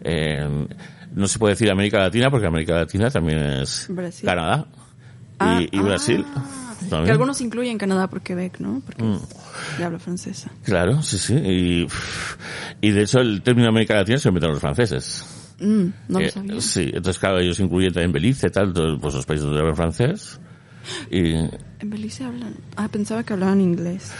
en- 0.02 0.68
no 1.14 1.28
se 1.28 1.38
puede 1.38 1.54
decir 1.54 1.70
América 1.70 1.98
Latina 1.98 2.30
porque 2.30 2.46
América 2.46 2.74
Latina 2.74 3.10
también 3.10 3.38
es 3.38 3.86
Brasil. 3.88 4.26
Canadá 4.28 4.66
y, 4.70 5.34
Ah, 5.38 5.60
y 5.70 5.78
Brasil. 5.80 6.24
ah, 6.34 6.74
también. 6.88 7.04
Que 7.06 7.10
algunos 7.12 7.40
incluyen 7.40 7.78
Canadá 7.78 8.08
por 8.08 8.20
Quebec, 8.22 8.58
¿no? 8.60 8.80
Porque 8.84 9.02
Mm. 9.02 9.18
ya 9.78 9.86
habla 9.86 9.98
francesa. 9.98 10.50
Claro, 10.64 11.02
sí, 11.02 11.18
sí. 11.18 11.34
Y, 11.34 11.86
y 12.80 12.90
de 12.90 13.02
hecho 13.02 13.18
el 13.20 13.42
término 13.42 13.68
América 13.68 13.94
Latina 13.94 14.18
se 14.18 14.28
lo 14.28 14.30
inventaron 14.30 14.54
los 14.54 14.60
franceses. 14.60 15.24
Mm, 15.60 15.86
no 16.08 16.18
lo 16.20 16.26
Eh, 16.26 16.30
sabía. 16.30 16.60
sí, 16.60 16.90
entonces 16.92 17.18
claro, 17.18 17.38
ellos 17.38 17.58
incluyen 17.60 17.92
también 17.92 18.12
Belice, 18.12 18.50
tal, 18.50 18.72
todos 18.72 18.98
pues, 19.00 19.14
los 19.14 19.24
países 19.26 19.44
donde 19.44 19.60
hablan 19.60 19.76
francés. 19.76 20.40
Y 21.10 21.34
En 21.34 21.50
Belice 21.90 22.24
hablan. 22.24 22.54
Ah, 22.76 22.88
pensaba 22.88 23.22
que 23.22 23.32
hablaban 23.32 23.60
inglés. 23.60 24.12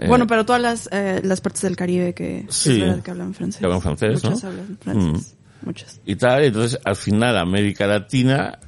Eh, 0.00 0.06
bueno, 0.08 0.26
pero 0.26 0.44
todas 0.44 0.60
las, 0.62 0.88
eh, 0.92 1.20
las 1.24 1.40
partes 1.40 1.62
del 1.62 1.76
Caribe 1.76 2.14
que 2.14 2.46
Sí. 2.48 2.72
es 2.72 2.80
verdad 2.80 3.02
que 3.02 3.10
hablan 3.12 3.34
francés. 3.34 3.58
Que 3.60 3.66
hablan 3.66 3.80
francés, 3.80 4.24
Muchas 4.24 4.42
¿no? 4.44 4.50
Mm. 4.50 4.52
hablan 4.52 4.78
francés. 4.80 5.36
Muchas. 5.62 6.00
y 6.06 6.16
tal, 6.16 6.44
entonces 6.44 6.78
al 6.84 6.96
final 6.96 7.36
América 7.36 7.86
Latina 7.86 8.58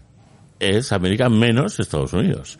es 0.58 0.92
América 0.92 1.28
menos 1.28 1.80
Estados 1.80 2.12
Unidos. 2.12 2.58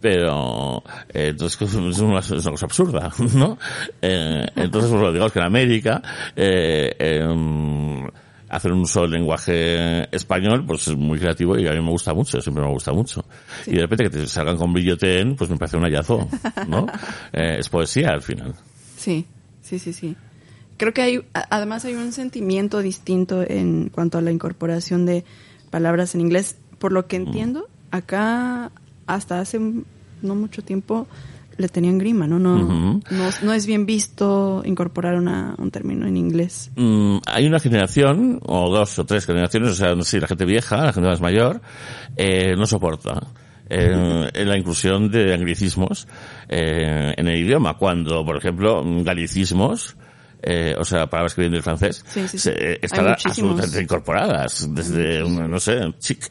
Pero, 0.00 0.82
eh, 1.08 1.28
entonces 1.28 1.60
es 1.62 1.74
una, 2.00 2.20
es 2.20 2.30
una 2.30 2.50
cosa 2.50 2.66
absurda, 2.66 3.12
¿no? 3.34 3.58
Eh, 4.00 4.46
entonces, 4.54 4.90
pues, 4.90 5.12
digamos 5.12 5.32
que 5.32 5.38
en 5.38 5.44
América, 5.44 6.02
eh, 6.36 6.94
em, 6.98 8.06
hacer 8.48 8.72
un 8.72 8.86
solo 8.86 9.08
lenguaje 9.08 10.14
español, 10.14 10.64
pues 10.66 10.88
es 10.88 10.96
muy 10.96 11.18
creativo 11.18 11.58
y 11.58 11.66
a 11.66 11.72
mí 11.72 11.80
me 11.80 11.90
gusta 11.90 12.14
mucho, 12.14 12.40
siempre 12.40 12.62
me 12.62 12.70
gusta 12.70 12.92
mucho. 12.92 13.24
Y 13.66 13.72
de 13.72 13.80
repente 13.80 14.04
que 14.04 14.10
te 14.10 14.26
salgan 14.26 14.56
con 14.56 14.72
brilloten, 14.72 15.34
pues 15.34 15.50
me 15.50 15.56
parece 15.56 15.76
un 15.76 15.82
hallazgo, 15.82 16.28
¿no? 16.68 16.86
Eh, 17.32 17.56
es 17.58 17.68
poesía 17.68 18.10
al 18.10 18.22
final. 18.22 18.54
Sí, 18.96 19.26
sí, 19.60 19.78
sí, 19.78 19.92
sí. 19.92 20.16
Creo 20.76 20.92
que 20.92 21.02
hay, 21.02 21.22
además 21.50 21.84
hay 21.84 21.94
un 21.94 22.12
sentimiento 22.12 22.80
distinto 22.80 23.42
en 23.42 23.88
cuanto 23.88 24.18
a 24.18 24.20
la 24.20 24.30
incorporación 24.30 25.06
de 25.06 25.24
palabras 25.70 26.14
en 26.14 26.20
inglés. 26.20 26.56
Por 26.78 26.92
lo 26.92 27.00
Mm. 27.02 27.04
que 27.04 27.16
entiendo, 27.16 27.68
acá 27.90 28.70
hasta 29.06 29.40
hace 29.40 29.58
no 29.58 30.34
mucho 30.34 30.62
tiempo 30.62 31.06
le 31.58 31.68
tenían 31.68 31.96
grima, 31.96 32.26
¿no? 32.26 32.38
No, 32.38 33.00
no, 33.10 33.30
no 33.42 33.52
es 33.54 33.66
bien 33.66 33.86
visto 33.86 34.60
incorporar 34.66 35.14
una, 35.14 35.54
un 35.56 35.70
término 35.70 36.06
en 36.06 36.18
inglés. 36.18 36.70
Mm, 36.76 37.16
hay 37.26 37.46
una 37.46 37.58
generación, 37.60 38.40
o 38.44 38.70
dos 38.70 38.98
o 38.98 39.06
tres 39.06 39.24
generaciones, 39.24 39.70
o 39.70 39.74
sea, 39.74 39.94
no 39.94 40.02
sé, 40.02 40.20
la 40.20 40.26
gente 40.26 40.44
vieja, 40.44 40.76
la 40.84 40.92
gente 40.92 41.08
más 41.08 41.22
mayor, 41.22 41.62
eh, 42.16 42.54
no 42.56 42.66
soporta 42.66 43.28
eh, 43.70 44.30
la 44.44 44.56
inclusión 44.58 45.10
de 45.10 45.32
anglicismos 45.32 46.06
eh, 46.48 47.14
en 47.16 47.26
el 47.26 47.36
idioma, 47.38 47.78
cuando, 47.78 48.22
por 48.24 48.36
ejemplo, 48.36 48.82
galicismos, 49.02 49.96
eh, 50.42 50.74
o 50.78 50.84
sea, 50.84 51.06
palabras 51.08 51.34
que 51.34 51.40
vienen 51.42 51.54
del 51.54 51.62
francés, 51.62 52.04
Sí, 52.08 52.22
sí, 52.22 52.28
sí. 52.28 52.38
se- 52.38 52.72
eh, 52.74 52.78
muchísimos. 52.82 53.24
absolutamente 53.24 53.82
incorporadas, 53.82 54.68
desde, 54.74 55.22
no 55.28 55.58
sé, 55.60 55.80
chic, 55.98 56.24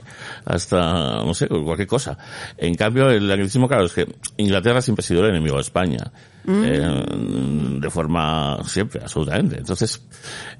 hasta, 0.45 1.23
no 1.23 1.33
sé, 1.33 1.47
cualquier 1.47 1.87
cosa. 1.87 2.17
En 2.57 2.75
cambio, 2.75 3.09
el 3.09 3.29
anglicismo, 3.31 3.67
claro, 3.67 3.85
es 3.85 3.93
que 3.93 4.07
Inglaterra 4.37 4.81
siempre 4.81 5.01
ha 5.03 5.07
sido 5.07 5.23
el 5.23 5.31
enemigo 5.31 5.55
de 5.55 5.61
España. 5.61 6.11
eh, 6.47 7.03
de 7.81 7.89
forma 7.89 8.59
siempre, 8.65 9.01
absolutamente. 9.01 9.57
Entonces, 9.57 9.99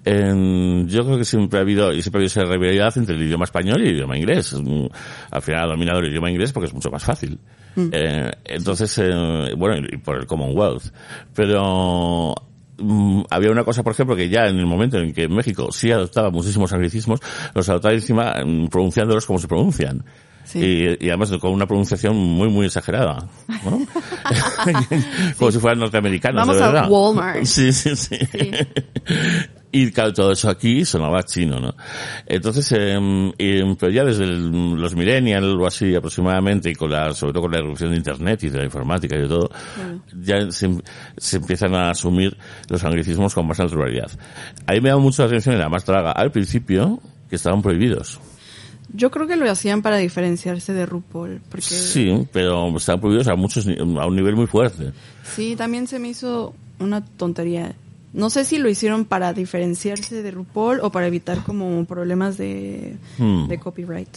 eh, 0.04 0.84
yo 0.88 1.06
creo 1.06 1.18
que 1.20 1.26
siempre 1.26 1.60
ha 1.60 1.62
habido, 1.62 1.94
y 1.94 2.02
siempre 2.02 2.18
ha 2.18 2.22
habido 2.22 2.28
esa 2.28 2.44
rivalidad 2.52 2.98
entre 2.98 3.16
el 3.16 3.22
idioma 3.22 3.44
español 3.46 3.82
y 3.84 3.90
el 3.90 3.96
idioma 3.96 4.18
inglés. 4.18 4.54
Mm, 4.54 4.88
Al 5.30 5.42
final 5.44 5.64
ha 5.66 5.68
dominado 5.68 6.00
el 6.00 6.08
idioma 6.10 6.32
inglés 6.32 6.52
porque 6.54 6.68
es 6.70 6.74
mucho 6.74 6.90
más 6.90 7.04
fácil. 7.04 7.40
Eh, 7.78 8.32
entonces, 8.46 9.00
bueno, 9.58 9.86
y 9.92 9.98
por 9.98 10.18
el 10.18 10.26
Commonwealth. 10.26 10.86
Pero, 11.36 12.34
mm, 12.34 12.55
había 13.30 13.52
una 13.52 13.64
cosa, 13.64 13.84
por 13.84 13.94
ejemplo, 13.94 14.16
que 14.16 14.30
ya 14.30 14.48
en 14.48 14.58
el 14.58 14.66
momento 14.66 14.98
en 14.98 15.14
que 15.14 15.28
México 15.28 15.72
sí 15.72 15.92
adoptaba 15.92 16.30
muchísimos 16.30 16.72
anglicismos, 16.74 17.20
los 17.54 17.68
adoptaba 17.70 17.94
encima 17.94 18.36
mm, 18.46 18.68
pronunciándolos 18.68 19.26
como 19.26 19.40
se 19.40 19.48
pronuncian. 19.48 20.04
Sí. 20.44 20.60
Y, 20.60 21.06
y 21.06 21.10
además 21.10 21.32
con 21.42 21.52
una 21.52 21.66
pronunciación 21.66 22.16
muy, 22.16 22.50
muy 22.50 22.68
exagerada. 22.68 23.28
¿no? 23.64 23.82
como 25.40 25.52
si 25.52 25.60
fueran 25.60 25.80
norteamericanos, 25.80 26.48
Vamos 26.48 26.58
de 26.58 26.80
a. 26.80 26.88
Walmart. 26.88 27.44
Sí, 27.46 27.74
sí, 27.74 27.96
sí. 27.96 28.18
Sí. 28.18 28.52
Y 29.72 29.92
claro, 29.92 30.14
todo 30.14 30.32
eso 30.32 30.50
aquí 30.50 30.86
sonaba 30.86 31.24
chino, 31.24 31.60
¿no? 31.60 31.76
Entonces, 32.26 32.72
eh, 32.78 33.76
pero 33.78 33.92
ya 33.92 34.06
desde 34.06 34.24
el- 34.24 34.76
los 34.76 34.96
millennials 34.96 35.46
o 35.60 35.66
así 35.68 35.94
aproximadamente, 35.94 36.70
y 36.70 36.76
con 36.76 36.90
la, 36.92 37.14
sobre 37.14 37.34
todo 37.34 37.44
con 37.44 37.52
la 37.52 37.60
evolución 37.60 37.92
de 37.92 37.98
Internet 37.98 38.44
y 38.44 38.50
de 38.50 38.60
la 38.60 38.64
informática 38.64 39.18
y 39.18 39.22
de 39.24 39.28
todo, 39.28 39.50
ya 40.22 40.50
se, 40.52 40.70
se 41.18 41.38
empiezan 41.38 41.76
a 41.76 41.90
asumir 41.90 42.38
los 42.70 42.84
anglicismos 42.86 43.34
con 43.34 43.48
más 43.48 43.60
naturalidad. 43.60 44.10
Ahí 44.66 44.80
me 44.80 44.90
da 44.90 44.98
mucho 44.98 45.24
la 45.24 45.28
atención 45.28 45.56
en 45.56 45.62
la 45.62 45.68
más 45.70 45.86
draga 45.86 46.12
al 46.12 46.32
principio, 46.32 47.02
que 47.30 47.36
estaban 47.36 47.62
prohibidos. 47.62 48.20
Yo 48.94 49.12
creo 49.12 49.28
que 49.28 49.36
lo 49.36 49.50
hacían 49.52 49.82
para 49.82 49.98
diferenciarse 49.98 50.72
de 50.74 50.86
RuPaul, 50.86 51.42
porque 51.50 51.66
Sí, 51.66 52.26
pero 52.32 52.78
estaban 52.78 53.02
prohibidos 53.02 53.28
a 53.28 53.36
muchos, 53.36 53.68
a 53.68 54.06
un 54.06 54.16
nivel 54.16 54.36
muy 54.38 54.48
fuerte. 54.48 54.94
Sí, 55.36 55.56
también 55.58 55.88
se 55.88 56.00
me 56.00 56.08
hizo 56.10 56.54
una 56.80 57.04
tontería. 57.04 57.74
No 58.16 58.30
sé 58.30 58.46
si 58.46 58.58
lo 58.58 58.70
hicieron 58.70 59.06
para 59.06 59.34
diferenciarse 59.34 60.24
de 60.24 60.32
RuPaul 60.32 60.80
o 60.82 60.90
para 60.92 61.08
evitar 61.08 61.44
como 61.44 61.84
problemas 61.86 62.38
de, 62.38 62.98
Hmm. 63.18 63.48
de 63.48 63.60
copyright. 63.60 64.10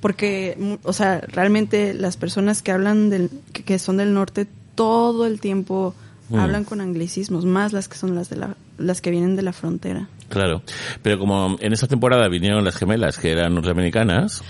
Porque, 0.00 0.78
o 0.82 0.92
sea, 0.92 1.20
realmente 1.20 1.94
las 1.94 2.16
personas 2.16 2.62
que 2.62 2.72
hablan 2.72 3.10
del, 3.10 3.30
que, 3.52 3.62
que 3.64 3.78
son 3.78 3.98
del 3.98 4.14
norte 4.14 4.46
todo 4.74 5.26
el 5.26 5.40
tiempo 5.40 5.94
Hmm. 6.30 6.40
hablan 6.40 6.64
con 6.64 6.80
anglicismos, 6.82 7.44
más 7.46 7.72
las 7.72 7.88
que 7.88 7.96
son 7.96 8.14
las 8.14 8.28
de 8.28 8.36
la, 8.36 8.56
las 8.76 9.00
que 9.00 9.10
vienen 9.10 9.34
de 9.34 9.42
la 9.42 9.52
frontera. 9.54 10.08
Claro. 10.28 10.62
Pero 11.02 11.18
como 11.18 11.56
en 11.60 11.72
esta 11.72 11.86
temporada 11.86 12.28
vinieron 12.28 12.64
las 12.64 12.76
gemelas 12.76 13.16
que 13.18 13.30
eran 13.32 13.54
norteamericanas, 13.54 14.42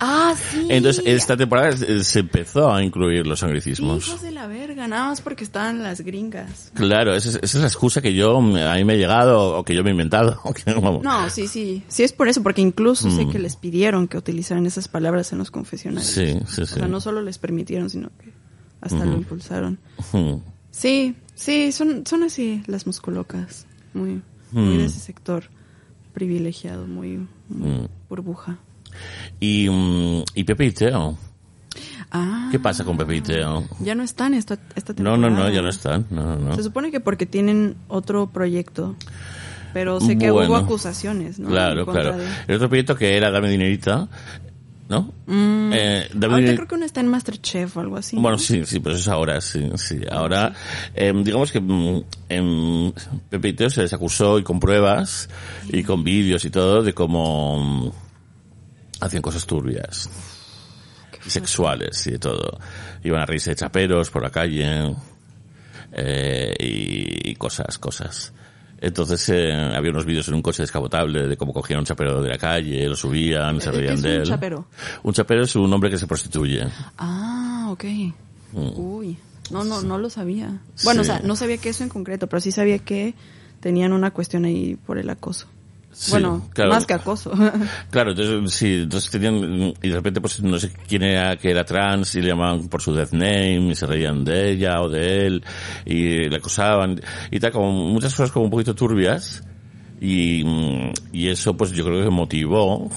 Ah, 0.00 0.34
sí. 0.50 0.66
entonces 0.70 1.02
esta 1.06 1.36
temporada 1.36 1.76
se 2.02 2.18
empezó 2.18 2.72
a 2.72 2.82
incluir 2.82 3.26
los 3.26 3.42
anglicismos. 3.42 4.08
hijos 4.08 4.22
de 4.22 4.32
la 4.32 4.46
verga, 4.46 4.86
nada 4.88 5.08
más 5.08 5.20
porque 5.20 5.44
estaban 5.44 5.82
las 5.82 6.00
gringas. 6.00 6.72
Claro, 6.74 7.14
esa 7.14 7.28
es, 7.30 7.34
esa 7.36 7.58
es 7.58 7.62
la 7.62 7.66
excusa 7.68 8.02
que 8.02 8.12
yo, 8.14 8.36
a 8.36 8.40
mí 8.42 8.84
me 8.84 8.92
ha 8.94 8.96
llegado, 8.96 9.56
o 9.58 9.64
que 9.64 9.74
yo 9.74 9.82
me 9.84 9.90
he 9.90 9.92
inventado. 9.92 10.40
o 10.44 10.52
que. 10.52 10.62
No, 10.74 11.30
sí, 11.30 11.46
sí. 11.46 11.82
Sí 11.88 12.02
es 12.02 12.12
por 12.12 12.28
eso, 12.28 12.42
porque 12.42 12.60
incluso 12.60 13.10
sé 13.10 13.24
Mm. 13.26 13.30
que 13.32 13.38
les 13.38 13.56
pidieron 13.56 14.08
que 14.08 14.18
utilizaran 14.18 14.66
esas 14.66 14.88
palabras 14.88 15.32
en 15.32 15.38
los 15.38 15.50
confesionarios. 15.50 16.10
Sí, 16.12 16.34
sí, 16.46 16.62
O 16.62 16.66
sí. 16.66 16.74
sea, 16.74 16.88
no 16.88 17.00
solo 17.00 17.22
les 17.22 17.38
permitieron, 17.38 17.88
sino 17.88 18.10
que 18.18 18.32
hasta 18.80 19.04
lo 19.04 19.14
impulsaron. 19.14 19.78
Mm. 20.12 20.34
Sí, 20.70 21.14
sí, 21.34 21.72
son, 21.72 22.04
son 22.06 22.24
así 22.24 22.62
las 22.66 22.86
musculocas. 22.86 23.66
Muy, 23.94 24.20
muy 24.50 24.74
Mm. 24.74 24.78
de 24.78 24.84
ese 24.86 24.98
sector 24.98 25.44
privilegiado, 26.12 26.86
muy, 26.86 27.26
muy 27.48 27.70
Mm. 27.70 27.88
burbuja. 28.08 28.58
Y, 29.40 29.68
mm, 29.68 30.22
y 30.34 30.44
Pepe 30.44 30.66
y 30.66 30.72
Teo. 30.72 31.16
Ah. 32.10 32.48
¿Qué 32.52 32.58
pasa 32.60 32.84
con 32.84 32.96
Pepe 32.96 33.16
y 33.16 33.20
Teo? 33.20 33.64
Ya 33.80 33.94
no 33.94 34.02
están 34.04 34.34
esta, 34.34 34.54
esta 34.76 34.92
No, 34.92 35.14
temporada. 35.14 35.16
no, 35.18 35.30
no, 35.30 35.50
ya 35.50 35.62
no 35.62 35.68
están. 35.68 36.06
No, 36.10 36.36
no. 36.36 36.54
Se 36.54 36.62
supone 36.62 36.90
que 36.92 37.00
porque 37.00 37.26
tienen 37.26 37.76
otro 37.88 38.28
proyecto. 38.30 38.94
Pero 39.72 40.00
sé 40.00 40.16
que 40.16 40.30
Bueno. 40.30 40.50
hubo 40.50 40.56
acusaciones, 40.56 41.40
¿no? 41.40 41.48
Claro, 41.48 41.84
claro. 41.84 42.16
de- 42.16 42.24
El 42.46 42.54
otro 42.56 42.68
proyecto 42.68 42.94
que 42.94 43.16
era 43.16 43.32
Dame 43.32 43.50
Dinerita, 43.50 44.06
¿no? 44.88 45.12
Mm, 45.26 45.72
Eh, 45.74 46.08
ahorita 46.22 46.54
creo 46.54 46.68
que 46.68 46.74
uno 46.76 46.84
está 46.84 47.00
en 47.00 47.08
Masterchef 47.08 47.76
o 47.76 47.80
algo 47.80 47.96
así. 47.96 48.14
Bueno, 48.14 48.36
¿no? 48.36 48.38
sí, 48.38 48.64
sí, 48.66 48.78
pero 48.78 48.94
eso 48.94 49.02
es 49.02 49.08
ahora, 49.08 49.40
sí, 49.40 49.68
sí. 49.74 49.98
Ahora, 50.08 50.52
eh, 50.94 51.12
digamos 51.24 51.50
que 51.50 51.58
mm, 51.60 52.04
en 52.28 52.94
Pepe 53.28 53.48
y 53.48 53.52
Teo 53.54 53.68
se 53.70 53.82
les 53.82 53.92
acusó 53.92 54.38
y 54.38 54.44
con 54.44 54.60
pruebas 54.60 55.28
y 55.68 55.82
con 55.82 56.04
vídeos 56.04 56.44
y 56.44 56.50
todo 56.50 56.84
de 56.84 56.94
cómo 56.94 57.92
hacían 59.04 59.22
cosas 59.22 59.46
turbias. 59.46 60.10
Sexuales 61.26 62.06
y 62.06 62.12
de 62.12 62.18
todo. 62.18 62.58
Iban 63.02 63.22
a 63.22 63.26
reírse 63.26 63.50
de 63.50 63.56
chaperos 63.56 64.10
por 64.10 64.22
la 64.22 64.30
calle 64.30 64.94
eh, 65.92 66.54
y, 66.58 67.30
y 67.30 67.34
cosas, 67.36 67.78
cosas. 67.78 68.32
Entonces 68.80 69.26
eh, 69.30 69.52
había 69.52 69.90
unos 69.90 70.04
vídeos 70.04 70.28
en 70.28 70.34
un 70.34 70.42
coche 70.42 70.62
descapotable 70.62 71.26
de 71.26 71.36
cómo 71.38 71.54
cogían 71.54 71.78
un 71.78 71.86
chapero 71.86 72.20
de 72.20 72.28
la 72.28 72.36
calle, 72.36 72.86
lo 72.86 72.96
subían, 72.96 73.58
se 73.60 73.70
¿Qué 73.70 73.76
reían 73.78 74.02
de 74.02 74.08
un 74.16 74.20
él. 74.22 74.26
chapero? 74.28 74.66
Un 75.02 75.14
chapero 75.14 75.44
es 75.44 75.56
un 75.56 75.72
hombre 75.72 75.88
que 75.88 75.96
se 75.96 76.06
prostituye. 76.06 76.66
Ah, 76.98 77.68
ok. 77.70 77.84
Mm. 78.52 78.78
Uy, 78.78 79.16
no, 79.50 79.64
no, 79.64 79.80
no 79.80 79.96
lo 79.96 80.10
sabía. 80.10 80.60
Bueno, 80.82 81.02
Sí. 81.02 81.10
o 81.10 81.14
sea, 81.14 81.20
no 81.24 81.36
sabía 81.36 81.56
que 81.56 81.70
eso 81.70 81.82
en 81.84 81.88
concreto, 81.88 82.26
pero 82.26 82.40
sí 82.40 82.52
sabía 82.52 82.78
que 82.80 83.14
tenían 83.60 83.94
una 83.94 84.10
cuestión 84.10 84.44
ahí 84.44 84.76
por 84.76 84.98
el 84.98 85.08
acoso. 85.08 85.46
Sí, 85.94 86.10
bueno, 86.10 86.48
claro. 86.52 86.72
más 86.72 86.86
que 86.86 86.94
acoso. 86.94 87.32
Claro, 87.90 88.10
entonces 88.10 88.52
sí, 88.52 88.80
entonces 88.82 89.10
tenían 89.10 89.74
y 89.80 89.88
de 89.88 89.94
repente 89.94 90.20
pues 90.20 90.42
no 90.42 90.58
sé 90.58 90.72
quién 90.88 91.04
era 91.04 91.36
que 91.36 91.50
era 91.50 91.64
trans 91.64 92.14
y 92.16 92.20
le 92.20 92.28
llamaban 92.28 92.68
por 92.68 92.82
su 92.82 92.92
death 92.92 93.12
name 93.12 93.70
y 93.70 93.74
se 93.76 93.86
reían 93.86 94.24
de 94.24 94.50
ella 94.50 94.80
o 94.80 94.88
de 94.88 95.26
él 95.26 95.44
y 95.86 96.28
le 96.28 96.36
acosaban 96.36 97.00
y 97.30 97.38
tal 97.38 97.52
como 97.52 97.70
muchas 97.72 98.12
cosas 98.12 98.32
como 98.32 98.46
un 98.46 98.50
poquito 98.50 98.74
turbias 98.74 99.44
y, 100.00 100.44
y 101.12 101.28
eso 101.28 101.56
pues 101.56 101.70
yo 101.70 101.84
creo 101.84 102.02
que 102.02 102.10
motivó 102.10 102.90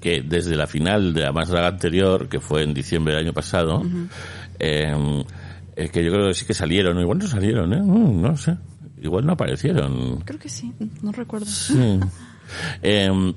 que 0.00 0.20
desde 0.20 0.54
la 0.54 0.66
final 0.66 1.14
de 1.14 1.22
la 1.22 1.32
más 1.32 1.48
larga 1.48 1.68
anterior 1.68 2.28
que 2.28 2.40
fue 2.40 2.62
en 2.62 2.74
diciembre 2.74 3.14
del 3.14 3.24
año 3.24 3.32
pasado 3.32 3.82
eh, 4.58 4.94
eh, 5.76 5.88
que 5.88 6.04
yo 6.04 6.12
creo 6.12 6.28
que 6.28 6.34
sí 6.34 6.44
que 6.44 6.54
salieron 6.54 7.00
igual 7.00 7.18
no 7.18 7.26
salieron 7.26 7.72
¿eh? 7.72 7.80
Mm, 7.80 8.20
no 8.20 8.36
sé 8.36 8.56
igual 9.02 9.26
no 9.26 9.32
aparecieron 9.32 10.20
Creo 10.24 10.38
que 10.38 10.48
sí, 10.48 10.72
no 11.02 11.12
recuerdo. 11.12 11.46
Sí. 11.46 11.98
Eh, 12.82 13.32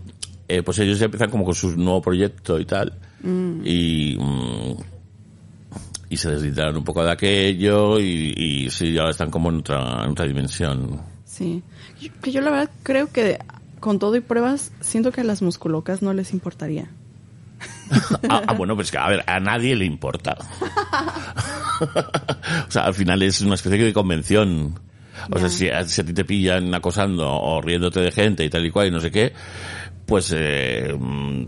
eh, 0.47 0.61
pues 0.61 0.77
ellos 0.79 0.99
ya 0.99 1.05
empiezan 1.05 1.29
como 1.29 1.45
con 1.45 1.55
su 1.55 1.77
nuevo 1.77 2.01
proyecto 2.01 2.59
y 2.59 2.65
tal. 2.65 2.91
Y, 3.23 4.17
mm, 4.19 4.75
y 6.09 6.17
se 6.17 6.29
deslindaron 6.31 6.75
un 6.77 6.83
poco 6.83 7.01
de 7.03 7.11
aquello 7.11 7.97
y, 7.99 8.33
y 8.35 8.69
sí, 8.71 8.97
ahora 8.97 9.11
están 9.11 9.31
como 9.31 9.49
en 9.49 9.57
otra, 9.57 10.03
en 10.03 10.11
otra 10.11 10.25
dimensión. 10.25 11.01
Sí. 11.23 11.63
Yo- 12.01 12.11
que 12.21 12.31
yo 12.33 12.41
la 12.41 12.51
verdad 12.51 12.69
creo 12.83 13.09
que 13.11 13.39
con 13.79 13.99
todo 13.99 14.15
y 14.17 14.21
pruebas, 14.21 14.71
siento 14.81 15.11
que 15.13 15.21
a 15.21 15.23
las 15.23 15.41
musculocas 15.41 16.01
no 16.01 16.11
les 16.13 16.33
importaría. 16.33 16.89
ah, 18.29 18.41
ah, 18.47 18.53
bueno, 18.53 18.75
pues 18.75 18.91
que 18.91 18.97
a 18.97 19.07
ver, 19.07 19.23
a 19.27 19.39
nadie 19.39 19.75
le 19.77 19.85
importa. 19.85 20.35
o 22.67 22.71
sea, 22.71 22.85
al 22.85 22.93
final 22.93 23.21
es 23.21 23.41
una 23.41 23.55
especie 23.55 23.83
de 23.83 23.93
convención. 23.93 24.79
O 25.31 25.39
sea, 25.39 25.49
si 25.49 25.69
a, 25.69 25.83
si 25.85 26.01
a 26.01 26.05
ti 26.05 26.13
te 26.13 26.25
pillan 26.25 26.73
acosando 26.73 27.27
o 27.27 27.61
riéndote 27.61 28.01
de 28.01 28.11
gente 28.11 28.43
y 28.43 28.49
tal 28.49 28.65
y 28.65 28.71
cual 28.71 28.87
y 28.87 28.91
no 28.91 28.99
sé 28.99 29.11
qué, 29.11 29.33
pues 30.05 30.33
eh, 30.35 30.95
mm, 30.97 31.45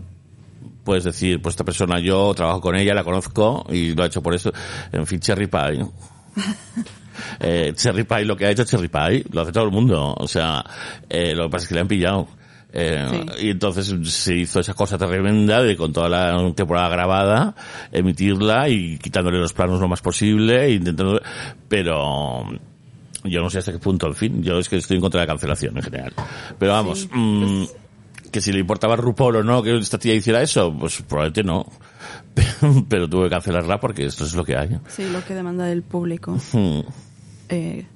puedes 0.84 1.04
decir, 1.04 1.40
pues 1.42 1.52
esta 1.52 1.64
persona 1.64 2.00
yo 2.00 2.32
trabajo 2.34 2.60
con 2.60 2.76
ella, 2.76 2.94
la 2.94 3.04
conozco 3.04 3.66
y 3.70 3.94
lo 3.94 4.02
ha 4.02 4.06
hecho 4.06 4.22
por 4.22 4.34
eso. 4.34 4.52
En 4.90 5.06
fin, 5.06 5.20
Cherry 5.20 5.46
Pie. 5.46 5.86
eh, 7.40 7.72
Cherry 7.74 8.04
Pie, 8.04 8.24
lo 8.24 8.36
que 8.36 8.46
ha 8.46 8.50
hecho 8.50 8.64
Cherry 8.64 8.88
Pie, 8.88 9.24
lo 9.30 9.42
hace 9.42 9.52
todo 9.52 9.64
el 9.64 9.70
mundo. 9.70 10.14
O 10.16 10.26
sea, 10.26 10.64
eh, 11.08 11.34
lo 11.34 11.44
que 11.44 11.50
pasa 11.50 11.64
es 11.64 11.68
que 11.68 11.74
le 11.74 11.80
han 11.82 11.88
pillado. 11.88 12.28
Eh, 12.72 13.06
Sí. 13.10 13.46
Y 13.46 13.50
entonces 13.50 13.94
se 14.10 14.34
hizo 14.34 14.60
esa 14.60 14.74
cosa 14.74 14.98
tremenda 14.98 15.62
de 15.62 15.76
con 15.76 15.92
toda 15.92 16.08
la 16.08 16.52
temporada 16.54 16.88
grabada, 16.88 17.54
emitirla 17.92 18.68
y 18.68 18.98
quitándole 18.98 19.38
los 19.38 19.52
planos 19.52 19.80
lo 19.80 19.88
más 19.88 20.00
posible, 20.00 20.70
intentando, 20.70 21.20
pero 21.68 22.46
yo 23.30 23.40
no 23.40 23.50
sé 23.50 23.58
hasta 23.58 23.72
qué 23.72 23.78
punto, 23.78 24.06
en 24.06 24.14
fin, 24.14 24.42
yo 24.42 24.58
es 24.58 24.68
que 24.68 24.76
estoy 24.76 24.96
en 24.96 25.00
contra 25.02 25.20
de 25.20 25.26
la 25.26 25.32
cancelación 25.32 25.76
en 25.76 25.82
general. 25.82 26.12
Pero 26.58 26.72
vamos, 26.72 27.00
Sí, 27.00 27.08
mm, 27.12 27.66
que 28.30 28.40
si 28.40 28.52
le 28.52 28.58
importaba 28.60 28.94
a 28.94 28.96
RuPaul 28.96 29.36
o 29.36 29.42
no 29.42 29.62
que 29.62 29.76
esta 29.78 29.98
tía 29.98 30.14
hiciera 30.14 30.42
eso, 30.42 30.74
pues 30.78 31.02
probablemente 31.02 31.44
no. 31.44 31.66
Pero, 32.34 32.84
pero 32.88 33.08
tuve 33.08 33.24
que 33.24 33.30
cancelarla 33.30 33.80
porque 33.80 34.04
esto 34.06 34.24
es 34.24 34.34
lo 34.34 34.44
que 34.44 34.56
hay. 34.56 34.78
Sí, 34.88 35.08
lo 35.10 35.24
que 35.24 35.34
demanda 35.34 35.70
el 35.70 35.82
público, 35.82 36.38
Mm, 36.52 36.80
eh, 37.48 37.86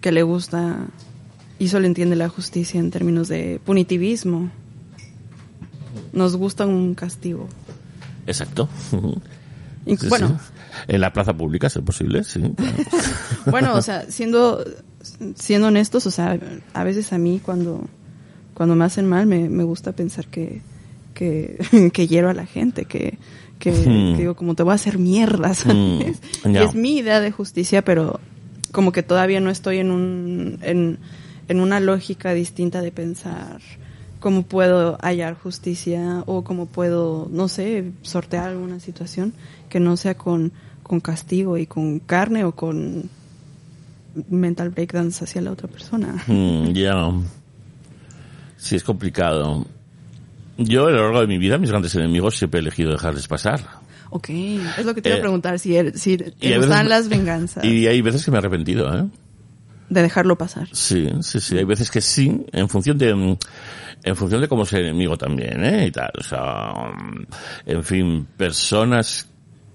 que 0.00 0.12
le 0.12 0.22
gusta 0.22 0.86
y 1.58 1.68
solo 1.68 1.86
entiende 1.86 2.14
la 2.16 2.28
justicia 2.28 2.78
en 2.78 2.90
términos 2.90 3.28
de 3.28 3.60
punitivismo. 3.64 4.50
Nos 6.12 6.36
gusta 6.36 6.66
un 6.66 6.94
castigo. 6.94 7.48
Exacto. 8.26 8.68
Y, 9.86 9.96
Sí, 9.96 10.08
bueno, 10.08 10.28
sí. 10.28 10.34
En 10.86 11.00
la 11.00 11.12
plaza 11.12 11.34
pública, 11.34 11.66
es 11.66 11.78
posible, 11.78 12.24
sí. 12.24 12.40
claro. 12.40 12.76
bueno, 13.46 13.74
o 13.74 13.82
sea, 13.82 14.04
siendo, 14.10 14.64
siendo 15.34 15.68
honestos, 15.68 16.06
o 16.06 16.10
sea, 16.10 16.38
a 16.74 16.84
veces 16.84 17.12
a 17.12 17.18
mí 17.18 17.40
cuando, 17.42 17.86
cuando 18.54 18.74
me 18.74 18.84
hacen 18.84 19.06
mal 19.06 19.26
me, 19.26 19.48
me 19.48 19.64
gusta 19.64 19.92
pensar 19.92 20.26
que, 20.26 20.62
que, 21.14 21.90
que 21.92 22.06
hiero 22.06 22.28
a 22.28 22.34
la 22.34 22.46
gente, 22.46 22.84
que, 22.84 23.18
que, 23.58 23.72
Hmm. 23.72 24.12
que 24.14 24.18
digo 24.18 24.34
como 24.34 24.54
te 24.54 24.62
voy 24.62 24.72
a 24.72 24.76
hacer 24.76 24.98
mierda. 24.98 25.52
Hmm, 25.64 26.52
ya. 26.52 26.62
es 26.64 26.74
mi 26.74 26.98
idea 26.98 27.20
de 27.20 27.30
justicia, 27.30 27.82
pero 27.82 28.20
como 28.72 28.92
que 28.92 29.02
todavía 29.02 29.40
no 29.40 29.50
estoy 29.50 29.78
en 29.78 29.90
un, 29.90 30.58
en, 30.62 30.98
en 31.48 31.60
una 31.60 31.80
lógica 31.80 32.32
distinta 32.34 32.82
de 32.82 32.92
pensar 32.92 33.60
cómo 34.20 34.42
puedo 34.42 34.98
hallar 35.02 35.34
justicia 35.34 36.22
o 36.26 36.42
cómo 36.44 36.66
puedo, 36.66 37.28
no 37.30 37.48
sé, 37.48 37.92
sortear 38.02 38.48
alguna 38.48 38.80
situación 38.80 39.32
que 39.68 39.80
no 39.80 39.96
sea 39.96 40.16
con, 40.16 40.52
con 40.82 41.00
castigo 41.00 41.56
y 41.58 41.66
con 41.66 41.98
carne 42.00 42.44
o 42.44 42.52
con 42.52 43.08
mental 44.28 44.70
breakdowns 44.70 45.22
hacia 45.22 45.40
la 45.42 45.52
otra 45.52 45.68
persona. 45.68 46.22
Mm, 46.26 46.72
ya. 46.72 47.10
Sí, 48.56 48.74
es 48.76 48.82
complicado. 48.84 49.64
Yo, 50.56 50.86
a 50.88 50.90
lo 50.90 51.02
largo 51.04 51.20
de 51.20 51.28
mi 51.28 51.38
vida, 51.38 51.56
mis 51.58 51.70
grandes 51.70 51.94
enemigos 51.94 52.36
siempre 52.36 52.58
he 52.58 52.62
elegido 52.62 52.90
dejarles 52.90 53.28
pasar. 53.28 53.60
Ok, 54.10 54.30
es 54.30 54.84
lo 54.84 54.94
que 54.94 55.02
te 55.02 55.10
iba 55.10 55.16
Eh, 55.16 55.20
a 55.20 55.22
preguntar, 55.22 55.58
si, 55.58 55.74
er- 55.74 55.92
si 55.94 56.16
te 56.16 56.32
veces 56.40 56.88
las 56.88 57.08
venganzas 57.08 57.64
Y 57.64 57.86
hay 57.86 58.00
veces 58.00 58.24
que 58.24 58.30
me 58.30 58.38
he 58.38 58.40
arrepentido, 58.40 58.92
¿eh? 58.98 59.04
De 59.88 60.02
dejarlo 60.02 60.36
pasar. 60.36 60.68
Sí, 60.72 61.10
sí, 61.20 61.40
sí. 61.40 61.58
Hay 61.58 61.64
veces 61.64 61.90
que 61.90 62.00
sí, 62.00 62.46
en 62.52 62.68
función 62.68 62.98
de, 62.98 63.14
mm, 63.14 63.36
en 64.04 64.16
función 64.16 64.40
de 64.40 64.48
cómo 64.48 64.62
es 64.62 64.72
el 64.72 64.82
enemigo 64.82 65.16
también, 65.16 65.64
¿eh? 65.64 65.86
Y 65.86 65.90
tal. 65.90 66.12
O 66.18 66.22
sea, 66.22 66.72
mm, 66.92 67.26
en 67.66 67.84
fin, 67.84 68.26
personas 68.36 69.28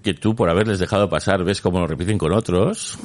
que 0.04 0.14
tú 0.14 0.36
por 0.36 0.50
haberles 0.50 0.78
dejado 0.78 1.08
pasar 1.08 1.42
ves 1.42 1.62
cómo 1.62 1.80
lo 1.80 1.86
repiten 1.86 2.18
con 2.18 2.30
otros 2.32 2.98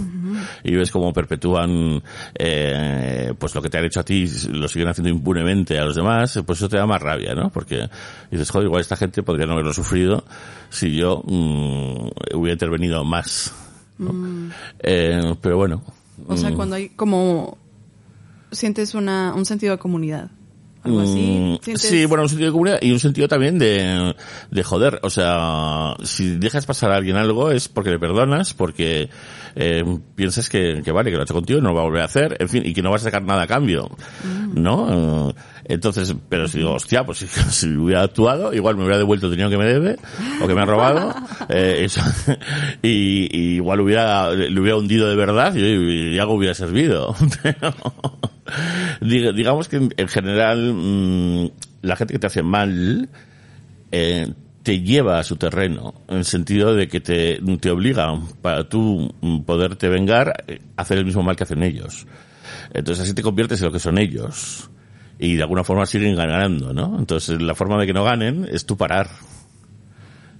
y 0.63 0.75
ves 0.75 0.91
cómo 0.91 1.13
perpetúan 1.13 2.03
eh, 2.37 3.33
pues 3.39 3.55
lo 3.55 3.61
que 3.61 3.69
te 3.69 3.77
han 3.77 3.85
hecho 3.85 4.01
a 4.01 4.03
ti 4.03 4.27
lo 4.51 4.67
siguen 4.67 4.89
haciendo 4.89 5.09
impunemente 5.09 5.79
a 5.79 5.85
los 5.85 5.95
demás 5.95 6.43
pues 6.45 6.59
eso 6.59 6.67
te 6.67 6.75
da 6.75 6.85
más 6.85 7.01
rabia 7.01 7.33
¿no? 7.33 7.49
porque 7.51 7.89
dices 8.29 8.51
joder 8.51 8.67
igual 8.67 8.81
esta 8.81 8.97
gente 8.97 9.23
podría 9.23 9.45
no 9.45 9.53
haberlo 9.53 9.71
sufrido 9.71 10.25
si 10.69 10.93
yo 10.93 11.23
mm, 11.25 12.35
hubiera 12.35 12.53
intervenido 12.53 13.05
más 13.05 13.55
¿no? 13.97 14.51
Eh, 14.79 15.35
pero 15.41 15.55
bueno 15.55 15.81
O 16.27 16.37
sea, 16.37 16.49
mm, 16.51 16.55
cuando 16.55 16.75
hay 16.75 16.89
como 16.89 17.57
sientes 18.51 18.93
una, 18.95 19.33
un 19.35 19.45
sentido 19.45 19.73
de 19.73 19.79
comunidad. 19.79 20.31
Algo 20.81 20.99
Mm, 20.99 21.03
así. 21.03 21.59
sientes- 21.61 21.81
Sí, 21.89 22.05
bueno, 22.05 22.23
un 22.23 22.29
sentido 22.29 22.47
de 22.49 22.53
comunidad 22.53 22.79
y 22.81 22.91
un 22.93 22.99
sentido 22.99 23.27
también 23.27 23.59
de, 23.59 24.15
de 24.49 24.63
joder. 24.63 24.99
O 25.03 25.09
sea, 25.09 25.93
si 26.03 26.37
dejas 26.37 26.65
pasar 26.65 26.91
a 26.91 26.95
alguien 26.95 27.17
algo 27.17 27.51
es 27.51 27.67
porque 27.67 27.89
le 27.89 27.99
perdonas, 27.99 28.53
porque 28.53 29.09
eh, 29.55 29.83
piensas 30.15 30.47
que, 30.47 30.81
que 30.83 30.91
vale, 30.93 31.09
que 31.09 31.17
lo 31.17 31.21
ha 31.21 31.25
hecho 31.25 31.33
contigo 31.33 31.59
y 31.59 31.61
no 31.61 31.69
lo 31.69 31.75
va 31.75 31.81
a 31.81 31.83
volver 31.85 32.01
a 32.01 32.05
hacer, 32.05 32.37
en 32.39 32.47
fin, 32.47 32.63
y 32.65 32.73
que 32.73 32.81
no 32.81 32.91
vas 32.91 33.01
a 33.01 33.05
sacar 33.05 33.23
nada 33.23 33.41
a 33.43 33.47
cambio. 33.47 33.89
¿No? 34.53 35.29
Eh, 35.29 35.33
entonces, 35.69 36.15
pero 36.27 36.47
si 36.47 36.57
digo, 36.57 36.73
hostia, 36.73 37.05
pues 37.05 37.19
si, 37.19 37.27
si 37.51 37.69
hubiera 37.69 38.03
actuado, 38.03 38.53
igual 38.53 38.75
me 38.75 38.81
hubiera 38.83 38.97
devuelto 38.97 39.27
el 39.27 39.33
dinero 39.33 39.49
que 39.49 39.57
me 39.57 39.65
debe, 39.65 39.97
o 40.41 40.47
que 40.47 40.55
me 40.55 40.61
ha 40.61 40.65
robado, 40.65 41.13
eh, 41.49 41.83
eso, 41.85 42.01
y, 42.81 43.29
y 43.31 43.55
igual 43.55 43.79
hubiera, 43.81 44.31
le 44.31 44.59
hubiera 44.59 44.77
hundido 44.77 45.07
de 45.07 45.15
verdad 45.15 45.55
y, 45.55 46.15
y 46.15 46.19
algo 46.19 46.33
hubiera 46.33 46.55
servido. 46.55 47.15
Pero, 47.43 47.73
digamos 48.99 49.67
que 49.67 49.77
en, 49.77 49.93
en 49.95 50.07
general 50.07 50.73
mm, 50.73 51.51
la 51.83 51.95
gente 51.95 52.13
que 52.13 52.19
te 52.19 52.27
hace 52.27 52.41
mal 52.41 53.07
eh, 53.91 54.33
te 54.63 54.81
lleva 54.81 55.19
a 55.19 55.23
su 55.23 55.35
terreno, 55.35 55.93
en 56.07 56.17
el 56.17 56.25
sentido 56.25 56.75
de 56.75 56.87
que 56.87 56.99
te, 56.99 57.39
te 57.59 57.69
obliga, 57.69 58.19
para 58.41 58.67
tú 58.67 59.13
mm, 59.21 59.41
poderte 59.41 59.87
vengar, 59.87 60.43
eh, 60.47 60.61
a 60.75 60.81
hacer 60.81 60.97
el 60.97 61.05
mismo 61.05 61.23
mal 61.23 61.35
que 61.35 61.43
hacen 61.43 61.63
ellos. 61.63 62.07
Entonces 62.73 63.03
así 63.03 63.13
te 63.13 63.21
conviertes 63.21 63.61
en 63.61 63.67
lo 63.67 63.71
que 63.71 63.79
son 63.79 63.97
ellos. 63.97 64.69
Y 65.19 65.35
de 65.35 65.43
alguna 65.43 65.63
forma 65.63 65.85
siguen 65.85 66.15
ganando, 66.15 66.73
¿no? 66.73 66.97
Entonces 66.97 67.41
la 67.41 67.53
forma 67.53 67.79
de 67.79 67.85
que 67.85 67.93
no 67.93 68.03
ganen 68.03 68.47
es 68.49 68.65
tú 68.65 68.77
parar. 68.77 69.09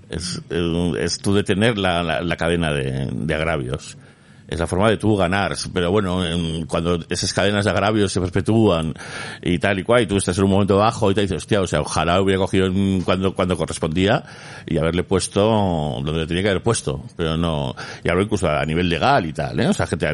Es, 0.09 0.41
es 0.49 1.17
tú 1.19 1.35
detener 1.35 1.77
la, 1.77 2.01
la, 2.01 2.21
la 2.21 2.37
cadena 2.37 2.73
de, 2.73 3.09
de 3.11 3.35
agravios 3.35 3.97
es 4.49 4.59
la 4.59 4.67
forma 4.67 4.89
de 4.89 4.97
tú 4.97 5.15
ganar. 5.15 5.55
Pero 5.73 5.91
bueno, 5.91 6.25
en- 6.25 6.65
cuando 6.65 6.99
esas 7.09 7.33
cadenas 7.33 7.65
de 7.65 7.71
agravios 7.71 8.11
se 8.11 8.19
perpetúan 8.19 8.93
y 9.41 9.59
tal 9.59 9.79
y 9.79 9.83
cual, 9.83 10.03
y 10.03 10.07
tú 10.07 10.17
estás 10.17 10.37
en 10.37 10.43
un 10.45 10.49
momento 10.51 10.77
bajo 10.77 11.11
y 11.11 11.13
te 11.13 11.21
dices, 11.21 11.37
hostia, 11.37 11.61
o 11.61 11.67
sea, 11.67 11.81
ojalá 11.81 12.21
hubiera 12.21 12.39
cogido 12.39 12.65
en- 12.67 13.01
cuando, 13.01 13.33
cuando 13.33 13.55
correspondía 13.57 14.23
y 14.65 14.77
haberle 14.77 15.03
puesto 15.03 15.41
donde 16.03 16.25
tenía 16.27 16.43
que 16.43 16.49
haber 16.49 16.63
puesto. 16.63 17.03
Pero 17.15 17.37
no, 17.37 17.75
y 18.03 18.09
hablo 18.09 18.23
incluso 18.23 18.47
a 18.49 18.65
nivel 18.65 18.89
legal 18.89 19.25
y 19.25 19.33
tal, 19.33 19.59
¿eh? 19.59 19.67
O 19.67 19.73
sea, 19.73 19.85
gente 19.87 20.07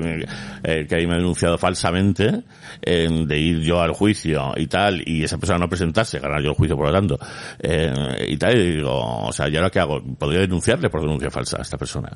eh, 0.63 0.85
que 0.87 0.95
ahí 0.95 1.07
me 1.07 1.13
ha 1.13 1.17
denunciado 1.17 1.57
falsamente, 1.57 2.43
eh, 2.81 3.07
de 3.25 3.39
ir 3.39 3.61
yo 3.61 3.79
al 3.81 3.91
juicio 3.93 4.53
y 4.57 4.67
tal, 4.67 5.01
y 5.05 5.23
esa 5.23 5.37
persona 5.37 5.59
no 5.59 5.69
presentarse, 5.69 6.19
ganar 6.19 6.41
yo 6.41 6.49
el 6.49 6.55
juicio 6.55 6.75
por 6.75 6.87
lo 6.87 6.93
tanto, 6.93 7.17
eh, 7.59 8.27
y 8.29 8.37
tal, 8.37 8.57
y 8.57 8.71
digo, 8.77 8.93
o 9.27 9.31
sea, 9.31 9.47
¿y 9.47 9.55
ahora 9.55 9.69
qué 9.69 9.79
hago? 9.79 10.01
Podría 10.17 10.41
denunciarle 10.41 10.89
por 10.89 11.01
denuncia 11.01 11.29
falsa 11.31 11.57
a 11.59 11.61
esta 11.61 11.77
persona. 11.77 12.09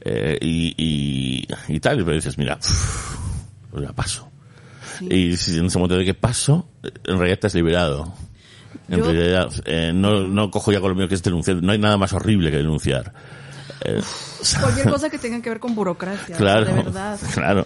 Eh, 0.00 0.38
y, 0.40 0.74
y, 0.76 1.46
y 1.68 1.80
tal, 1.80 2.00
y 2.00 2.04
me 2.04 2.14
dices, 2.14 2.36
mira, 2.38 2.58
pues 3.70 3.82
ya 3.86 3.92
paso. 3.92 4.28
Y 5.00 5.36
si 5.36 5.58
en 5.58 5.66
ese 5.66 5.78
momento 5.78 5.96
de 5.96 6.04
que 6.04 6.14
paso, 6.14 6.68
en 7.04 7.18
realidad 7.18 7.40
has 7.44 7.54
liberado. 7.54 8.14
En 8.88 8.98
Yo- 8.98 9.04
realidad, 9.10 9.50
eh, 9.64 9.92
no, 9.94 10.26
no 10.26 10.50
cojo 10.50 10.70
ya 10.72 10.80
con 10.80 10.90
lo 10.90 10.94
mío 10.96 11.08
que 11.08 11.14
es 11.14 11.22
denunciar. 11.22 11.62
No 11.62 11.72
hay 11.72 11.78
nada 11.78 11.96
más 11.96 12.12
horrible 12.12 12.50
que 12.50 12.58
denunciar. 12.58 13.12
Eh, 13.84 14.00
Cualquier 14.60 14.88
cosa 14.90 15.10
que 15.10 15.18
tenga 15.18 15.40
que 15.42 15.48
ver 15.50 15.58
con 15.60 15.74
burocracia. 15.74 16.36
claro, 16.36 16.64
De 16.66 16.72
verdad. 16.74 17.18
claro. 17.34 17.64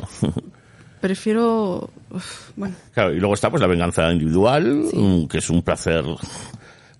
Prefiero. 1.01 1.90
uf, 2.10 2.51
bueno, 2.56 2.74
Claro, 2.93 3.12
y 3.15 3.19
luego 3.20 3.35
está 3.35 3.51
pues 3.51 3.60
la 3.60 3.66
venganza 3.69 4.10
individual, 4.12 4.85
mm, 4.93 5.27
que 5.28 5.39
es 5.39 5.48
un 5.51 5.62
placer, 5.62 6.05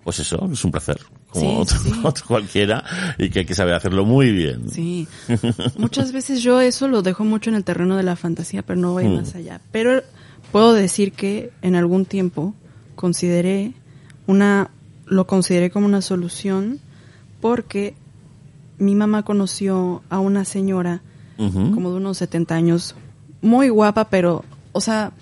pues 0.03 0.19
eso, 0.19 0.47
es 0.51 0.63
un 0.63 0.71
placer, 0.71 0.97
como 1.29 1.45
Sí, 1.45 1.55
otro, 1.59 1.79
sí. 1.79 1.91
otro 2.03 2.25
cualquiera, 2.27 2.83
y 3.17 3.29
que 3.29 3.39
hay 3.39 3.45
que 3.45 3.55
saber 3.55 3.73
hacerlo 3.75 4.05
muy 4.05 4.31
bien. 4.31 4.69
sí. 4.71 5.07
Muchas 5.77 6.11
veces 6.11 6.41
yo 6.41 6.59
eso 6.61 6.87
lo 6.87 7.01
dejo 7.01 7.23
mucho 7.25 7.49
en 7.49 7.55
el 7.55 7.63
terreno 7.63 7.97
de 7.97 8.03
la 8.03 8.15
fantasía, 8.15 8.61
pero 8.63 8.79
no 8.79 8.93
voy 8.93 9.05
Mm. 9.07 9.15
más 9.15 9.35
allá. 9.35 9.61
Pero 9.71 10.01
puedo 10.51 10.73
decir 10.73 11.11
que 11.13 11.51
en 11.61 11.75
algún 11.75 12.05
tiempo 12.05 12.53
consideré 12.95 13.73
una. 14.27 14.69
Lo 15.05 15.25
consideré 15.25 15.71
como 15.71 15.87
una 15.87 16.01
solución 16.03 16.79
porque 17.41 17.95
mi 18.77 18.93
mamá 18.95 19.23
conoció 19.23 20.03
a 20.09 20.19
una 20.19 20.45
señora 20.45 21.01
como 21.73 21.89
de 21.91 21.97
unos 21.97 22.17
70 22.17 22.53
años, 22.53 22.95
muy 23.41 23.69
guapa, 23.69 24.09
pero, 24.09 24.43
o 24.73 24.81
sea, 24.81 25.13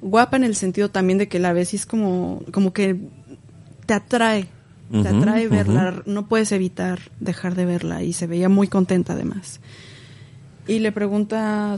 guapa 0.00 0.36
en 0.38 0.44
el 0.44 0.56
sentido 0.56 0.88
también 0.88 1.18
de 1.18 1.28
que 1.28 1.38
la 1.38 1.52
ves 1.52 1.72
y 1.74 1.76
es 1.76 1.84
como, 1.86 2.42
como 2.52 2.72
que 2.72 2.96
te 3.86 3.92
atrae, 3.94 4.48
te 4.90 4.98
Ujú, 4.98 5.08
atrae 5.18 5.48
verla, 5.48 6.02
no 6.06 6.26
puedes 6.28 6.50
evitar 6.52 6.98
dejar 7.20 7.54
de 7.54 7.64
verla 7.66 8.02
y 8.02 8.12
se 8.12 8.26
veía 8.26 8.48
muy 8.48 8.68
contenta 8.68 9.12
además. 9.12 9.60
Y 10.66 10.78
le 10.80 10.92
pregunta 10.92 11.74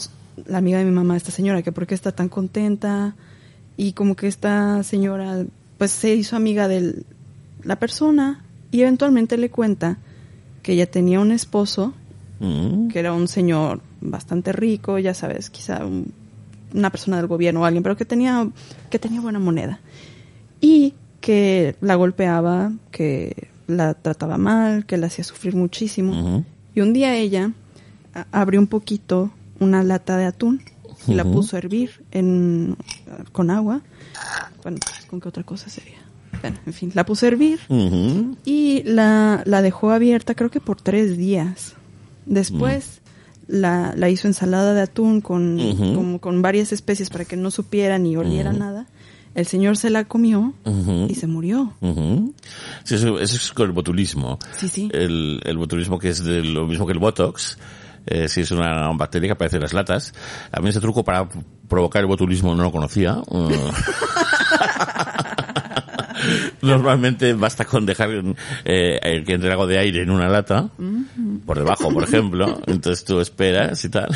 la 0.47 0.59
amiga 0.59 0.79
de 0.79 0.85
mi 0.85 0.91
mamá 0.93 1.15
a 1.15 1.17
esta 1.17 1.31
señora 1.33 1.63
que 1.63 1.73
por 1.73 1.87
qué 1.87 1.95
está 1.95 2.13
tan 2.13 2.29
contenta 2.29 3.15
y 3.77 3.93
como 3.93 4.15
que 4.17 4.27
esta 4.27 4.83
señora 4.83 5.45
pues 5.79 5.91
se 5.91 6.15
hizo 6.15 6.37
amiga 6.37 6.69
de 6.69 7.03
la 7.63 7.77
persona 7.79 8.45
y 8.71 8.83
eventualmente 8.83 9.37
le 9.39 9.51
cuenta 9.51 9.99
que 10.63 10.73
ella 10.75 10.91
tenía 10.91 11.21
un 11.21 11.33
esposo 11.33 11.95
Mm. 12.43 12.89
que 12.89 12.99
era 12.99 13.13
un 13.13 13.29
señor 13.29 13.83
bastante 14.01 14.53
rico, 14.53 14.99
ya 14.99 15.13
sabes, 15.13 15.51
quizá 15.51 15.85
un- 15.85 16.11
una 16.73 16.89
persona 16.89 17.19
del 17.19 17.27
gobierno 17.27 17.61
o 17.61 17.65
alguien, 17.67 17.83
pero 17.83 17.97
que 17.99 18.07
tenía, 18.07 18.49
que 18.89 18.99
tenía 18.99 19.21
buena 19.21 19.39
moneda. 19.39 19.81
Y 20.59 20.95
que 21.21 21.77
la 21.81 21.95
golpeaba, 21.95 22.73
que 22.91 23.49
la 23.67 23.95
trataba 23.95 24.39
mal, 24.39 24.87
que 24.87 24.97
la 24.97 25.07
hacía 25.07 25.25
sufrir 25.25 25.55
muchísimo. 25.55 26.45
Y 26.75 26.81
un 26.81 26.93
día 26.93 27.15
ella 27.17 27.53
abrió 28.33 28.61
un 28.61 28.67
poquito 28.67 29.31
una 29.59 29.83
lata 29.83 30.17
de 30.17 30.25
atún 30.25 30.63
y 31.07 31.15
la 31.15 31.25
puso 31.25 31.57
a 31.57 31.59
hervir 31.59 32.05
en, 32.11 32.77
con 33.33 33.51
agua. 33.51 33.83
Bueno, 34.63 34.79
¿con 35.09 35.21
qué 35.21 35.29
otra 35.29 35.43
cosa 35.43 35.71
sería? 35.71 35.99
Bueno, 36.41 36.59
en 36.65 36.73
fin, 36.73 36.91
la 36.95 37.05
puso 37.05 37.27
a 37.27 37.29
hervir 37.29 37.61
y 38.45 38.83
la, 38.85 39.43
la 39.45 39.63
dejó 39.63 39.91
abierta 39.91 40.35
creo 40.35 40.51
que 40.51 40.61
por 40.61 40.81
tres 40.81 41.17
días. 41.17 41.75
Después 42.27 43.01
la, 43.47 43.95
la 43.97 44.09
hizo 44.09 44.29
ensalada 44.29 44.75
de 44.75 44.83
atún 44.83 45.21
con, 45.21 45.59
como 45.95 46.21
con 46.21 46.43
varias 46.43 46.73
especies 46.73 47.11
para 47.11 47.25
que 47.25 47.37
no 47.37 47.51
supiera 47.51 47.99
ni 47.99 48.17
oliera 48.17 48.53
nada. 48.53 48.87
El 49.35 49.47
señor 49.47 49.77
se 49.77 49.91
la 49.91 50.05
comió 50.05 50.55
Ujú. 50.65 51.07
y 51.09 51.15
se 51.15 51.27
murió. 51.27 51.73
Ujú. 51.81 52.35
Sí, 52.85 52.97
eso, 52.97 53.19
eso 53.21 53.37
es 53.37 53.53
con 53.53 53.67
el 53.67 53.73
botulismo. 53.73 54.39
Sí, 54.57 54.69
sí. 54.69 54.89
El, 54.93 55.41
el 55.45 55.57
botulismo 55.57 55.99
que 55.99 56.09
es 56.09 56.25
de 56.25 56.43
lo 56.43 56.67
mismo 56.67 56.87
que 56.87 56.93
el 56.93 56.99
botox. 56.99 57.57
Eh, 58.07 58.29
si 58.29 58.41
es 58.41 58.51
una 58.51 58.89
bacteria 58.93 59.29
que 59.29 59.33
aparece 59.33 59.57
en 59.57 59.63
las 59.63 59.73
latas. 59.75 60.13
A 60.51 60.61
mí 60.61 60.71
ese 60.71 60.81
truco 60.81 61.05
para 61.05 61.29
provocar 61.69 62.01
el 62.01 62.07
botulismo 62.09 62.55
no 62.55 62.63
lo 62.65 62.73
conocía. 62.73 63.21
Normalmente 66.63 67.33
basta 67.33 67.65
con 67.65 67.87
dejar 67.87 68.11
eh, 68.65 68.99
el 69.03 69.25
que 69.25 69.33
entre 69.35 69.51
algo 69.51 69.67
de 69.67 69.79
aire 69.79 70.03
en 70.03 70.11
una 70.11 70.29
lata, 70.29 70.69
por 71.47 71.59
debajo, 71.59 71.91
por 71.93 72.05
ejemplo. 72.05 72.61
Entonces 72.67 73.05
tú 73.05 73.21
esperas 73.21 73.83
y 73.85 73.89
tal. 73.89 74.09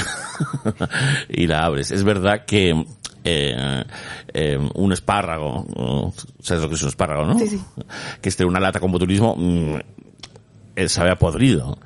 y 1.29 1.47
la 1.47 1.65
abres. 1.65 1.91
Es 1.91 2.05
verdad 2.05 2.45
que 2.47 2.85
eh, 3.25 3.85
eh, 4.33 4.69
un 4.75 4.93
espárrago, 4.93 6.13
¿sabes 6.41 6.63
lo 6.63 6.69
que 6.69 6.75
es 6.75 6.83
un 6.83 6.89
espárrago, 6.89 7.25
no? 7.25 7.39
Sí, 7.39 7.49
sí. 7.49 7.61
Que 8.21 8.29
esté 8.29 8.45
una 8.45 8.61
lata 8.61 8.81
con 8.81 8.93
botulismo, 8.93 9.35
mm, 9.37 9.77
eh, 10.77 10.89
sabe 10.89 11.11
a 11.11 11.17
podrido. 11.17 11.79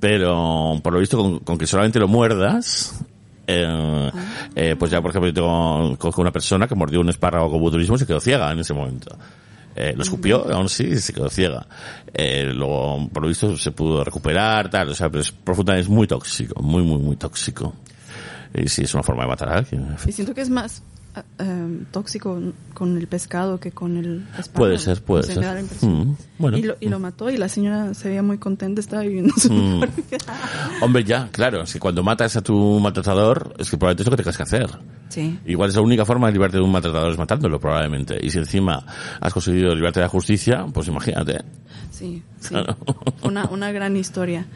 Pero 0.00 0.80
por 0.82 0.92
lo 0.92 0.98
visto 0.98 1.16
con, 1.16 1.38
con 1.40 1.58
que 1.58 1.66
solamente 1.66 1.98
lo 1.98 2.08
muerdas, 2.08 3.00
eh, 3.46 4.10
eh, 4.54 4.76
pues 4.78 4.90
ya 4.90 5.00
por 5.00 5.10
ejemplo 5.10 5.28
yo 5.28 5.34
tengo 5.34 5.96
conozco 5.98 6.20
una 6.20 6.32
persona 6.32 6.68
que 6.68 6.74
mordió 6.74 7.00
un 7.00 7.08
espárrago 7.08 7.50
con 7.50 7.60
botulismo 7.60 7.96
y 7.96 7.98
se 7.98 8.06
quedó 8.06 8.20
ciega 8.20 8.50
en 8.52 8.60
ese 8.60 8.74
momento. 8.74 9.16
Eh, 9.76 9.94
lo 9.96 10.02
escupió, 10.02 10.52
aún 10.52 10.68
sí, 10.68 10.98
se 10.98 11.12
quedó 11.12 11.30
ciega. 11.30 11.66
Eh, 12.12 12.50
luego, 12.52 13.08
por 13.12 13.22
lo 13.22 13.28
visto, 13.28 13.56
se 13.56 13.70
pudo 13.70 14.02
recuperar, 14.02 14.68
tal, 14.68 14.88
o 14.88 14.94
sea, 14.94 15.08
pero 15.08 15.22
es 15.22 15.30
profundamente, 15.30 15.84
es 15.84 15.88
muy 15.88 16.06
tóxico, 16.06 16.60
muy, 16.60 16.82
muy, 16.82 16.98
muy 16.98 17.16
tóxico. 17.16 17.74
Y 18.54 18.68
sí, 18.68 18.82
es 18.82 18.94
una 18.94 19.02
forma 19.02 19.22
de 19.22 19.28
matar 19.28 19.48
a 19.48 19.58
alguien. 19.58 19.96
Y 20.06 20.12
siento 20.12 20.34
que 20.34 20.40
es 20.40 20.50
más 20.50 20.82
ah, 21.14 21.22
em, 21.38 21.84
tóxico 21.86 22.40
con 22.74 22.96
el 22.96 23.06
pescado 23.06 23.60
que 23.60 23.70
con 23.70 23.96
el 23.96 24.26
espárrago. 24.38 24.52
Puede 24.52 24.78
ser, 24.78 25.02
puede 25.02 25.22
ser. 25.24 25.38
me 25.38 25.46
da 25.46 25.54
la 25.54 25.60
impresión. 25.60 26.10
Mm, 26.10 26.16
bueno. 26.38 26.58
y, 26.58 26.62
lo, 26.62 26.76
y 26.80 26.88
lo 26.88 26.98
mató 26.98 27.30
y 27.30 27.36
la 27.36 27.48
señora 27.48 27.94
se 27.94 28.08
veía 28.08 28.22
muy 28.22 28.38
contenta, 28.38 28.80
estaba 28.80 29.02
viviendo 29.02 29.34
su 29.36 29.52
Mm. 29.52 29.82
Hombre, 30.82 31.04
ya, 31.04 31.28
claro, 31.30 31.66
si 31.66 31.78
cuando 31.78 32.02
matas 32.02 32.36
a 32.36 32.42
tu 32.42 32.80
maltratador, 32.80 33.54
es 33.58 33.70
que 33.70 33.76
probablemente 33.76 34.02
es 34.02 34.06
lo 34.06 34.10
que 34.16 34.22
tengas 34.22 34.36
que 34.36 34.42
hacer. 34.42 34.70
Sí. 35.10 35.38
Igual 35.44 35.68
es 35.68 35.74
la 35.76 35.82
única 35.82 36.04
forma 36.06 36.28
de 36.28 36.32
librarte 36.32 36.56
de 36.56 36.62
un 36.62 36.72
maltratador 36.72 37.12
es 37.12 37.18
matándolo, 37.18 37.60
probablemente. 37.60 38.18
Y 38.22 38.30
si 38.30 38.38
encima 38.38 38.82
has 39.20 39.34
conseguido 39.34 39.74
librarte 39.74 40.00
de 40.00 40.04
la 40.06 40.08
justicia, 40.08 40.64
pues 40.72 40.88
imagínate. 40.88 41.42
Sí, 41.90 42.22
sí. 42.38 42.48
Claro. 42.48 42.76
Una, 43.22 43.44
una 43.50 43.70
gran 43.72 43.96
historia. 43.96 44.46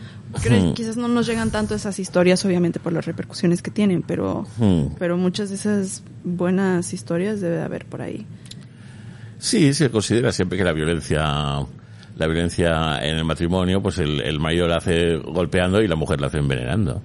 Creo- 0.42 0.70
Hmm. 0.70 0.74
Quizás 0.74 0.96
no 0.96 1.08
nos 1.08 1.26
llegan 1.26 1.50
tanto 1.50 1.74
esas 1.74 1.98
historias, 1.98 2.44
obviamente, 2.44 2.80
por 2.80 2.92
las 2.92 3.04
repercusiones 3.04 3.60
que 3.62 3.70
tienen, 3.70 4.02
pero, 4.02 4.46
Hmm. 4.58 4.94
pero 4.98 5.16
muchas 5.18 5.50
de 5.50 5.56
esas 5.56 6.02
buenas 6.24 6.92
historias 6.94 7.40
debe 7.40 7.56
de 7.56 7.62
haber 7.62 7.84
por 7.86 8.00
ahí. 8.02 8.26
Sí, 9.38 9.74
se 9.74 9.90
considera 9.90 10.32
siempre 10.32 10.56
que 10.56 10.64
la 10.64 10.72
violencia, 10.72 11.24
la 12.16 12.26
violencia 12.26 12.98
en 13.02 13.16
el 13.16 13.24
matrimonio, 13.24 13.82
pues 13.82 13.98
el, 13.98 14.20
el 14.20 14.38
marido 14.40 14.68
la 14.68 14.76
hace 14.76 15.16
golpeando 15.16 15.82
y 15.82 15.88
la 15.88 15.96
mujer 15.96 16.20
la 16.20 16.28
hace 16.28 16.38
envenenando. 16.38 17.02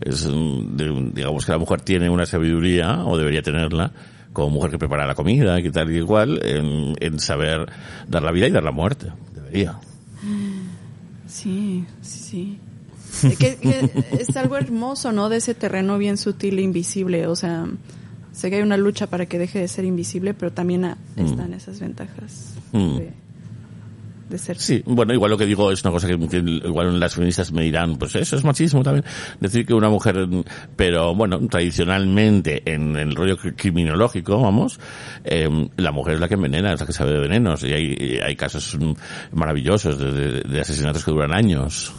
Es, 0.00 0.26
mm, 0.26 1.12
digamos 1.14 1.44
que 1.44 1.52
la 1.52 1.58
mujer 1.58 1.80
tiene 1.80 2.08
una 2.10 2.26
sabiduría, 2.26 3.04
o 3.04 3.16
debería 3.18 3.42
tenerla, 3.42 3.90
como 4.32 4.50
mujer 4.50 4.70
que 4.70 4.78
prepara 4.78 5.06
la 5.06 5.14
comida, 5.14 5.58
y 5.60 5.70
tal 5.70 5.90
y 5.92 5.96
igual, 5.98 6.40
en, 6.44 6.94
en 7.00 7.18
saber 7.18 7.66
dar 8.08 8.22
la 8.22 8.30
vida 8.32 8.46
y 8.46 8.50
dar 8.50 8.62
la 8.62 8.70
muerte. 8.72 9.08
Debería. 9.34 9.78
Sí, 11.26 11.84
sí, 12.02 12.58
sí. 13.10 13.36
Que- 13.36 13.56
que 13.56 13.90
es 14.20 14.36
algo 14.36 14.56
hermoso, 14.56 15.12
¿no? 15.12 15.28
De 15.28 15.38
ese 15.38 15.54
terreno 15.54 15.98
bien 15.98 16.16
sutil 16.16 16.58
e 16.58 16.62
invisible. 16.62 17.26
O 17.26 17.36
sea, 17.36 17.66
sé 18.32 18.50
que 18.50 18.56
hay 18.56 18.62
una 18.62 18.76
lucha 18.76 19.06
para 19.08 19.26
que 19.26 19.38
deje 19.38 19.58
de 19.60 19.68
ser 19.68 19.84
invisible, 19.84 20.34
pero 20.34 20.52
también 20.52 20.84
ah, 20.84 20.98
están 21.16 21.52
esas 21.54 21.80
ventajas 21.80 22.54
Mm. 22.72 22.96
de, 22.96 23.12
de 24.32 24.38
ser. 24.38 24.58
Sí, 24.58 24.82
bueno, 24.86 25.14
igual 25.14 25.30
lo 25.30 25.38
que 25.38 25.46
digo 25.46 25.70
es 25.70 25.84
una 25.84 25.92
cosa 25.92 26.08
que, 26.08 26.18
que 26.28 26.38
igual 26.38 26.98
las 26.98 27.14
feministas 27.14 27.52
me 27.52 27.62
dirán, 27.62 27.96
pues 27.96 28.16
eso 28.16 28.34
es 28.36 28.42
machismo 28.44 28.82
también, 28.82 29.04
decir 29.38 29.64
que 29.64 29.74
una 29.74 29.88
mujer, 29.88 30.26
pero 30.74 31.14
bueno, 31.14 31.38
tradicionalmente 31.48 32.62
en 32.72 32.96
el 32.96 33.14
rollo 33.14 33.36
cri- 33.38 33.54
criminológico, 33.56 34.40
vamos, 34.40 34.80
eh, 35.24 35.48
la 35.76 35.92
mujer 35.92 36.14
es 36.14 36.20
la 36.20 36.28
que 36.28 36.34
envenena, 36.34 36.72
es 36.72 36.80
la 36.80 36.86
que 36.86 36.92
sabe 36.92 37.12
de 37.12 37.20
venenos, 37.20 37.62
y 37.62 37.72
hay, 37.72 38.18
hay 38.24 38.34
casos 38.36 38.76
maravillosos 39.32 39.98
de, 39.98 40.12
de- 40.12 40.40
de 40.42 40.60
asesinatos 40.60 41.04
que 41.04 41.10
duran 41.10 41.32
años. 41.32 41.92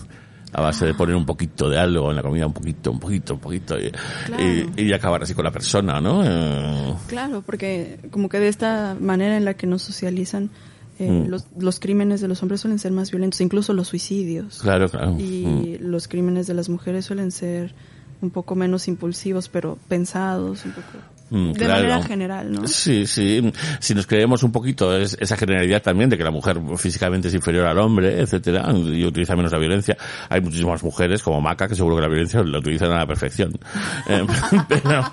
A 0.56 0.62
base 0.62 0.86
de 0.86 0.94
poner 0.94 1.16
un 1.16 1.26
poquito 1.26 1.68
de 1.68 1.80
algo 1.80 2.12
en 2.12 2.16
la 2.16 2.22
comida, 2.22 2.46
un 2.46 2.54
poquito, 2.54 2.92
un 2.92 3.00
poquito, 3.00 3.34
un 3.34 3.40
poquito, 3.40 3.76
y, 3.80 3.90
Claro. 4.28 4.44
y- 4.78 4.84
y 4.84 4.94
acabar 4.94 5.24
así 5.24 5.34
con 5.34 5.44
la 5.46 5.50
persona, 5.52 6.00
¿no? 6.00 6.22
Eh, 6.24 6.94
Claro, 7.08 7.42
porque 7.44 7.98
como 8.12 8.30
que 8.30 8.38
de 8.40 8.50
esta 8.50 8.96
manera 9.00 9.36
en 9.36 9.46
la 9.46 9.56
que 9.56 9.66
nos 9.66 9.82
socializan, 9.82 10.52
eh, 11.00 11.10
Mm. 11.10 11.28
los, 11.30 11.46
los 11.58 11.80
crímenes 11.80 12.22
de 12.22 12.28
los 12.28 12.42
hombres 12.44 12.62
suelen 12.62 12.80
ser 12.80 12.92
más 12.92 13.10
violentos, 13.12 13.42
incluso 13.42 13.74
los 13.74 13.88
suicidios. 13.88 14.60
claro, 14.62 14.90
claro. 14.90 15.14
Mm. 15.14 15.20
Y 15.20 15.78
los 15.80 16.08
crímenes 16.08 16.48
de 16.48 16.54
las 16.54 16.70
mujeres 16.70 17.06
suelen 17.06 17.32
ser 17.32 17.74
un 18.22 18.30
poco 18.30 18.56
menos 18.56 18.88
impulsivos, 18.88 19.50
pero 19.50 19.78
pensados, 19.88 20.64
un 20.66 20.72
poco 20.72 20.88
Mm, 20.94 21.13
de 21.34 21.54
claro. 21.54 21.74
manera 21.84 22.04
general, 22.04 22.52
¿no? 22.52 22.68
Sí, 22.68 23.08
sí. 23.08 23.52
Si 23.80 23.96
nos 23.96 24.06
creemos 24.06 24.44
un 24.44 24.52
poquito 24.52 24.96
es- 24.96 25.18
esa 25.20 25.36
generalidad 25.36 25.82
también 25.82 26.10
de 26.10 26.18
que 26.18 26.24
la 26.24 26.32
mujer 26.32 26.60
físicamente 26.78 27.28
es 27.30 27.34
inferior 27.34 27.66
al 27.66 27.80
hombre, 27.80 28.20
etcétera, 28.22 28.72
y 28.74 29.04
utiliza 29.06 29.36
menos 29.36 29.52
la 29.52 29.58
violencia, 29.60 29.98
hay 30.30 30.42
muchísimas 30.42 30.84
mujeres 30.84 31.24
como 31.24 31.42
Maca 31.42 31.68
que 31.68 31.76
seguro 31.76 31.96
que 31.96 32.02
la 32.04 32.08
violencia 32.08 32.44
la 32.44 32.60
utilizan 32.60 32.92
a 32.92 33.00
la 33.00 33.08
perfección. 33.08 33.52
Eh, 34.10 34.26
pero, 34.68 35.04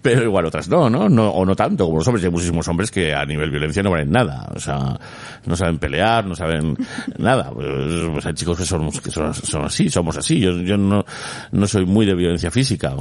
pero 0.00 0.22
igual 0.24 0.46
otras 0.46 0.68
no, 0.68 0.88
¿no? 0.88 1.08
no, 1.08 1.28
o 1.30 1.44
no 1.44 1.54
tanto 1.56 1.84
como 1.84 1.98
los 1.98 2.06
hombres. 2.08 2.24
Hay 2.24 2.30
muchísimos 2.30 2.66
hombres 2.68 2.90
que 2.90 3.14
a 3.14 3.24
nivel 3.24 3.50
violencia 3.50 3.82
no 3.82 3.90
valen 3.90 4.10
nada, 4.10 4.48
o 4.54 4.58
sea, 4.60 4.98
no 5.46 5.56
saben 5.56 5.78
pelear, 5.78 6.24
no 6.24 6.34
saben 6.34 6.76
nada. 7.18 7.50
Pues, 7.52 8.24
hay 8.26 8.34
chicos 8.34 8.58
que 8.58 8.64
son, 8.64 8.90
que 8.90 9.10
son, 9.10 9.34
son 9.34 9.64
así, 9.64 9.90
somos 9.90 10.16
así. 10.16 10.40
Yo, 10.40 10.52
yo 10.62 10.76
no, 10.76 11.04
no 11.52 11.66
soy 11.66 11.84
muy 11.84 12.06
de 12.06 12.14
violencia 12.14 12.50
física. 12.50 12.94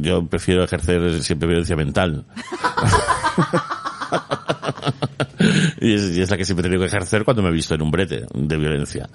Yo 0.00 0.26
prefiero 0.26 0.64
ejercer 0.64 1.22
siempre 1.22 1.48
violencia 1.48 1.76
mental. 1.76 2.24
y, 5.80 5.94
es, 5.94 6.16
y 6.16 6.20
es 6.22 6.30
la 6.30 6.36
que 6.36 6.44
siempre 6.44 6.62
he 6.62 6.70
tenido 6.70 6.80
que 6.80 6.86
ejercer 6.88 7.24
cuando 7.24 7.42
me 7.42 7.48
he 7.50 7.52
visto 7.52 7.74
en 7.74 7.82
un 7.82 7.90
brete 7.90 8.26
de 8.34 8.56
violencia. 8.56 9.08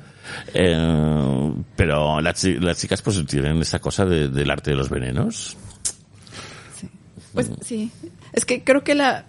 Eh, 0.54 1.54
pero 1.76 2.22
las, 2.22 2.40
chi- 2.42 2.60
las 2.60 2.78
chicas 2.78 3.02
pues 3.02 3.24
tienen 3.26 3.58
esa 3.62 3.80
cosa 3.80 4.06
de- 4.06 4.28
del 4.30 4.50
arte 4.52 4.72
de 4.72 4.78
los 4.78 4.90
venenos. 4.90 5.58
Pues 7.34 7.50
sí. 7.62 7.92
Es 8.34 8.46
que 8.46 8.64
creo 8.64 8.84
que 8.84 8.96
la. 8.96 9.26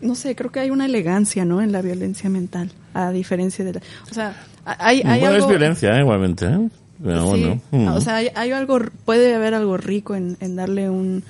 No 0.00 0.14
sé, 0.14 0.36
creo 0.36 0.52
que 0.52 0.60
hay 0.60 0.70
una 0.70 0.86
elegancia, 0.86 1.44
¿no? 1.44 1.60
En 1.60 1.72
la 1.72 1.82
violencia 1.82 2.30
mental, 2.30 2.70
a 2.94 3.10
diferencia 3.10 3.64
de 3.64 3.74
la. 3.74 3.80
O 4.10 4.14
sea, 4.14 4.36
hay, 4.64 4.98
hay 5.04 5.20
bueno, 5.20 5.34
algo. 5.34 5.44
es 5.44 5.48
violencia, 5.48 5.96
¿eh? 5.96 6.00
igualmente. 6.00 6.46
¿eh? 6.46 6.68
Pero 7.02 7.22
Sí. 7.22 7.28
bueno. 7.28 7.60
mm. 7.70 7.88
O 7.88 8.00
sea, 8.00 8.16
hay, 8.16 8.28
hay 8.34 8.50
algo, 8.52 8.78
puede 9.04 9.34
haber 9.34 9.54
algo 9.54 9.76
rico 9.76 10.14
en, 10.14 10.36
en 10.40 10.56
darle 10.56 10.90
un, 10.90 11.22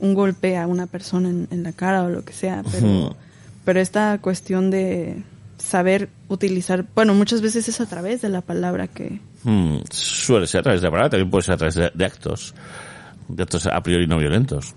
un 0.00 0.14
golpe 0.14 0.56
a 0.58 0.66
una 0.66 0.86
persona 0.86 1.28
en, 1.30 1.48
en 1.50 1.62
la 1.62 1.72
cara 1.72 2.02
o 2.04 2.08
lo 2.10 2.24
que 2.24 2.32
sea, 2.32 2.62
pero, 2.70 3.16
pero 3.64 3.80
esta 3.80 4.18
cuestión 4.18 4.70
de 4.70 5.22
saber 5.58 6.08
utilizar, 6.28 6.84
bueno, 6.94 7.14
muchas 7.14 7.40
veces 7.40 7.68
es 7.68 7.80
a 7.80 7.86
través 7.86 8.20
de 8.22 8.28
la 8.28 8.40
palabra 8.42 8.86
que, 8.88 9.20
Mm, 9.44 9.78
suele 9.90 10.48
ser 10.48 10.60
a 10.60 10.62
través 10.64 10.80
de 10.80 10.86
la 10.88 10.90
palabra, 10.90 11.10
también 11.10 11.30
puede 11.30 11.44
ser 11.44 11.54
a 11.54 11.58
través 11.58 11.76
de, 11.76 11.90
de 11.94 12.04
actos. 12.04 12.54
De 13.28 13.42
actos 13.44 13.66
a 13.66 13.80
priori 13.84 14.06
no 14.08 14.18
violentos. 14.18 14.74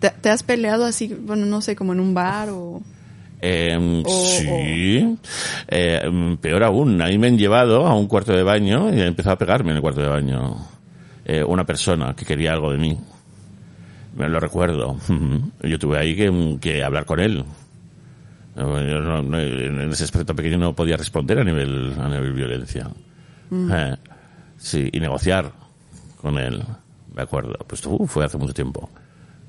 te, 0.00 0.10
te 0.10 0.28
has 0.28 0.42
peleado 0.42 0.84
así, 0.84 1.06
bueno, 1.20 1.46
no 1.46 1.60
sé, 1.60 1.76
como 1.76 1.92
en 1.92 2.00
un 2.00 2.14
bar 2.14 2.50
o... 2.50 2.82
Eh, 3.46 4.02
sí. 4.06 5.18
Eh, 5.68 6.36
peor 6.40 6.64
aún, 6.64 7.00
a 7.02 7.06
mí 7.08 7.18
me 7.18 7.26
han 7.26 7.36
llevado 7.36 7.86
a 7.86 7.94
un 7.94 8.06
cuarto 8.06 8.32
de 8.32 8.42
baño 8.42 8.94
y 8.94 9.00
ha 9.00 9.06
empezado 9.06 9.34
a 9.34 9.38
pegarme 9.38 9.70
en 9.72 9.76
el 9.76 9.82
cuarto 9.82 10.00
de 10.00 10.08
baño. 10.08 10.56
Eh, 11.26 11.44
una 11.44 11.64
persona 11.64 12.14
que 12.16 12.24
quería 12.24 12.52
algo 12.52 12.72
de 12.72 12.78
mí. 12.78 12.98
Me 14.16 14.28
lo 14.28 14.40
recuerdo. 14.40 14.96
Yo 15.62 15.78
tuve 15.78 15.98
ahí 15.98 16.16
que, 16.16 16.56
que 16.60 16.82
hablar 16.82 17.04
con 17.04 17.20
él. 17.20 17.44
Yo 18.56 19.00
no- 19.00 19.20
no- 19.22 19.40
en 19.40 19.90
ese 19.90 20.04
aspecto 20.04 20.34
pequeño 20.34 20.58
no 20.58 20.74
podía 20.74 20.96
responder 20.96 21.38
a 21.40 21.44
nivel, 21.44 21.92
a 22.00 22.08
nivel 22.08 22.32
violencia. 22.32 22.88
Eh, 23.52 23.96
sí, 24.56 24.88
y 24.92 25.00
negociar 25.00 25.52
con 26.20 26.38
él. 26.38 26.62
De 27.14 27.22
acuerdo. 27.22 27.54
Pues 27.66 27.84
uh, 27.86 28.06
fue 28.06 28.24
hace 28.24 28.38
mucho 28.38 28.54
tiempo. 28.54 28.88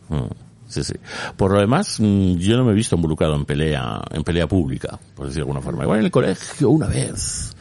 Mm, 0.10 0.26
Sí, 0.68 0.84
sí. 0.84 0.94
Por 1.38 1.52
lo 1.52 1.60
demás, 1.60 2.00
mm, 2.00 2.36
yo 2.38 2.58
no 2.58 2.66
me 2.66 2.72
he 2.72 2.76
visto 2.76 2.96
involucrado 2.96 3.36
en 3.36 3.46
pelea, 3.46 4.02
en 4.12 4.24
pelea 4.24 4.48
pública, 4.48 5.00
por 5.16 5.28
decir 5.28 5.38
de 5.38 5.42
alguna 5.42 5.62
forma. 5.62 5.84
Igual 5.84 6.00
en 6.00 6.06
el 6.06 6.12
colegio 6.12 6.70
una 6.70 6.88
vez. 6.88 7.56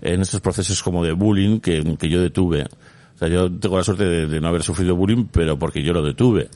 En 0.00 0.20
estos 0.20 0.40
procesos 0.40 0.82
como 0.82 1.04
de 1.04 1.12
bullying 1.12 1.60
que, 1.60 1.96
que 1.96 2.08
yo 2.08 2.20
detuve. 2.20 2.64
O 3.14 3.18
sea, 3.18 3.28
yo 3.28 3.50
tengo 3.50 3.78
la 3.78 3.84
suerte 3.84 4.04
de, 4.04 4.26
de 4.26 4.40
no 4.40 4.48
haber 4.48 4.62
sufrido 4.62 4.94
bullying, 4.94 5.26
pero 5.30 5.58
porque 5.58 5.82
yo 5.82 5.92
lo 5.92 6.02
detuve. 6.02 6.48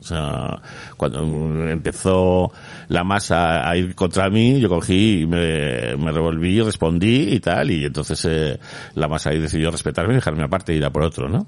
O 0.00 0.02
sea, 0.02 0.60
cuando 0.96 1.24
mm, 1.24 1.68
empezó 1.68 2.50
la 2.88 3.04
masa 3.04 3.68
a 3.68 3.76
ir 3.76 3.94
contra 3.94 4.30
mí, 4.30 4.58
yo 4.58 4.68
cogí 4.68 5.20
y 5.20 5.26
me, 5.26 5.96
me 5.96 6.10
revolví, 6.10 6.60
respondí 6.62 7.34
y 7.34 7.40
tal, 7.40 7.70
y 7.70 7.84
entonces 7.84 8.24
eh, 8.24 8.58
la 8.94 9.08
masa 9.08 9.30
ahí 9.30 9.38
decidió 9.38 9.70
respetarme 9.70 10.14
y 10.14 10.16
dejarme 10.16 10.42
aparte 10.42 10.72
y 10.72 10.78
ir 10.78 10.84
a 10.84 10.90
por 10.90 11.02
otro, 11.02 11.28
¿no? 11.28 11.46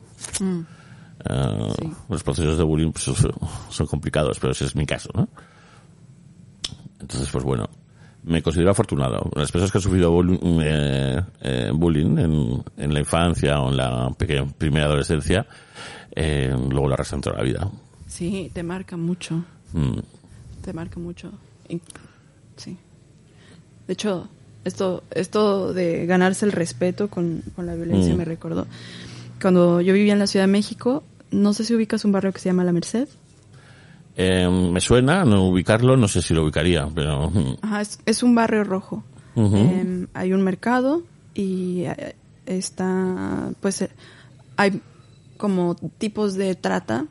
Eh, 1.29 1.69
Sí. 1.79 1.93
Los 2.09 2.23
procesos 2.23 2.59
de 2.59 2.65
bullying 2.65 2.93
pues, 2.93 3.05
son, 3.71 3.87
complicados, 3.87 4.39
pero 4.41 4.53
ese 4.53 4.65
es 4.67 4.75
mi 4.77 4.87
caso, 4.87 5.09
¿no? 5.15 5.29
Entonces, 7.01 7.29
pues 7.31 7.45
bueno, 7.45 7.69
me 8.25 8.43
considero 8.43 8.71
afortunado. 8.71 9.29
Las 9.35 9.51
personas 9.51 9.73
que 9.73 9.79
han 9.79 9.83
sufrido 9.83 10.11
bullying, 10.11 10.39
eh, 10.63 11.21
eh, 11.41 11.71
bullying 11.75 12.19
en, 12.19 12.65
en 12.77 12.95
la 12.95 13.01
infancia 13.01 13.61
o 13.61 13.71
en 13.71 13.77
la 13.77 14.11
pequeña, 14.17 14.47
primera 14.47 14.87
adolescencia, 14.87 15.47
eh, 16.15 16.55
luego 16.71 16.89
lo 16.89 16.95
arrastran 16.95 17.21
toda 17.21 17.37
la 17.39 17.43
vida. 17.43 17.69
Sí, 18.07 18.51
te 18.53 18.63
marca 18.63 18.97
mucho, 18.97 19.45
Mm. 19.73 19.99
te 20.63 20.73
marca 20.75 21.01
mucho. 21.01 21.33
Sí. 22.57 22.77
De 23.87 23.95
hecho, 23.95 24.29
esto, 24.65 25.03
esto 25.11 25.73
de 25.73 26.05
ganarse 26.07 26.45
el 26.45 26.53
respeto 26.53 27.09
con, 27.09 27.43
con 27.57 27.67
la 27.67 27.75
violencia 27.75 28.15
Mm. 28.15 28.19
me 28.19 28.25
recordó. 28.25 28.67
Cuando 29.41 29.81
yo 29.81 29.93
vivía 29.95 30.13
en 30.13 30.19
la 30.21 30.27
Ciudad 30.29 30.45
de 30.47 30.53
México, 30.53 31.03
no 31.33 31.53
sé 31.53 31.65
si 31.65 31.75
ubicas 31.75 32.05
un 32.05 32.13
barrio 32.13 32.33
que 32.33 32.39
se 32.41 32.49
llama 32.49 32.65
La 32.65 32.73
Merced. 32.73 33.09
Eh, 34.17 34.49
me 34.49 34.81
suena, 34.81 35.25
no 35.25 35.47
ubicarlo, 35.47 35.97
no 35.97 36.07
sé 36.07 36.21
si 36.23 36.35
lo 36.35 36.45
ubicaría, 36.45 36.87
pero... 36.95 37.31
mm, 37.31 37.57
Ajá, 37.63 37.81
es, 37.81 37.99
es 38.05 38.23
un 38.23 38.35
barrio 38.35 38.63
rojo. 38.65 39.03
Em, 39.35 40.07
hay 40.13 40.35
un 40.35 40.43
mercado 40.43 41.03
y 41.35 41.85
eh, 41.85 42.15
está, 42.45 43.51
pues, 43.61 43.81
eh, 43.83 43.91
hay 44.57 44.83
como 45.39 45.75
tipos 45.97 46.35
de 46.35 46.55
trata 46.55 47.07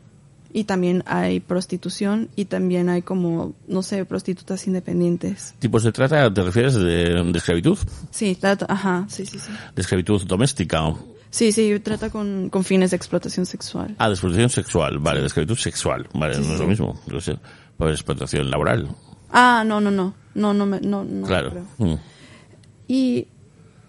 y 0.53 0.65
también 0.65 1.03
hay 1.07 1.39
prostitución 1.39 2.29
y 2.35 2.45
también 2.45 2.89
hay 2.89 3.01
como, 3.01 3.55
no 3.67 3.81
sé, 3.81 4.05
prostitutas 4.05 4.67
independientes. 4.67 5.55
¿Tipos 5.57 5.83
de 5.83 5.91
trata 5.91 6.31
te 6.31 6.43
refieres 6.43 6.75
de, 6.75 7.23
de 7.23 7.37
esclavitud? 7.37 7.79
Sí, 8.11 8.35
trata, 8.39 8.67
ajá, 8.69 9.05
sí, 9.09 9.25
sí, 9.25 9.39
sí. 9.39 9.51
¿De 9.75 9.81
esclavitud 9.81 10.21
doméstica? 10.25 10.93
Sí, 11.31 11.51
sí, 11.53 11.79
trata 11.79 12.09
con, 12.09 12.49
con 12.49 12.63
fines 12.63 12.91
de 12.91 12.97
explotación 12.97 13.45
sexual. 13.45 13.95
Ah, 13.97 14.07
de 14.07 14.13
explotación 14.13 14.49
sexual, 14.49 14.99
vale, 14.99 15.21
de 15.21 15.27
esclavitud 15.27 15.55
sexual, 15.57 16.07
vale, 16.13 16.35
Sí, 16.35 16.41
no 16.41 16.47
es 16.47 16.53
sí. 16.57 16.63
lo 16.63 16.67
mismo, 16.69 17.01
ser, 17.21 17.39
pues 17.77 17.93
explotación 17.93 18.51
laboral, 18.51 18.89
Ah, 19.31 19.63
no, 19.65 19.79
no, 19.79 19.89
no, 19.91 20.13
no, 20.35 20.53
no, 20.53 20.65
no, 20.65 21.03
no 21.05 21.25
claro. 21.25 21.65
Mm. 21.77 21.93
Y 22.87 23.27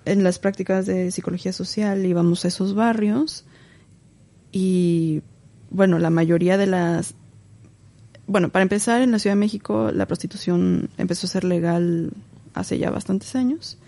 en 0.04 0.22
las 0.22 0.38
prácticas 0.38 0.86
de 0.86 1.10
psicología 1.10 1.52
social 1.52 2.06
íbamos 2.06 2.44
a 2.44 2.48
esos 2.48 2.74
barrios 2.74 3.44
y, 4.52 5.22
bueno, 5.70 5.98
la 5.98 6.10
mayoría 6.10 6.56
de 6.56 6.66
las... 6.66 7.14
Bueno, 8.28 8.50
para 8.50 8.62
empezar, 8.62 9.02
en 9.02 9.10
la 9.10 9.18
Ciudad 9.18 9.34
de 9.34 9.40
México 9.40 9.90
la 9.92 10.06
prostitución 10.06 10.90
empezó 10.96 11.26
a 11.26 11.30
ser 11.30 11.42
legal 11.42 12.12
hace 12.54 12.78
ya 12.78 12.90
bastantes 12.90 13.34
años, 13.34 13.78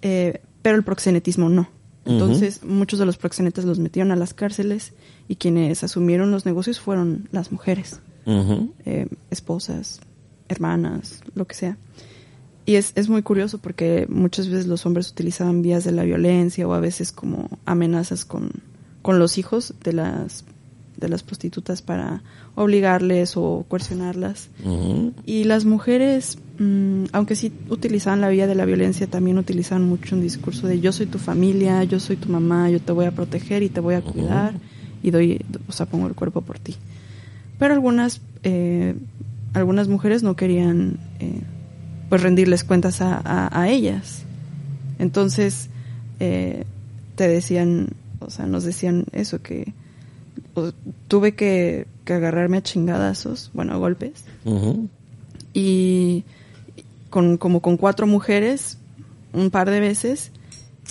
eh, 0.00 0.40
pero 0.62 0.76
el 0.76 0.82
proxenetismo 0.82 1.50
no. 1.50 1.68
Entonces, 2.04 2.64
muchos 2.64 2.98
de 2.98 3.06
los 3.06 3.16
proxenetas 3.16 3.64
los 3.64 3.78
metieron 3.78 4.10
a 4.10 4.16
las 4.16 4.34
cárceles 4.34 4.92
y 5.28 5.36
quienes 5.36 5.84
asumieron 5.84 6.30
los 6.30 6.46
negocios 6.46 6.80
fueron 6.80 7.28
las 7.30 7.52
mujeres. 7.52 8.00
Eh, 8.26 9.08
esposas, 9.30 10.00
hermanas, 10.48 11.20
lo 11.34 11.46
que 11.46 11.54
sea. 11.54 11.76
Y 12.66 12.76
es, 12.76 12.92
es 12.94 13.08
muy 13.08 13.22
curioso 13.22 13.58
porque 13.58 14.06
muchas 14.08 14.48
veces 14.48 14.66
los 14.66 14.86
hombres 14.86 15.10
utilizaban 15.10 15.62
vías 15.62 15.84
de 15.84 15.92
la 15.92 16.04
violencia 16.04 16.68
o 16.68 16.74
a 16.74 16.80
veces 16.80 17.10
como 17.10 17.48
amenazas 17.64 18.24
con, 18.24 18.50
con 19.02 19.18
los 19.18 19.38
hijos 19.38 19.74
de 19.82 19.92
las, 19.92 20.44
de 21.00 21.08
las 21.08 21.22
prostitutas 21.22 21.82
para 21.82 22.22
obligarles 22.54 23.36
o 23.36 23.64
coercionarlas. 23.68 24.48
Y 25.26 25.44
las 25.44 25.64
mujeres, 25.64 26.38
mm, 26.58 27.04
aunque 27.12 27.34
sí 27.36 27.52
utilizaban 27.70 28.20
la 28.20 28.28
vía 28.28 28.46
de 28.46 28.54
la 28.54 28.64
violencia, 28.66 29.06
también 29.06 29.38
utilizaban 29.38 29.84
mucho 29.88 30.14
un 30.16 30.22
discurso 30.22 30.66
de 30.66 30.80
yo 30.80 30.92
soy 30.92 31.06
tu 31.06 31.18
familia, 31.18 31.82
yo 31.84 31.98
soy 32.00 32.16
tu 32.16 32.28
mamá, 32.28 32.70
yo 32.70 32.80
te 32.80 32.92
voy 32.92 33.06
a 33.06 33.10
proteger 33.12 33.62
y 33.62 33.68
te 33.68 33.80
voy 33.80 33.94
a 33.94 34.02
cuidar 34.02 34.54
y 35.02 35.10
doy, 35.10 35.44
o 35.68 35.72
sea, 35.72 35.86
pongo 35.86 36.06
el 36.06 36.14
cuerpo 36.14 36.42
por 36.42 36.58
ti. 36.58 36.76
Pero 37.58 37.74
algunas, 37.74 38.20
eh, 38.42 38.94
algunas 39.54 39.88
mujeres 39.88 40.22
no 40.22 40.36
querían 40.36 40.98
eh, 41.20 41.40
pues 42.08 42.22
rendirles 42.22 42.64
cuentas 42.64 43.00
a, 43.00 43.16
a- 43.24 43.60
a 43.62 43.68
ellas. 43.68 44.24
Entonces, 44.98 45.68
eh, 46.20 46.64
te 47.16 47.28
decían, 47.28 47.88
o 48.20 48.30
sea, 48.30 48.46
nos 48.46 48.64
decían 48.64 49.04
eso, 49.12 49.40
que 49.42 49.72
o- 50.68 50.72
tuve 51.08 51.34
que, 51.34 51.86
que 52.04 52.12
agarrarme 52.14 52.58
a 52.58 52.62
chingadazos, 52.62 53.50
bueno, 53.54 53.72
a 53.74 53.76
golpes, 53.76 54.24
y 55.54 56.24
con 57.10 57.36
como 57.38 57.60
con 57.60 57.76
cuatro 57.76 58.06
mujeres 58.06 58.78
un 59.32 59.50
par 59.50 59.68
de 59.70 59.80
veces 59.80 60.30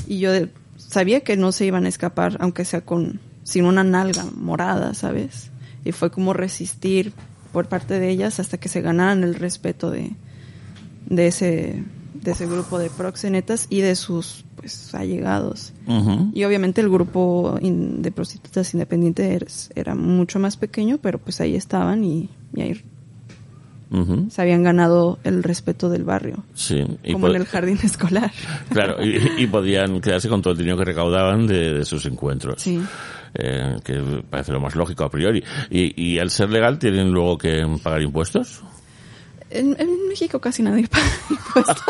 y 0.08 0.20
yo 0.20 0.32
de- 0.32 0.50
sabía 0.78 1.22
que 1.22 1.38
no 1.38 1.52
se 1.52 1.66
iban 1.66 1.86
a 1.86 1.90
escapar 1.90 2.38
aunque 2.40 2.66
sea 2.66 2.82
con 2.82 3.20
sin 3.44 3.66
una 3.66 3.84
nalga 3.84 4.26
morada 4.36 4.94
sabes 4.94 5.50
y 5.86 5.92
fue 5.94 6.12
como 6.12 6.34
resistir 6.34 7.14
por 7.54 7.68
parte 7.68 8.00
de 8.00 8.10
ellas 8.10 8.40
hasta 8.40 8.58
que 8.58 8.70
se 8.70 8.82
ganaran 8.82 9.24
el 9.24 9.36
respeto 9.36 9.92
de 9.92 10.12
de 11.06 11.28
ese 11.28 11.84
de 12.22 12.32
ese 12.32 12.46
grupo 12.48 12.78
de 12.80 12.90
proxenetas 12.90 13.68
y 13.70 13.82
de 13.82 13.96
sus 13.96 14.46
pues 14.56 14.94
allegados 14.94 15.72
y 16.34 16.44
obviamente 16.44 16.82
el 16.82 16.90
grupo 16.90 17.58
in- 17.62 18.02
de 18.02 18.12
prostitutas 18.12 18.74
independientes 18.74 19.70
era 19.74 19.96
mucho 19.96 20.38
más 20.40 20.58
pequeño 20.58 20.98
pero 21.02 21.18
pues 21.18 21.40
ahí 21.42 21.56
estaban 21.56 22.04
y, 22.04 22.30
y 22.54 22.62
ahí 22.62 22.84
se 24.30 24.42
habían 24.44 24.62
ganado 24.62 25.18
el 25.24 25.42
respeto 25.42 25.90
del 25.90 26.04
barrio, 26.04 26.44
Sí. 26.54 26.86
Y 27.04 27.14
como 27.14 27.28
en 27.30 27.38
el 27.38 27.46
jardín 27.46 27.80
escolar. 27.84 28.32
Claro, 28.70 29.04
y, 29.04 29.20
y 29.44 29.48
podían 29.48 30.00
quedarse 30.00 30.30
con 30.30 30.44
todo 30.44 30.52
el 30.54 30.60
dinero 30.60 30.78
que 30.78 30.86
recaudaban 30.86 31.48
de, 31.48 31.74
de 31.74 31.86
sus 31.86 32.06
encuentros. 32.06 32.62
Sí. 32.62 32.80
Eh, 33.34 33.78
que 33.84 34.24
parece 34.30 34.52
lo 34.52 34.60
más 34.60 34.76
lógico 34.76 35.04
a 35.06 35.10
priori. 35.10 35.44
Y, 35.72 36.00
y 36.00 36.20
al 36.20 36.30
ser 36.30 36.52
legal, 36.52 36.78
¿tienen 36.78 37.10
luego 37.12 37.38
que 37.40 37.66
pagar 37.82 38.02
impuestos? 38.04 38.62
En, 39.52 39.76
en 39.80 40.08
México 40.08 40.40
casi 40.40 40.62
nadie 40.64 40.88
paga 40.88 41.06
impuestos. 41.30 41.84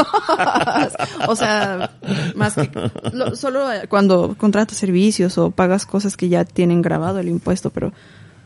o 1.28 1.36
sea, 1.36 1.92
más 2.36 2.56
que 2.56 2.70
lo- 3.14 3.36
solo 3.36 3.66
cuando 3.90 4.36
contratas 4.38 4.78
servicios 4.78 5.38
o 5.38 5.52
pagas 5.52 5.86
cosas 5.86 6.16
que 6.18 6.30
ya 6.30 6.46
tienen 6.46 6.82
grabado 6.82 7.20
el 7.20 7.28
impuesto, 7.28 7.70
pero 7.70 7.92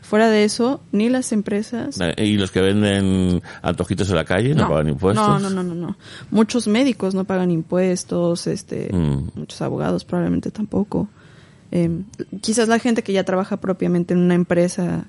fuera 0.02 0.28
de 0.28 0.44
eso, 0.44 0.80
ni 0.92 1.08
las 1.08 1.32
empresas. 1.32 1.98
Eh, 2.00 2.26
¿Y 2.26 2.36
los 2.36 2.50
que 2.50 2.60
venden 2.60 3.42
antojitos 3.62 4.08
en 4.10 4.16
la 4.16 4.24
calle 4.24 4.54
no, 4.54 4.68
pagan 4.68 4.88
impuestos? 4.88 5.26
No, 5.26 5.38
no, 5.38 5.48
no, 5.50 5.62
no, 5.62 5.74
no. 5.74 5.96
Muchos 6.30 6.66
médicos 6.68 7.14
no 7.14 7.24
pagan 7.24 7.50
impuestos, 7.50 8.46
este, 8.46 8.90
Mm. 8.92 9.30
muchos 9.34 9.62
abogados 9.62 10.04
probablemente 10.04 10.50
tampoco. 10.50 11.08
Eh, 11.72 12.02
quizás 12.40 12.68
la 12.68 12.78
gente 12.78 13.02
que 13.02 13.12
ya 13.12 13.24
trabaja 13.24 13.56
propiamente 13.56 14.12
en 14.14 14.20
una 14.20 14.34
empresa 14.34 15.06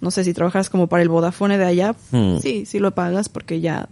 No 0.00 0.10
sé 0.10 0.24
si 0.24 0.32
trabajas 0.34 0.68
como 0.70 0.86
para 0.88 1.02
el 1.02 1.08
Vodafone 1.08 1.58
de 1.58 1.64
allá, 1.64 1.94
Hmm. 2.10 2.38
sí, 2.40 2.66
sí 2.66 2.78
lo 2.78 2.94
pagas 2.94 3.28
porque 3.28 3.60
ya 3.60 3.88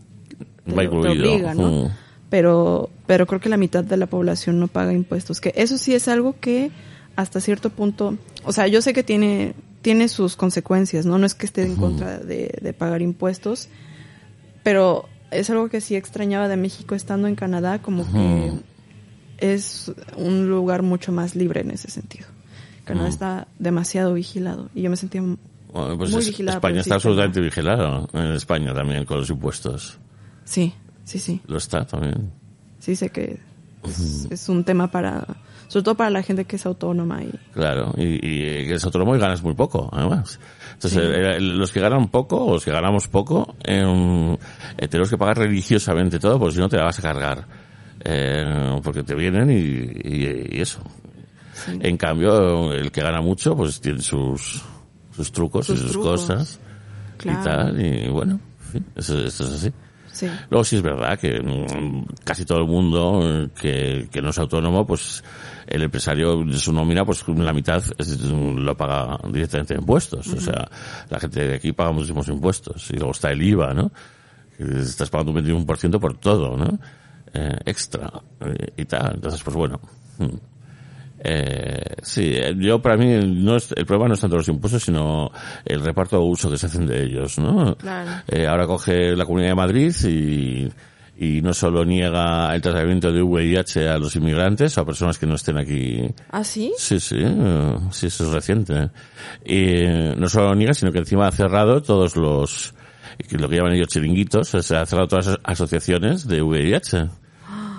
te, 0.67 0.75
Va 0.75 0.83
lo- 0.85 1.01
te 1.03 1.09
obliga, 1.09 1.55
¿no? 1.55 1.71
Hmm. 1.87 1.89
Pero, 2.29 2.91
pero 3.07 3.27
creo 3.27 3.41
que 3.41 3.49
la 3.49 3.57
mitad 3.57 3.83
de 3.83 3.97
la 3.97 4.07
población 4.07 4.61
no 4.61 4.69
paga 4.69 4.93
impuestos, 4.93 5.41
que 5.41 5.53
eso 5.57 5.79
sí 5.79 5.95
es 5.95 6.07
algo 6.09 6.37
que 6.41 6.71
hasta 7.17 7.41
cierto 7.41 7.71
punto, 7.71 8.17
o 8.45 8.53
sea, 8.53 8.69
yo 8.69 8.81
sé 8.83 8.93
que 8.93 9.03
tiene, 9.03 9.55
tiene 9.83 10.09
sus 10.09 10.37
consecuencias, 10.37 11.07
¿no? 11.07 11.19
No 11.19 11.27
es 11.27 11.35
que 11.35 11.47
esté 11.47 11.63
en 11.65 11.75
contra 11.77 12.19
de, 12.19 12.57
de 12.63 12.73
pagar 12.73 13.03
impuestos, 13.03 13.69
pero 14.63 15.09
es 15.33 15.51
algo 15.51 15.69
que 15.69 15.81
sí 15.81 15.97
extrañaba 15.97 16.47
de 16.49 16.57
México 16.57 16.95
estando 16.95 17.27
en 17.27 17.35
Canadá, 17.35 17.81
como 17.83 18.05
que 18.13 18.53
es 19.39 19.91
un 20.17 20.49
lugar 20.49 20.83
mucho 20.83 21.13
más 21.13 21.35
libre 21.35 21.63
en 21.63 21.71
ese 21.73 21.91
sentido. 21.91 22.27
Canadá 22.93 23.09
está 23.09 23.49
demasiado 23.59 24.15
vigilado 24.15 24.69
y 24.75 24.83
yo 24.83 24.91
me 24.91 24.97
sentía 24.97 25.21
Bueno, 25.23 25.97
pues 25.99 26.11
muy 26.11 26.21
es- 26.21 26.29
vigilada 26.29 26.57
España 26.59 26.81
está 26.81 26.95
absolutamente 26.97 27.41
vigilada. 27.41 28.07
En 28.13 28.33
España 28.33 28.75
también, 28.75 29.05
con 29.05 29.19
los 29.19 29.31
impuestos. 29.31 29.99
Sí, 30.45 30.73
sí, 31.05 31.19
sí. 31.19 31.41
Lo 31.47 31.59
está 31.59 31.85
también. 31.87 32.31
Sí 32.81 32.97
sé 32.97 33.11
que 33.11 33.39
es, 33.85 34.27
es 34.31 34.49
un 34.49 34.65
tema 34.65 34.91
para, 34.91 35.25
sobre 35.69 35.85
todo 35.85 35.95
para 35.95 36.11
la 36.11 36.23
gente 36.23 36.45
que 36.45 36.57
es 36.57 36.67
autónoma 36.67 37.23
y 37.23 37.31
Claro, 37.55 37.93
y, 37.97 38.15
y 38.15 38.67
que 38.67 38.75
es 38.75 38.85
autónomo 38.85 39.15
y 39.15 39.19
ganas 39.19 39.43
muy 39.43 39.55
poco, 39.55 39.89
además. 39.93 40.41
Entonces, 40.75 40.93
Sí. 41.03 41.09
eh, 41.09 41.37
eh, 41.37 41.41
los 41.41 41.71
que 41.73 41.81
ganan 41.81 42.09
poco, 42.09 42.45
o 42.47 42.53
los 42.55 42.65
que 42.65 42.71
ganamos 42.73 43.07
poco, 43.09 43.55
eh, 43.65 44.37
eh, 44.79 44.89
tenemos 44.89 45.11
que 45.11 45.19
pagar 45.19 45.39
religiosamente 45.39 46.19
todo, 46.19 46.39
porque 46.39 46.55
si 46.55 46.61
no 46.61 46.69
te 46.69 46.77
la 46.79 46.85
vas 46.85 46.99
a 46.99 47.03
cargar. 47.03 47.47
Eh, 48.03 48.81
porque 48.83 49.03
te 49.03 49.15
vienen 49.15 49.51
y, 49.51 49.55
y- 50.09 50.57
y 50.57 50.61
eso. 50.61 50.81
Sí. 51.65 51.79
En 51.81 51.97
cambio, 51.97 52.73
el 52.73 52.91
que 52.91 53.03
gana 53.03 53.21
mucho, 53.21 53.57
pues 53.57 53.81
tiene 53.81 54.01
sus, 54.03 54.63
sus 55.15 55.33
trucos 55.33 55.67
Sus 55.67 55.79
y 55.79 55.83
sus 55.83 55.93
trucos. 55.93 56.21
cosas 56.23 56.61
Claro. 57.19 57.41
y 57.41 57.45
tal, 57.45 57.85
y 57.87 58.09
bueno, 58.09 58.41
en 58.67 58.73
fin, 58.73 58.87
eso, 58.97 59.19
eso 59.19 59.45
es 59.45 59.51
así. 59.51 59.73
sí. 60.13 60.27
Luego 60.49 60.65
sí 60.65 60.77
es 60.77 60.83
verdad 60.83 61.19
que 61.19 61.39
mm, 61.41 62.05
casi 62.25 62.45
todo 62.47 62.59
el 62.59 62.67
mundo 62.67 63.21
eh, 63.23 63.49
que, 63.61 64.09
que 64.11 64.23
no 64.23 64.31
es 64.31 64.39
autónomo, 64.39 64.87
pues 64.87 65.23
el 65.67 65.83
empresario 65.83 66.43
de 66.45 66.57
su 66.59 66.73
nómina, 66.73 67.05
pues 67.05 67.23
la 67.29 67.53
mitad 67.53 67.83
lo 67.97 68.77
paga 68.77 69.19
directamente 69.31 69.75
en 69.75 69.81
impuestos. 69.81 70.27
O 70.29 70.41
sea, 70.41 70.69
la 71.09 71.21
gente 71.21 71.47
de 71.47 71.55
aquí 71.55 71.73
paga 71.73 71.93
muchísimos 71.93 72.27
impuestos. 72.29 72.91
Y 72.91 72.95
luego 72.95 73.13
está 73.13 73.31
el 73.31 73.41
IVA, 73.43 73.73
¿no? 73.73 73.93
Estás 74.59 75.09
pagando 75.11 75.31
un 75.33 75.65
21% 75.65 76.01
por 76.01 76.17
todo, 76.19 76.57
¿no? 76.57 76.79
Eh, 77.33 77.57
extra 77.67 78.11
eh, 78.41 78.73
y 78.79 78.85
tal. 78.87 79.13
Entonces, 79.15 79.43
pues 79.45 79.55
bueno. 79.57 79.81
mm. 80.19 80.25
Eh, 81.23 81.97
sí, 82.03 82.33
eh, 82.35 82.55
yo 82.59 82.81
para 82.81 82.97
mí 82.97 83.07
no 83.27 83.57
es, 83.57 83.73
el 83.77 83.85
problema 83.85 84.09
no 84.09 84.15
es 84.15 84.21
tanto 84.21 84.37
los 84.37 84.49
impuestos, 84.49 84.83
sino 84.83 85.31
el 85.65 85.81
reparto 85.81 86.19
o 86.19 86.25
uso 86.25 86.51
que 86.51 86.57
se 86.57 86.67
hacen 86.67 86.87
de 86.87 87.05
ellos, 87.05 87.39
¿no? 87.39 87.77
Claro. 87.77 88.11
Eh, 88.27 88.47
ahora 88.47 88.67
coge 88.67 89.15
la 89.15 89.27
Comunidad 89.27 89.51
de 89.51 89.55
Madrid 89.55 89.95
y, 90.05 90.69
y 91.19 91.43
no 91.43 91.53
solo 91.53 91.85
niega 91.85 92.55
el 92.55 92.63
tratamiento 92.63 93.13
de 93.13 93.21
VIH 93.21 93.89
a 93.91 93.99
los 93.99 94.17
inmigrantes 94.17 94.77
o 94.79 94.81
a 94.81 94.87
personas 94.87 95.19
que 95.19 95.27
no 95.27 95.35
estén 95.35 95.59
aquí. 95.59 96.03
¿Ah, 96.31 96.43
sí? 96.43 96.73
Sí, 96.79 96.99
sí, 96.99 97.19
eh, 97.19 97.77
sí, 97.91 98.07
eso 98.07 98.25
es 98.25 98.31
reciente. 98.31 98.91
Y 99.45 99.85
no 100.17 100.27
solo 100.29 100.49
lo 100.49 100.55
niega, 100.55 100.73
sino 100.73 100.91
que 100.91 101.01
encima 101.01 101.29
ha 101.29 101.33
cerrado 101.33 101.83
todos 101.83 102.17
los, 102.17 102.75
que 103.29 103.37
lo 103.37 103.49
que 103.51 103.57
llaman 103.57 103.75
ellos 103.75 103.89
chiringuitos, 103.89 104.55
o 104.55 104.63
sea, 104.63 104.83
ha 104.83 104.87
cerrado 104.87 105.09
todas 105.09 105.27
las 105.27 105.39
asociaciones 105.45 106.27
de 106.27 106.41
VIH. 106.41 107.09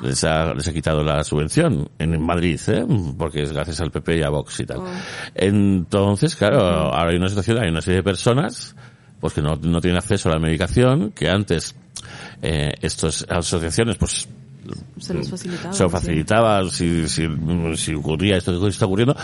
Les 0.02 0.24
ha, 0.24 0.54
les 0.54 0.68
ha 0.68 0.74
quitado 0.74 1.04
la 1.04 1.24
subvención 1.24 1.90
en 2.00 2.22
Madrid, 2.22 2.60
¿eh? 2.68 2.86
porque 3.18 3.44
es 3.44 3.52
gracias 3.52 3.80
al 3.82 3.92
PP 3.92 4.18
y 4.18 4.24
a 4.24 4.30
Vox 4.30 4.60
y 4.60 4.66
tal. 4.66 4.80
Oh. 4.80 4.88
Entonces, 5.36 6.36
claro, 6.36 6.60
ahora 6.60 7.12
hay 7.12 7.18
una 7.18 7.30
situación, 7.30 7.60
hay 7.60 7.70
una 7.70 7.82
serie 7.82 7.98
de 7.98 8.04
personas 8.04 8.76
pues 9.20 9.34
que 9.34 9.42
no, 9.42 9.56
no 9.56 9.80
tienen 9.80 10.00
acceso 10.00 10.30
a 10.30 10.34
la 10.34 10.40
medicación, 10.40 11.12
que 11.12 11.30
antes 11.30 11.76
eh, 12.42 12.72
estas 12.82 13.26
asociaciones 13.30 13.98
pues 13.98 14.28
Se 15.00 15.14
los 15.14 15.30
facilitaba. 15.30 15.74
se 15.74 15.84
lo 15.84 15.90
sí. 15.90 15.94
facilitaba 15.96 16.70
si, 16.70 17.08
si, 17.10 17.28
si 17.76 17.94
ocurría 17.94 18.38
esto 18.38 18.60
que 18.62 18.68
está 18.68 18.86
ocurriendo 18.86 19.16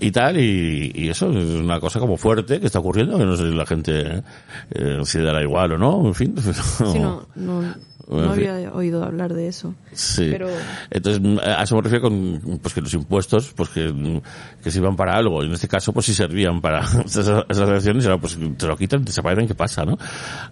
y 0.00 0.10
tal 0.10 0.38
y, 0.40 0.92
y 0.94 1.08
eso 1.08 1.30
es 1.30 1.44
una 1.50 1.78
cosa 1.80 1.98
como 2.00 2.16
fuerte 2.16 2.60
que 2.60 2.66
está 2.66 2.78
ocurriendo 2.78 3.18
que 3.18 3.24
no 3.24 3.36
sé 3.36 3.48
si 3.50 3.54
la 3.56 3.66
gente 3.66 4.22
eh, 4.70 5.00
si 5.04 5.18
dará 5.20 5.42
igual 5.42 5.72
o 5.72 5.78
no 5.78 6.06
en 6.08 6.14
fin 6.14 6.34
Sí, 6.42 6.98
no, 6.98 7.26
no, 7.34 7.74
Bueno, 8.08 8.26
no 8.26 8.32
había 8.34 8.72
oído 8.72 9.02
hablar 9.04 9.34
de 9.34 9.48
eso. 9.48 9.74
Sí. 9.92 10.28
Pero- 10.30 10.48
Entonces, 10.90 11.20
a 11.44 11.62
eso 11.64 11.74
me 11.74 11.82
refiero 11.82 12.02
con, 12.02 12.58
pues 12.62 12.72
que 12.72 12.80
los 12.80 12.94
impuestos, 12.94 13.52
pues 13.56 13.68
que, 13.70 14.20
que 14.62 14.70
sirvan 14.70 14.94
para 14.94 15.16
algo. 15.16 15.42
Y 15.42 15.46
en 15.46 15.52
este 15.54 15.66
caso, 15.66 15.92
pues 15.92 16.06
sí 16.06 16.14
servían 16.14 16.60
para 16.60 16.80
esas, 17.04 17.44
esas 17.48 17.68
elecciones 17.68 18.04
ahora 18.06 18.18
pues 18.20 18.38
te 18.56 18.66
lo 18.68 18.76
quitan, 18.76 19.04
desaparecen, 19.04 19.48
¿qué 19.48 19.54
pasa, 19.56 19.84
no? 19.84 19.98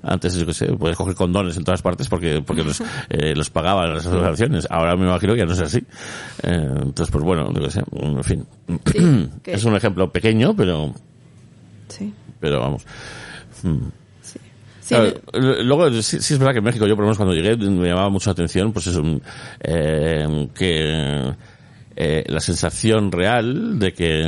Antes, 0.02 0.34
yo 0.34 0.46
qué 0.46 0.52
sé, 0.54 0.66
puedes 0.72 0.96
coger 0.96 1.14
condones 1.14 1.56
en 1.56 1.62
todas 1.62 1.80
partes 1.82 2.08
porque, 2.08 2.42
porque 2.44 2.64
los, 2.64 2.80
eh, 3.08 3.34
los 3.36 3.50
pagaban 3.50 3.94
las 3.94 4.04
asociaciones. 4.06 4.43
Ahora 4.70 4.96
me 4.96 5.04
imagino 5.06 5.32
que 5.34 5.38
ya 5.40 5.46
no 5.46 5.52
es 5.52 5.60
así. 5.60 5.78
Eh, 6.42 6.68
entonces, 6.82 7.10
pues 7.10 7.24
bueno, 7.24 7.50
sé, 7.70 7.82
en 7.92 8.24
fin. 8.24 8.46
Sí, 8.92 9.28
que- 9.42 9.52
es 9.52 9.64
un 9.64 9.74
ejemplo 9.76 10.10
pequeño, 10.10 10.54
pero, 10.56 10.92
Sí, 11.88 12.12
pero 12.40 12.60
vamos. 12.60 12.82
Mm. 13.62 13.78
sí. 14.22 14.94
Luego, 15.32 15.90
sí, 16.02 16.20
sí 16.20 16.34
es 16.34 16.38
verdad 16.38 16.52
que 16.52 16.58
en 16.58 16.64
México, 16.64 16.86
yo 16.86 16.94
por 16.94 17.04
lo 17.04 17.08
menos 17.08 17.16
cuando 17.16 17.34
llegué, 17.34 17.56
me 17.56 17.88
llamaba 17.88 18.10
mucho 18.10 18.30
la 18.30 18.32
atención, 18.32 18.72
pues 18.72 18.86
eso, 18.86 19.02
eh, 19.60 20.48
que 20.54 21.32
eh, 21.96 22.24
la 22.26 22.40
sensación 22.40 23.12
real 23.12 23.78
de 23.78 23.92
que, 23.92 24.24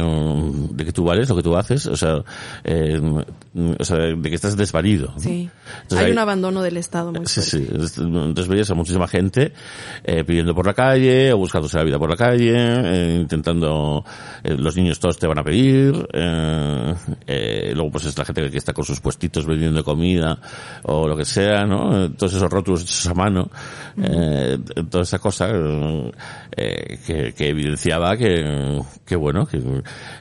de 0.70 0.84
que 0.84 0.92
tú 0.92 1.04
vales 1.04 1.28
lo 1.28 1.36
que 1.36 1.42
tú 1.42 1.56
haces, 1.56 1.86
o 1.86 1.96
sea, 1.96 2.22
eh, 2.64 3.00
o 3.78 3.84
sea, 3.84 3.96
de 3.96 4.28
que 4.28 4.34
estás 4.34 4.56
desvalido. 4.56 5.12
¿no? 5.14 5.20
sí. 5.20 5.50
Entonces, 5.82 6.06
Hay 6.06 6.12
un 6.12 6.18
abandono 6.18 6.62
del 6.62 6.76
Estado 6.76 7.12
muy 7.12 7.26
Sí, 7.26 7.42
sí. 7.42 7.66
Entonces 7.68 8.48
veías 8.48 8.70
a 8.70 8.74
muchísima 8.74 9.08
gente 9.08 9.52
eh, 10.04 10.24
pidiendo 10.24 10.54
por 10.54 10.66
la 10.66 10.74
calle, 10.74 11.32
o 11.32 11.38
buscándose 11.38 11.76
la 11.76 11.84
vida 11.84 11.98
por 11.98 12.10
la 12.10 12.16
calle, 12.16 12.54
eh, 12.54 13.18
intentando... 13.20 14.04
los 14.44 14.76
niños 14.76 15.00
todos 15.00 15.18
te 15.18 15.26
van 15.26 15.38
a 15.38 15.44
pedir. 15.44 15.92
luego 17.74 17.90
pues 17.90 18.04
es 18.04 18.16
la 18.16 18.24
gente 18.24 18.48
que 18.50 18.58
está 18.58 18.72
con 18.72 18.84
sus 18.84 19.00
puestitos 19.00 19.46
vendiendo 19.46 19.82
comida 19.82 20.38
o 20.84 21.08
lo 21.08 21.16
que 21.16 21.24
sea, 21.24 21.64
¿no? 21.64 22.12
Todos 22.12 22.34
esos 22.34 22.50
rótulos 22.50 22.82
hechos 22.82 23.06
a 23.06 23.14
mano. 23.14 23.50
toda 24.90 25.02
esa 25.02 25.18
cosa 25.18 25.50
que, 26.54 27.34
que 27.36 27.55
evidenciaba 27.56 28.16
que, 28.16 28.82
que 29.04 29.16
bueno, 29.16 29.46
que 29.46 29.62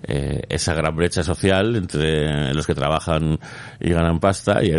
eh, 0.04 0.44
esa 0.50 0.74
gran 0.74 0.96
brecha 0.96 1.24
social 1.24 1.76
entre 1.76 2.54
los 2.54 2.66
que 2.66 2.74
trabajan 2.74 3.40
y 3.80 3.90
ganan 3.90 4.20
pasta 4.20 4.64
y, 4.64 4.72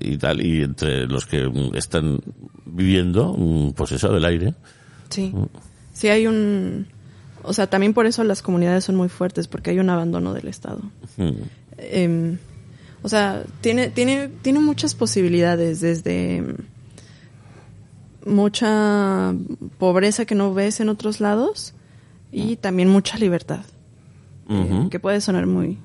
y 0.00 0.18
tal, 0.18 0.44
y 0.44 0.62
entre 0.62 1.06
los 1.06 1.26
que 1.26 1.50
están 1.74 2.20
viviendo, 2.64 3.34
mm, 3.36 3.72
pues 3.72 3.92
eso, 3.92 4.12
del 4.12 4.24
aire. 4.24 4.54
Sí. 5.08 5.32
Sí 5.92 6.08
hay 6.08 6.26
un... 6.26 6.86
O 7.42 7.52
sea, 7.52 7.68
también 7.68 7.94
por 7.94 8.06
eso 8.06 8.24
las 8.24 8.42
comunidades 8.42 8.84
son 8.84 8.96
muy 8.96 9.08
fuertes, 9.08 9.48
porque 9.48 9.70
hay 9.70 9.78
un 9.78 9.90
abandono 9.90 10.34
del 10.34 10.48
Estado. 10.48 10.82
Mm. 11.16 11.30
Em, 11.78 12.38
o 13.02 13.08
sea, 13.08 13.44
tiene, 13.60 13.88
tiene, 13.88 14.28
tiene 14.28 14.58
muchas 14.58 14.94
posibilidades, 14.94 15.80
desde 15.80 16.44
mucha 18.26 19.34
pobreza 19.78 20.24
que 20.24 20.34
no 20.34 20.52
ves 20.52 20.80
en 20.80 20.88
otros 20.88 21.20
lados 21.20 21.74
y 22.32 22.56
también 22.56 22.88
mucha 22.88 23.18
libertad. 23.18 23.64
eh, 24.50 24.88
que 24.90 24.98
puede 24.98 25.20
sonar 25.20 25.46
muy 25.46 25.78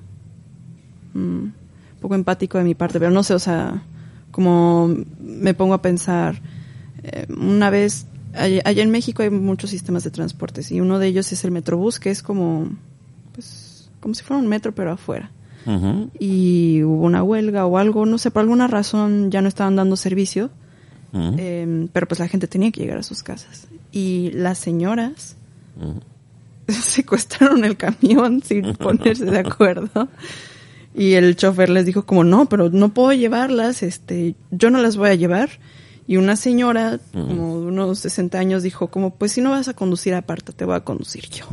mm, 1.12 1.48
poco 2.00 2.14
empático 2.14 2.58
de 2.58 2.64
mi 2.64 2.74
parte, 2.74 2.98
pero 2.98 3.10
no 3.10 3.22
sé, 3.22 3.34
o 3.34 3.38
sea, 3.38 3.82
como 4.30 4.94
me 5.20 5.54
pongo 5.54 5.74
a 5.74 5.82
pensar, 5.82 6.40
eh, 7.02 7.26
una 7.28 7.70
vez, 7.70 8.06
allá, 8.34 8.62
allá 8.64 8.82
en 8.82 8.90
México 8.90 9.22
hay 9.22 9.30
muchos 9.30 9.70
sistemas 9.70 10.02
de 10.04 10.10
transportes 10.10 10.72
y 10.72 10.80
uno 10.80 10.98
de 10.98 11.08
ellos 11.08 11.30
es 11.32 11.44
el 11.44 11.50
Metrobús, 11.50 12.00
que 12.00 12.10
es 12.10 12.22
como, 12.22 12.70
pues, 13.32 13.90
como 14.00 14.14
si 14.14 14.22
fuera 14.22 14.42
un 14.42 14.48
metro, 14.48 14.74
pero 14.74 14.92
afuera. 14.92 15.30
Y 16.18 16.82
hubo 16.82 17.04
una 17.06 17.22
huelga 17.22 17.64
o 17.64 17.78
algo, 17.78 18.04
no 18.04 18.18
sé, 18.18 18.30
por 18.30 18.40
alguna 18.40 18.66
razón 18.66 19.30
ya 19.30 19.40
no 19.40 19.48
estaban 19.48 19.76
dando 19.76 19.96
servicio, 19.96 20.50
eh, 21.14 21.88
pero 21.92 22.06
pues 22.06 22.18
la 22.18 22.28
gente 22.28 22.46
tenía 22.48 22.70
que 22.70 22.80
llegar 22.82 22.98
a 22.98 23.02
sus 23.02 23.22
casas. 23.22 23.68
Y 23.90 24.30
las 24.34 24.58
señoras. 24.58 25.36
secuestraron 26.72 27.64
el 27.64 27.76
camión 27.76 28.42
sin 28.44 28.74
ponerse 28.74 29.24
de 29.24 29.38
acuerdo. 29.38 30.08
Y 30.94 31.14
el 31.14 31.34
chofer 31.34 31.70
les 31.70 31.86
dijo 31.86 32.06
como, 32.06 32.22
no, 32.22 32.46
pero 32.48 32.70
no 32.70 32.90
puedo 32.90 33.12
llevarlas, 33.12 33.82
este, 33.82 34.36
yo 34.50 34.70
no 34.70 34.80
las 34.80 34.96
voy 34.96 35.10
a 35.10 35.14
llevar. 35.14 35.50
Y 36.06 36.18
una 36.18 36.36
señora, 36.36 37.00
como 37.12 37.60
de 37.60 37.66
unos 37.66 37.98
60 38.00 38.38
años, 38.38 38.62
dijo 38.62 38.88
como, 38.88 39.14
pues 39.14 39.32
si 39.32 39.40
no 39.40 39.50
vas 39.50 39.68
a 39.68 39.74
conducir 39.74 40.14
aparte, 40.14 40.52
te 40.52 40.66
voy 40.66 40.76
a 40.76 40.80
conducir 40.80 41.28
yo. 41.30 41.46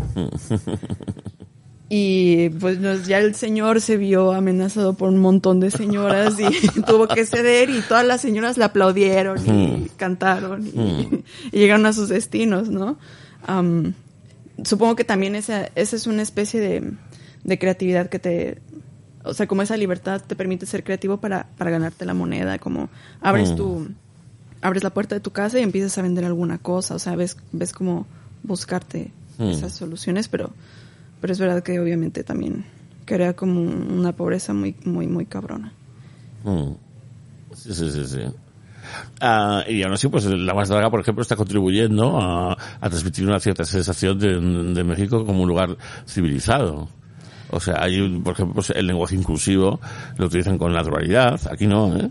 Y 1.94 2.48
pues 2.52 2.80
ya 3.06 3.20
el 3.20 3.36
señor 3.36 3.82
se 3.82 3.98
vio 3.98 4.32
amenazado 4.32 4.94
por 4.94 5.10
un 5.10 5.18
montón 5.18 5.60
de 5.60 5.72
señoras 5.72 6.36
y 6.40 6.68
tuvo 6.88 7.06
que 7.06 7.26
ceder 7.26 7.70
y 7.70 7.82
todas 7.82 8.06
las 8.06 8.22
señoras 8.22 8.58
le 8.58 8.64
aplaudieron 8.64 9.38
y 9.46 9.90
cantaron 9.98 10.66
y, 10.66 11.24
y 11.52 11.60
llegaron 11.60 11.86
a 11.86 11.92
sus 11.92 12.08
destinos, 12.08 12.70
¿no? 12.70 12.98
Supongo 14.64 14.96
que 14.96 15.04
también 15.04 15.36
esa, 15.36 15.70
esa 15.76 15.96
es 15.96 16.08
una 16.08 16.22
especie 16.22 16.60
de, 16.60 16.94
de 17.44 17.60
creatividad 17.60 18.10
que 18.10 18.20
te, 18.20 18.62
o 19.24 19.34
sea, 19.34 19.48
como 19.48 19.62
esa 19.62 19.78
libertad 19.78 20.22
te 20.26 20.36
permite 20.36 20.66
ser 20.66 20.84
creativo 20.84 21.18
para, 21.18 21.48
para 21.58 21.72
ganarte 21.72 22.06
la 22.06 22.14
moneda, 22.14 22.60
como 22.60 22.90
abres 23.22 23.52
Mm. 23.52 23.56
tu, 23.56 23.88
abres 24.62 24.84
la 24.84 24.92
puerta 24.94 25.16
de 25.16 25.22
tu 25.22 25.32
casa 25.32 25.60
y 25.60 25.64
empiezas 25.64 25.98
a 25.98 26.02
vender 26.02 26.26
alguna 26.26 26.58
cosa, 26.58 26.96
o 26.96 27.00
sea, 27.00 27.16
ves, 27.16 27.38
ves 27.52 27.74
como 27.74 28.06
buscarte 28.44 29.12
Mm. 29.38 29.50
esas 29.50 29.74
soluciones, 29.74 30.28
pero, 30.28 30.52
pero 31.20 31.34
es 31.34 31.40
verdad 31.40 31.64
que 31.64 31.80
obviamente 31.80 32.24
también 32.24 32.66
crea 33.06 33.34
como 33.34 33.62
una 33.62 34.12
pobreza 34.16 34.54
muy, 34.54 34.76
muy, 34.86 35.08
muy 35.08 35.26
cabrona. 35.26 35.74
Mm. 36.44 36.74
Sí, 37.56 37.74
sí, 37.74 37.92
sí, 37.92 38.06
sí. 38.06 38.20
Ah, 39.20 39.64
y 39.68 39.84
aún 39.84 39.94
así, 39.94 40.08
pues 40.08 40.26
la 40.26 40.54
más 40.54 40.70
draga, 40.70 40.90
por 40.90 41.00
ejemplo, 41.00 41.22
está 41.22 41.36
contribuyendo 41.36 42.20
a, 42.20 42.58
transmitir 42.82 43.28
una 43.28 43.40
cierta 43.40 43.64
sensación 43.64 44.20
de, 44.20 44.84
México 44.84 45.26
como 45.26 45.44
un 45.44 45.50
lugar 45.50 45.78
civilizado. 46.06 46.90
O 47.50 47.60
sea, 47.60 47.84
hay, 47.84 48.20
por 48.20 48.34
ejemplo, 48.34 48.56
pues, 48.56 48.70
el 48.72 48.88
lenguaje 48.88 49.16
inclusivo 49.16 49.80
lo 50.18 50.26
utilizan 50.26 50.58
con 50.58 50.72
naturalidad. 50.74 51.40
Aquí 51.52 51.68
no, 51.68 51.96
¿eh? 51.98 52.10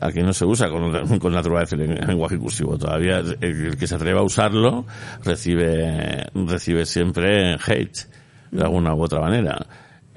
Aquí 0.00 0.20
no 0.22 0.32
se 0.32 0.44
usa 0.44 0.68
con, 0.68 0.92
naturalidad 1.32 1.80
el, 1.80 2.06
lenguaje 2.06 2.36
inclusivo. 2.36 2.78
Todavía 2.78 3.18
el, 3.18 3.76
que 3.76 3.86
se 3.86 3.94
atreva 3.94 4.20
a 4.20 4.24
usarlo 4.24 4.86
recibe, 5.24 6.26
recibe 6.34 6.86
siempre 6.86 7.54
hate, 7.54 8.08
de 8.50 8.62
alguna 8.62 8.94
u 8.94 9.02
otra 9.02 9.20
manera. 9.20 9.66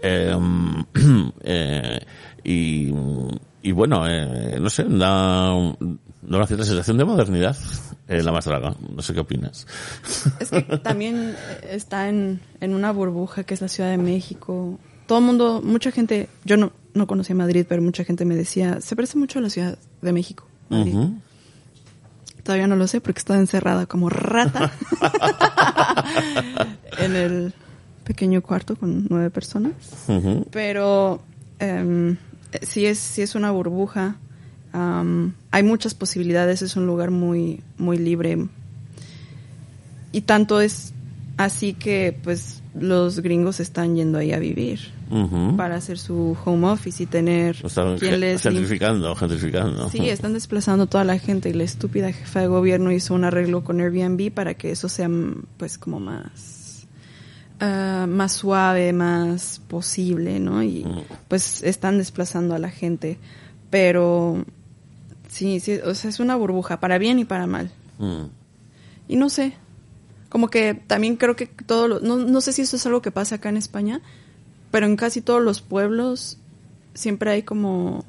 Eh, 0.02 0.36
eh, 1.44 2.00
y, 2.44 2.92
y 3.64 3.72
bueno, 3.72 4.06
eh, 4.08 4.58
no 4.60 4.70
sé, 4.70 4.84
da, 4.84 5.48
da 5.50 6.38
una 6.38 6.48
cierta 6.48 6.66
sensación 6.66 6.98
de 6.98 7.06
modernidad 7.06 7.58
eh, 8.10 8.22
la 8.22 8.34
más 8.34 8.44
draga. 8.46 8.76
No 8.94 9.02
sé 9.02 9.14
qué 9.14 9.22
opinas. 9.22 9.66
Es 10.40 10.50
que 10.52 10.62
también 10.84 11.36
eh, 11.38 11.70
está 11.72 12.10
en, 12.10 12.42
en 12.60 12.74
una 12.76 12.92
burbuja 12.92 13.46
que 13.46 13.54
es 13.54 13.62
la 13.62 13.70
Ciudad 13.70 13.90
de 13.90 13.98
México. 13.98 14.78
Todo 15.08 15.20
el 15.20 15.26
mundo, 15.26 15.62
mucha 15.64 15.92
gente, 15.92 16.28
yo 16.44 16.58
no, 16.58 16.74
no 16.94 17.08
conocía 17.08 17.36
Madrid, 17.36 17.66
pero 17.68 17.82
mucha 17.82 18.04
gente 18.04 18.26
me 18.26 18.36
decía, 18.36 18.82
se 18.82 18.96
parece 18.96 19.18
mucho 19.18 19.40
a 19.40 19.42
la 19.42 19.50
Ciudad 19.50 19.78
de 20.02 20.14
México. 20.14 20.46
Madrid". 20.70 20.94
Ujú. 20.94 21.14
Todavía 22.44 22.68
no 22.68 22.76
lo 22.76 22.88
sé 22.88 23.00
porque 23.00 23.20
estaba 23.20 23.40
encerrada 23.40 23.86
como 23.86 24.10
rata 24.10 24.70
en 27.00 27.16
el 27.16 27.54
pequeño 28.04 28.42
cuarto 28.42 28.76
con 28.76 29.08
nueve 29.10 29.30
personas. 29.30 29.72
Pero 30.52 31.22
em, 31.60 32.18
sí, 32.62 32.86
es, 32.86 33.00
sí 33.00 33.22
es 33.22 33.36
una 33.36 33.52
burbuja. 33.52 34.16
Hay 35.52 35.64
muchas 35.64 35.94
posibilidades, 35.94 36.62
es 36.62 36.76
un 36.76 36.88
lugar 36.88 37.12
muy, 37.12 37.62
muy 37.78 37.98
libre. 37.98 38.48
Y 40.12 40.22
tanto 40.22 40.62
es 40.62 40.94
así 41.38 41.74
que 41.74 42.18
pues 42.24 42.62
los 42.80 43.20
gringos 43.20 43.60
están 43.60 43.96
yendo 43.96 44.18
ahí 44.18 44.34
a 44.34 44.40
vivir 44.40 44.80
para 45.58 45.76
hacer 45.76 46.00
su 46.00 46.36
home 46.44 46.68
office 46.68 47.04
y 47.04 47.06
tener 47.06 47.62
Lo 47.62 47.68
están 47.68 47.98
quien 48.00 48.20
les 48.20 48.42
gentrificando, 48.42 49.16
gentrificando. 49.16 49.90
Sí, 49.92 50.10
están 50.10 50.34
desplazando 50.34 50.88
toda 50.88 51.04
la 51.04 51.20
gente 51.20 51.50
y 51.50 51.54
la 51.54 51.64
estúpida 51.64 52.12
jefa 52.12 52.40
de 52.40 52.48
gobierno 52.48 52.92
hizo 52.92 53.14
un 53.14 53.24
arreglo 53.24 53.64
con 53.64 53.80
Airbnb 53.80 54.32
para 54.32 54.56
que 54.56 54.72
eso 54.72 54.90
sea 54.90 55.10
mm, 55.10 55.44
pues 55.58 55.78
como 55.78 56.00
más 56.00 56.53
ah, 57.60 58.06
más 58.08 58.34
suave, 58.34 58.94
más 58.94 59.62
posible, 59.68 60.40
¿no? 60.40 60.64
Y 60.64 60.86
pues 61.28 61.64
están 61.64 61.98
desplazando 61.98 62.56
a 62.56 62.60
la 62.60 62.70
gente, 62.70 63.18
pero 63.70 64.46
sí, 65.30 65.60
sí, 65.60 65.80
o 65.86 65.96
sea, 65.96 66.10
es 66.10 66.20
una 66.20 66.36
burbuja 66.36 66.80
para 66.80 66.98
bien 66.98 67.20
y 67.20 67.26
para 67.26 67.48
mal. 67.48 67.72
Mm. 68.00 68.26
Y 69.08 69.16
no 69.16 69.30
sé, 69.30 69.54
como 70.30 70.50
que 70.50 70.74
también 70.74 71.16
creo 71.18 71.36
que 71.36 71.48
todo 71.48 71.88
lo, 71.88 72.00
no, 72.00 72.18
no 72.18 72.42
sé 72.42 72.54
si 72.54 72.62
eso 72.62 72.76
es 72.76 72.86
algo 72.86 73.02
que 73.02 73.12
pasa 73.12 73.36
acá 73.36 73.50
en 73.50 73.58
España, 73.58 74.02
pero 74.72 74.86
en 74.86 74.96
casi 74.96 75.22
todos 75.22 75.42
los 75.42 75.62
pueblos 75.62 76.38
siempre 76.94 77.32
hay 77.32 77.44
como 77.44 78.06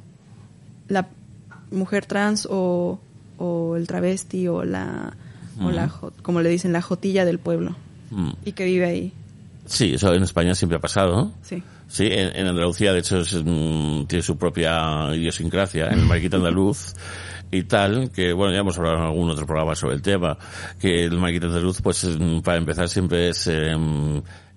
la 0.88 1.08
mujer 1.70 2.06
trans 2.06 2.46
o, 2.50 2.98
o 3.38 3.76
el 3.76 3.86
travesti 3.86 4.46
o 4.48 4.64
la, 4.64 5.16
o 5.62 5.70
la 5.70 5.88
como 6.22 6.40
le 6.40 6.48
dicen, 6.50 6.72
la 6.72 6.82
jotilla 6.82 7.24
del 7.24 7.38
pueblo 7.38 7.74
Mm. 8.14 8.30
y 8.44 8.52
que 8.52 8.64
vive 8.64 8.86
ahí. 8.86 9.12
Sí, 9.66 9.94
eso 9.94 10.12
en 10.14 10.22
España 10.22 10.54
siempre 10.54 10.76
ha 10.78 10.80
pasado. 10.80 11.32
Sí. 11.42 11.62
Sí, 11.88 12.06
en, 12.10 12.34
en 12.36 12.46
Andalucía, 12.48 12.92
de 12.92 12.98
hecho, 13.00 13.18
es, 13.20 13.34
mm, 13.44 14.04
tiene 14.06 14.22
su 14.22 14.36
propia 14.36 15.14
idiosincrasia, 15.14 15.86
en 15.88 16.00
el 16.00 16.06
mariquita 16.06 16.36
andaluz 16.38 16.94
y 17.50 17.62
tal, 17.64 18.10
que 18.10 18.32
bueno, 18.32 18.52
ya 18.52 18.60
hemos 18.60 18.76
hablado 18.78 18.96
en 18.96 19.02
algún 19.02 19.30
otro 19.30 19.46
programa 19.46 19.74
sobre 19.74 19.94
el 19.94 20.02
tema, 20.02 20.36
que 20.80 21.04
el 21.04 21.18
mariquita 21.18 21.46
andaluz, 21.46 21.80
pues 21.82 22.04
mm, 22.04 22.40
para 22.40 22.56
empezar 22.58 22.88
siempre 22.88 23.28
es 23.28 23.46
eh, 23.46 23.72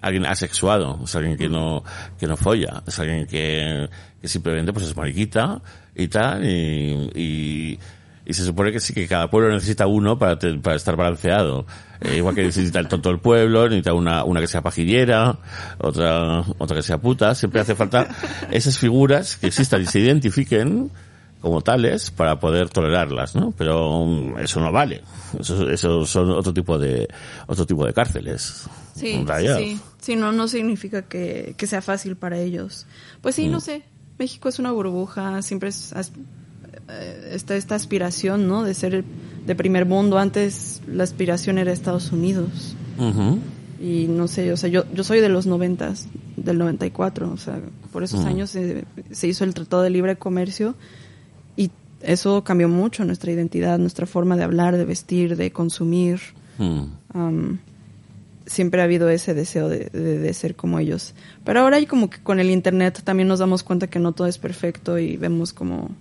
alguien 0.02 0.26
asexuado, 0.26 1.00
es 1.04 1.16
alguien 1.16 1.38
que 1.38 1.48
no, 1.50 1.84
que 2.20 2.28
no 2.28 2.38
folla, 2.38 2.82
es 2.88 2.98
alguien 3.00 3.28
que, 3.28 3.88
que 4.22 4.28
simplemente 4.28 4.74
pues 4.74 4.86
es 4.88 4.96
mariquita 4.98 5.62
y 5.96 6.08
tal, 6.08 6.44
y, 6.46 7.12
y, 7.14 7.80
y 8.26 8.34
se 8.34 8.46
supone 8.46 8.72
que 8.72 8.80
sí 8.80 8.94
que 8.94 9.08
cada 9.08 9.30
pueblo 9.30 9.54
necesita 9.54 9.86
uno 9.86 10.18
para, 10.18 10.40
te- 10.40 10.58
para 10.60 10.76
estar 10.76 10.96
balanceado. 10.96 11.66
Eh, 12.02 12.18
igual 12.18 12.36
que 12.36 12.44
necesita 12.44 12.80
el 12.80 12.88
tonto 12.88 13.10
del 13.10 13.20
pueblo, 13.20 13.64
necesita 13.64 13.94
una, 13.94 14.24
una 14.24 14.40
que 14.40 14.48
sea 14.48 14.62
pajillera, 14.62 15.38
otra, 15.80 16.44
otra 16.58 16.78
que 16.78 16.84
sea 16.84 16.98
puta. 16.98 17.34
Siempre 17.36 17.62
hace 17.62 17.76
falta 17.76 18.08
esas 18.52 18.78
figuras 18.78 19.38
que 19.38 19.48
existan 19.48 19.82
y 19.82 19.86
se 19.86 20.00
identifiquen 20.00 20.92
como 21.42 21.62
tales 21.62 22.12
para 22.12 22.40
poder 22.40 22.70
tolerarlas, 22.70 23.36
¿no? 23.36 23.54
Pero 23.58 24.06
mm, 24.06 24.40
eso 24.40 24.60
no 24.60 24.72
vale. 24.72 25.04
Eso, 25.40 25.70
eso 25.70 26.06
son 26.06 26.32
otro 26.32 26.54
tipo 26.54 26.78
de, 26.78 27.08
otro 27.46 27.66
tipo 27.66 27.86
de 27.86 27.94
cárceles. 27.94 28.68
Sí, 28.96 29.24
sí, 29.40 29.82
sí. 30.00 30.16
No, 30.16 30.32
no 30.32 30.48
significa 30.48 31.04
que, 31.04 31.54
que 31.58 31.68
sea 31.68 31.82
fácil 31.82 32.16
para 32.16 32.40
ellos. 32.40 32.88
Pues 33.22 33.36
sí, 33.36 33.48
no 33.48 33.60
sé. 33.60 33.84
México 34.18 34.50
es 34.50 34.58
una 34.58 34.72
burbuja, 34.72 35.42
siempre 35.44 35.70
es, 35.70 35.94
está 37.32 37.56
esta 37.56 37.76
aspiración, 37.76 38.48
¿no? 38.48 38.64
De 38.64 38.74
ser 38.74 39.04
de 39.46 39.56
primer 39.56 39.86
mundo. 39.86 40.18
Antes 40.18 40.82
la 40.88 41.04
aspiración 41.04 41.58
era 41.58 41.72
Estados 41.72 42.12
Unidos. 42.12 42.76
Y 43.80 44.08
no 44.08 44.28
sé, 44.28 44.52
o 44.52 44.58
sea, 44.58 44.70
yo, 44.70 44.86
yo 44.94 45.04
soy 45.04 45.20
de 45.20 45.30
los 45.30 45.46
noventas, 45.46 46.08
del 46.36 46.58
94, 46.58 47.32
o 47.32 47.38
sea, 47.38 47.60
por 47.92 48.04
esos 48.04 48.22
años 48.26 48.50
se, 48.50 48.86
se 49.12 49.28
hizo 49.28 49.44
el 49.44 49.54
Tratado 49.54 49.84
de 49.84 49.92
Libre 49.92 50.16
Comercio 50.18 50.74
y 51.56 51.70
eso 52.02 52.44
cambió 52.44 52.70
mucho 52.70 53.06
nuestra 53.06 53.32
identidad, 53.32 53.78
nuestra 53.78 54.08
forma 54.08 54.36
de 54.36 54.44
hablar, 54.44 54.78
de 54.78 54.86
vestir, 54.86 55.36
de 55.38 55.52
consumir. 55.52 56.20
Siempre 58.46 58.80
ha 58.82 58.86
habido 58.86 59.10
ese 59.10 59.34
deseo 59.34 59.68
de, 59.68 59.90
de- 59.92 60.20
de 60.20 60.34
ser 60.34 60.56
como 60.56 60.80
ellos. 60.80 61.14
Pero 61.44 61.60
ahora 61.60 61.78
hay 61.78 61.86
como 61.86 62.10
que 62.10 62.20
con 62.24 62.40
el 62.40 62.50
internet 62.50 63.02
también 63.04 63.28
nos 63.28 63.40
damos 63.40 63.62
cuenta 63.62 63.88
que 63.88 64.00
no 64.00 64.14
todo 64.14 64.26
es 64.28 64.38
perfecto 64.38 64.98
y 64.98 65.18
vemos 65.18 65.52
como 65.52 65.92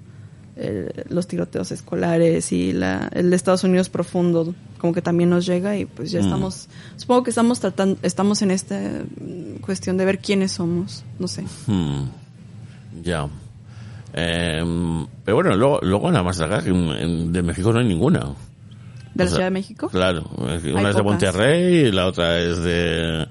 eh, 0.56 1.04
los 1.10 1.26
tiroteos 1.26 1.70
escolares 1.70 2.50
y 2.52 2.72
la, 2.72 3.08
el 3.12 3.28
de 3.30 3.36
Estados 3.36 3.62
Unidos 3.64 3.88
profundo 3.90 4.54
como 4.78 4.92
que 4.94 5.02
también 5.02 5.28
nos 5.30 5.44
llega 5.46 5.76
y 5.76 5.84
pues 5.84 6.10
ya 6.10 6.20
Mm. 6.20 6.24
estamos, 6.24 6.68
supongo 6.96 7.22
que 7.24 7.30
estamos 7.30 7.60
tratando, 7.60 7.98
estamos 8.02 8.40
en 8.42 8.50
esta 8.50 8.78
mm, 8.78 9.60
cuestión 9.60 9.96
de 9.96 10.04
ver 10.04 10.18
quiénes 10.18 10.52
somos, 10.52 11.04
no 11.18 11.28
sé. 11.28 11.44
Hmm. 11.66 12.04
Ya. 13.02 13.28
Eh, 14.14 14.64
pero 15.24 15.34
bueno, 15.36 15.54
luego, 15.56 15.78
luego 15.82 16.10
nada 16.10 16.24
más 16.24 16.38
de 16.38 16.44
acá, 16.46 16.62
de 16.62 17.42
México 17.42 17.72
no 17.72 17.80
hay 17.80 17.86
ninguna. 17.86 18.20
¿De 19.14 19.24
la 19.24 19.30
sea, 19.30 19.36
Ciudad 19.36 19.46
de 19.46 19.50
México? 19.50 19.88
Claro, 19.88 20.24
una 20.36 20.52
Hay 20.52 20.56
es 20.56 20.62
de 20.62 20.72
pocas. 20.74 21.04
Monterrey 21.04 21.74
y 21.86 21.92
la 21.92 22.06
otra 22.06 22.38
es 22.38 22.58
de, 22.62 23.26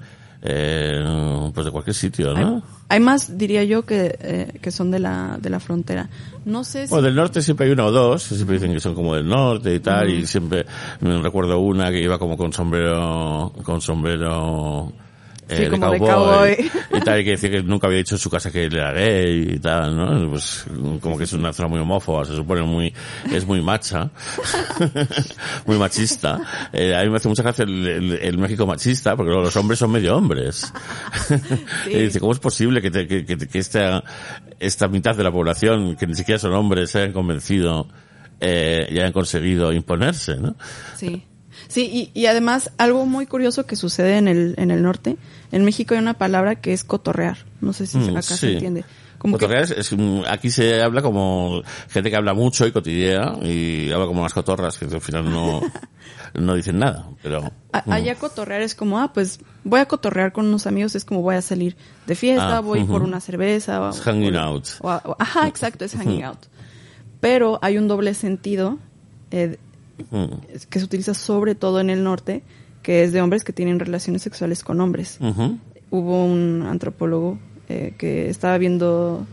eh, 0.48 1.50
pues 1.52 1.64
de 1.64 1.72
cualquier 1.72 1.94
sitio, 1.94 2.36
Hay, 2.36 2.44
¿no? 2.44 2.62
hay 2.88 3.00
más, 3.00 3.36
diría 3.36 3.64
yo, 3.64 3.84
que, 3.84 4.16
eh, 4.20 4.58
que 4.62 4.70
son 4.70 4.90
de 4.90 5.00
la, 5.00 5.38
de 5.40 5.50
la 5.50 5.60
frontera. 5.60 6.08
No 6.44 6.62
sé 6.62 6.86
si... 6.86 6.90
Bueno, 6.90 7.06
del 7.06 7.16
norte 7.16 7.42
siempre 7.42 7.66
hay 7.66 7.72
una 7.72 7.86
o 7.86 7.90
dos, 7.90 8.22
siempre 8.22 8.54
dicen 8.54 8.72
que 8.72 8.80
son 8.80 8.94
como 8.94 9.14
del 9.14 9.26
norte 9.26 9.74
y 9.74 9.80
tal, 9.80 10.10
y 10.10 10.26
siempre 10.26 10.64
me 11.00 11.20
recuerdo 11.20 11.58
una 11.58 11.90
que 11.90 12.00
iba 12.00 12.18
como 12.18 12.36
con 12.36 12.52
sombrero, 12.52 13.52
con 13.64 13.80
sombrero 13.80 14.92
Sí, 15.48 15.54
de, 15.56 15.70
como 15.70 15.90
de 15.92 15.98
cowboy, 15.98 16.56
cowboy. 16.56 16.70
y 16.92 17.00
tal, 17.04 17.20
y 17.20 17.24
que 17.24 17.30
decía 17.30 17.50
que 17.50 17.62
nunca 17.62 17.86
había 17.86 17.98
dicho 17.98 18.16
en 18.16 18.18
su 18.18 18.28
casa 18.28 18.50
que 18.50 18.64
era 18.64 18.92
gay 18.92 19.52
y 19.54 19.58
tal, 19.60 19.96
¿no? 19.96 20.30
Pues 20.30 20.64
como 21.00 21.16
que 21.16 21.22
es 21.24 21.32
una 21.34 21.52
zona 21.52 21.68
muy 21.68 21.78
homófoba, 21.78 22.24
se 22.24 22.34
supone 22.34 22.62
muy, 22.62 22.92
es 23.32 23.46
muy 23.46 23.62
macha, 23.62 24.10
muy 25.66 25.78
machista. 25.78 26.40
Eh, 26.72 26.94
a 26.96 27.02
mí 27.04 27.10
me 27.10 27.16
hace 27.16 27.28
mucha 27.28 27.42
gracia 27.42 27.64
el, 27.64 27.86
el- 27.86 28.12
el 28.20 28.38
México 28.38 28.66
machista, 28.66 29.14
porque 29.16 29.28
luego 29.30 29.44
los 29.44 29.56
hombres 29.56 29.78
son 29.78 29.90
medio 29.92 30.16
hombres. 30.16 30.72
Sí. 31.84 31.90
Y 31.92 32.02
dice, 32.02 32.20
¿cómo 32.20 32.32
es 32.32 32.38
posible 32.38 32.80
que, 32.82 32.90
te- 32.90 33.06
que, 33.06 33.24
que- 33.24 33.36
que 33.36 33.58
esta, 33.58 34.02
esta 34.58 34.88
mitad 34.88 35.14
de 35.16 35.22
la 35.24 35.30
población, 35.32 35.96
que 35.96 36.06
ni 36.06 36.14
siquiera 36.14 36.38
son 36.38 36.52
hombres, 36.54 36.90
se 36.90 36.98
hayan 37.00 37.12
convencido 37.12 37.88
eh, 38.40 38.86
y 38.90 38.98
hayan 38.98 39.12
conseguido 39.12 39.72
imponerse, 39.72 40.36
¿no? 40.36 40.56
Sí. 40.96 41.24
Sí, 41.68 42.10
y, 42.14 42.20
y 42.20 42.26
además 42.26 42.70
algo 42.78 43.06
muy 43.06 43.26
curioso 43.26 43.66
que 43.66 43.76
sucede 43.76 44.18
en 44.18 44.28
el, 44.28 44.54
en 44.58 44.70
el 44.70 44.82
norte. 44.82 45.16
En 45.52 45.64
México 45.64 45.94
hay 45.94 46.00
una 46.00 46.14
palabra 46.14 46.56
que 46.56 46.72
es 46.72 46.84
cotorrear. 46.84 47.38
No 47.60 47.72
sé 47.72 47.86
si 47.86 47.98
Mm, 47.98 48.10
acá 48.10 48.22
sí. 48.22 48.34
se 48.36 48.52
entiende. 48.54 48.84
Como 49.18 49.38
que, 49.38 49.46
Cotorrear 49.46 49.72
es- 49.72 49.94
aquí 50.28 50.50
se 50.50 50.82
habla 50.82 51.00
como 51.00 51.62
gente 51.88 52.10
que 52.10 52.16
habla 52.16 52.34
mucho 52.34 52.66
y 52.66 52.72
cotillea 52.72 53.34
y 53.42 53.90
habla 53.90 54.06
como 54.06 54.22
las 54.22 54.34
cotorras 54.34 54.76
que 54.76 54.84
al 54.84 55.00
final 55.00 55.24
no, 55.30 55.62
no 56.34 56.54
dicen 56.54 56.78
nada, 56.78 57.08
pero... 57.22 57.50
a- 57.72 57.94
allá 57.94 58.14
cotorrear 58.16 58.60
es 58.60 58.74
como, 58.74 58.98
ah, 58.98 59.12
pues 59.14 59.40
voy 59.64 59.80
a 59.80 59.86
cotorrear 59.86 60.32
con 60.32 60.46
unos 60.46 60.66
amigos, 60.66 60.94
es 60.96 61.06
como 61.06 61.22
voy 61.22 61.36
a 61.36 61.42
salir 61.42 61.76
de 62.06 62.14
fiesta, 62.14 62.58
Ah, 62.58 62.60
voy 62.60 62.84
por 62.84 63.02
una 63.02 63.20
cerveza. 63.20 63.80
O, 63.80 63.90
Es 63.90 64.00
hanging 64.02 64.36
o- 64.36 64.40
out. 64.40 64.66
o- 64.82 65.16
ajá, 65.18 65.48
exacto, 65.48 65.86
es 65.86 65.94
hanging 65.94 66.22
out. 66.24 66.38
Pero 67.20 67.58
hay 67.62 67.78
un 67.78 67.88
doble 67.88 68.12
sentido 68.12 68.78
eh, 69.30 69.56
mm, 70.10 70.24
que 70.68 70.78
se 70.78 70.84
utiliza 70.84 71.14
sobre 71.14 71.54
todo 71.54 71.80
en 71.80 71.88
el 71.88 72.04
norte, 72.04 72.42
que 72.86 73.02
es 73.02 73.10
de 73.12 73.20
hombres 73.20 73.42
que 73.42 73.52
tienen 73.52 73.80
relaciones 73.80 74.22
sexuales 74.22 74.62
con 74.62 74.80
hombres. 74.80 75.18
hubo 75.90 76.24
un 76.24 76.64
antropólogo 76.68 77.36
eh, 77.68 77.94
que 77.98 78.30
estaba 78.30 78.56
viendo 78.58 79.26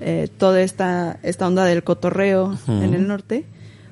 eh, 0.00 0.28
toda 0.38 0.62
esta, 0.62 1.18
esta 1.24 1.48
onda 1.48 1.64
del 1.64 1.82
cotorreo 1.82 2.56
en 2.68 2.94
el 2.94 3.08
norte, 3.08 3.44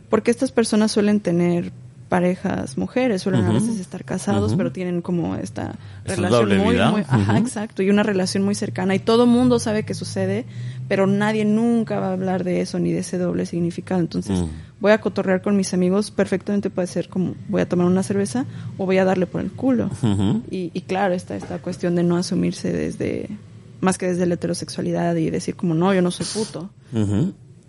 porque 0.09 0.31
estas 0.31 0.53
personas 0.53 0.93
suelen 0.93 1.19
tener 1.19 1.73
parejas 2.09 2.79
mujeres, 2.79 3.23
suelen 3.23 3.45
a 3.45 3.51
veces 3.53 3.81
estar 3.81 4.05
casados, 4.05 4.55
pero 4.57 4.71
tienen 4.71 5.03
como 5.03 5.35
esta 5.35 5.75
relación 6.05 6.57
muy, 6.57 6.75
vida. 6.75 6.91
muy, 6.93 7.01
ajá, 7.03 7.33
Ujú. 7.33 7.43
exacto, 7.43 7.83
y 7.83 7.91
una 7.91 8.05
relación 8.05 8.45
muy 8.45 8.55
cercana, 8.55 8.95
y 8.95 9.01
todo 9.01 9.27
mundo 9.27 9.59
sabe 9.59 9.83
que 9.83 9.95
sucede, 9.95 10.47
pero 10.87 11.09
nadie 11.09 11.45
nunca 11.45 11.99
va 11.99 12.11
a 12.11 12.13
hablar 12.13 12.45
de 12.45 12.61
eso 12.61 12.79
ni 12.79 12.93
de 12.93 13.01
ese 13.01 13.19
doble 13.19 13.47
significado. 13.47 14.01
Entonces, 14.01 14.41
Mm. 14.43 14.47
Voy 14.81 14.93
a 14.93 14.99
cotorrear 14.99 15.43
con 15.43 15.57
mis 15.57 15.75
amigos, 15.75 16.11
perfectamente 16.11 16.71
puede 16.71 16.87
ser 16.87 17.09
como 17.09 17.35
voy 17.49 17.63
a 17.63 17.69
tomar 17.69 17.87
una 17.87 18.03
cerveza 18.03 18.47
o 18.77 18.87
voy 18.87 18.99
a 18.99 19.05
darle 19.05 19.27
por 19.27 19.41
el 19.41 19.51
culo. 19.51 19.91
Y, 20.51 20.71
y 20.73 20.81
claro, 20.83 21.15
está 21.15 21.37
esta 21.37 21.59
cuestión 21.59 21.95
de 21.97 22.03
no 22.03 22.17
asumirse 22.17 22.73
desde, 22.73 23.29
más 23.81 23.99
que 23.99 24.07
desde 24.07 24.27
la 24.27 24.35
heterosexualidad 24.35 25.17
y 25.17 25.31
decir 25.31 25.57
como, 25.57 25.75
no, 25.75 25.93
yo 25.95 26.03
no 26.03 26.11
soy 26.11 26.27
puto. 26.27 26.71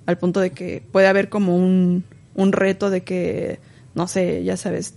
Al 0.06 0.18
punto 0.18 0.40
de 0.40 0.52
que 0.52 0.84
puede 0.92 1.08
haber 1.08 1.30
como 1.30 1.56
un, 1.56 2.04
un 2.36 2.52
reto 2.52 2.90
de 2.90 3.04
que, 3.04 3.60
no 3.96 4.08
sé, 4.08 4.44
ya 4.44 4.58
sabes, 4.58 4.96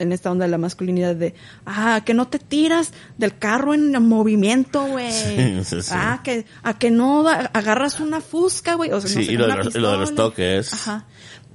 en 0.00 0.12
esta 0.12 0.30
onda 0.30 0.44
de 0.46 0.50
la 0.50 0.58
masculinidad 0.58 1.14
de, 1.14 1.34
ah, 1.66 2.02
que 2.04 2.14
no 2.14 2.26
te 2.28 2.38
tiras 2.40 2.92
del 3.18 3.36
carro 3.38 3.74
en 3.74 3.92
movimiento, 4.06 4.84
güey. 4.86 5.12
Sí, 5.12 5.64
sí, 5.64 5.82
sí. 5.82 5.90
Ah, 5.94 6.20
que, 6.24 6.44
a 6.62 6.78
que 6.78 6.90
no 6.90 7.28
agarras 7.28 8.00
una 8.00 8.20
fusca, 8.20 8.74
güey. 8.74 8.90
O 8.92 9.00
sea, 9.00 9.10
no 9.10 9.20
Sí, 9.20 9.26
sé, 9.26 9.32
y 9.32 9.36
lo 9.36 9.46
de 9.46 9.56
los- 9.56 9.74
y 9.76 9.78
lo 9.78 9.90
de 9.92 9.96
los 9.98 10.10
pistola. 10.10 10.28
toques. 10.30 10.72
Ajá. 10.74 11.06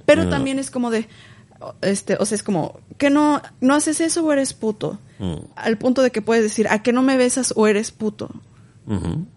Pero 0.06 0.24
Mm. 0.24 0.30
también 0.30 0.58
es 0.58 0.70
como 0.70 0.90
de, 0.90 1.08
este, 1.82 2.16
o 2.20 2.24
sea, 2.24 2.36
es 2.36 2.42
como, 2.42 2.80
que 2.98 3.10
no, 3.10 3.42
no 3.60 3.74
haces 3.74 4.00
eso 4.00 4.24
o 4.24 4.32
eres 4.32 4.54
puto. 4.54 4.98
Mm. 5.18 5.34
Al 5.56 5.76
punto 5.78 6.02
de 6.02 6.10
que 6.12 6.22
puedes 6.22 6.42
decir, 6.44 6.68
¿a 6.68 6.82
que 6.82 6.92
no 6.92 7.02
me 7.02 7.16
besas 7.16 7.52
o 7.56 7.66
eres 7.66 7.90
puto? 7.90 8.30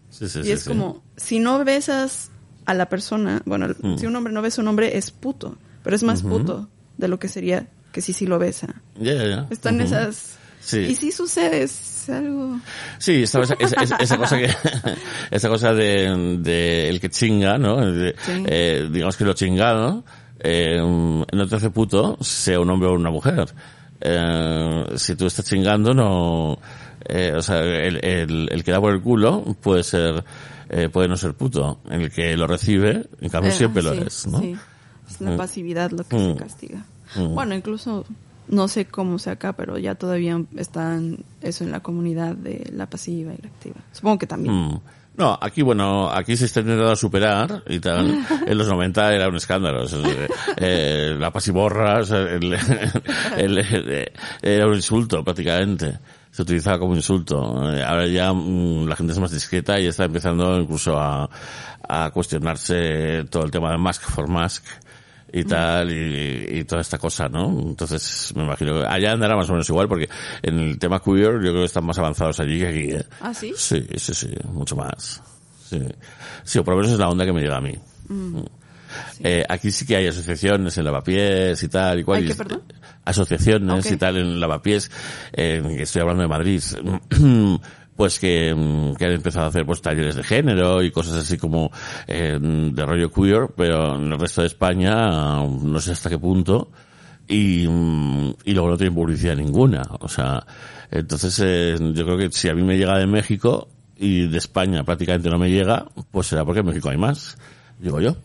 Sí, 0.09 0.27
sí, 0.29 0.41
y 0.43 0.51
es 0.51 0.63
como, 0.65 1.01
si 1.17 1.39
no 1.39 1.63
besas 1.63 2.29
a 2.65 2.73
la 2.73 2.87
persona, 2.89 3.41
bueno, 3.45 3.67
Mm. 3.81 3.97
si 3.97 4.05
un 4.05 4.15
hombre 4.15 4.31
no 4.33 4.41
besa 4.41 4.61
a 4.61 4.63
un 4.63 4.67
hombre 4.67 4.97
es 4.97 5.11
puto, 5.11 5.57
pero 5.83 5.95
es 5.95 6.03
más 6.03 6.21
puto 6.21 6.67
de 6.97 7.07
lo 7.07 7.17
que 7.19 7.27
sería 7.27 7.67
que 7.91 8.01
si 8.01 8.13
sí 8.13 8.25
lo 8.25 8.37
besa. 8.39 8.67
Ya, 8.99 9.13
ya, 9.13 9.25
ya. 9.27 9.47
Están 9.49 9.79
esas... 9.81 10.35
Sí. 10.61 10.79
Y 10.79 10.95
sí 10.95 11.11
sucede, 11.11 11.63
es 11.63 12.09
algo... 12.09 12.59
Sí, 12.97 13.23
esa, 13.23 13.39
esa, 13.41 13.55
esa- 13.81 13.95
esa 13.95 14.17
cosa 14.17 14.37
que, 14.37 14.49
esa 15.31 15.47
cosa 15.49 15.73
de, 15.73 16.37
de 16.41 16.89
el 16.89 16.99
que 16.99 17.09
chinga, 17.09 17.57
¿no? 17.57 17.77
De- 17.91 18.13
Sí. 18.25 18.43
eh, 18.45 18.87
digamos 18.91 19.15
que 19.15 19.23
lo 19.25 19.33
chingado, 19.33 20.03
eh, 20.41 20.77
no 20.79 21.47
te 21.47 21.55
hace 21.55 21.69
puto, 21.69 22.17
sea 22.21 22.59
un 22.59 22.69
hombre 22.69 22.89
o 22.89 22.93
una 22.93 23.09
mujer. 23.09 23.47
Eh, 24.01 24.85
si 24.95 25.15
tú 25.15 25.25
estás 25.27 25.45
chingando, 25.45 25.93
no, 25.93 26.59
eh, 27.07 27.33
o 27.35 27.41
sea, 27.41 27.61
el, 27.61 28.03
el, 28.03 28.49
el 28.51 28.63
que 28.63 28.71
da 28.71 28.79
por 28.81 28.93
el 28.93 29.01
culo 29.01 29.43
puede 29.61 29.83
ser, 29.83 30.23
eh, 30.69 30.89
puede 30.89 31.07
no 31.07 31.17
ser 31.17 31.33
puto. 31.33 31.79
El 31.89 32.11
que 32.11 32.35
lo 32.37 32.47
recibe, 32.47 33.07
en 33.21 33.29
cambio, 33.29 33.51
Eh, 33.51 33.55
siempre 33.55 33.81
lo 33.81 33.93
sí, 33.93 34.03
es, 34.05 34.27
¿no? 34.27 34.39
sí. 34.41 34.55
Es 35.09 35.21
la 35.21 35.31
Mm. 35.31 35.37
pasividad 35.37 35.91
lo 35.91 36.03
que 36.03 36.15
Mm. 36.15 36.33
se 36.33 36.35
castiga. 36.43 36.85
Mm. 37.15 37.33
Bueno, 37.33 37.55
incluso, 37.55 38.05
no 38.47 38.67
sé 38.67 38.85
cómo 38.85 39.19
sea 39.19 39.33
acá, 39.33 39.53
pero 39.53 39.77
ya 39.77 39.95
todavía 39.95 40.41
están 40.57 41.19
eso 41.41 41.63
en 41.63 41.71
la 41.71 41.79
comunidad 41.81 42.35
de 42.35 42.69
la 42.73 42.87
pasiva 42.87 43.33
y 43.33 43.41
la 43.41 43.49
activa. 43.49 43.77
Supongo 43.91 44.19
que 44.19 44.27
también. 44.27 44.53
Mm. 44.55 44.81
No, 45.17 45.37
aquí, 45.41 45.61
bueno, 45.63 46.09
aquí 46.09 46.37
se 46.37 46.45
está 46.45 46.61
intentando 46.61 46.95
superar 46.95 47.63
y 47.67 47.79
tal. 47.79 48.25
En 48.47 48.57
los 48.57 48.67
90 48.69 49.13
era 49.13 49.27
un 49.27 49.35
escándalo. 49.35 49.83
eh, 50.57 51.13
la 51.19 51.29
pasiborra, 51.31 51.99
el- 52.09 52.53
el- 53.37 53.57
el- 53.57 54.11
era 54.41 54.67
un 54.67 54.75
insulto 54.75 55.21
prácticamente. 55.23 55.99
Se 56.31 56.43
utilizaba 56.43 56.79
como 56.79 56.95
insulto. 56.95 57.73
Eh, 57.73 57.83
Ahora 57.83 58.07
ya 58.07 58.31
mm, 58.31 58.85
la 58.87 58.95
gente 58.95 59.11
es 59.13 59.19
más 59.19 59.31
discreta 59.31 59.77
y 59.79 59.87
está 59.87 60.05
empezando 60.05 60.57
incluso 60.57 60.97
a, 60.97 61.29
a 61.87 62.11
cuestionarse 62.11 63.25
todo 63.29 63.43
el 63.43 63.51
tema 63.51 63.71
de 63.71 63.77
mask 63.77 64.03
for 64.03 64.29
mask 64.29 64.63
y 65.33 65.43
tal, 65.43 65.91
y, 65.91 66.59
y 66.59 66.63
toda 66.63 66.81
esta 66.81 66.97
cosa, 66.97 67.27
¿no? 67.29 67.49
Entonces, 67.61 68.33
me 68.35 68.43
imagino 68.43 68.79
que 68.81 68.87
allá 68.87 69.11
andará 69.13 69.35
más 69.35 69.49
o 69.49 69.53
menos 69.53 69.69
igual, 69.69 69.87
porque 69.87 70.09
en 70.41 70.59
el 70.59 70.79
tema 70.79 70.99
queer 71.01 71.33
yo 71.35 71.51
creo 71.51 71.53
que 71.61 71.65
están 71.65 71.85
más 71.85 71.97
avanzados 71.99 72.39
allí 72.39 72.59
que 72.59 72.67
aquí, 72.67 72.91
¿eh? 72.91 73.05
¿Ah, 73.21 73.33
sí? 73.33 73.53
Sí, 73.55 73.85
sí, 73.97 74.13
sí, 74.13 74.29
mucho 74.51 74.75
más. 74.75 75.21
Sí. 75.69 75.81
Sí, 76.43 76.59
o 76.59 76.63
por 76.63 76.73
lo 76.73 76.79
menos 76.79 76.93
es 76.93 76.99
la 76.99 77.09
onda 77.09 77.25
que 77.25 77.33
me 77.33 77.41
llega 77.41 77.57
a 77.57 77.61
mí. 77.61 77.75
Mm. 78.07 78.39
Eh, 79.23 79.45
aquí 79.47 79.69
sí 79.71 79.85
que 79.85 79.95
hay 79.97 80.07
asociaciones 80.07 80.75
en 80.79 80.85
lavapiés 80.85 81.61
y 81.61 81.67
tal 81.67 81.99
y 81.99 82.03
cual. 82.03 82.23
¿Hay 82.23 82.29
es- 82.29 82.35
perdón? 82.35 82.63
Asociaciones 83.05 83.91
y 83.91 83.97
tal 83.97 84.17
en 84.17 84.39
lavapiés, 84.39 84.89
eh, 85.33 85.61
que 85.63 85.83
estoy 85.83 86.01
hablando 86.01 86.21
de 86.23 86.27
Madrid, 86.27 86.61
pues 87.99 88.17
que, 88.17 88.55
mm, 88.55 88.95
que 88.95 89.03
han 89.03 89.11
empezado 89.11 89.43
a 89.43 89.49
hacer 89.49 89.65
pues 89.65 89.81
talleres 89.81 90.15
de 90.15 90.23
género 90.23 90.81
y 90.81 90.89
cosas 90.89 91.15
así 91.15 91.37
como 91.37 91.69
eh, 92.07 92.39
de 92.41 92.85
rollo 92.85 93.11
queer, 93.11 93.49
pero 93.57 93.97
en 93.97 94.13
el 94.13 94.17
resto 94.17 94.39
de 94.39 94.47
España 94.47 95.43
no 95.43 95.81
sé 95.81 95.91
hasta 95.91 96.09
qué 96.09 96.17
punto 96.17 96.71
y, 97.27 97.67
mm, 97.67 98.35
y 98.45 98.53
luego 98.53 98.69
no 98.69 98.77
tienen 98.77 98.95
publicidad 98.95 99.35
ninguna. 99.35 99.81
O 99.99 100.07
sea, 100.07 100.45
entonces 100.89 101.37
eh, 101.43 101.75
yo 101.93 102.05
creo 102.05 102.17
que 102.17 102.31
si 102.31 102.47
a 102.47 102.55
mí 102.55 102.63
me 102.63 102.77
llega 102.77 102.97
de 102.97 103.05
México 103.05 103.67
y 103.97 104.27
de 104.27 104.37
España 104.37 104.85
prácticamente 104.85 105.29
no 105.29 105.37
me 105.37 105.49
llega, 105.49 105.85
pues 106.09 106.27
será 106.27 106.45
porque 106.45 106.61
en 106.61 106.67
México 106.67 106.87
hay 106.87 106.97
más, 106.97 107.37
digo 107.79 107.99
yo. 107.99 108.15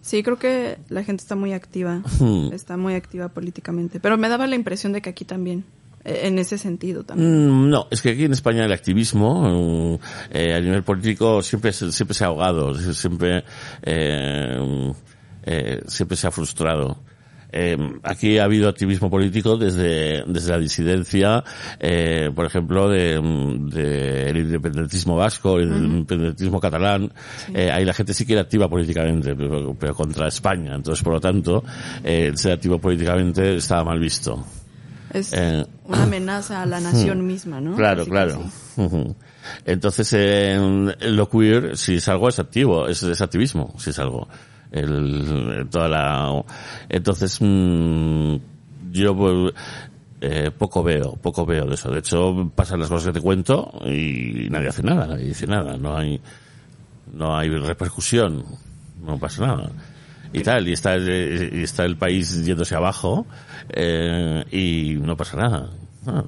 Sí, 0.00 0.22
creo 0.22 0.38
que 0.38 0.78
la 0.90 1.02
gente 1.02 1.22
está 1.22 1.34
muy 1.34 1.54
activa, 1.54 2.02
está 2.52 2.76
muy 2.76 2.94
activa 2.94 3.30
políticamente, 3.30 3.98
pero 3.98 4.16
me 4.16 4.28
daba 4.28 4.46
la 4.46 4.54
impresión 4.54 4.92
de 4.92 5.02
que 5.02 5.10
aquí 5.10 5.24
también, 5.24 5.64
en 6.04 6.38
ese 6.38 6.58
sentido 6.58 7.04
también. 7.04 7.50
Mm, 7.50 7.70
No, 7.70 7.86
es 7.90 8.02
que 8.02 8.10
aquí 8.10 8.24
en 8.24 8.32
España 8.32 8.64
el 8.64 8.72
activismo 8.72 9.94
mm, 9.98 9.98
eh, 10.32 10.54
a 10.54 10.60
nivel 10.60 10.82
político 10.82 11.42
siempre 11.42 11.72
se- 11.72 11.92
siempre 11.92 12.14
se 12.14 12.24
ha 12.24 12.28
ahogado, 12.28 12.74
siempre 12.74 13.44
eh, 13.82 14.92
eh, 15.44 15.80
siempre 15.86 16.16
se 16.16 16.26
ha 16.26 16.30
frustrado. 16.30 16.98
eh, 17.54 17.76
aquí 18.02 18.38
ha 18.38 18.44
habido 18.44 18.66
activismo 18.68 19.10
político 19.10 19.58
desde, 19.58 20.22
desde 20.26 20.52
la 20.52 20.58
disidencia, 20.58 21.44
eh, 21.78 22.30
por 22.34 22.46
ejemplo, 22.46 22.88
de, 22.88 23.20
de 23.74 24.30
el 24.30 24.38
independentismo 24.38 25.16
vasco, 25.16 25.58
el 25.58 25.68
independentismo 25.68 26.58
catalán. 26.60 27.12
Eh, 27.52 27.70
ahí 27.70 27.84
la 27.84 27.92
gente 27.92 28.14
sí 28.14 28.24
que 28.24 28.32
era 28.32 28.42
activa 28.42 28.70
políticamente, 28.70 29.34
pero, 29.36 29.74
pero 29.78 29.94
contra 29.94 30.28
España. 30.28 30.74
Entonces, 30.74 31.04
por 31.04 31.12
lo 31.12 31.20
tanto, 31.20 31.62
eh, 32.02 32.32
ser 32.36 32.52
activo 32.52 32.78
políticamente 32.78 33.56
estaba 33.56 33.84
mal 33.84 33.98
visto. 34.00 34.42
Es 35.12 35.32
Eh, 35.32 35.66
una 35.84 36.04
amenaza 36.04 36.62
a 36.62 36.66
la 36.66 36.80
nación 36.80 37.26
misma, 37.26 37.60
¿no? 37.60 37.76
Claro, 37.76 38.02
Así 38.02 38.10
claro. 38.10 38.42
sí. 38.74 38.82
Entonces, 39.66 40.12
en 40.14 40.94
lo 41.16 41.28
queer, 41.28 41.76
si 41.76 41.96
es 41.96 42.08
algo, 42.08 42.28
es 42.28 42.38
activo, 42.38 42.88
es, 42.88 43.02
es 43.02 43.20
activismo, 43.20 43.74
si 43.78 43.90
es 43.90 43.98
algo. 43.98 44.28
El, 44.70 45.66
toda 45.70 45.88
la, 45.88 46.42
entonces, 46.88 47.36
mm, 47.40 48.36
yo, 48.90 49.14
pues, 49.16 49.52
eh, 50.22 50.50
poco 50.56 50.82
veo, 50.82 51.16
poco 51.20 51.44
veo 51.44 51.66
de 51.66 51.74
eso. 51.74 51.90
De 51.90 51.98
hecho, 51.98 52.50
pasan 52.54 52.80
las 52.80 52.88
cosas 52.88 53.08
que 53.08 53.12
te 53.14 53.20
cuento 53.20 53.70
y 53.84 54.48
nadie 54.48 54.68
hace 54.68 54.82
nada, 54.82 55.06
nadie 55.06 55.26
dice 55.26 55.46
nada. 55.46 55.76
No 55.76 55.96
hay, 55.96 56.20
no 57.12 57.36
hay 57.36 57.50
repercusión, 57.50 58.44
no 59.04 59.18
pasa 59.18 59.46
nada. 59.46 59.70
Y 60.32 60.42
tal, 60.42 60.68
y 60.68 60.72
está, 60.72 60.94
el- 60.94 61.50
y 61.52 61.62
está 61.62 61.84
el 61.84 61.96
país 61.96 62.44
yéndose 62.44 62.74
abajo, 62.74 63.26
eh, 63.70 64.44
y 64.50 64.94
no 65.00 65.16
pasa 65.16 65.36
nada. 65.36 65.70
Ah, 66.06 66.24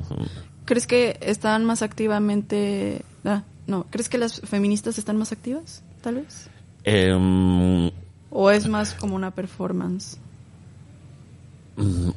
¿Crees 0.64 0.86
que 0.86 1.18
están 1.20 1.64
más 1.64 1.82
activamente... 1.82 3.02
Ah, 3.24 3.42
no, 3.66 3.86
¿crees 3.90 4.08
que 4.08 4.18
las 4.18 4.40
feministas 4.40 4.98
están 4.98 5.16
más 5.16 5.32
activas, 5.32 5.82
tal 6.02 6.16
vez? 6.16 6.48
Em, 6.84 7.90
¿O 8.30 8.50
es 8.50 8.68
más 8.68 8.94
como 8.94 9.16
una 9.16 9.30
performance? 9.30 10.18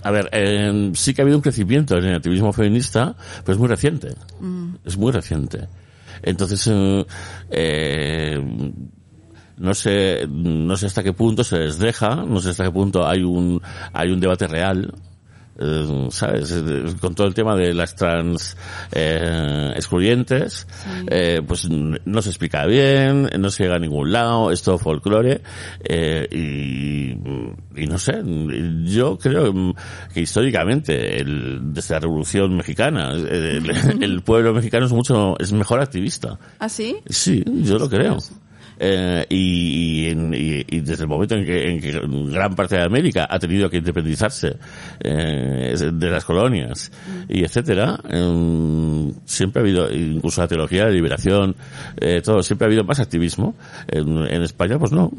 a 0.04 0.12
ver, 0.12 0.30
em, 0.34 0.94
sí 0.94 1.14
que 1.14 1.22
ha 1.22 1.24
habido 1.24 1.38
un 1.38 1.42
crecimiento 1.42 1.98
en 1.98 2.06
el 2.06 2.16
activismo 2.16 2.54
feminista, 2.54 3.16
pero 3.44 3.54
es 3.54 3.60
muy 3.60 3.68
reciente. 3.68 4.14
Es 4.86 4.98
muy 4.98 5.12
reciente. 5.12 5.68
Entonces, 6.22 6.68
eh, 6.72 7.06
eh, 7.50 8.72
no 9.58 9.74
sé, 9.74 10.28
no 10.30 10.76
sé 10.78 10.86
hasta 10.86 11.04
qué 11.04 11.14
punto 11.14 11.44
se 11.44 11.58
les 11.60 11.80
deja, 11.80 12.16
no 12.16 12.40
sé 12.40 12.50
hasta 12.52 12.64
qué 12.66 12.72
punto 12.72 13.08
hay 13.08 13.24
un, 13.24 13.62
hay 13.94 14.10
un 14.12 14.20
debate 14.20 14.48
real. 14.48 14.94
eh, 15.60 16.08
¿Sabes? 16.12 16.54
Con 17.02 17.16
todo 17.16 17.26
el 17.26 17.34
tema 17.34 17.56
de 17.56 17.74
las 17.74 17.96
trans 17.96 18.56
eh, 18.92 19.72
excluyentes, 19.76 20.68
eh, 21.10 21.42
pues 21.48 21.68
no 21.70 22.22
se 22.22 22.30
explica 22.30 22.66
bien, 22.68 23.28
no 23.40 23.50
se 23.50 23.64
llega 23.64 23.78
a 23.78 23.80
ningún 23.80 24.12
lado, 24.12 24.52
es 24.52 24.62
todo 24.62 24.78
folclore, 24.78 25.42
eh, 25.84 26.28
y, 26.32 27.82
y 27.82 27.88
no 27.88 27.98
sé, 27.98 28.22
yo 28.86 29.18
creo 29.18 29.74
que 30.14 30.22
históricamente, 30.22 31.20
el, 31.22 31.74
desde 31.74 31.96
la 31.96 32.02
Revolución 32.02 32.56
Mexicana, 32.56 33.12
el, 33.14 33.72
el 34.02 34.22
pueblo 34.22 34.54
mexicano 34.54 34.86
es 34.86 34.92
mucho, 34.94 35.36
es 35.40 35.52
mejor 35.54 35.82
activista. 35.82 36.38
¿Ah, 36.60 36.70
sí? 36.70 36.98
Sí, 37.10 37.44
yo 37.64 37.80
lo 37.80 37.90
creo. 37.90 38.18
Eh, 38.80 39.26
y, 39.30 40.08
y 40.10 40.66
y- 40.70 40.80
desde 40.82 41.04
el 41.04 41.10
momento 41.10 41.36
en 41.36 41.46
que, 41.46 41.72
en 41.72 41.82
que 41.82 42.00
gran 42.32 42.56
parte 42.56 42.76
de 42.78 42.84
América 42.84 43.28
ha 43.30 43.40
tenido 43.40 43.70
que 43.70 43.78
independizarse 43.78 44.58
eh, 45.00 45.76
de 45.94 46.10
las 46.10 46.24
colonias 46.26 46.92
y 47.28 47.44
etcétera, 47.44 48.00
em, 48.10 49.12
siempre 49.26 49.62
ha 49.62 49.64
habido, 49.64 49.92
incluso 49.92 50.42
la 50.42 50.48
teología 50.48 50.86
de 50.86 50.92
liberación, 50.92 51.56
eh, 52.00 52.22
todo, 52.24 52.44
siempre 52.44 52.66
ha 52.66 52.68
habido 52.68 52.84
más 52.84 53.00
activismo. 53.00 53.56
En, 53.88 54.18
en 54.28 54.44
España, 54.44 54.78
pues 54.78 54.92
no. 54.92 55.12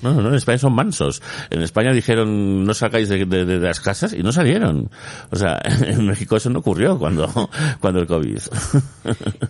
No, 0.00 0.14
no, 0.14 0.28
en 0.28 0.34
España 0.36 0.58
son 0.58 0.74
mansos. 0.74 1.20
En 1.50 1.60
España 1.60 1.92
dijeron 1.92 2.62
no 2.64 2.72
salgáis 2.72 3.08
de, 3.08 3.24
de- 3.24 3.44
de 3.44 3.58
las 3.58 3.80
casas 3.80 4.12
y 4.12 4.22
no 4.22 4.30
salieron. 4.30 4.90
O 5.30 5.36
sea, 5.36 5.58
en 5.86 6.06
México 6.06 6.36
eso 6.36 6.50
no 6.50 6.60
ocurrió 6.60 6.98
cuando, 6.98 7.28
cuando 7.80 8.00
el 8.00 8.06
COVID. 8.06 8.38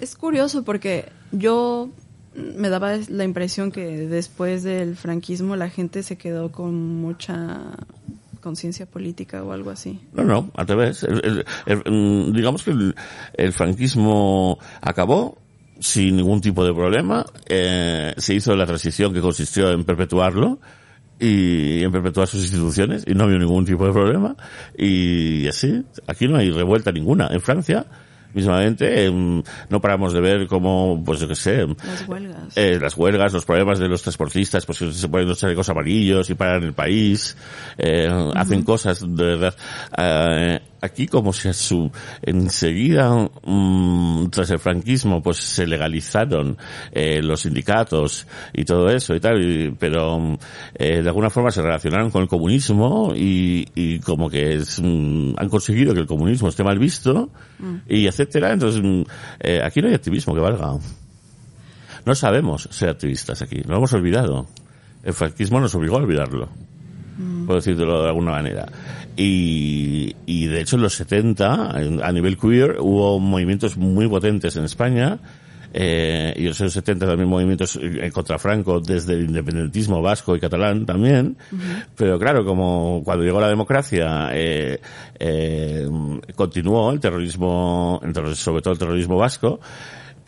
Es 0.00 0.16
curioso 0.16 0.64
porque 0.64 1.10
yo 1.32 1.90
me 2.56 2.68
daba 2.68 2.96
la 3.08 3.24
impresión 3.24 3.70
que 3.72 4.06
después 4.06 4.62
del 4.62 4.96
franquismo 4.96 5.56
la 5.56 5.70
gente 5.70 6.02
se 6.02 6.16
quedó 6.16 6.52
con 6.52 6.74
mucha 6.74 7.76
conciencia 8.40 8.86
política 8.86 9.42
o 9.42 9.52
algo 9.52 9.70
así. 9.70 10.00
No, 10.12 10.24
no, 10.24 10.50
al 10.54 10.66
revés. 10.66 11.06
Mm, 11.86 12.32
digamos 12.32 12.62
que 12.62 12.94
el 13.34 13.52
franquismo 13.52 14.58
acabó 14.80 15.38
sin 15.80 16.16
ningún 16.16 16.40
tipo 16.40 16.64
de 16.64 16.72
problema. 16.72 17.24
Eh, 17.46 18.14
se 18.16 18.34
hizo 18.34 18.54
la 18.56 18.66
transición 18.66 19.12
que 19.12 19.20
consistió 19.20 19.70
en 19.70 19.84
perpetuarlo 19.84 20.58
y 21.20 21.82
en 21.82 21.90
perpetuar 21.90 22.28
sus 22.28 22.42
instituciones 22.42 23.04
y 23.06 23.14
no 23.14 23.24
había 23.24 23.38
ningún 23.38 23.64
tipo 23.64 23.86
de 23.86 23.92
problema. 23.92 24.36
Y 24.76 25.46
así, 25.46 25.84
aquí 26.06 26.28
no 26.28 26.36
hay 26.36 26.50
revuelta 26.50 26.92
ninguna. 26.92 27.28
En 27.30 27.40
Francia, 27.40 27.86
mismamente, 28.34 29.04
em, 29.04 29.42
no 29.68 29.80
paramos 29.80 30.12
de 30.12 30.20
ver 30.20 30.46
cómo, 30.46 31.02
pues 31.04 31.20
yo 31.20 31.28
qué 31.28 31.34
sé, 31.34 31.66
Las 31.66 32.06
huelgas. 32.08 32.56
eh, 32.56 32.78
las 32.80 32.96
huelgas, 32.96 33.32
los 33.32 33.44
problemas 33.44 33.78
de 33.78 33.88
los 33.88 34.02
transportistas, 34.02 34.66
pues 34.66 34.78
se 34.78 35.08
ponen 35.08 35.28
los 35.28 35.38
chalecos 35.38 35.68
amarillos 35.68 36.28
y 36.30 36.34
paran 36.34 36.62
el 36.64 36.72
país, 36.72 37.36
eh, 37.78 38.08
hacen 38.34 38.62
cosas 38.62 39.00
de 39.00 39.24
verdad. 39.24 39.54
Aquí 40.80 41.08
como 41.08 41.32
se 41.32 41.52
su, 41.52 41.90
enseguida, 42.22 43.28
mm, 43.44 44.28
tras 44.30 44.50
el 44.50 44.60
franquismo, 44.60 45.20
pues 45.20 45.38
se 45.38 45.66
legalizaron 45.66 46.56
eh, 46.92 47.20
los 47.20 47.40
sindicatos 47.40 48.26
y 48.52 48.64
todo 48.64 48.88
eso 48.88 49.14
y 49.16 49.20
tal, 49.20 49.42
y- 49.42 49.70
pero 49.72 50.20
mm, 50.20 50.36
eh, 50.76 51.02
de 51.02 51.08
alguna 51.08 51.30
forma 51.30 51.50
se 51.50 51.62
relacionaron 51.62 52.10
con 52.10 52.22
el 52.22 52.28
comunismo 52.28 53.12
y, 53.14 53.66
y 53.74 53.98
como 53.98 54.30
que 54.30 54.54
es, 54.54 54.80
mm, 54.80 55.32
han 55.36 55.48
conseguido 55.48 55.94
que 55.94 56.00
el 56.00 56.06
comunismo 56.06 56.48
esté 56.48 56.62
mal 56.62 56.78
visto 56.78 57.30
y 57.88 58.06
etcétera, 58.06 58.52
entonces 58.52 58.80
mm, 58.80 59.02
eh, 59.40 59.60
aquí 59.64 59.80
no 59.82 59.88
hay 59.88 59.94
activismo 59.94 60.32
que 60.34 60.40
valga. 60.40 60.74
No 62.06 62.14
sabemos 62.14 62.68
ser 62.70 62.88
activistas 62.90 63.42
aquí, 63.42 63.62
lo 63.66 63.76
hemos 63.76 63.92
olvidado. 63.92 64.46
El 65.02 65.12
franquismo 65.12 65.58
nos 65.60 65.74
obligó 65.74 65.96
a 65.96 66.02
olvidarlo, 66.02 66.48
por 67.46 67.56
decirlo 67.56 68.02
de 68.02 68.08
alguna 68.08 68.32
manera. 68.32 68.66
Y, 69.16 70.14
y 70.26 70.46
de 70.46 70.60
hecho 70.60 70.76
en 70.76 70.82
los 70.82 70.94
70, 70.94 71.72
en- 71.80 72.02
a 72.02 72.12
nivel 72.12 72.36
queer, 72.38 72.76
hubo 72.80 73.18
movimientos 73.18 73.76
muy 73.76 74.06
potentes 74.08 74.54
en 74.56 74.64
España, 74.64 75.18
eh, 75.74 76.32
y 76.36 76.42
en 76.42 76.48
los 76.48 76.60
años 76.62 76.72
70 76.72 77.06
también 77.06 77.28
movimientos 77.28 77.78
eh, 77.82 78.10
contra 78.12 78.38
Franco 78.38 78.80
desde 78.80 79.14
el 79.14 79.24
independentismo 79.26 80.00
vasco 80.00 80.34
y 80.36 80.40
catalán 80.40 80.86
también. 80.86 81.36
Pero 81.96 82.18
claro, 82.18 82.44
como 82.44 83.02
cuando 83.04 83.24
llegó 83.24 83.40
la 83.40 83.48
democracia, 83.48 84.30
eh, 84.32 84.80
eh, 85.18 85.86
continuó 86.34 86.90
el 86.92 87.00
terrorismo, 87.00 88.00
el 88.02 88.12
terrorismo- 88.12 88.34
sobre 88.36 88.62
todo 88.62 88.72
el 88.72 88.78
terrorismo 88.78 89.16
vasco, 89.18 89.60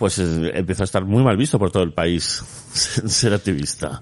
pues 0.00 0.18
empezó 0.18 0.82
a 0.82 0.84
estar 0.84 1.04
muy 1.04 1.22
mal 1.22 1.36
visto 1.36 1.58
por 1.58 1.70
todo 1.70 1.82
el 1.82 1.92
país 1.92 2.42
ser 2.72 3.34
activista. 3.34 4.00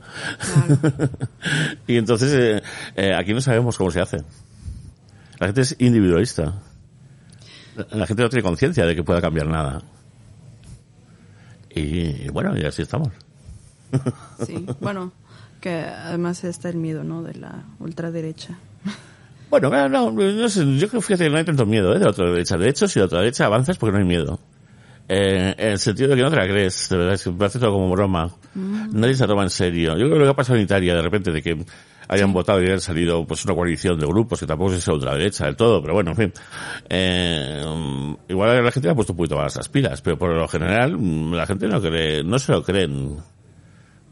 y 1.89 1.97
entonces 1.97 2.33
eh, 2.33 2.63
eh, 2.95 3.15
aquí 3.15 3.35
no 3.35 3.41
sabemos 3.41 3.77
cómo 3.77 3.91
se 3.91 4.01
hace. 4.01 4.19
La 5.41 5.49
gente 5.49 5.63
es 5.63 5.75
individualista. 5.81 6.55
La- 7.91 8.07
gente 8.07 8.23
no 8.23 8.29
tiene 8.29 8.45
conciencia 8.45 8.87
de 8.87 8.95
que 8.95 9.03
pueda 9.03 9.21
cambiar 9.21 9.49
nada. 9.49 9.83
Y 11.75 12.29
bueno, 12.31 12.57
y 12.57 12.65
así 12.65 12.83
estamos. 12.83 13.09
Sí, 14.47 14.67
bueno, 14.81 15.11
que 15.61 15.81
además 15.81 16.45
está 16.45 16.69
el 16.69 16.77
miedo, 16.77 17.03
¿no? 17.03 17.25
De 17.25 17.35
la 17.35 17.65
ultraderecha. 17.81 18.57
Bueno, 19.51 19.69
no, 19.71 19.89
no, 19.89 20.13
no 20.13 20.49
sé, 20.49 20.77
yo 20.79 20.89
creo 20.89 21.01
fíjate, 21.01 21.25
que 21.25 21.31
no 21.31 21.39
hay 21.39 21.45
tanto 21.45 21.67
miedo 21.67 21.93
¿eh? 21.93 21.99
de 21.99 22.05
la 22.05 22.11
otra 22.11 22.27
derecha. 22.27 22.57
De 22.57 22.69
hecho, 22.69 22.87
si 22.87 23.01
la 23.01 23.07
otra 23.07 23.19
derecha 23.19 23.47
avanza 23.47 23.73
es 23.73 23.79
porque 23.79 23.95
no 23.95 23.99
hay 23.99 24.05
miedo. 24.05 24.39
Eh, 25.09 25.55
en 25.57 25.69
el 25.69 25.79
sentido 25.79 26.11
de 26.11 26.17
que 26.17 26.23
no 26.23 26.31
te 26.31 26.37
la 26.37 26.47
crees, 26.47 26.89
de 26.91 26.97
verdad, 26.99 27.15
es 27.15 27.25
que 27.25 27.31
me 27.31 27.47
hace 27.47 27.59
todo 27.59 27.73
como 27.73 27.91
broma. 27.91 28.31
Nadie 28.55 29.15
se 29.15 29.23
la 29.23 29.29
toma 29.29 29.43
en 29.43 29.51
serio. 29.51 29.93
Yo 29.93 30.07
creo 30.07 30.13
que 30.13 30.19
lo 30.19 30.25
que 30.25 30.31
ha 30.31 30.37
pasado 30.37 30.57
en 30.57 30.65
Italia, 30.65 30.95
de 30.95 31.03
repente, 31.03 31.33
de 31.33 31.43
que 31.43 31.65
hayan 32.09 32.33
votado 32.33 32.61
y 32.61 32.67
hayan 32.67 32.81
salido 32.81 33.27
pues 33.27 33.45
una 33.45 33.55
coalición 33.55 33.99
de 33.99 34.07
grupos 34.07 34.41
que 34.41 34.47
tampoco 34.47 34.73
es 34.73 34.89
ultraderecha 34.89 35.47
del 35.47 35.57
todo, 35.57 35.81
pero 35.81 35.95
bueno, 35.95 36.11
en 36.11 36.17
fin. 36.17 36.33
Eh, 36.89 37.63
igual 38.29 38.65
la 38.65 38.73
gente 38.73 38.89
le 38.89 38.93
ha 38.93 38.95
puesto 38.95 39.13
un 39.13 39.19
poquito 39.19 39.37
más 39.37 39.57
las 39.57 39.69
pilas, 39.69 40.03
pero 40.03 40.19
por 40.19 40.31
lo 40.31 40.49
general 40.49 40.97
mm, 40.99 41.35
la 41.35 41.47
gente 41.47 41.69
no 41.69 41.81
cree, 41.81 42.25
no 42.25 42.39
se 42.39 42.53
lo 42.53 42.63
creen 42.63 43.19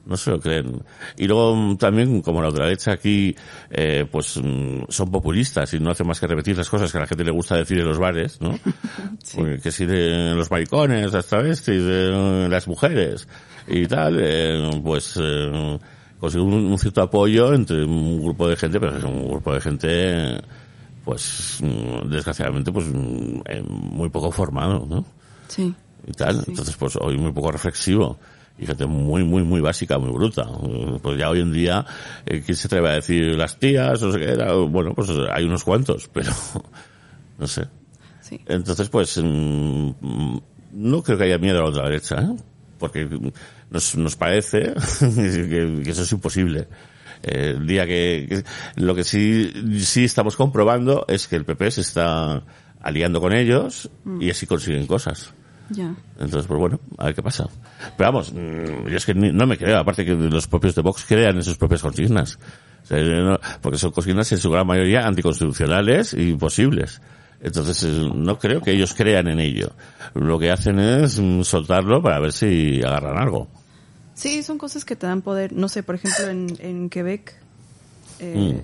no 0.07 0.17
se 0.17 0.31
lo 0.31 0.41
creen. 0.41 0.83
Y 1.17 1.27
luego 1.27 1.55
mm, 1.55 1.77
también, 1.77 2.23
como 2.23 2.41
la 2.41 2.49
ultraderecha 2.49 2.93
aquí, 2.93 3.35
eh, 3.71 4.07
pues 4.11 4.41
mm, 4.43 4.85
son 4.89 5.11
populistas 5.11 5.75
y 5.75 5.81
no 5.81 5.91
hacen 5.91 6.07
más 6.07 6.21
que 6.21 6.27
repetir 6.27 6.57
las 6.57 6.71
cosas 6.71 6.91
que 6.91 6.99
a 6.99 7.03
la 7.03 7.07
gente 7.07 7.25
le 7.25 7.33
gusta 7.33 7.57
decir 7.57 7.79
en 7.79 7.87
los 7.87 7.99
bares, 7.99 8.41
¿no? 8.41 8.59
Pues 9.35 9.63
que 9.63 9.73
si 9.73 9.85
de 9.87 10.35
los 10.35 10.51
maricones, 10.51 11.13
las 11.13 11.27
travestis, 11.27 11.83
de 11.83 12.49
las 12.49 12.69
mujeres 12.69 13.27
y 13.67 13.87
tal, 13.87 14.19
eh, 14.21 14.71
pues 14.83 15.19
eh, 15.21 15.79
consigue 16.21 16.45
un, 16.45 16.55
un 16.55 16.79
cierto 16.79 17.03
apoyo 17.03 17.53
entre 17.53 17.85
un 17.85 18.23
grupo 18.23 18.49
de 18.49 18.57
gente, 18.57 18.79
pero 18.79 18.97
es 18.97 19.05
un 19.05 19.29
grupo 19.29 19.53
de 19.53 19.61
gente, 19.61 20.41
pues 21.05 21.59
mm, 21.61 22.09
desgraciadamente, 22.09 22.71
pues 22.71 22.87
eh, 23.47 23.63
muy 23.63 24.09
poco 24.11 24.31
formado, 24.31 24.87
¿no? 24.89 25.05
Sí. 25.49 25.75
y 26.07 26.13
tal. 26.13 26.37
Sí. 26.37 26.45
Entonces, 26.49 26.77
pues 26.77 26.97
hoy 27.01 27.19
muy 27.19 27.33
poco 27.33 27.51
reflexivo. 27.51 28.19
Y 28.59 28.67
gente 28.67 28.87
muy, 28.87 29.23
muy, 29.25 29.43
muy 29.43 29.61
básica, 29.61 29.99
muy 29.99 30.11
bruta. 30.13 30.47
Pues 31.03 31.19
ya 31.19 31.29
hoy 31.31 31.41
en 31.41 31.53
día, 31.53 31.85
eh, 32.25 32.43
¿quién 32.45 32.57
se 32.57 32.69
atreve 32.69 32.89
a 32.91 32.95
decir 32.95 33.37
las 33.37 33.59
tías? 33.59 34.03
O 34.03 34.13
sé 34.13 34.19
qué 34.19 34.33
era? 34.33 34.55
Bueno, 34.55 34.95
pues 34.95 35.11
hay 35.33 35.45
unos 35.45 35.63
cuantos, 35.65 36.09
pero 36.13 36.33
no 37.39 37.47
sé. 37.47 37.67
Sí. 38.23 38.41
Entonces, 38.47 38.89
pues, 38.89 39.19
mm, 39.19 39.91
mm, 40.01 40.41
no 40.73 41.03
creo 41.03 41.19
que 41.19 41.25
haya 41.25 41.39
miedo 41.39 41.59
a 41.59 41.63
la 41.63 41.69
ultraderecha, 41.69 42.17
¿eh? 42.23 42.37
porque 42.79 43.09
nos, 43.71 43.97
nos 43.97 44.17
parece 44.17 44.75
que, 45.01 45.81
que 45.85 45.91
eso 45.91 46.03
es 46.03 46.13
imposible. 46.13 46.67
Eh, 47.23 47.55
el 47.57 47.67
día 47.67 47.87
que, 47.87 48.27
que- 48.29 48.45
lo 48.83 48.95
que 48.95 49.05
sí, 49.05 49.53
sí 49.81 50.05
estamos 50.05 50.37
comprobando 50.37 51.05
es 51.09 51.29
que 51.29 51.37
el 51.37 51.45
PP 51.45 51.71
se 51.71 51.81
está 51.83 52.43
aliando 52.81 53.21
con 53.21 53.33
ellos 53.33 53.91
y 54.21 54.31
así 54.31 54.47
consiguen 54.47 54.87
cosas. 54.87 55.33
Ya. 55.71 55.95
Entonces, 56.21 56.47
pues 56.47 56.61
bueno, 56.61 56.79
a 56.99 57.07
ver 57.07 57.15
qué 57.15 57.23
pasa. 57.23 57.49
Pero 57.97 58.13
vamos, 58.13 58.33
mm, 58.33 58.89
yo 58.89 58.97
es 58.97 59.05
que 59.05 59.15
ni- 59.15 59.33
no 59.33 59.47
me 59.47 59.57
creo, 59.59 59.79
aparte 59.79 60.05
que 60.05 60.15
los 60.15 60.47
propios 60.47 60.75
de 60.75 60.83
Vox 60.83 61.05
crean 61.07 61.37
en 61.37 61.43
sus 61.43 61.57
propias 61.57 61.83
consignas. 61.83 62.39
O 62.85 62.87
sea, 62.87 62.99
yo 62.99 63.11
no- 63.23 63.41
porque 63.61 63.79
son 63.79 63.91
consignas 63.91 64.31
en 64.33 64.39
su 64.39 64.51
gran 64.51 64.67
mayoría 64.67 65.07
anticonstitucionales 65.07 66.15
y 66.15 66.31
imposibles. 66.31 67.01
Entonces, 67.41 67.83
eh, 67.85 68.11
no 68.15 68.39
creo 68.39 68.61
que 68.63 68.71
ellos 68.73 68.95
crean 68.95 69.29
en 69.29 69.41
ello. 69.41 69.73
Lo 70.15 70.39
que 70.39 70.51
hacen 70.51 70.79
es 70.79 71.19
mm, 71.21 71.43
soltarlo 71.43 72.01
para 72.01 72.21
ver 72.21 72.33
si 72.33 72.81
agarran 72.83 73.19
algo. 73.19 73.49
Sí, 74.15 74.43
son 74.43 74.57
cosas 74.59 74.85
que 74.85 74.97
te 74.97 75.07
dan 75.07 75.21
poder. 75.21 75.53
No 75.53 75.69
sé, 75.69 75.83
por 75.83 75.97
ejemplo, 75.97 76.29
en, 76.29 76.47
en 76.61 76.89
Quebec, 76.89 77.35
eh, 78.21 78.63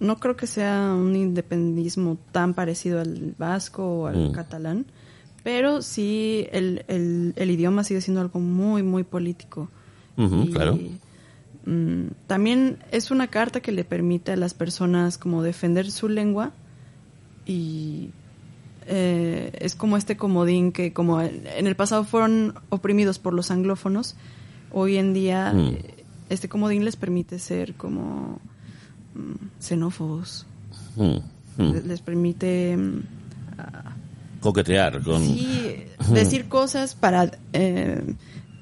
no 0.00 0.18
creo 0.18 0.36
que 0.36 0.46
sea 0.46 0.94
un 0.94 1.14
independismo 1.14 2.16
tan 2.32 2.54
parecido 2.54 3.00
al 3.00 3.34
vasco 3.36 3.84
o 3.84 4.06
al 4.06 4.30
Mm. 4.30 4.32
catalán, 4.32 4.86
pero 5.42 5.82
sí 5.82 6.46
el, 6.52 6.84
el, 6.88 7.32
el 7.36 7.50
idioma 7.50 7.84
sigue 7.84 8.00
siendo 8.00 8.20
algo 8.20 8.38
muy, 8.40 8.82
muy 8.82 9.04
político. 9.04 9.68
Y, 10.16 10.50
claro. 10.52 10.78
mm, 11.66 12.06
también 12.26 12.78
es 12.90 13.10
una 13.10 13.28
carta 13.28 13.60
que 13.60 13.72
le 13.72 13.84
permite 13.84 14.32
a 14.32 14.36
las 14.36 14.54
personas 14.54 15.18
como 15.18 15.42
defender 15.42 15.90
su 15.90 16.08
lengua 16.08 16.52
y 17.46 18.10
eh, 18.86 19.52
es 19.60 19.74
como 19.74 19.96
este 19.96 20.16
comodín 20.16 20.70
que 20.72 20.92
como 20.92 21.20
en 21.22 21.66
el 21.66 21.74
pasado 21.76 22.04
fueron 22.04 22.54
oprimidos 22.68 23.18
por 23.18 23.32
los 23.32 23.50
anglófonos, 23.50 24.16
hoy 24.70 24.96
en 24.96 25.12
día 25.14 25.52
Mm. 25.54 25.58
eh, 25.60 25.94
este 26.28 26.48
comodín 26.48 26.84
les 26.84 26.96
permite 26.96 27.38
ser 27.38 27.74
como 27.74 28.38
mm, 29.14 29.60
xenófobos, 29.60 30.46
Mm. 30.96 31.18
Le- 31.58 31.82
les 31.82 32.00
permite 32.00 32.76
Coquetear 34.42 35.02
con... 35.02 35.22
sí, 35.24 35.84
decir 36.12 36.48
cosas 36.48 36.94
para 36.94 37.30
eh, 37.54 38.02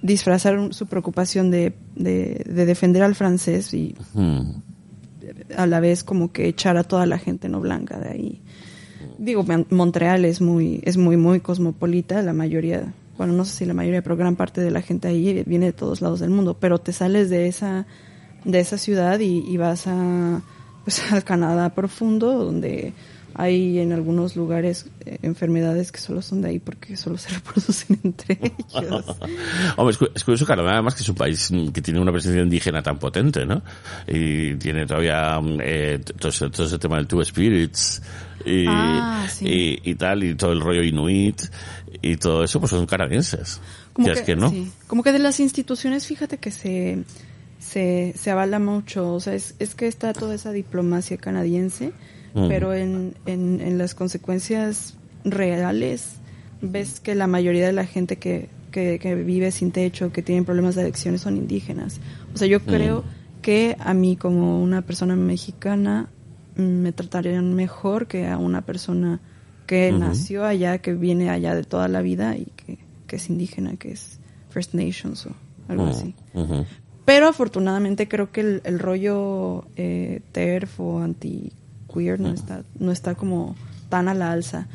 disfrazar 0.02 0.72
su 0.72 0.86
preocupación 0.86 1.50
de, 1.50 1.72
de, 1.96 2.44
de 2.46 2.66
defender 2.66 3.02
al 3.02 3.14
francés 3.16 3.74
y 3.74 3.96
Mm, 4.14 4.62
a 5.56 5.66
la 5.66 5.80
vez 5.80 6.04
como 6.04 6.32
que 6.32 6.46
echar 6.48 6.76
a 6.76 6.84
toda 6.84 7.06
la 7.06 7.18
gente 7.18 7.48
no 7.48 7.60
blanca 7.60 7.98
de 7.98 8.08
ahí. 8.10 8.40
Digo, 9.18 9.42
Mon- 9.42 9.66
Montreal 9.70 10.24
es 10.24 10.40
muy, 10.40 10.80
es 10.84 10.96
muy, 10.96 11.16
muy 11.16 11.40
cosmopolita, 11.40 12.22
la 12.22 12.32
mayoría, 12.32 12.92
bueno, 13.18 13.32
no 13.34 13.44
sé 13.44 13.56
si 13.58 13.64
la 13.66 13.74
mayoría, 13.74 14.02
pero 14.02 14.16
gran 14.16 14.36
parte 14.36 14.60
de 14.60 14.70
la 14.70 14.80
gente 14.82 15.08
ahí 15.08 15.42
viene 15.46 15.66
de 15.66 15.72
todos 15.72 16.00
lados 16.00 16.20
del 16.20 16.30
mundo, 16.30 16.56
pero 16.58 16.78
te 16.78 16.92
sales 16.92 17.28
de 17.30 17.46
esa, 17.46 17.86
de 18.44 18.60
esa 18.60 18.78
ciudad 18.78 19.18
y, 19.20 19.38
y 19.46 19.56
vas 19.58 19.86
a, 19.86 20.40
pues 20.84 21.00
al 21.12 21.22
Canadá 21.24 21.74
profundo, 21.74 22.32
donde 22.44 22.92
hay 23.40 23.78
en 23.78 23.92
algunos 23.92 24.36
lugares 24.36 24.86
eh, 25.06 25.18
enfermedades 25.22 25.92
que 25.92 25.98
solo 26.00 26.20
son 26.22 26.42
de 26.42 26.48
ahí 26.50 26.58
porque 26.58 26.96
solo 26.96 27.16
se 27.18 27.30
reproducen 27.34 27.98
entre 28.04 28.38
ellos. 28.42 29.04
Hombre, 29.76 29.92
es 29.92 29.98
cu- 29.98 30.08
es 30.14 30.24
curioso, 30.24 30.46
Canadá, 30.46 30.72
además, 30.74 30.94
que 30.94 31.02
es 31.02 31.08
un 31.08 31.14
país 31.16 31.50
que 31.72 31.80
tiene 31.82 32.00
una 32.00 32.12
presencia 32.12 32.42
indígena 32.42 32.82
tan 32.82 32.98
potente, 32.98 33.46
¿no? 33.46 33.62
Y 34.06 34.54
tiene 34.56 34.86
todavía 34.86 35.40
eh, 35.62 36.00
todo, 36.18 36.28
ese, 36.28 36.50
todo 36.50 36.66
ese 36.66 36.78
tema 36.78 36.96
del 36.96 37.06
Two 37.06 37.24
Spirits 37.24 38.02
y, 38.44 38.64
Ah, 38.68 39.26
sí. 39.30 39.46
y, 39.84 39.90
y 39.90 39.94
tal, 39.94 40.22
y 40.24 40.34
todo 40.34 40.52
el 40.52 40.60
rollo 40.60 40.82
inuit 40.82 41.42
y 42.02 42.16
todo 42.16 42.42
eso, 42.44 42.58
pues 42.60 42.70
son 42.70 42.86
canadienses. 42.86 43.60
ya 43.98 44.12
es 44.12 44.22
que 44.22 44.36
no. 44.36 44.50
sí. 44.50 44.70
Como 44.86 45.02
que 45.02 45.12
de 45.12 45.18
las 45.18 45.40
instituciones, 45.40 46.06
fíjate 46.06 46.38
que 46.38 46.50
se, 46.50 47.04
se, 47.58 48.14
se 48.16 48.30
avala 48.30 48.58
mucho. 48.58 49.12
O 49.14 49.20
sea, 49.20 49.34
es, 49.34 49.54
es 49.58 49.74
que 49.74 49.86
está 49.86 50.12
toda 50.12 50.34
esa 50.34 50.52
diplomacia 50.52 51.16
canadiense, 51.18 51.92
Mm. 52.34 52.48
pero 52.48 52.74
en, 52.74 53.14
en, 53.26 53.60
en 53.60 53.78
las 53.78 53.94
consecuencias 53.94 54.94
reales 55.24 56.16
ves 56.62 57.00
que 57.00 57.14
la 57.14 57.26
mayoría 57.26 57.66
de 57.66 57.72
la 57.72 57.86
gente 57.86 58.16
que, 58.16 58.48
que, 58.70 58.98
que 58.98 59.14
vive 59.14 59.50
sin 59.50 59.72
techo, 59.72 60.12
que 60.12 60.22
tienen 60.22 60.44
problemas 60.44 60.74
de 60.74 60.82
adicciones, 60.82 61.22
son 61.22 61.36
indígenas. 61.36 62.00
O 62.34 62.38
sea, 62.38 62.46
yo 62.46 62.60
creo 62.60 63.04
que 63.42 63.76
a 63.80 63.94
mí 63.94 64.16
como 64.16 64.62
una 64.62 64.82
persona 64.82 65.16
mexicana 65.16 66.08
mm, 66.56 66.62
me 66.62 66.92
tratarían 66.92 67.54
mejor 67.54 68.06
que 68.06 68.28
a 68.28 68.38
una 68.38 68.62
persona 68.62 69.20
que 69.66 69.92
nació 69.92 70.44
allá, 70.44 70.78
que 70.78 70.94
viene 70.94 71.30
allá 71.30 71.54
de 71.54 71.62
toda 71.62 71.86
la 71.86 72.02
vida 72.02 72.36
y 72.36 72.46
que, 72.56 72.78
que 73.06 73.16
es 73.16 73.30
indígena, 73.30 73.76
que 73.76 73.92
es 73.92 74.18
First 74.48 74.74
Nations 74.74 75.26
o 75.26 75.30
algo 75.68 75.86
así. 75.86 76.14
Pero 77.04 77.28
afortunadamente 77.28 78.08
creo 78.08 78.30
que 78.32 78.40
el, 78.40 78.60
el 78.64 78.78
rollo 78.78 79.64
eh, 79.76 80.22
TERF 80.32 80.80
o 80.80 81.00
anti-queer 81.90 82.20
no 82.20 82.28
está, 82.30 82.62
no 82.78 82.92
está 82.92 83.14
como 83.14 83.56
tan 83.88 84.08
a 84.08 84.14
la 84.14 84.32
alza. 84.32 84.66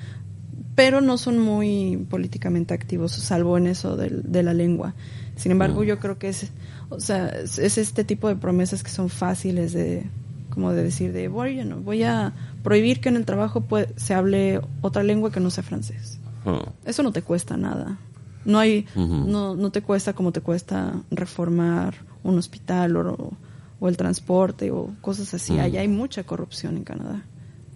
Pero 0.75 0.99
no 0.99 1.17
son 1.17 1.39
muy 1.39 2.05
políticamente 2.09 2.73
activos, 2.73 3.13
salvo 3.13 3.57
en 3.57 3.67
eso 3.67 3.95
del- 3.95 4.23
de, 4.29 4.43
la 4.43 4.53
lengua. 4.53 4.93
Sin 5.37 5.51
embargo, 5.51 5.83
yo 5.83 5.99
creo 5.99 6.17
que 6.17 6.29
es, 6.29 6.51
o 6.89 6.99
sea, 6.99 7.27
es, 7.27 7.59
es 7.59 7.77
este 7.77 8.03
tipo 8.03 8.27
de 8.27 8.35
promesas 8.35 8.83
que 8.83 8.89
son 8.89 9.09
fáciles 9.09 9.71
de, 9.71 10.03
como 10.49 10.71
de 10.71 10.83
decir 10.83 11.13
de, 11.13 11.29
bueno, 11.29 11.77
voy 11.77 12.03
a 12.03 12.33
prohibir 12.63 12.99
que 12.99 13.09
en 13.09 13.15
el 13.15 13.25
trabajo 13.25 13.65
se 13.95 14.13
hable 14.13 14.59
otra 14.81 15.03
lengua 15.03 15.31
que 15.31 15.39
no 15.39 15.49
sea 15.49 15.63
francés. 15.63 16.19
Mm. 16.43 16.87
Eso 16.87 17.03
no 17.03 17.11
te 17.13 17.21
cuesta 17.21 17.55
nada. 17.55 17.97
No 18.43 18.59
hay, 18.59 18.85
no, 18.95 19.55
no 19.55 19.71
te 19.71 19.81
cuesta 19.81 20.13
como 20.13 20.31
te 20.31 20.41
cuesta 20.41 20.93
reformar 21.09 21.95
un 22.23 22.37
hospital 22.37 22.95
o, 22.97 23.33
o 23.79 23.87
el 23.89 23.97
transporte 23.97 24.71
o 24.71 24.93
cosas 25.01 25.33
así. 25.33 25.53
Ujú. 25.53 25.61
Allá 25.61 25.81
hay 25.81 25.87
mucha 25.87 26.23
corrupción 26.23 26.77
en 26.77 26.83
Canadá. 26.83 27.23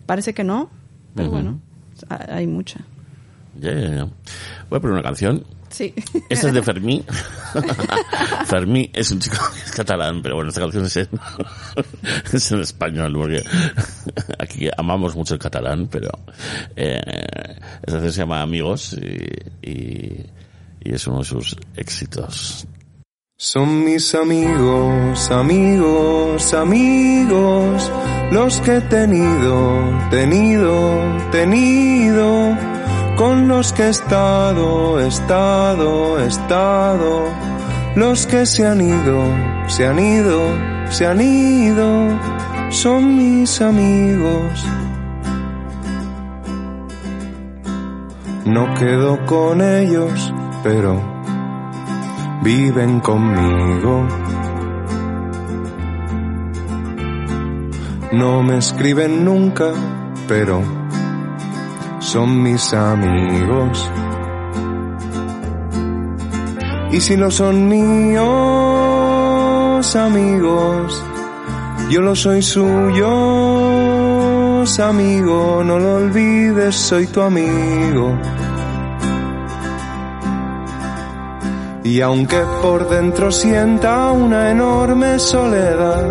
Parece 0.05 0.33
que 0.33 0.43
no, 0.43 0.69
pero 1.15 1.29
bueno, 1.29 1.59
ha- 2.09 2.35
hay 2.35 2.47
mucha. 2.47 2.79
Ya, 3.59 3.73
ya, 3.73 3.89
ya. 3.95 4.03
Voy 4.69 4.77
a 4.77 4.79
poner 4.79 4.93
una 4.93 5.03
canción. 5.03 5.43
Sí. 5.69 5.93
Esta 6.29 6.47
es 6.47 6.53
de 6.53 6.63
Fermí. 6.63 7.03
Fermí 8.45 8.89
es 8.93 9.11
un 9.11 9.19
chico 9.19 9.37
que 9.53 9.59
es 9.65 9.71
catalán, 9.71 10.21
pero 10.23 10.35
bueno, 10.35 10.49
esta 10.49 10.61
canción 10.61 10.85
es 10.85 10.97
en, 10.97 11.07
es 12.33 12.51
en 12.51 12.59
español, 12.61 13.13
porque 13.13 13.43
aquí 14.39 14.67
amamos 14.75 15.15
mucho 15.15 15.35
el 15.35 15.39
catalán, 15.39 15.87
pero 15.91 16.09
eh, 16.75 16.99
esta 17.81 17.91
canción 17.91 18.11
se 18.11 18.19
llama 18.21 18.41
Amigos 18.41 18.93
y, 18.99 19.69
y, 19.69 20.25
y 20.81 20.93
es 20.93 21.05
uno 21.07 21.19
de 21.19 21.25
sus 21.25 21.55
éxitos. 21.75 22.65
Son 23.41 23.85
mis 23.85 24.13
amigos, 24.15 25.31
amigos, 25.31 26.53
amigos, 26.53 27.89
los 28.33 28.59
que 28.59 28.75
he 28.75 28.81
tenido, 28.81 29.79
tenido, 30.09 30.99
tenido, 31.31 32.57
con 33.15 33.47
los 33.47 33.71
que 33.71 33.83
he 33.83 33.89
estado, 33.91 34.99
estado, 34.99 36.19
estado, 36.19 37.23
los 37.95 38.27
que 38.27 38.45
se 38.45 38.67
han 38.67 38.81
ido, 38.81 39.23
se 39.67 39.87
han 39.87 39.99
ido, 39.99 40.41
se 40.89 41.05
han 41.05 41.21
ido, 41.21 42.19
son 42.71 43.15
mis 43.15 43.61
amigos. 43.61 44.65
No 48.43 48.73
quedo 48.73 49.25
con 49.25 49.61
ellos, 49.61 50.33
pero 50.61 51.18
viven 52.41 52.99
conmigo. 52.99 54.07
No 58.11 58.43
me 58.43 58.57
escriben 58.57 59.23
nunca, 59.23 59.71
pero 60.27 60.61
son 61.99 62.41
mis 62.41 62.73
amigos. 62.73 63.89
Y 66.91 66.99
si 67.01 67.15
no 67.17 67.29
son 67.29 67.67
míos 67.67 68.25
amigos, 69.95 71.03
yo 71.89 72.01
lo 72.01 72.15
soy 72.15 72.41
suyos 72.41 73.69
amigo, 74.77 75.63
no 75.63 75.79
lo 75.79 75.95
olvides, 75.95 76.75
soy 76.75 77.07
tu 77.07 77.21
amigo. 77.21 78.15
Y 81.83 82.01
aunque 82.01 82.41
por 82.61 82.89
dentro 82.89 83.31
sienta 83.31 84.11
una 84.11 84.51
enorme 84.51 85.17
soledad, 85.19 86.05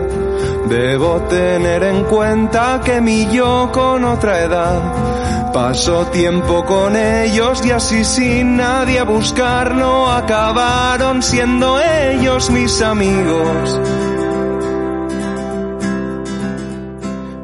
Debo 0.68 1.22
tener 1.22 1.82
en 1.82 2.04
cuenta 2.04 2.80
que 2.84 3.00
mi 3.00 3.26
yo 3.32 3.70
con 3.72 4.04
otra 4.04 4.40
edad 4.40 5.52
pasó 5.52 6.06
tiempo 6.08 6.62
con 6.66 6.94
ellos 6.94 7.64
y 7.64 7.70
así 7.70 8.04
sin 8.04 8.58
nadie 8.58 9.02
buscarlo 9.02 10.10
acabaron 10.10 11.22
siendo 11.22 11.80
ellos 11.80 12.50
mis 12.50 12.82
amigos 12.82 13.80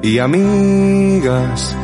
y 0.02 0.18
amigas. 0.18 1.74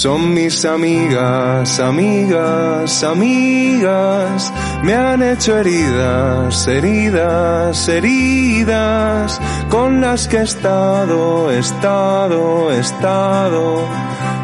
Son 0.00 0.32
mis 0.32 0.64
amigas, 0.64 1.78
amigas, 1.78 3.04
amigas. 3.04 4.50
Me 4.82 4.94
han 4.94 5.22
hecho 5.22 5.58
heridas, 5.58 6.66
heridas, 6.66 7.86
heridas. 7.86 9.38
Con 9.68 10.00
las 10.00 10.26
que 10.26 10.38
he 10.38 10.42
estado, 10.42 11.50
estado, 11.50 12.72
estado. 12.72 13.86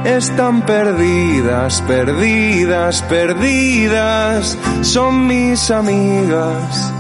Están 0.05 0.61
perdidas, 0.67 1.81
perdidas, 1.89 3.01
perdidas. 3.09 4.59
Son 4.83 5.27
mis 5.27 5.71
amigas. 5.71 6.93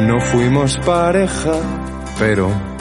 No 0.00 0.20
fuimos 0.20 0.78
pareja, 0.86 1.54
pero 2.20 2.71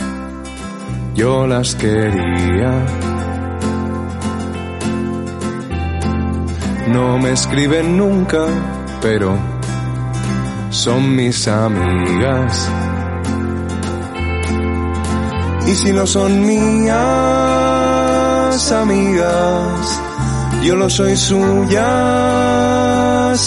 yo 1.13 1.47
las 1.47 1.75
quería. 1.75 2.85
No 6.88 7.17
me 7.17 7.31
escriben 7.31 7.97
nunca, 7.97 8.45
pero 9.01 9.38
son 10.69 11.15
mis 11.15 11.47
amigas. 11.47 12.69
Y 15.67 15.75
si 15.75 15.93
no 15.93 16.05
son 16.05 16.45
mías 16.45 17.41
amigas, 18.71 20.01
yo 20.63 20.75
lo 20.75 20.89
soy 20.89 21.15
suyas, 21.15 21.81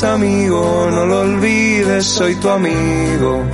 amigo, 0.03 0.89
no 0.91 1.07
lo 1.07 1.21
olvides, 1.21 2.05
soy 2.07 2.35
tu 2.37 2.49
amigo. 2.49 3.45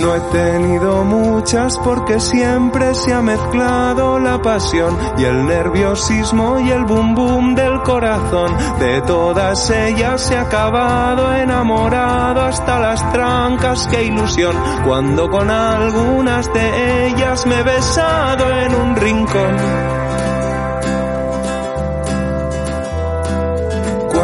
No 0.00 0.14
he 0.14 0.20
tenido 0.20 1.04
muchas 1.04 1.76
porque 1.78 2.20
siempre 2.20 2.94
se 2.94 3.12
ha 3.12 3.20
mezclado 3.20 4.20
la 4.20 4.40
pasión 4.40 4.96
y 5.18 5.24
el 5.24 5.44
nerviosismo 5.46 6.60
y 6.60 6.70
el 6.70 6.84
bum 6.84 7.14
bum 7.16 7.54
del 7.56 7.82
corazón. 7.82 8.56
De 8.78 9.02
todas 9.02 9.70
ellas 9.70 10.20
se 10.20 10.36
ha 10.36 10.42
acabado 10.42 11.34
enamorado 11.34 12.42
hasta 12.42 12.78
las 12.78 13.12
trancas, 13.12 13.88
qué 13.88 14.04
ilusión. 14.04 14.54
Cuando 14.86 15.28
con 15.28 15.50
algunas 15.50 16.52
de 16.52 17.08
ellas 17.08 17.44
me 17.46 17.58
he 17.58 17.62
besado 17.64 18.50
en 18.50 18.74
un 18.74 18.94
rincón. 18.94 20.07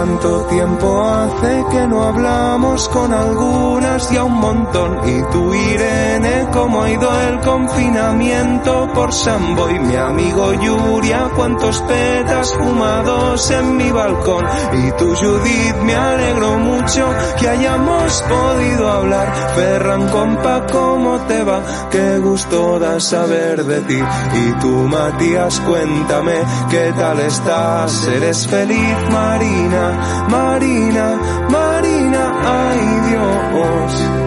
¿Cuánto 0.05 0.45
tiempo 0.51 1.03
hace 1.03 1.65
que 1.71 1.87
no 1.87 2.03
hablamos 2.03 2.91
con 2.91 3.11
algunas 3.11 4.13
y 4.13 4.19
a 4.19 4.25
un 4.25 4.35
montón? 4.35 4.99
Y 5.09 5.23
tú, 5.33 5.55
Irene, 5.55 6.47
¿cómo 6.53 6.83
ha 6.83 6.91
ido 6.91 7.09
el 7.23 7.41
confinamiento 7.41 8.87
por 8.93 9.11
Sambo? 9.15 9.71
Y 9.71 9.79
mi 9.79 9.97
amigo 9.97 10.53
Yuria, 10.61 11.31
¿cuántos 11.35 11.81
petas 11.81 12.53
fumados 12.53 13.51
en 13.51 13.79
mi 13.79 13.91
balcón? 13.91 14.45
Y 14.75 14.91
tú, 14.99 15.15
Judith, 15.17 15.77
me 15.85 15.95
alegro 15.95 16.59
mucho 16.59 17.09
que 17.41 17.49
hayamos 17.49 18.25
podido 18.29 18.91
hablar. 18.91 19.33
Ferran, 19.55 20.09
compa, 20.11 20.67
¿cómo 20.71 21.19
te 21.21 21.43
va? 21.45 21.63
Qué 21.91 22.19
gusto 22.19 22.79
da 22.79 23.01
saber 23.01 23.65
de 23.65 23.81
ti. 23.81 23.99
Y 23.99 24.53
tú, 24.61 24.69
Matías, 24.69 25.61
cuéntame, 25.61 26.35
¿qué 26.69 26.93
tal 26.95 27.21
estás? 27.21 28.07
¿Eres 28.09 28.47
feliz, 28.47 28.97
Marina? 29.11 29.94
Marina, 30.29 31.07
Marina, 31.51 32.23
ay 32.45 32.81
Dios. 33.09 34.24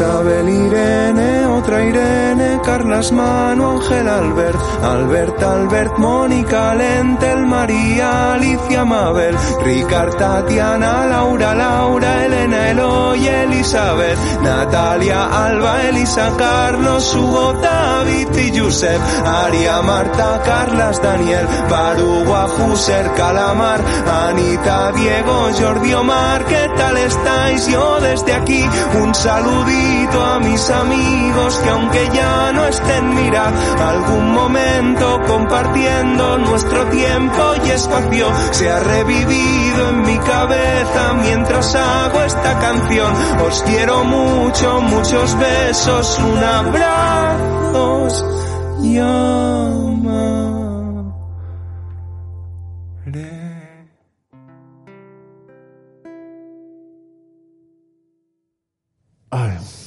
Isabel 0.00 0.48
Irene, 0.48 1.46
otra 1.46 1.84
Irene, 1.84 2.58
Carlas 2.64 3.12
Manu, 3.12 3.72
Ángel 3.72 4.08
Albert, 4.08 4.58
Albert, 4.82 5.42
Albert, 5.42 5.98
Mónica, 5.98 6.74
Lentel, 6.74 7.44
María, 7.44 8.32
Alicia, 8.32 8.86
Mabel, 8.86 9.36
Ricard, 9.62 10.16
Tatiana, 10.16 11.04
Laura, 11.04 11.54
Laura, 11.54 12.24
Elena, 12.24 12.70
Eloy, 12.70 13.28
Elizabeth, 13.28 14.18
Natalia, 14.40 15.46
Alba, 15.46 15.82
Elisa, 15.90 16.32
Carlos, 16.38 17.14
Hugo, 17.14 17.52
David 17.60 18.28
y 18.38 18.58
Josep, 18.58 19.00
Aria, 19.26 19.82
Marta, 19.82 20.40
Carlas, 20.42 21.02
Daniel, 21.02 21.46
Barugua, 21.68 22.48
Fuser, 22.48 23.12
Calamar, 23.12 23.82
Anita, 24.26 24.92
Diego, 24.92 25.50
Jordi, 25.58 25.92
Omar, 25.92 26.46
¿qué 26.46 26.70
tal 26.74 26.96
estáis? 26.96 27.66
Yo 27.66 28.00
desde 28.00 28.32
aquí 28.32 28.64
un 29.02 29.14
a 29.90 30.38
mis 30.40 30.70
amigos 30.70 31.56
que 31.62 31.68
aunque 31.68 32.08
ya 32.12 32.52
no 32.52 32.66
estén, 32.66 33.14
mira, 33.14 33.52
algún 33.88 34.32
momento 34.32 35.20
compartiendo 35.26 36.38
nuestro 36.38 36.84
tiempo 36.86 37.54
y 37.64 37.70
espacio 37.70 38.26
se 38.52 38.70
ha 38.70 38.80
revivido 38.80 39.88
en 39.90 40.02
mi 40.02 40.18
cabeza 40.18 41.12
mientras 41.22 41.74
hago 41.74 42.22
esta 42.22 42.58
canción. 42.58 43.12
Os 43.46 43.62
quiero 43.62 44.04
mucho, 44.04 44.80
muchos 44.80 45.38
besos, 45.38 46.18
un 46.18 46.44
abrazo. 46.44 47.60
Llamaré. 48.82 49.50
Ay. 59.30 59.79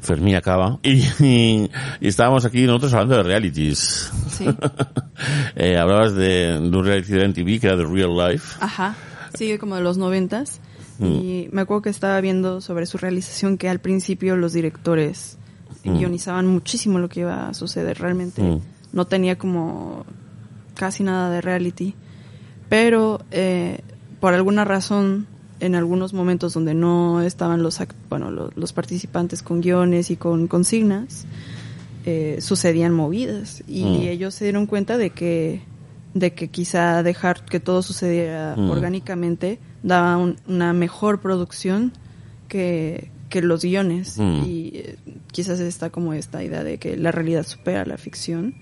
Fermín 0.00 0.36
acaba. 0.36 0.78
Y, 0.82 1.02
y- 1.24 1.70
y 2.00 2.08
estábamos 2.08 2.44
aquí 2.44 2.66
nosotros 2.66 2.92
hablando 2.94 3.16
de 3.16 3.22
realities. 3.22 4.10
Sí. 4.30 4.46
Eh, 5.56 5.78
hablabas 5.78 6.14
de, 6.14 6.58
de 6.60 6.76
un 6.76 6.84
reality 6.84 7.12
de 7.12 7.28
MTV 7.28 7.58
que 7.60 7.66
era 7.68 7.76
The 7.78 7.86
Real 7.86 8.14
Life. 8.14 8.58
Ajá. 8.60 8.94
Sigue 9.32 9.58
como 9.58 9.74
de 9.76 9.80
los 9.80 9.96
noventas. 9.96 10.60
Mm. 10.98 11.04
Y 11.06 11.48
me 11.52 11.62
acuerdo 11.62 11.82
que 11.82 11.88
estaba 11.90 12.20
viendo 12.20 12.60
sobre 12.60 12.84
su 12.84 12.98
realización 12.98 13.56
que 13.56 13.68
al 13.70 13.80
principio 13.80 14.36
los 14.36 14.52
directores 14.52 15.38
Mm. 15.84 15.98
guionizaban 15.98 16.46
muchísimo 16.48 16.98
lo 16.98 17.08
que 17.08 17.20
iba 17.20 17.48
a 17.48 17.54
suceder. 17.54 17.98
Realmente 17.98 18.42
Mm. 18.42 18.60
no 18.92 19.06
tenía 19.06 19.38
como 19.38 20.04
casi 20.74 21.02
nada 21.02 21.30
de 21.30 21.40
reality. 21.40 21.94
Pero 22.68 23.20
eh, 23.30 23.80
por 24.20 24.34
alguna 24.34 24.64
razón, 24.64 25.26
en 25.60 25.74
algunos 25.74 26.12
momentos 26.12 26.52
donde 26.54 26.74
no 26.74 27.20
estaban 27.22 27.62
los, 27.62 27.80
bueno, 28.10 28.30
lo- 28.30 28.50
los, 28.56 28.72
participantes 28.72 29.42
con 29.42 29.60
guiones 29.60 30.10
y 30.10 30.16
con 30.16 30.46
consignas, 30.48 31.26
eh, 32.04 32.38
sucedían 32.40 32.92
movidas. 32.92 33.64
Y 33.66 33.84
Mm. 33.84 34.02
ellos 34.08 34.34
se 34.34 34.44
dieron 34.44 34.66
cuenta 34.66 34.96
de 34.98 35.10
que, 35.10 35.62
de 36.14 36.32
que 36.34 36.48
quizá 36.48 37.02
dejar 37.02 37.44
que 37.44 37.58
todo 37.60 37.82
sucediera 37.82 38.54
Mm. 38.56 38.70
orgánicamente 38.70 39.58
daba 39.82 40.16
un- 40.16 40.36
una 40.46 40.72
mejor 40.72 41.20
producción 41.20 41.92
que, 42.48 43.10
que 43.28 43.42
los 43.42 43.62
guiones. 43.64 44.18
Mm. 44.18 44.42
Y 44.46 44.70
eh, 44.74 44.96
quizás 45.32 45.58
está 45.60 45.90
como 45.90 46.12
esta 46.12 46.44
idea 46.44 46.62
de 46.64 46.78
que 46.78 46.96
la 46.96 47.10
realidad 47.12 47.44
supera 47.46 47.84
la 47.84 47.98
ficción 47.98 48.54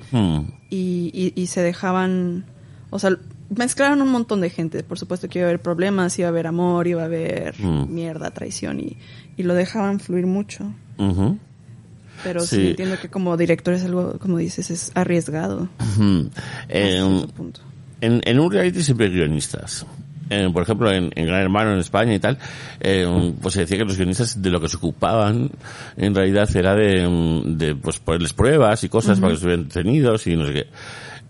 y, 0.71 1.11
y, 1.13 1.33
y 1.41 1.47
se 1.49 1.61
dejaban, 1.61 2.47
o 2.91 2.99
sea, 2.99 3.17
mezclaron 3.57 4.01
un 4.03 4.09
montón 4.11 4.41
de 4.41 4.51
gente. 4.51 4.83
Por 4.83 4.99
supuesto 4.99 5.29
que 5.29 5.39
iba 5.41 5.47
a 5.47 5.51
haber 5.51 5.61
problemas, 5.63 6.19
iba 6.19 6.29
a 6.29 6.31
haber 6.31 6.47
amor, 6.47 6.87
iba 6.87 7.03
a 7.03 7.07
haber 7.07 7.55
Mm. 7.61 7.93
mierda, 7.95 8.31
traición 8.31 8.81
y, 8.81 8.97
y 9.37 9.43
lo 9.43 9.55
dejaban 9.55 10.01
fluir 10.01 10.27
mucho. 10.27 10.73
Ujú. 10.99 11.39
Pero 12.23 12.41
sí. 12.41 12.57
Sí. 12.57 12.67
entiendo 12.71 12.97
que 13.01 13.09
como 13.09 13.37
director 13.37 13.75
es 13.75 13.85
algo, 13.85 14.19
como 14.19 14.39
dices, 14.39 14.71
es 14.71 14.93
arriesgado. 14.95 15.69
Ujú. 15.81 16.31
Eh, 16.69 17.01
cierto 17.03 17.29
punto. 17.35 17.61
en, 18.01 18.21
en 18.25 18.41
un 18.41 18.51
reality 18.51 18.83
siempre 18.83 19.07
hay 19.07 19.13
guionistas. 19.13 19.85
Eh, 20.31 20.49
por 20.51 20.63
ejemplo, 20.63 20.91
en, 20.91 21.11
en 21.15 21.27
Gran 21.27 21.43
Hermano, 21.43 21.75
en 21.75 21.81
España 21.81 22.15
y 22.15 22.19
tal, 22.19 22.39
eh, 22.81 23.35
pues 23.43 23.53
se 23.55 23.61
decía 23.61 23.77
que 23.77 23.85
los 23.85 23.99
guionistas 23.99 24.41
de 24.41 24.49
lo 24.51 24.59
que 24.59 24.71
se 24.71 24.79
ocupaban 24.79 25.51
en 25.99 26.15
realidad 26.15 26.49
era 26.57 26.75
de, 26.75 27.07
mm, 27.07 27.59
de 27.59 27.75
pues 27.77 27.99
ponerles 27.99 28.33
pruebas 28.33 28.83
y 28.85 28.89
cosas 28.89 29.21
para 29.21 29.33
que 29.33 29.35
estuvieran 29.35 29.69
detenidos 29.69 30.27
y 30.27 30.35
no 30.37 30.47
sé 30.47 30.53
qué. 30.55 30.67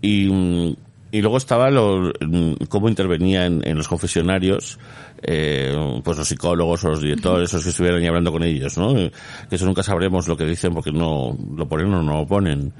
Y, 0.01 0.31
mm, 0.31 0.77
y 1.15 1.23
luego 1.23 1.36
estaba 1.36 1.70
lo, 1.70 2.12
mm, 2.20 2.65
cómo 2.69 2.89
intervenía 2.89 3.47
en, 3.47 3.62
en 3.65 3.77
los 3.77 3.86
confesionarios 3.86 4.81
eh, 5.23 5.73
pues 6.03 6.19
los 6.19 6.27
psicólogos 6.27 6.82
o 6.82 6.89
los 6.89 7.01
directores, 7.01 7.51
esos 7.51 7.62
que 7.62 7.70
estuvieran 7.70 8.01
ahí 8.01 8.09
hablando 8.09 8.32
con 8.32 8.43
ellos, 8.43 8.77
¿no? 8.77 8.95
Que 8.95 9.12
eso 9.53 9.65
nunca 9.65 9.85
sabremos 9.85 10.27
lo 10.27 10.36
que 10.36 10.45
dicen 10.45 10.74
porque 10.74 10.91
no 10.91 11.39
lo 11.57 11.69
ponen 11.69 11.95
o 11.95 12.03
no 12.03 12.19
lo 12.19 12.27
ponen. 12.27 12.73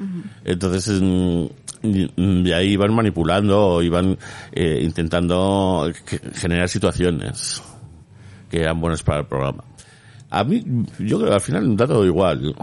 Entonces, 0.44 1.01
mm, 1.01 1.44
y, 1.85 2.48
y 2.48 2.52
ahí 2.52 2.73
iban 2.73 2.93
manipulando 2.93 3.66
o 3.66 3.82
iban 3.82 4.19
eh, 4.51 4.81
intentando 4.82 5.89
generar 6.35 6.69
situaciones 6.69 7.62
que 8.51 8.62
eran 8.62 8.81
buenas 8.81 9.05
para 9.05 9.20
el 9.20 9.27
programa. 9.27 9.62
A 10.35 10.43
mí, 10.43 10.65
yo 10.98 11.19
creo 11.19 11.28
que 11.28 11.35
al 11.36 11.40
final 11.40 11.69
me 11.69 11.77
da 11.77 11.86
todo 11.86 12.05
igual. 12.05 12.56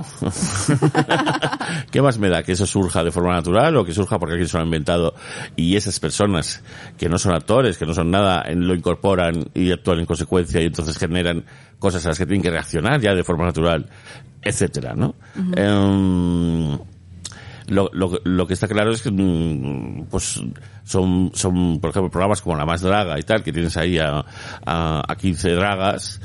¿Qué 1.91 2.01
más 2.01 2.19
me 2.19 2.27
da? 2.27 2.43
¿Que 2.43 2.51
eso 2.51 2.65
surja 2.65 3.01
de 3.01 3.11
forma 3.11 3.33
natural 3.33 3.77
o 3.77 3.85
que 3.85 3.93
surja 3.93 4.19
porque 4.19 4.33
alguien 4.33 4.49
se 4.49 4.57
lo 4.57 4.63
ha 4.63 4.65
inventado 4.65 5.13
y 5.55 5.77
esas 5.77 5.97
personas 6.01 6.63
que 6.97 7.07
no 7.07 7.17
son 7.17 7.33
actores, 7.33 7.77
que 7.77 7.85
no 7.85 7.93
son 7.93 8.11
nada, 8.11 8.43
lo 8.53 8.75
incorporan 8.75 9.45
y 9.53 9.71
actúan 9.71 9.99
en 9.99 10.05
consecuencia 10.05 10.61
y 10.61 10.65
entonces 10.65 10.97
generan 10.97 11.45
cosas 11.79 12.05
a 12.05 12.09
las 12.09 12.17
que 12.17 12.25
tienen 12.25 12.41
que 12.41 12.49
reaccionar 12.49 12.99
ya 12.99 13.15
de 13.15 13.23
forma 13.23 13.45
natural, 13.45 13.87
etcétera, 14.41 14.93
¿no? 14.93 15.15
Em, 15.55 16.77
lo, 17.67 17.89
lo, 17.93 18.19
lo 18.25 18.47
que 18.47 18.53
está 18.53 18.67
claro 18.67 18.91
es 18.91 19.01
que 19.01 19.11
mm, 19.11 20.07
pues 20.09 20.41
son, 20.83 21.31
son 21.33 21.79
por 21.79 21.91
ejemplo 21.91 22.11
programas 22.11 22.41
como 22.41 22.57
La 22.57 22.65
Más 22.65 22.81
Draga 22.81 23.17
y 23.17 23.23
tal 23.23 23.43
que 23.43 23.53
tienes 23.53 23.77
ahí 23.77 23.97
a, 23.97 24.25
a, 24.65 25.03
a 25.07 25.15
15 25.15 25.51
dragas 25.51 26.19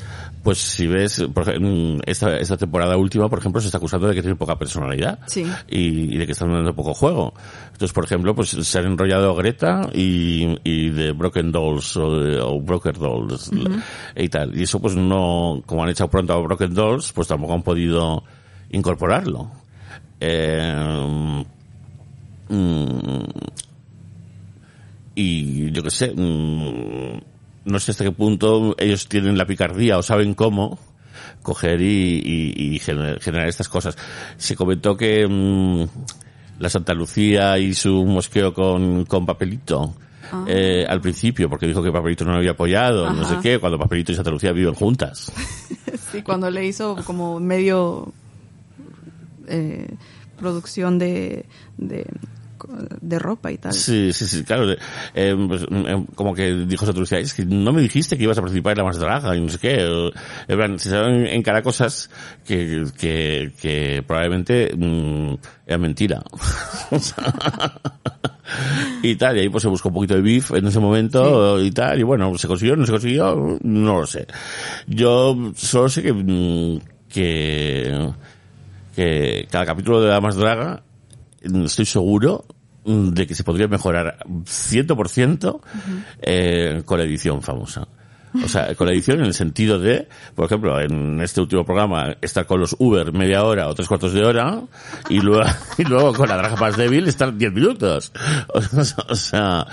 pues 0.46 0.58
si 0.58 0.86
ves 0.86 1.24
por 1.34 1.42
ejemplo, 1.48 2.00
esta, 2.06 2.36
esta 2.36 2.56
temporada 2.56 2.96
última 2.96 3.28
por 3.28 3.40
ejemplo 3.40 3.60
se 3.60 3.66
está 3.66 3.78
acusando 3.78 4.06
de 4.06 4.14
que 4.14 4.22
tiene 4.22 4.36
poca 4.36 4.56
personalidad 4.56 5.18
Sí. 5.26 5.44
y, 5.68 6.14
y 6.14 6.18
de 6.18 6.24
que 6.24 6.30
están 6.30 6.52
dando 6.52 6.72
poco 6.72 6.94
juego. 6.94 7.34
Entonces 7.72 7.92
por 7.92 8.04
ejemplo 8.04 8.32
pues 8.32 8.50
se 8.50 8.78
han 8.78 8.86
enrollado 8.86 9.34
Greta 9.34 9.90
y, 9.92 10.56
y 10.62 10.90
de 10.90 11.10
Broken 11.10 11.50
Dolls 11.50 11.96
o, 11.96 12.20
de, 12.20 12.38
o 12.40 12.60
Broker 12.60 12.96
Dolls 12.96 13.50
y 14.14 14.28
tal. 14.28 14.56
Y 14.56 14.62
eso 14.62 14.78
pues 14.80 14.94
no 14.94 15.60
como 15.66 15.82
han 15.82 15.88
echado 15.90 16.08
pronto 16.10 16.32
a 16.32 16.38
Broken 16.40 16.72
Dolls 16.74 17.12
pues 17.12 17.26
tampoco 17.26 17.54
han 17.54 17.62
podido 17.62 18.22
incorporarlo. 18.70 19.50
Eh, 20.20 21.42
mm, 22.48 23.20
y 25.16 25.70
yo 25.72 25.82
qué 25.82 25.90
sé, 25.90 26.12
mm, 26.14 27.20
no 27.66 27.78
sé 27.78 27.90
hasta 27.90 28.04
qué 28.04 28.12
punto 28.12 28.74
ellos 28.78 29.06
tienen 29.08 29.36
la 29.36 29.44
picardía 29.46 29.98
o 29.98 30.02
saben 30.02 30.32
cómo 30.34 30.78
coger 31.42 31.80
y, 31.82 32.20
y- 32.24 32.54
y 32.74 32.78
gener- 32.80 33.20
generar 33.20 33.46
estas 33.48 33.68
cosas. 33.68 33.96
Se 34.38 34.56
comentó 34.56 34.96
que 34.96 35.26
mm, 35.28 35.84
la 36.58 36.68
Santa 36.70 36.94
Lucía 36.94 37.58
y 37.58 37.74
su 37.74 38.04
mosqueo 38.04 38.54
con, 38.54 39.04
con 39.04 39.26
papelito. 39.26 39.94
eh, 40.48 40.84
al 40.88 41.00
principio, 41.00 41.48
porque 41.48 41.68
dijo 41.68 41.80
que 41.84 41.92
Papelito 41.92 42.24
no 42.24 42.32
lo 42.32 42.38
había 42.38 42.50
apoyado, 42.50 43.12
no 43.12 43.24
sé 43.28 43.36
qué, 43.40 43.60
cuando 43.60 43.78
Papelito 43.78 44.10
y 44.10 44.16
Santa 44.16 44.30
Lucía 44.32 44.50
viven 44.52 44.74
juntas. 44.74 45.30
Sí, 46.12 46.22
cuando 46.22 46.50
le 46.50 46.64
hizo 46.66 46.96
como 47.04 47.38
medio 47.40 48.12
eh, 49.48 49.88
producción 50.38 50.98
de, 50.98 51.46
de, 51.78 52.06
de 53.00 53.18
ropa 53.18 53.52
y 53.52 53.58
tal. 53.58 53.72
Sí, 53.72 54.12
sí, 54.12 54.26
sí, 54.26 54.44
claro. 54.44 54.70
eh, 55.14 55.34
pues, 55.48 55.62
eh, 55.70 56.04
como 56.14 56.34
que 56.34 56.52
dijo 56.66 56.84
Santa 56.84 57.00
Lucía, 57.00 57.18
es 57.18 57.34
que 57.34 57.44
no 57.44 57.72
me 57.72 57.82
dijiste 57.82 58.16
que 58.16 58.24
ibas 58.24 58.38
a 58.38 58.42
participar 58.42 58.72
en 58.72 58.78
la 58.78 58.84
más 58.84 58.98
draga 58.98 59.36
y 59.36 59.40
no 59.40 59.48
sé 59.48 59.58
qué. 59.58 60.10
en 60.48 60.56
plan, 60.56 60.78
se 60.78 60.90
saben 60.90 61.26
encarar 61.26 61.62
cosas 61.62 62.10
que, 62.44 62.84
que, 62.98 63.52
que 63.60 64.04
probablemente 64.06 64.74
mm, 64.76 65.34
eran 65.66 65.80
mentira. 65.80 66.22
Y 69.02 69.16
tal, 69.16 69.36
y 69.36 69.40
ahí 69.40 69.48
pues 69.48 69.62
se 69.62 69.68
buscó 69.68 69.88
un 69.88 69.94
poquito 69.94 70.14
de 70.14 70.20
beef 70.20 70.52
en 70.52 70.66
ese 70.66 70.78
momento 70.78 71.60
y 71.60 71.70
tal, 71.70 71.98
y 71.98 72.02
bueno, 72.02 72.36
se 72.38 72.46
consiguió, 72.48 72.76
no 72.76 72.86
se 72.86 72.92
consiguió, 72.92 73.58
no 73.62 74.00
lo 74.00 74.06
sé. 74.06 74.26
Yo 74.86 75.36
solo 75.54 75.88
sé 75.88 76.02
que, 76.02 76.12
mm, 76.12 76.78
que, 77.08 78.12
que 78.94 79.48
cada 79.50 79.66
capítulo 79.66 80.00
de 80.00 80.10
la 80.10 80.20
más 80.20 80.36
draga 80.36 80.82
estoy 81.64 81.86
seguro 81.86 82.44
mm, 82.48 82.55
de 82.86 83.26
que 83.26 83.34
se 83.34 83.44
podría 83.44 83.66
mejorar 83.66 84.18
100% 84.26 85.60
eh, 86.22 86.82
con 86.84 86.98
la 86.98 87.04
edición 87.04 87.42
famosa. 87.42 87.88
O 88.44 88.48
sea, 88.48 88.74
con 88.74 88.86
la 88.86 88.92
edición 88.92 89.20
en 89.20 89.26
el 89.26 89.34
sentido 89.34 89.78
de, 89.78 90.08
por 90.34 90.46
ejemplo, 90.46 90.80
en 90.80 91.20
este 91.20 91.40
último 91.40 91.64
programa, 91.64 92.16
estar 92.20 92.46
con 92.46 92.60
los 92.60 92.76
Uber 92.78 93.12
media 93.12 93.44
hora 93.44 93.68
o 93.68 93.74
tres 93.74 93.88
cuartos 93.88 94.12
de 94.12 94.24
hora 94.24 94.60
y 95.08 95.20
luego, 95.20 95.44
y 95.78 95.84
luego 95.84 96.12
con 96.14 96.28
la 96.28 96.36
draga 96.36 96.56
más 96.56 96.76
débil 96.76 97.06
estar 97.08 97.34
10 97.36 97.52
minutos. 97.52 98.12
O 99.08 99.14
sea, 99.14 99.66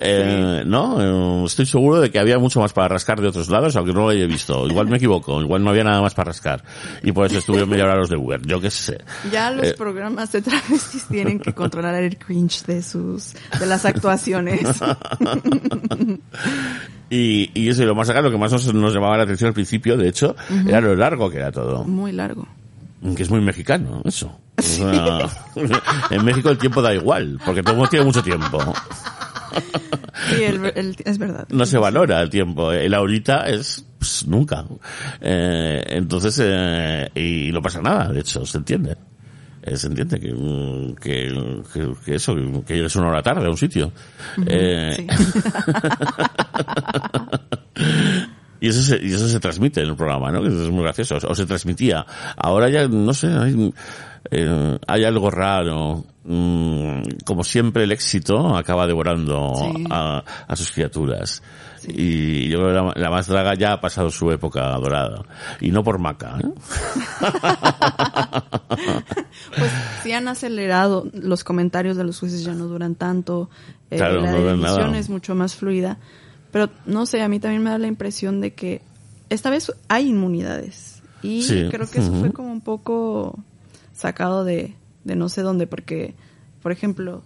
eh, 0.00 0.62
¿no? 0.66 1.42
Eh, 1.42 1.44
Estoy 1.46 1.66
seguro 1.66 2.00
de 2.00 2.10
que 2.10 2.18
había 2.18 2.38
mucho 2.38 2.60
más 2.60 2.72
para 2.72 2.88
rascar 2.88 3.20
de 3.20 3.28
otros 3.28 3.48
lados, 3.48 3.74
aunque 3.76 3.92
no 3.92 4.00
lo 4.00 4.08
haya 4.10 4.26
visto. 4.26 4.66
Igual 4.66 4.88
me 4.88 4.96
equivoco, 4.96 5.40
igual 5.40 5.62
no 5.64 5.70
había 5.70 5.84
nada 5.84 6.00
más 6.00 6.14
para 6.14 6.28
rascar. 6.28 6.62
Y 7.02 7.12
por 7.12 7.26
eso 7.26 7.38
estuvieron 7.38 7.68
media 7.68 7.84
hora 7.84 7.96
los 7.96 8.08
de 8.10 8.16
Uber, 8.16 8.40
yo 8.46 8.60
qué 8.60 8.70
sé. 8.70 8.98
Ya 9.32 9.50
los 9.50 9.66
Eh, 9.68 9.74
programas 9.76 10.32
de 10.32 10.42
travestis 10.42 11.04
tienen 11.08 11.38
que 11.40 11.52
controlar 11.52 11.94
el 11.94 12.16
cringe 12.18 12.64
de 12.66 12.82
sus, 12.82 13.32
de 13.58 13.66
las 13.66 13.84
actuaciones. 13.84 14.60
Y, 17.10 17.50
y 17.54 17.70
eso, 17.70 17.82
y 17.82 17.86
lo 17.86 17.94
más 17.94 18.07
lo 18.14 18.30
que 18.30 18.38
más 18.38 18.52
nos, 18.52 18.72
nos 18.74 18.92
llamaba 18.94 19.16
la 19.16 19.22
atención 19.24 19.48
al 19.48 19.54
principio, 19.54 19.96
de 19.96 20.08
hecho, 20.08 20.34
era 20.66 20.80
lo 20.80 20.94
largo 20.96 21.30
que 21.30 21.36
era 21.38 21.50
todo. 21.52 21.84
Muy 21.84 22.12
largo. 22.12 22.46
Que 23.16 23.22
es 23.22 23.30
muy 23.30 23.40
mexicano, 23.40 24.02
eso. 24.04 24.38
En 26.10 26.24
México 26.24 26.50
el 26.50 26.58
tiempo 26.58 26.82
da 26.82 26.92
igual, 26.94 27.38
porque 27.44 27.62
todo 27.62 27.72
el 27.72 27.76
mundo 27.78 27.90
tiene 27.90 28.04
mucho 28.06 28.22
tiempo. 28.22 28.58
Sí, 30.30 30.42
el- 30.42 30.72
el- 30.74 30.96
es 31.04 31.18
verdad. 31.18 31.46
No 31.50 31.64
se 31.64 31.78
valora 31.78 32.20
el 32.20 32.28
tiempo. 32.30 32.72
El 32.72 32.92
ahorita 32.94 33.48
es 33.48 33.84
pues, 33.98 34.26
nunca. 34.26 34.64
Eh, 35.20 35.82
entonces, 35.88 36.40
eh, 36.42 37.08
y 37.14 37.52
no 37.52 37.62
pasa 37.62 37.80
nada, 37.80 38.12
de 38.12 38.20
hecho, 38.20 38.44
se 38.44 38.58
entiende. 38.58 38.96
Eh, 39.68 39.76
se 39.76 39.86
entiende 39.88 40.18
que, 40.20 40.28
que, 41.00 41.62
que, 41.72 41.92
que 42.04 42.14
eso, 42.14 42.34
que 42.66 42.74
llegues 42.76 42.96
una 42.96 43.08
hora 43.08 43.22
tarde 43.22 43.46
a 43.46 43.50
un 43.50 43.56
sitio. 43.56 43.92
Eh, 44.46 44.94
Sí. 44.96 45.06
Y 48.60 48.68
eso, 48.70 48.82
se, 48.82 48.96
y 49.00 49.12
eso 49.12 49.28
se 49.28 49.38
transmite 49.38 49.80
en 49.82 49.90
el 49.90 49.94
programa, 49.96 50.32
¿no? 50.32 50.42
Que 50.42 50.48
es 50.48 50.68
muy 50.70 50.82
gracioso. 50.82 51.16
O 51.28 51.34
se 51.34 51.46
transmitía. 51.46 52.04
Ahora 52.36 52.68
ya, 52.68 52.88
no 52.88 53.14
sé, 53.14 53.28
hay, 53.28 53.72
eh, 54.32 54.78
hay 54.84 55.04
algo 55.04 55.30
raro. 55.30 56.04
Mm, 56.24 57.02
como 57.24 57.44
siempre, 57.44 57.84
el 57.84 57.92
éxito 57.92 58.56
acaba 58.56 58.88
devorando 58.88 59.52
Sí. 59.54 59.84
a, 59.90 60.24
a 60.48 60.56
sus 60.56 60.72
criaturas. 60.72 61.40
Y 61.94 62.48
yo 62.48 62.58
creo 62.60 62.68
que 62.68 62.74
la, 62.98 63.02
la 63.04 63.10
más 63.10 63.26
draga 63.26 63.54
ya 63.54 63.72
ha 63.74 63.80
pasado 63.80 64.10
su 64.10 64.30
época 64.30 64.70
dorada. 64.78 65.24
Y 65.60 65.70
no 65.70 65.82
por 65.84 65.98
Maca, 65.98 66.38
¿eh? 66.40 66.48
Pues 69.56 69.70
sí 70.02 70.12
han 70.12 70.28
acelerado, 70.28 71.06
los 71.12 71.44
comentarios 71.44 71.96
de 71.96 72.04
los 72.04 72.18
jueces 72.20 72.44
ya 72.44 72.52
no 72.54 72.66
duran 72.66 72.94
tanto, 72.94 73.50
eh, 73.90 73.96
Claro, 73.96 74.20
la 74.20 74.32
no 74.32 74.38
edición 74.50 74.94
es 74.94 75.08
mucho 75.08 75.34
más 75.34 75.54
fluida, 75.56 75.98
pero 76.52 76.68
no 76.86 77.06
sé, 77.06 77.22
a 77.22 77.28
mí 77.28 77.40
también 77.40 77.62
me 77.62 77.70
da 77.70 77.78
la 77.78 77.86
impresión 77.86 78.40
de 78.40 78.52
que 78.54 78.82
esta 79.30 79.50
vez 79.50 79.72
hay 79.88 80.08
inmunidades 80.08 81.02
y 81.22 81.42
Sí. 81.42 81.68
creo 81.70 81.88
que 81.90 81.98
eso 82.00 82.12
fue 82.14 82.32
como 82.32 82.52
un 82.52 82.60
poco 82.60 83.38
sacado 83.94 84.44
de, 84.44 84.74
de 85.04 85.16
no 85.16 85.28
sé 85.28 85.42
dónde, 85.42 85.66
porque, 85.66 86.14
por 86.62 86.72
ejemplo, 86.72 87.22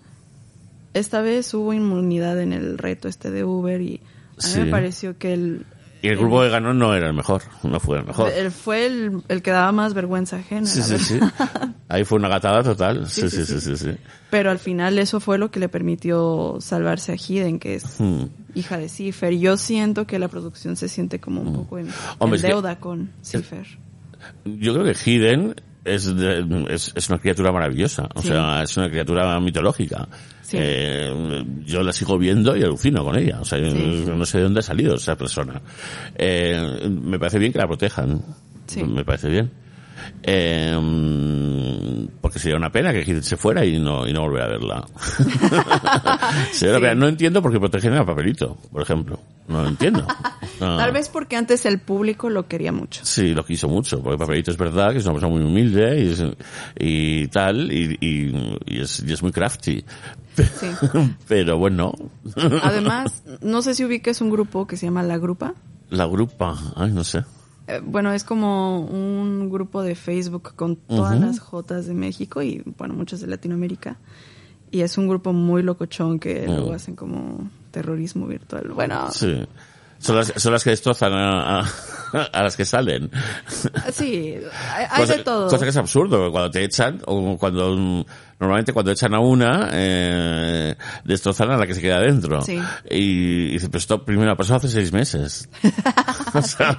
esta 0.94 1.20
vez 1.20 1.52
hubo 1.54 1.72
inmunidad 1.72 2.40
en 2.40 2.52
el 2.52 2.78
reto 2.78 3.08
este 3.08 3.30
de 3.30 3.44
Uber 3.44 3.80
y 3.80 4.00
a 4.44 4.58
mí 4.58 4.64
me 4.64 4.70
pareció 4.70 5.16
que 5.18 5.32
el... 5.34 5.66
Y 6.04 6.08
el 6.08 6.16
grupo 6.16 6.40
que 6.42 6.48
ganó 6.48 6.74
no 6.74 6.96
era 6.96 7.06
el 7.06 7.14
mejor. 7.14 7.42
No 7.62 7.78
fue 7.78 7.98
el 8.00 8.04
mejor. 8.06 8.32
el- 8.32 8.50
fue 8.50 8.86
el, 8.86 9.22
el 9.28 9.40
que 9.40 9.52
daba 9.52 9.70
más 9.70 9.94
vergüenza 9.94 10.36
ajena. 10.38 10.66
Sí, 10.66 10.82
sí, 10.82 10.98
sí. 10.98 11.20
Ahí 11.88 12.04
fue 12.04 12.18
una 12.18 12.28
gatada 12.28 12.60
total. 12.64 13.08
Sí, 13.08 13.30
Sí, 13.30 13.44
sí, 13.46 13.60
sí, 13.60 13.76
sí. 13.76 13.90
Pero 14.28 14.50
al 14.50 14.58
final 14.58 14.98
eso 14.98 15.20
fue 15.20 15.38
lo 15.38 15.52
que 15.52 15.60
le 15.60 15.68
permitió 15.68 16.56
salvarse 16.60 17.12
a 17.12 17.14
Hiden, 17.14 17.60
que 17.60 17.76
es 17.76 18.00
Hmm. 18.00 18.24
hija 18.56 18.78
de 18.78 18.88
Cipher. 18.88 19.32
Yo 19.38 19.56
siento 19.56 20.04
que 20.04 20.18
la 20.18 20.26
producción 20.26 20.74
se 20.74 20.88
siente 20.88 21.20
como 21.20 21.40
un 21.40 21.52
poco 21.54 21.78
en, 21.78 21.86
Hombre, 22.18 22.38
en 22.40 22.40
es 22.40 22.42
que- 22.42 22.48
deuda 22.48 22.80
con 22.80 23.12
Cipher. 23.22 23.66
Yo 24.44 24.74
creo 24.74 24.84
que 24.84 24.96
Hiden 25.10 25.54
es, 25.84 26.16
de- 26.16 26.66
es, 26.70 26.92
es 26.96 27.08
una 27.10 27.18
criatura 27.20 27.52
maravillosa. 27.52 28.08
O 28.16 28.22
Sí. 28.22 28.28
sea, 28.28 28.62
es 28.64 28.76
una 28.76 28.88
criatura 28.90 29.38
mitológica. 29.38 30.08
Sí. 30.52 30.58
Eh, 30.60 31.44
yo 31.64 31.82
la 31.82 31.92
sigo 31.92 32.18
viendo 32.18 32.54
y 32.56 32.62
alucino 32.62 33.02
con 33.04 33.16
ella. 33.16 33.38
O 33.40 33.44
sea, 33.44 33.58
Sí. 33.58 34.04
no 34.06 34.24
sé 34.26 34.38
de 34.38 34.44
dónde 34.44 34.60
ha 34.60 34.62
salido 34.62 34.96
esa 34.96 35.16
persona. 35.16 35.60
Eh, 36.14 36.88
me 36.88 37.18
parece 37.18 37.38
bien 37.38 37.52
que 37.52 37.58
la 37.58 37.66
protejan. 37.66 38.20
Sí. 38.66 38.82
Me 38.84 39.04
parece 39.04 39.28
bien. 39.28 39.50
Eh, 40.22 42.08
porque 42.20 42.38
sería 42.38 42.56
una 42.56 42.70
pena 42.70 42.92
que 42.92 43.22
se 43.22 43.36
fuera 43.36 43.64
y 43.64 43.78
no, 43.78 44.06
y 44.06 44.12
no 44.12 44.22
volver 44.22 44.42
a 44.42 44.48
verla. 44.48 44.86
sería 46.52 46.92
Sí. 46.92 46.96
No 46.98 47.08
entiendo 47.08 47.42
por 47.42 47.52
qué 47.52 47.58
protegen 47.60 47.94
a 47.94 48.04
Papelito, 48.04 48.56
por 48.70 48.82
ejemplo. 48.82 49.18
No 49.48 49.62
lo 49.62 49.68
entiendo. 49.68 50.06
No. 50.60 50.76
Tal 50.76 50.92
vez 50.92 51.08
porque 51.08 51.36
antes 51.36 51.66
el 51.66 51.78
público 51.80 52.30
lo 52.30 52.46
quería 52.46 52.70
mucho. 52.72 53.00
Sí, 53.04 53.34
lo 53.34 53.44
quiso 53.44 53.68
mucho, 53.68 54.00
porque 54.02 54.18
Papelito 54.18 54.50
es 54.50 54.56
verdad 54.56 54.92
que 54.92 54.98
es 54.98 55.04
una 55.04 55.14
persona 55.14 55.32
muy 55.34 55.42
humilde 55.44 56.00
y, 56.04 56.08
es- 56.12 56.24
y 56.78 57.26
tal, 57.28 57.70
y, 57.72 57.96
y- 58.00 58.58
y 58.66 58.80
es, 58.80 59.02
y 59.06 59.12
es 59.12 59.22
muy 59.22 59.32
crafty. 59.32 59.84
Sí. 60.36 60.66
Pero 61.28 61.58
bueno, 61.58 61.92
Además, 62.62 63.22
no 63.40 63.62
sé 63.62 63.74
si 63.74 63.84
ubiques 63.84 64.20
un 64.20 64.30
grupo 64.30 64.66
que 64.66 64.76
se 64.76 64.86
llama 64.86 65.02
La 65.02 65.18
Grupa. 65.18 65.54
la 65.90 66.06
grupa, 66.06 66.58
ay, 66.76 66.90
no 66.92 67.04
sé. 67.04 67.24
Eh, 67.68 67.80
bueno, 67.84 68.12
es 68.12 68.24
como 68.24 68.80
un 68.80 69.50
grupo 69.50 69.82
de 69.82 69.94
Facebook 69.94 70.54
con 70.56 70.76
todas 70.76 71.18
las 71.20 71.38
Jotas 71.38 71.86
de 71.86 71.94
México 71.94 72.42
y, 72.42 72.62
bueno, 72.78 72.94
muchas 72.94 73.20
de 73.20 73.26
Latinoamérica. 73.28 73.96
Y 74.70 74.80
es 74.80 74.96
un 74.98 75.06
grupo 75.06 75.32
muy 75.32 75.62
locochón 75.62 76.18
que 76.18 76.46
luego 76.46 76.72
hacen 76.72 76.96
como 76.96 77.50
terrorismo 77.70 78.26
virtual. 78.26 78.68
Bueno, 78.74 79.10
Sí. 79.12 79.44
Son 80.02 80.16
las, 80.16 80.32
son 80.36 80.52
las 80.52 80.64
que 80.64 80.70
destrozan 80.70 81.12
a, 81.12 81.60
a, 81.60 81.64
a 82.32 82.42
las 82.42 82.56
que 82.56 82.64
salen. 82.64 83.08
hay, 84.74 84.84
hay 84.90 85.00
cosa, 85.00 85.16
de 85.16 85.22
todo. 85.22 85.48
cosa 85.48 85.64
que 85.64 85.70
es 85.70 85.76
absurdo, 85.76 86.30
cuando 86.32 86.50
te 86.50 86.64
echan, 86.64 87.00
o 87.06 87.38
cuando, 87.38 88.04
normalmente 88.40 88.72
cuando 88.72 88.90
echan 88.90 89.14
a 89.14 89.20
una, 89.20 89.70
eh, 89.72 90.74
destrozan 91.04 91.52
a 91.52 91.56
la 91.56 91.66
que 91.66 91.74
se 91.74 91.80
queda 91.80 92.00
dentro. 92.00 92.42
Sí. 92.42 92.58
Y, 92.90 92.96
y 92.96 93.52
dices, 93.52 93.68
pero 93.68 93.78
esto 93.78 94.04
primero 94.04 94.36
pasó 94.36 94.56
hace 94.56 94.68
seis 94.68 94.92
meses. 94.92 95.48
O 96.34 96.42
sea, 96.42 96.76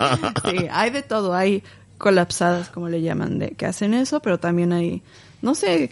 Sí, 0.50 0.68
hay 0.72 0.90
de 0.90 1.04
todo. 1.04 1.34
Hay 1.34 1.64
colapsadas, 1.98 2.70
como 2.70 2.90
le 2.90 3.02
llaman, 3.02 3.40
de 3.40 3.52
que 3.52 3.66
hacen 3.66 3.94
eso, 3.94 4.20
pero 4.20 4.38
también 4.40 4.74
hay, 4.74 5.02
no 5.42 5.56
sé, 5.56 5.92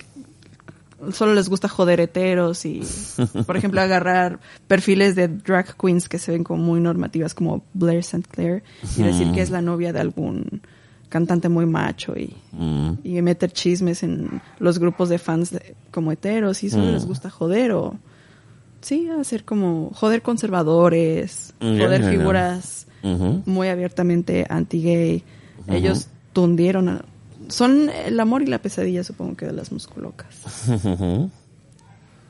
solo 1.12 1.34
les 1.34 1.50
gusta 1.50 1.68
joder 1.68 2.00
heteros 2.00 2.66
y, 2.66 2.82
por 3.46 3.58
ejemplo, 3.58 3.82
agarrar 3.82 4.40
perfiles 4.68 5.16
de 5.16 5.28
drag 5.28 5.76
queens 5.78 6.08
que 6.10 6.20
se 6.20 6.32
ven 6.32 6.44
como 6.44 6.64
muy 6.64 6.80
normativas, 6.80 7.34
como 7.34 7.64
Blair 7.74 8.00
St. 8.00 8.28
Clair, 8.30 8.64
y 8.98 9.04
decir 9.04 9.32
que 9.32 9.42
es 9.42 9.50
la 9.50 9.62
novia 9.62 9.92
de 9.94 10.00
algún 10.00 10.62
cantante 11.10 11.50
muy 11.50 11.66
macho 11.66 12.14
y, 12.18 12.34
mm, 12.54 12.92
y 13.04 13.22
meter 13.22 13.52
chismes 13.52 14.02
en 14.04 14.42
los 14.60 14.80
grupos 14.80 15.10
de 15.10 15.18
fans 15.20 15.52
de- 15.52 15.76
como 15.92 16.12
heteros 16.12 16.64
y 16.64 16.70
solo 16.70 16.86
Mm. 16.86 16.92
les 16.94 17.06
gusta 17.06 17.30
joder 17.30 17.74
o 17.74 17.96
sí 18.80 19.10
hacer 19.10 19.44
como 19.44 19.92
joder 19.94 20.22
conservadores 20.22 21.54
joder 21.60 22.04
figuras 22.10 22.88
muy 23.46 23.68
abiertamente 23.68 24.46
anti-gay. 24.50 25.24
Ellos 25.68 26.08
tundieron 26.34 26.88
a- 26.90 27.06
son 27.52 27.90
el 27.90 28.20
amor 28.20 28.42
y 28.42 28.48
la 28.48 28.60
pesadilla 28.62 29.04
supongo 29.04 29.36
que 29.36 29.46
de 29.46 29.54
las 29.54 29.72
musculocas 29.72 30.70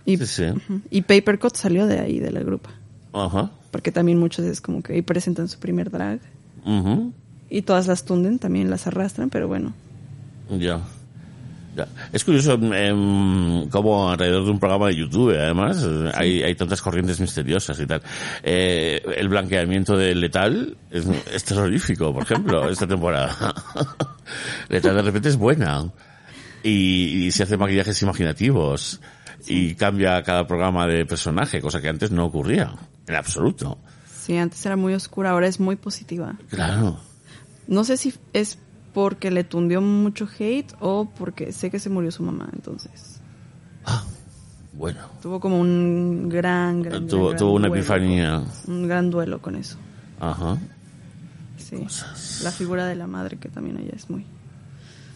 y, 0.06 0.18
Sí, 0.18 0.44
y 0.90 1.02
Papercut 1.04 1.56
salió 1.56 1.86
de 1.88 2.00
ahí 2.00 2.20
de 2.20 2.32
la 2.32 2.42
grupa 2.42 2.72
Ajá. 3.14 3.52
porque 3.72 3.92
también 3.92 4.18
muchos 4.20 4.46
es 4.46 4.60
como 4.62 4.82
que 4.82 4.94
ahí 4.94 5.02
presentan 5.02 5.48
su 5.48 5.60
primer 5.60 5.90
drag 5.92 6.20
y 7.50 7.62
todas 7.64 7.88
las 7.88 8.04
tunden 8.06 8.40
también 8.40 8.70
las 8.70 8.88
arrastran 8.88 9.30
pero 9.30 9.48
bueno 9.48 9.74
Ya. 10.50 10.58
Ya. 10.58 10.82
Es 12.12 12.24
curioso 12.24 12.54
em, 12.54 13.70
cómo 13.70 14.12
alrededor 14.12 14.46
de 14.46 14.52
un 14.52 14.60
programa 14.60 14.88
de 14.88 14.96
YouTube, 14.96 15.36
además, 15.38 15.86
eh, 15.88 16.12
hay, 16.14 16.44
hay 16.44 16.56
tantas 16.56 16.82
corrientes 16.82 17.20
misteriosas 17.20 17.80
y 17.80 17.86
tal. 17.86 18.02
Eh, 18.44 19.02
el 19.16 19.30
blanqueamiento 19.30 19.96
de 19.96 20.14
Letal 20.16 20.76
es, 20.90 21.06
es 21.34 21.44
terrorífico, 21.44 22.14
por 22.14 22.24
ejemplo, 22.24 22.70
esta 22.70 22.88
temporada. 22.88 23.54
Letal 24.70 24.96
de 24.96 25.02
repente 25.02 25.30
es 25.30 25.38
buena. 25.38 25.90
Y, 26.64 27.26
y 27.26 27.32
se 27.32 27.44
hace 27.44 27.58
maquillajes 27.58 28.02
imaginativos. 28.02 29.00
Y 29.48 29.74
cambia 29.76 30.22
cada 30.24 30.46
programa 30.46 30.86
de 30.86 31.06
personaje, 31.06 31.62
cosa 31.62 31.82
que 31.82 31.90
antes 31.90 32.12
no 32.12 32.26
ocurría. 32.26 32.74
En 33.08 33.16
absoluto. 33.16 33.80
sí 34.22 34.38
antes 34.38 34.66
era 34.66 34.76
muy 34.76 34.94
oscura 34.94 35.32
ahora 35.32 35.48
es 35.48 35.60
muy 35.60 35.76
positiva 35.76 36.36
Claro. 36.50 37.00
No 37.68 37.84
sé 37.84 37.98
si 37.98 38.14
es 38.34 38.60
porque 38.94 39.32
le 39.32 39.44
tundió 39.44 39.82
mucho 39.82 40.28
hate 40.40 40.74
o 40.80 41.10
porque 41.18 41.52
sé 41.52 41.70
que 41.70 41.80
se 41.80 41.90
murió 41.90 42.12
su 42.12 42.24
mamá, 42.24 42.50
entonces. 42.54 43.20
Bueno. 44.74 45.00
Tuvo 45.22 45.40
como 45.40 45.60
un 45.60 46.30
gran, 46.30 46.82
gran, 46.82 47.08
Tuvo, 47.08 47.28
gran 47.28 47.38
tuvo 47.40 47.54
una 47.54 47.68
duelo 47.68 47.82
epifanía. 47.82 48.44
con- 48.66 48.74
un 48.76 48.88
gran 48.88 49.10
duelo 49.12 49.42
con 49.42 49.56
eso. 49.56 49.78
Ajá. 50.20 50.58
Sí. 51.58 51.78
La 52.44 52.52
figura 52.52 52.86
de 52.88 52.96
la 52.96 53.08
madre 53.08 53.38
que 53.38 53.50
también 53.50 53.78
ella 53.78 53.94
es 53.96 54.10
muy... 54.10 54.26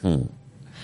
Mm. 0.04 0.22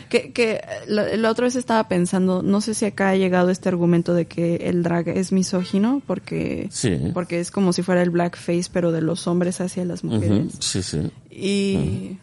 Que, 0.10 0.32
que 0.32 0.62
la, 0.88 1.16
la 1.16 1.30
otra 1.30 1.46
vez 1.46 1.56
estaba 1.56 1.88
pensando, 1.88 2.42
no 2.42 2.60
sé 2.62 2.74
si 2.74 2.86
acá 2.86 3.10
ha 3.10 3.16
llegado 3.16 3.50
este 3.50 3.70
argumento 3.70 4.14
de 4.14 4.26
que 4.26 4.56
el 4.68 4.84
drag 4.84 5.10
es 5.10 5.32
misógino 5.32 6.02
porque, 6.08 6.68
Sí. 6.72 6.98
porque 7.14 7.40
es 7.40 7.52
como 7.52 7.72
si 7.74 7.82
fuera 7.84 8.02
el 8.02 8.10
blackface 8.10 8.66
pero 8.72 8.92
de 8.92 9.02
los 9.02 9.28
hombres 9.28 9.62
hacia 9.62 9.86
las 9.86 10.04
mujeres. 10.04 10.32
Ujú. 10.56 10.58
Sí, 10.60 10.82
sí. 10.82 11.12
Y 11.30 12.18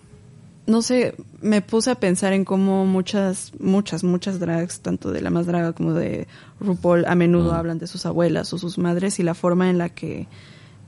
no 0.69 0.83
sé, 0.83 1.15
me 1.41 1.63
puse 1.63 1.91
a 1.91 1.95
pensar 1.95 2.35
en 2.35 2.45
cómo 2.45 2.85
muchas, 2.85 3.53
muchas, 3.59 4.05
muchas 4.05 4.39
drags, 4.39 4.81
tanto 4.81 5.11
de 5.11 5.23
la 5.23 5.31
más 5.31 5.47
draga 5.47 5.73
como 5.73 5.95
de 5.95 6.29
RuPaul, 6.61 7.07
a 7.07 7.15
menudo 7.15 7.55
hablan 7.55 7.79
de 7.79 7.87
sus 7.87 8.05
abuelas 8.05 8.53
o 8.53 8.59
sus 8.59 8.77
madres 8.77 9.19
y 9.19 9.23
la 9.23 9.35
forma 9.35 9.71
en 9.71 9.79
la 9.79 9.89
que 9.89 10.29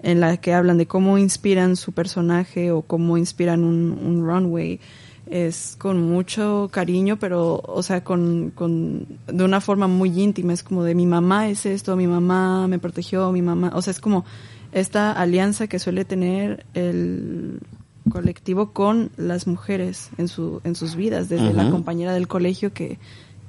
en 0.02 0.20
la 0.20 0.36
que 0.36 0.52
hablan 0.52 0.77
de 0.78 0.86
cómo 0.86 1.16
inspiran 1.16 1.77
su 1.77 1.93
personaje 1.93 2.73
o 2.73 2.82
cómo 2.82 3.16
inspiran 3.16 3.65
un, 3.65 3.98
un 4.02 4.27
runway 4.27 4.81
es 5.27 5.77
con 5.78 6.01
mucho 6.02 6.69
cariño, 6.73 7.19
pero, 7.19 7.62
o 7.65 7.82
sea, 7.82 8.02
con, 8.02 8.51
con, 8.55 9.07
de 9.27 9.44
una 9.44 9.61
forma 9.61 9.86
muy 9.86 10.20
íntima. 10.20 10.52
Es 10.52 10.62
como 10.62 10.85
de 10.85 10.94
mi 10.94 11.07
mamá 11.07 11.48
es 11.48 11.66
esto, 11.66 11.97
mi 11.97 12.07
mamá 12.07 12.66
me 12.66 12.78
protegió, 12.78 13.31
mi 13.31 13.43
mamá, 13.43 13.73
o 13.74 13.82
sea, 13.82 13.93
es 13.93 14.01
como 14.01 14.24
esta 14.73 15.12
alianza 15.12 15.69
que 15.69 15.78
suele 15.78 16.05
tener 16.05 16.66
el 16.74 17.61
colectivo 18.09 18.72
con 18.72 19.10
las 19.16 19.47
mujeres 19.47 20.10
en 20.18 20.28
su, 20.28 20.60
en 20.64 20.74
sus 20.74 20.97
vidas, 20.97 21.28
desde 21.28 21.52
la 21.52 21.64
compañera 21.70 22.12
del 22.14 22.28
colegio 22.28 22.72
que, 22.72 22.98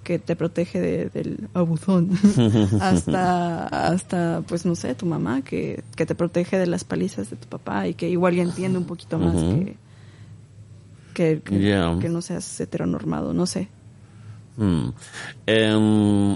que 0.03 0.19
te 0.19 0.35
protege 0.35 0.79
de- 0.81 1.09
del 1.09 1.47
abuzón 1.53 2.09
hasta, 2.81 3.67
hasta, 3.67 4.41
pues 4.47 4.65
no 4.65 4.75
sé, 4.75 4.93
tu 4.95 5.05
mamá 5.05 5.41
que, 5.41 5.83
que 5.95 6.05
te 6.05 6.15
protege 6.15 6.57
de 6.57 6.67
las 6.67 6.83
palizas 6.83 7.29
de 7.29 7.37
tu 7.37 7.47
papá 7.47 7.87
y 7.87 7.93
que 7.93 8.09
igual 8.09 8.35
ya 8.35 8.43
entiende 8.43 8.77
un 8.77 8.85
poquito 8.85 9.17
más 9.19 9.35
que, 9.35 9.75
que, 11.13 11.41
que 11.99 12.09
no 12.09 12.21
seas 12.21 12.59
heteronormado, 12.59 13.33
no 13.33 13.45
sé. 13.45 13.67
Mm. 14.57 14.89
Em, 15.45 16.35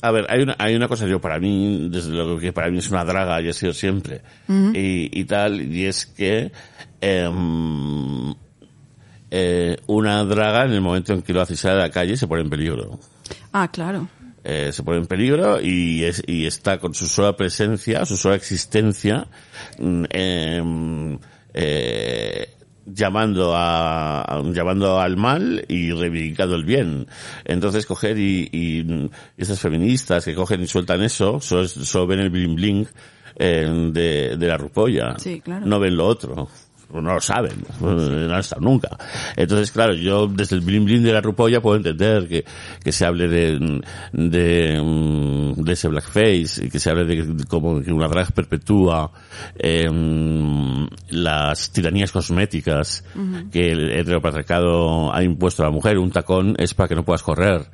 a 0.00 0.10
ver, 0.12 0.26
hay 0.28 0.42
una, 0.42 0.56
hay 0.58 0.74
una 0.76 0.86
cosa, 0.88 1.06
yo 1.06 1.20
para 1.20 1.38
mí, 1.40 1.88
desde 1.90 2.10
luego 2.10 2.38
que 2.38 2.52
para 2.52 2.70
mí 2.70 2.78
es 2.78 2.90
una 2.90 3.04
draga 3.04 3.40
y 3.42 3.48
ha 3.48 3.52
sido 3.52 3.72
siempre, 3.72 4.22
y, 4.48 5.10
y 5.12 5.24
tal, 5.24 5.60
y 5.60 5.84
es 5.86 6.06
que 6.06 6.52
em, 7.00 8.34
eh, 9.30 9.76
una 9.86 10.24
draga 10.24 10.64
en 10.64 10.72
el 10.72 10.80
momento 10.80 11.12
en 11.12 11.22
que 11.22 11.32
lo 11.32 11.40
hace 11.42 11.56
salir 11.56 11.78
a 11.78 11.82
la 11.82 11.90
calle 11.90 12.16
se 12.16 12.26
pone 12.26 12.42
en 12.42 12.50
peligro. 12.50 12.98
Ah, 13.52 13.68
claro. 13.70 14.08
Eh, 14.44 14.70
se 14.72 14.82
pone 14.82 14.98
en 14.98 15.06
peligro 15.06 15.60
y, 15.60 16.04
es, 16.04 16.22
y 16.26 16.46
está 16.46 16.78
con 16.78 16.94
su 16.94 17.06
sola 17.06 17.36
presencia, 17.36 18.06
su 18.06 18.16
sola 18.16 18.36
existencia, 18.36 19.26
mm, 19.78 20.04
em, 20.10 21.18
eh, 21.52 22.54
llamando 22.86 23.54
a, 23.54 24.22
a- 24.22 24.42
llamando 24.44 24.98
al 24.98 25.16
mal 25.18 25.62
y 25.68 25.90
reivindicando 25.92 26.54
el 26.56 26.64
bien. 26.64 27.06
Entonces 27.44 27.84
coger 27.84 28.16
y, 28.18 28.48
y, 28.50 28.82
mm, 28.84 29.10
esas 29.36 29.60
feministas 29.60 30.24
que 30.24 30.34
cogen 30.34 30.62
y 30.62 30.66
sueltan 30.66 31.02
eso, 31.02 31.40
solo, 31.40 31.68
solo 31.68 32.06
ven 32.06 32.20
el 32.20 32.30
bling 32.30 32.54
bling 32.54 32.86
eh, 33.36 33.90
de, 33.92 34.36
de 34.38 34.46
la 34.48 34.56
rupolla. 34.56 35.16
Sí, 35.18 35.40
claro. 35.42 35.66
No 35.66 35.78
ven 35.78 35.96
lo 35.96 36.06
otro. 36.06 36.48
No 36.90 37.02
lo 37.02 37.20
saben, 37.20 37.52
no 37.80 37.90
han 37.90 38.40
estado 38.40 38.62
nunca. 38.62 38.96
Entonces, 39.36 39.70
claro, 39.72 39.92
yo 39.94 40.26
desde 40.26 40.56
el 40.56 40.62
bling 40.62 40.86
bling 40.86 41.02
de 41.02 41.12
la 41.12 41.20
rupolla 41.20 41.60
puedo 41.60 41.76
entender 41.76 42.26
que, 42.26 42.44
que 42.82 42.92
se 42.92 43.04
hable 43.04 43.28
de, 43.28 43.82
de, 44.12 44.80
mm, 44.82 45.62
de 45.62 45.72
ese 45.72 45.88
blackface 45.88 46.64
y 46.64 46.70
que 46.70 46.80
se 46.80 46.90
hable 46.90 47.04
de 47.04 47.44
cómo 47.46 47.82
que 47.82 47.92
una 47.92 48.08
drag 48.08 48.32
perpetúa 48.32 49.10
em, 49.58 50.88
las 51.10 51.70
tiranías 51.72 52.10
cosméticas 52.10 53.04
que 53.52 53.70
el 53.70 53.90
heteropatriarcado 53.90 55.12
ha 55.12 55.22
impuesto 55.22 55.62
a 55.62 55.66
la 55.66 55.72
mujer. 55.72 55.98
Un 55.98 56.10
tacón 56.10 56.54
es 56.58 56.72
para 56.72 56.88
que 56.88 56.94
no 56.94 57.04
puedas 57.04 57.22
correr. 57.22 57.66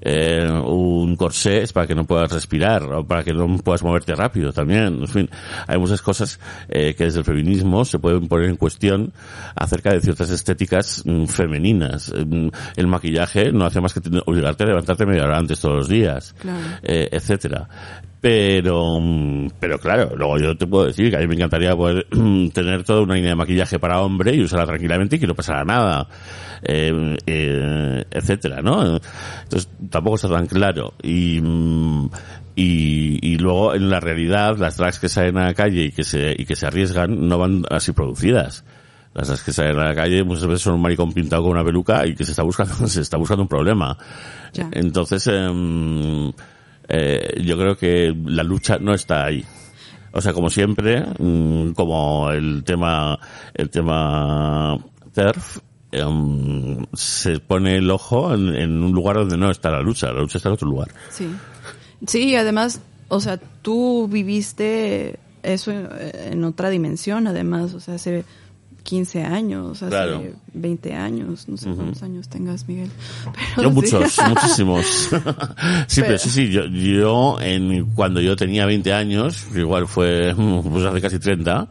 Eh, 0.00 0.48
un 0.48 1.16
corsé 1.16 1.62
es 1.62 1.72
para 1.72 1.86
que 1.86 1.94
no 1.94 2.04
puedas 2.04 2.30
respirar 2.30 2.84
o 2.84 3.06
para 3.06 3.22
que 3.22 3.32
no 3.32 3.58
puedas 3.58 3.82
moverte 3.82 4.14
rápido 4.14 4.52
también. 4.52 5.00
En 5.00 5.08
fin, 5.08 5.30
hay 5.66 5.78
muchas 5.78 6.00
cosas 6.02 6.38
eh, 6.68 6.94
que 6.94 7.04
desde 7.04 7.18
el 7.18 7.24
feminismo 7.24 7.84
se 7.84 7.98
pueden 7.98 8.28
poner 8.28 8.48
en 8.48 8.56
cuestión 8.60 9.12
acerca 9.56 9.92
de 9.92 10.00
ciertas 10.00 10.30
estéticas 10.30 11.02
mm, 11.04 11.24
femeninas. 11.24 12.12
Mm, 12.14 12.48
El 12.76 12.86
maquillaje 12.86 13.50
no 13.50 13.64
hace 13.64 13.80
más 13.80 13.92
que 13.92 14.00
te- 14.00 14.10
obligarte 14.24 14.62
a 14.62 14.66
levantarte 14.68 15.04
media 15.06 15.24
hora 15.24 15.38
antes 15.38 15.58
todos 15.58 15.74
los 15.76 15.88
días, 15.88 16.34
Claro. 16.38 16.58
eh, 16.84 17.08
etcétera. 17.10 17.68
Pero, 18.20 19.00
mm, 19.00 19.48
pero 19.58 19.78
claro, 19.78 20.14
luego 20.14 20.38
yo 20.38 20.56
te 20.56 20.66
puedo 20.66 20.86
decir 20.86 21.10
que 21.10 21.16
a 21.16 21.20
mí 21.20 21.26
me 21.26 21.36
encantaría 21.36 21.74
poder 21.74 22.06
tener 22.52 22.84
toda 22.84 23.00
una 23.00 23.14
línea 23.14 23.30
de 23.30 23.36
maquillaje 23.36 23.78
para 23.78 24.00
hombre 24.02 24.34
y 24.34 24.42
usarla 24.42 24.66
tranquilamente 24.66 25.16
y 25.16 25.18
que 25.18 25.26
no 25.26 25.34
pasara 25.34 25.64
nada, 25.64 26.06
eh, 26.62 27.16
eh, 27.26 28.04
etcétera, 28.10 28.60
¿no? 28.60 29.00
Entonces 29.42 29.70
tampoco 29.88 30.16
está 30.16 30.28
tan 30.28 30.46
claro. 30.46 30.92
Y, 31.02 31.40
mm, 31.40 32.10
y, 32.56 33.26
y 33.26 33.38
luego 33.38 33.74
en 33.74 33.88
la 33.88 34.00
realidad 34.00 34.58
las 34.58 34.76
drags 34.76 34.98
que 34.98 35.08
salen 35.08 35.38
a 35.38 35.46
la 35.46 35.54
calle 35.54 35.84
y 35.84 35.92
que 35.92 36.04
se, 36.04 36.34
y 36.36 36.44
que 36.44 36.56
se 36.56 36.66
arriesgan 36.66 37.26
no 37.26 37.38
van 37.38 37.64
así 37.70 37.92
producidas. 37.92 38.64
Las 39.14 39.28
drags 39.28 39.44
que 39.44 39.52
salen 39.52 39.78
a 39.78 39.86
la 39.86 39.94
calle 39.94 40.22
muchas 40.24 40.46
veces 40.46 40.60
son 40.60 40.74
un 40.74 40.82
maricón 40.82 41.12
pintado 41.14 41.42
con 41.42 41.52
una 41.52 41.64
peluca 41.64 42.06
y 42.06 42.14
que 42.14 42.24
se 42.24 42.32
está 42.32 42.42
buscando, 42.42 42.74
se 42.86 43.00
está 43.00 43.16
buscando 43.16 43.44
un 43.44 43.48
problema. 43.48 43.96
Ya. 44.52 44.68
Entonces, 44.72 45.26
em, 45.26 46.30
eh, 46.90 47.40
yo 47.44 47.56
creo 47.56 47.76
que 47.76 48.12
la 48.24 48.42
lucha 48.42 48.78
no 48.78 48.92
está 48.92 49.24
ahí. 49.24 49.44
O 50.12 50.20
sea, 50.20 50.32
como 50.32 50.50
siempre, 50.50 51.04
mm, 51.18 51.70
como 51.72 52.30
el 52.32 52.64
tema, 52.64 53.16
el 53.54 53.70
tema 53.70 54.76
TERF, 55.12 55.58
em, 55.92 56.84
se 56.92 57.38
pone 57.38 57.76
el 57.76 57.88
ojo 57.90 58.34
en, 58.34 58.82
un 58.82 58.92
lugar 58.92 59.16
donde 59.16 59.36
no 59.36 59.50
está 59.50 59.70
la 59.70 59.82
lucha. 59.82 60.12
La 60.12 60.20
lucha 60.20 60.38
está 60.38 60.48
en 60.48 60.54
otro 60.54 60.68
lugar. 60.68 60.88
Sí. 61.10 61.30
Sí, 62.06 62.34
además, 62.34 62.80
o 63.08 63.20
sea, 63.20 63.36
tú 63.36 64.08
viviste 64.08 65.20
eso 65.44 65.70
eh, 65.70 66.30
en 66.32 66.42
otra 66.42 66.70
dimensión, 66.70 67.28
además, 67.28 67.74
o 67.74 67.80
sea, 67.80 67.94
hace 67.94 68.24
15 68.82 69.22
años, 69.24 69.82
hace 69.82 69.90
Claro. 69.90 70.22
20 70.54 70.94
años, 70.94 71.48
no 71.48 71.56
sé 71.56 71.70
cuántos 71.70 72.02
años 72.02 72.28
tengas, 72.28 72.66
Miguel. 72.68 72.88
Yo 73.56 73.56
Pero 73.56 73.68
sí. 73.70 73.74
muchos, 73.74 74.18
muchísimos. 74.28 74.86
sí, 75.86 76.00
pero 76.00 76.06
Pero- 76.06 76.18
sí, 76.18 76.30
sí, 76.30 76.50
yo, 76.50 76.64
yo 76.66 77.38
en, 77.40 77.86
cuando 77.94 78.20
yo 78.20 78.36
tenía 78.36 78.66
20 78.66 78.92
años, 78.92 79.46
igual 79.54 79.86
fue 79.86 80.34
pues 80.36 80.84
hace 80.84 81.00
casi 81.00 81.18
30, 81.18 81.68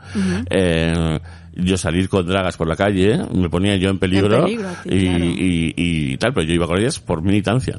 eh, 0.49 1.19
yo 1.55 1.77
salir 1.77 2.07
con 2.09 2.25
dragas 2.25 2.55
por 2.57 2.67
la 2.67 2.75
calle, 2.75 3.19
me 3.33 3.49
ponía 3.49 3.75
yo 3.75 3.89
en 3.89 3.99
peligro, 3.99 4.37
En 4.37 4.43
peligro, 4.45 4.69
sí, 4.83 4.89
y, 4.89 5.05
claro. 5.05 5.25
y, 5.25 5.73
y 6.13 6.17
tal, 6.17 6.33
pero 6.33 6.45
yo 6.47 6.53
iba 6.53 6.67
con 6.67 6.79
ellas 6.79 6.99
por 6.99 7.21
militancia. 7.21 7.77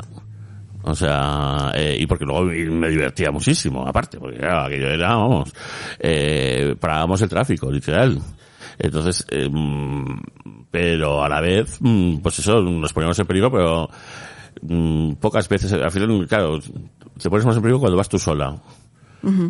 O 0.82 0.94
sea, 0.94 1.72
eh, 1.74 1.96
y 2.00 2.06
porque 2.06 2.24
luego 2.24 2.44
me 2.44 2.88
divertía 2.88 3.30
muchísimo, 3.30 3.86
aparte, 3.86 4.18
porque 4.18 4.38
claro, 4.38 4.62
aquello 4.62 4.88
era, 4.88 5.08
vamos, 5.14 5.52
eh, 5.98 6.74
parábamos 6.80 7.20
el 7.22 7.28
tráfico, 7.28 7.70
literal. 7.70 8.18
Entonces, 8.82 9.26
eh, 9.30 9.50
pero 10.70 11.22
a 11.22 11.28
la 11.28 11.40
vez, 11.40 11.76
mm, 11.80 12.18
pues 12.18 12.38
eso, 12.38 12.60
nos 12.62 12.92
poníamos 12.92 13.18
en 13.18 13.26
peligro, 13.26 13.52
pero 13.52 13.90
mm, 14.62 15.14
pocas 15.14 15.48
veces, 15.48 15.72
al 15.74 15.90
final, 15.90 16.26
claro, 16.26 16.58
te 17.20 17.28
pones 17.28 17.44
más 17.44 17.56
en 17.56 17.62
peligro 17.62 17.80
cuando 17.80 17.98
vas 17.98 18.08
tú 18.08 18.18
sola. 18.18 18.56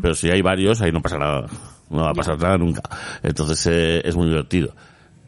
Pero 0.03 0.15
si 0.15 0.29
hay 0.29 0.43
varios, 0.43 0.81
ahí 0.81 0.91
no 0.91 1.01
pasa 1.01 1.17
nada. 1.17 1.47
No 1.91 2.03
va 2.03 2.11
a 2.11 2.15
pasar 2.15 2.37
nada 2.39 2.59
nunca. 2.59 2.83
Entonces 3.23 3.65
eh, 3.67 4.03
es 4.05 4.17
muy 4.17 4.27
divertido. 4.27 4.75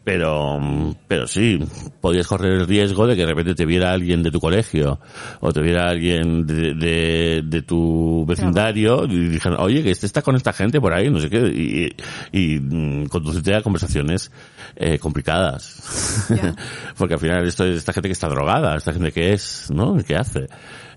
Pero, 0.03 0.59
pero 1.07 1.27
sí, 1.27 1.59
podías 2.01 2.27
correr 2.27 2.53
el 2.53 2.67
riesgo 2.67 3.07
de 3.07 3.15
que 3.15 3.21
de 3.21 3.27
repente 3.27 3.55
te 3.55 3.65
viera 3.65 3.91
alguien 3.91 4.21
de 4.21 4.31
tu 4.31 4.39
colegio 4.41 4.99
o 5.39 5.53
te 5.53 5.61
viera 5.61 5.89
alguien 5.89 6.45
de, 6.45 6.73
de, 6.73 7.41
de 7.45 7.61
tu 7.61 8.25
vecindario 8.27 9.05
y 9.05 9.29
dijeran, 9.29 9.61
oye, 9.61 9.81
que 9.81 9.91
este 9.91 10.05
está 10.05 10.21
con 10.21 10.35
esta 10.35 10.51
gente 10.51 10.81
por 10.81 10.93
ahí, 10.93 11.09
no 11.09 11.21
sé 11.21 11.29
qué, 11.29 11.39
y, 11.47 11.95
y 12.37 12.59
mm, 12.59 13.05
conducirte 13.05 13.55
a 13.55 13.61
conversaciones 13.61 14.29
eh, 14.75 14.99
complicadas. 14.99 16.27
Porque 16.97 17.13
al 17.13 17.19
final 17.21 17.47
esto 17.47 17.63
es 17.63 17.77
esta 17.77 17.93
gente 17.93 18.09
que 18.09 18.13
está 18.13 18.27
drogada, 18.27 18.75
esta 18.75 18.91
gente 18.91 19.13
que 19.13 19.31
es, 19.31 19.71
¿no? 19.71 19.95
¿Qué 20.05 20.17
hace? 20.17 20.47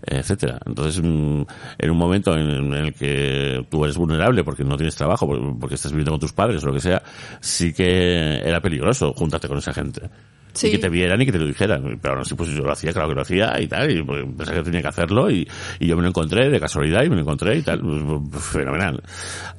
Etcétera. 0.04 0.58
Entonces, 0.66 1.02
mm, 1.02 1.42
en 1.78 1.90
un 1.90 1.96
momento 1.96 2.36
en, 2.36 2.72
el 2.74 2.92
que 2.94 3.64
tú 3.70 3.84
eres 3.84 3.96
vulnerable 3.96 4.44
porque 4.44 4.64
no 4.64 4.76
tienes 4.76 4.96
trabajo, 4.96 5.26
por- 5.26 5.58
porque 5.58 5.74
estás 5.76 5.92
viviendo 5.92 6.10
con 6.12 6.20
tus 6.20 6.32
padres 6.32 6.62
o 6.64 6.66
lo 6.68 6.72
que 6.74 6.80
sea, 6.80 7.02
sí 7.40 7.72
que 7.72 8.38
era 8.44 8.60
peligroso 8.60 9.12
juntarte 9.14 9.48
con 9.48 9.58
esa 9.58 9.72
gente. 9.72 10.08
Sí. 10.52 10.68
Y 10.68 10.70
que 10.70 10.78
te 10.78 10.88
vieran 10.88 11.20
y 11.20 11.26
que 11.26 11.32
te 11.32 11.38
lo 11.38 11.46
dijeran. 11.46 11.98
Pero 12.00 12.16
no 12.16 12.24
sé, 12.24 12.34
pues 12.34 12.48
yo 12.48 12.62
lo 12.62 12.72
hacía, 12.72 12.90
claro 12.90 13.10
que 13.10 13.14
lo 13.14 13.20
hacía 13.20 13.60
y 13.60 13.66
tal, 13.66 13.90
y 13.90 14.02
pues, 14.02 14.24
pensaba 14.24 14.56
que 14.56 14.62
tenía 14.64 14.80
que 14.80 14.88
hacerlo 14.88 15.30
y, 15.30 15.46
y 15.80 15.86
yo 15.86 15.96
me 15.96 16.02
lo 16.02 16.08
encontré 16.08 16.48
de 16.48 16.58
casualidad 16.58 17.04
y 17.04 17.10
me 17.10 17.16
lo 17.16 17.20
encontré 17.20 17.58
y 17.58 17.62
tal, 17.62 17.80
pues, 17.80 18.02
pues, 18.30 18.42
fenomenal. 18.42 19.02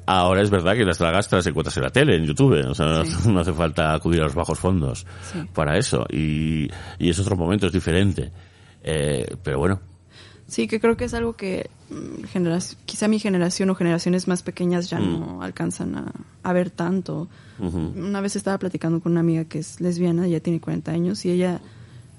Ahora 0.06 0.42
es 0.42 0.50
verdad 0.50 0.74
que 0.74 0.84
las 0.84 0.98
dragas 0.98 1.28
te 1.28 1.36
las 1.36 1.46
encuentras 1.46 1.76
en 1.76 1.82
la 1.84 1.90
tele, 1.90 2.16
en 2.16 2.24
YouTube, 2.24 2.66
o 2.68 2.74
sea, 2.74 3.04
Sí. 3.04 3.28
no 3.30 3.38
hace 3.38 3.52
falta 3.52 3.94
acudir 3.94 4.22
a 4.22 4.24
los 4.24 4.34
bajos 4.34 4.58
fondos 4.58 5.06
Sí. 5.32 5.38
para 5.54 5.78
eso. 5.78 6.04
Y, 6.10 6.68
y 6.98 7.10
es 7.10 7.18
otro 7.20 7.36
momento, 7.36 7.68
es 7.68 7.72
diferente. 7.72 8.32
Eh, 8.82 9.36
pero 9.44 9.58
bueno, 9.60 9.80
Sí, 10.48 10.66
que 10.66 10.80
creo 10.80 10.96
que 10.96 11.04
es 11.04 11.12
algo 11.14 11.36
que 11.36 11.68
mm, 11.90 12.24
genera- 12.24 12.58
quizá 12.86 13.06
mi 13.06 13.18
generación 13.18 13.68
o 13.70 13.74
generaciones 13.74 14.26
más 14.28 14.42
pequeñas 14.42 14.88
ya 14.90 14.98
no 14.98 15.42
alcanzan 15.42 15.94
a, 15.96 16.12
a 16.42 16.52
ver 16.52 16.70
tanto. 16.70 17.28
Una 17.60 18.20
vez 18.20 18.34
estaba 18.36 18.56
platicando 18.58 19.00
con 19.00 19.12
una 19.12 19.20
amiga 19.20 19.44
que 19.44 19.58
es 19.58 19.80
lesbiana, 19.80 20.26
ya 20.26 20.40
tiene 20.40 20.60
40 20.60 20.90
años, 20.92 21.24
y 21.24 21.30
ella 21.32 21.60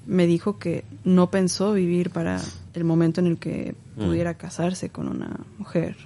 me 0.06 0.26
dijo 0.26 0.58
que 0.58 0.84
no 1.04 1.30
pensó 1.30 1.72
vivir 1.72 2.10
para 2.10 2.40
el 2.74 2.84
momento 2.84 3.20
en 3.20 3.26
el 3.26 3.38
que 3.38 3.74
pudiera 3.96 4.34
casarse 4.34 4.90
con 4.90 5.08
una 5.08 5.40
mujer. 5.58 5.96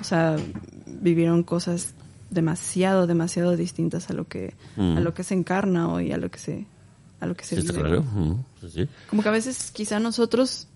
O 0.00 0.04
sea, 0.04 0.36
vivieron 0.86 1.42
cosas 1.42 1.94
demasiado, 2.30 3.06
demasiado 3.06 3.56
distintas 3.56 4.10
a 4.10 4.12
lo 4.12 4.26
que, 4.28 4.54
Mm. 4.76 4.96
a 4.96 5.00
lo 5.00 5.14
que 5.14 5.24
se 5.24 5.34
encarna 5.34 5.88
hoy, 5.88 6.12
a 6.12 6.16
lo 6.18 6.30
que 6.30 6.38
se, 6.38 6.66
a 7.20 7.26
lo 7.26 7.34
que 7.36 7.44
se 7.44 7.56
sí, 7.56 7.66
está 7.66 7.72
claro. 7.80 8.02
Mm, 8.02 8.34
sí. 8.68 8.88
Como 9.08 9.22
que 9.22 9.28
a 9.28 9.32
veces 9.32 9.70
quizá 9.72 10.00
nosotros, 10.00 10.66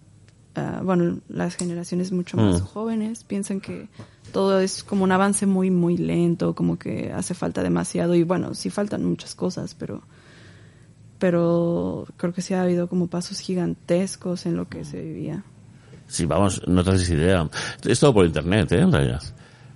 ah, 0.58 0.80
bueno, 0.84 1.18
las 1.28 1.54
generaciones 1.56 2.12
mucho 2.12 2.36
más 2.36 2.60
Mm. 2.60 2.64
jóvenes 2.66 3.24
piensan 3.24 3.60
que 3.60 3.88
todo 4.32 4.60
es 4.60 4.82
como 4.84 5.04
un 5.04 5.12
avance 5.12 5.46
muy, 5.46 5.70
muy 5.70 5.96
lento, 5.96 6.54
como 6.54 6.78
que 6.78 7.12
hace 7.12 7.34
falta 7.34 7.62
demasiado 7.62 8.14
y 8.14 8.24
bueno, 8.24 8.54
sí 8.54 8.70
faltan 8.70 9.04
muchas 9.04 9.34
cosas, 9.34 9.74
pero 9.74 10.02
pero 11.18 12.06
creo 12.16 12.32
que 12.32 12.42
sí 12.42 12.54
ha 12.54 12.62
habido 12.62 12.88
como 12.88 13.08
pasos 13.08 13.40
gigantescos 13.40 14.46
en 14.46 14.56
lo 14.56 14.68
que 14.68 14.84
se 14.84 15.00
vivía. 15.02 15.42
Sí, 16.06 16.26
vamos, 16.26 16.62
no 16.68 16.84
te 16.84 16.90
haces 16.90 17.10
idea. 17.10 17.48
Es 17.84 18.00
todo 18.00 18.14
por 18.14 18.24
internet, 18.26 18.70
¿eh? 18.72 18.80
En 18.80 18.92
realidad. 18.92 19.22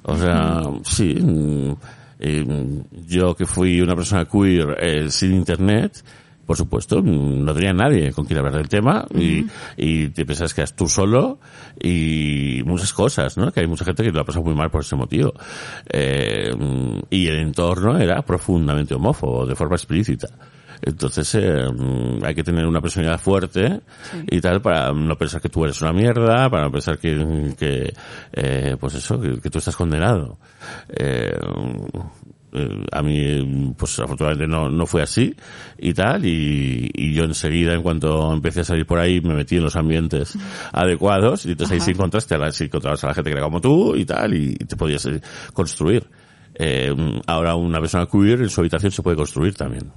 O 0.04 0.16
sea, 0.16 0.62
sí. 0.84 1.14
mm, 1.14 1.76
eh, 2.20 2.82
yo 3.08 3.34
que 3.34 3.44
fui 3.46 3.80
una 3.80 3.96
persona 3.96 4.24
queer 4.24 4.76
eh, 4.80 5.10
sin 5.10 5.32
internet, 5.34 6.04
por 6.46 6.56
supuesto, 6.56 7.00
no 7.02 7.54
tenía 7.54 7.72
nadie 7.72 8.12
con 8.12 8.24
quien 8.24 8.38
hablar 8.38 8.54
del 8.54 8.68
tema 8.68 9.06
y, 9.14 9.46
y 9.76 10.08
te 10.08 10.26
pensás 10.26 10.52
que 10.52 10.62
eras 10.62 10.74
tú 10.74 10.88
solo 10.88 11.38
y 11.80 12.62
muchas 12.64 12.92
cosas, 12.92 13.36
¿no? 13.36 13.52
Que 13.52 13.60
hay 13.60 13.66
mucha 13.66 13.84
gente 13.84 14.02
que 14.02 14.10
lo 14.10 14.20
ha 14.20 14.24
pasado 14.24 14.44
muy 14.44 14.54
mal 14.54 14.70
por 14.70 14.82
ese 14.82 14.96
motivo. 14.96 15.32
Eh, 15.88 16.50
y 17.10 17.26
el 17.28 17.36
entorno 17.36 17.96
era 17.98 18.22
profundamente 18.22 18.94
homófobo, 18.94 19.46
de 19.46 19.54
forma 19.54 19.76
explícita. 19.76 20.28
Entonces 20.82 21.32
eh, 21.36 21.64
hay 22.24 22.34
que 22.34 22.42
tener 22.42 22.66
una 22.66 22.80
personalidad 22.80 23.20
fuerte 23.20 23.80
y 24.28 24.40
tal 24.40 24.60
para 24.60 24.92
no 24.92 25.16
pensar 25.16 25.40
que 25.40 25.48
tú 25.48 25.64
eres 25.64 25.80
una 25.80 25.92
mierda, 25.92 26.50
para 26.50 26.64
no 26.64 26.72
pensar 26.72 26.98
que, 26.98 27.54
que 27.56 27.94
eh, 28.32 28.76
pues 28.78 28.94
eso, 28.94 29.20
que, 29.20 29.40
que 29.40 29.48
tú 29.48 29.58
estás 29.58 29.76
condenado. 29.76 30.38
Eh, 30.88 31.38
eh, 32.52 32.84
a 32.92 33.02
mí, 33.02 33.74
pues 33.76 33.98
afortunadamente 33.98 34.46
no, 34.46 34.68
no 34.70 34.86
fue 34.86 35.02
así 35.02 35.34
y 35.78 35.92
tal, 35.94 36.24
y, 36.26 36.90
y 36.94 37.14
yo 37.14 37.24
enseguida, 37.24 37.74
en 37.74 37.82
cuanto 37.82 38.32
empecé 38.32 38.60
a 38.60 38.64
salir 38.64 38.86
por 38.86 38.98
ahí, 38.98 39.20
me 39.20 39.34
metí 39.34 39.56
en 39.56 39.62
los 39.64 39.76
ambientes 39.76 40.36
adecuados, 40.72 41.46
y 41.46 41.52
entonces 41.52 41.74
ahí 41.74 41.80
sí 41.80 41.90
encontraste 41.92 42.34
a 42.34 42.38
la, 42.38 42.52
sí 42.52 42.64
encontrabas 42.64 43.02
a 43.04 43.08
la 43.08 43.14
gente 43.14 43.30
que 43.30 43.36
era 43.36 43.44
como 43.44 43.60
tú 43.60 43.96
y 43.96 44.04
tal, 44.04 44.34
y, 44.34 44.50
y 44.52 44.64
te 44.64 44.76
podías 44.76 45.04
eh, 45.06 45.20
construir. 45.52 46.06
Eh, 46.54 46.94
ahora 47.26 47.54
una 47.56 47.80
persona 47.80 48.06
queer 48.06 48.42
en 48.42 48.50
su 48.50 48.60
habitación 48.60 48.92
se 48.92 49.02
puede 49.02 49.16
construir 49.16 49.54
también. 49.54 49.90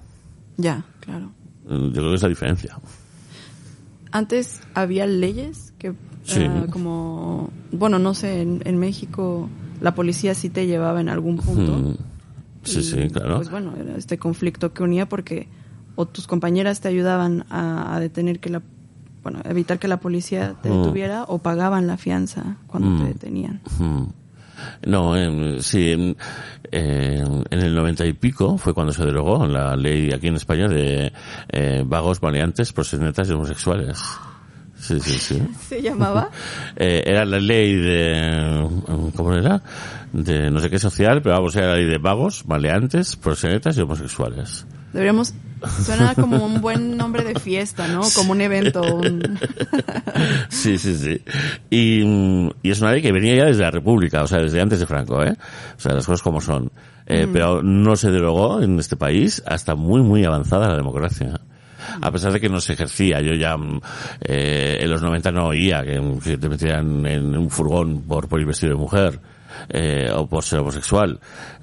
Ya, 0.57 0.86
claro. 1.02 1.32
Mm, 1.68 1.88
Yo 1.88 1.91
creo 1.94 2.10
que 2.10 2.15
es 2.15 2.23
la 2.23 2.30
diferencia. 2.30 2.77
Antes 4.11 4.61
había 4.73 5.06
leyes 5.06 5.73
que 5.77 5.94
Sí. 6.23 6.41
ah, 6.44 6.65
como 6.72 7.52
bueno, 7.72 7.99
no 7.99 8.14
sé, 8.15 8.41
en, 8.41 8.61
en 8.65 8.80
México 8.80 9.48
la 9.82 9.94
policía 9.94 10.34
sí 10.34 10.49
te 10.49 10.65
llevaba 10.65 10.99
en 11.02 11.10
algún 11.10 11.38
punto. 11.38 11.73
Mm. 11.77 11.98
Sí, 12.66 12.80
Y, 12.80 12.84
sí, 12.84 13.10
claro. 13.10 13.38
Pues 13.38 13.50
bueno, 13.50 13.74
era 13.80 13.96
este 13.98 14.18
conflicto 14.18 14.74
que 14.74 14.84
unía 14.84 15.08
porque 15.08 15.48
o 15.96 16.06
tus 16.06 16.28
compañeras 16.28 16.82
te 16.82 16.88
ayudaban 16.90 17.46
a, 17.50 17.96
a 17.96 18.00
detener 18.00 18.40
que 18.40 18.50
la, 18.50 18.62
bueno, 19.24 19.40
evitar 19.46 19.80
que 19.80 19.88
la 19.88 19.98
policía 20.02 20.56
te 20.62 20.70
Mm. 20.70 20.82
detuviera 20.82 21.24
o 21.24 21.38
pagaban 21.40 21.88
la 21.88 21.96
fianza 21.98 22.58
cuando 22.68 22.90
Mm. 22.90 22.98
te 23.02 23.08
detenían. 23.08 23.62
Mm. 23.80 24.04
No, 24.88 25.16
em, 25.18 25.60
sí, 25.62 25.92
en, 25.92 26.18
en- 26.72 27.44
en 27.50 27.60
el 27.60 27.76
noventa 27.76 28.06
y 28.06 28.14
pico 28.14 28.58
fue 28.58 28.74
cuando 28.74 28.94
se 28.94 29.06
derogó 29.06 29.46
la 29.46 29.76
ley 29.76 30.12
aquí 30.12 30.28
en 30.28 30.36
España 30.36 30.68
de 30.68 31.12
eh, 31.50 31.84
vagos, 31.86 32.22
maleantes, 32.22 32.72
proxenetas 32.74 33.30
y 33.30 33.34
homosexuales. 33.34 34.02
Sí, 34.88 34.99
sí, 34.99 35.18
sí. 35.18 35.41
¿Se 35.70 35.82
llamaba? 35.82 36.30
Eh, 36.78 37.03
era 37.06 37.24
la 37.26 37.40
ley 37.40 37.74
de, 37.74 38.68
¿cómo 39.16 39.34
era? 39.34 39.62
De 40.12 40.52
no 40.52 40.60
sé 40.60 40.70
qué 40.70 40.78
social, 40.78 41.22
pero 41.22 41.36
vamos, 41.36 41.56
era 41.56 41.68
la 41.68 41.76
ley 41.76 41.86
de 41.86 41.98
vagos, 41.98 42.45
maleantes, 42.45 43.16
proxenetas 43.16 43.78
y 43.78 43.82
homosexuales. 43.82 44.66
Deberíamos, 44.91 45.34
suena 45.84 46.14
como 46.20 46.45
un 46.45 46.60
buen 46.62 46.98
nombre 46.98 47.24
de 47.24 47.40
fiesta, 47.40 47.88
¿no? 47.88 48.02
Como 48.14 48.34
un 48.34 48.41
evento. 48.41 48.82
un- 48.82 49.40
Sí, 50.49 50.78
sí, 50.78 50.95
sí. 50.98 51.22
Y, 51.70 52.03
mm, 52.06 52.49
y 52.64 52.72
es 52.72 52.82
una 52.82 52.91
ley 52.91 53.02
que 53.02 53.12
venía 53.12 53.36
ya 53.36 53.45
desde 53.45 53.62
la 53.64 53.72
República, 53.72 54.24
o 54.24 54.28
sea, 54.28 54.40
desde 54.40 54.62
antes 54.62 54.80
de 54.80 54.86
Franco, 54.86 55.24
¿eh? 55.24 55.34
O 55.78 55.80
sea, 55.80 55.94
las 55.94 56.06
cosas 56.06 56.22
como 56.22 56.41
son. 56.41 56.72
Eh, 57.07 57.28
Pero 57.32 57.62
no 57.62 57.95
se 57.95 58.10
derogó 58.12 58.62
en 58.62 58.80
este 58.80 58.95
país 58.98 59.41
hasta 59.45 59.76
muy, 59.76 60.02
muy 60.02 60.26
avanzada 60.26 60.68
la 60.70 60.76
democracia. 60.76 61.40
A 62.02 62.12
pesar 62.12 62.32
de 62.32 62.40
que 62.40 62.49
no 62.49 62.60
se 62.60 62.74
ejercía. 62.74 63.22
Yo 63.22 63.34
ya 63.34 63.56
mm, 63.57 63.82
eh, 64.22 64.78
en 64.82 64.90
los 64.90 65.02
90 65.02 65.32
no 65.32 65.48
oía 65.48 65.84
que, 65.84 66.02
que 66.24 66.38
te 66.38 66.49
metieran 66.49 67.06
en 67.06 67.36
un 67.38 67.49
furgón 67.49 68.02
por, 68.03 68.28
por 68.28 68.40
ir 68.40 68.45
vestido 68.48 68.74
de 68.74 68.80
mujer 68.80 69.20
eh, 69.70 70.10
o 70.16 70.28
por 70.28 70.44
ser 70.44 70.60
homosexual. 70.60 71.20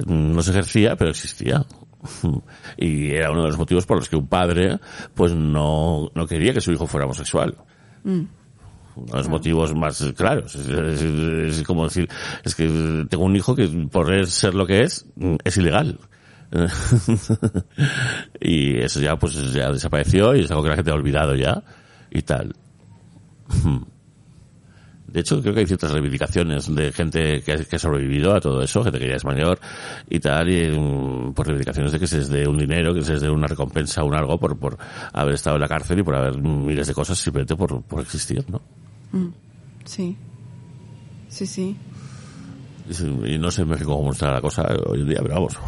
Mm, 0.06 0.32
No 0.34 0.42
se 0.42 0.50
ejercía, 0.50 0.96
pero 0.96 1.10
existía. 1.10 1.64
Y 2.76 3.10
era 3.12 3.30
uno 3.30 3.42
de 3.42 3.48
los 3.48 3.58
motivos 3.58 3.86
por 3.86 3.98
los 3.98 4.08
que 4.08 4.16
un 4.16 4.26
padre 4.26 4.78
pues 5.14 5.32
no, 5.34 6.10
no 6.14 6.26
quería 6.26 6.52
que 6.52 6.60
su 6.60 6.72
hijo 6.72 6.86
fuera 6.86 7.04
homosexual 7.06 7.56
uno 8.96 9.06
de 9.12 9.18
los 9.18 9.28
motivos 9.28 9.72
más 9.74 10.04
claros. 10.16 10.54
Es, 10.56 10.68
es- 10.68 11.58
es 11.58 11.62
como 11.62 11.84
decir, 11.84 12.08
es 12.44 12.54
que 12.56 13.06
tengo 13.08 13.24
un 13.24 13.36
hijo 13.36 13.54
que 13.54 13.66
por 13.90 14.26
ser 14.26 14.54
lo 14.54 14.66
que 14.66 14.80
es, 14.82 15.06
es 15.44 15.56
ilegal. 15.56 15.98
y 18.40 18.78
eso 18.78 19.00
ya 19.00 19.16
pues 19.16 19.52
ya 19.52 19.72
desapareció 19.72 20.34
y 20.34 20.40
es 20.40 20.50
algo 20.50 20.62
que 20.62 20.68
la 20.68 20.76
gente 20.76 20.90
ha 20.90 20.94
olvidado 20.94 21.34
ya 21.34 21.62
y 22.10 22.22
tal. 22.22 22.54
De 25.12 25.20
hecho, 25.20 25.42
creo 25.42 25.52
que 25.52 25.60
hay 25.60 25.66
ciertas 25.66 25.92
reivindicaciones 25.92 26.74
de 26.74 26.90
gente 26.90 27.42
que 27.42 27.52
ha, 27.52 27.56
que 27.58 27.76
ha 27.76 27.78
sobrevivido 27.78 28.34
a 28.34 28.40
todo 28.40 28.62
eso, 28.62 28.82
gente 28.82 28.98
que 28.98 29.08
ya 29.08 29.16
es 29.16 29.24
mayor 29.26 29.60
y 30.08 30.18
tal, 30.20 30.48
y 30.48 30.70
mm, 30.70 31.34
por 31.34 31.46
reivindicaciones 31.46 31.92
de 31.92 31.98
que 31.98 32.06
se 32.06 32.18
les 32.18 32.28
dé 32.30 32.48
un 32.48 32.56
dinero, 32.56 32.94
que 32.94 33.02
se 33.02 33.12
les 33.12 33.20
dé 33.20 33.28
una 33.28 33.46
recompensa 33.46 34.04
un 34.04 34.14
algo 34.14 34.38
por, 34.38 34.58
por 34.58 34.78
haber 35.12 35.34
estado 35.34 35.56
en 35.56 35.62
la 35.62 35.68
cárcel 35.68 35.98
y 35.98 36.02
por 36.02 36.14
haber 36.14 36.38
miles 36.38 36.86
de 36.86 36.94
cosas 36.94 37.18
simplemente 37.18 37.56
por, 37.56 37.82
por 37.82 38.00
existir, 38.00 38.42
¿no? 38.48 38.62
Sí. 39.84 40.16
Sí, 41.28 41.46
sí. 41.46 41.76
Y, 42.88 42.94
sí, 42.94 43.06
y 43.26 43.38
no 43.38 43.50
sé 43.50 43.62
en 43.62 43.68
México 43.68 43.94
cómo 43.94 44.12
está 44.12 44.32
la 44.32 44.40
cosa 44.40 44.66
hoy 44.86 45.00
en 45.00 45.08
día, 45.08 45.18
pero 45.20 45.34
vamos. 45.34 45.58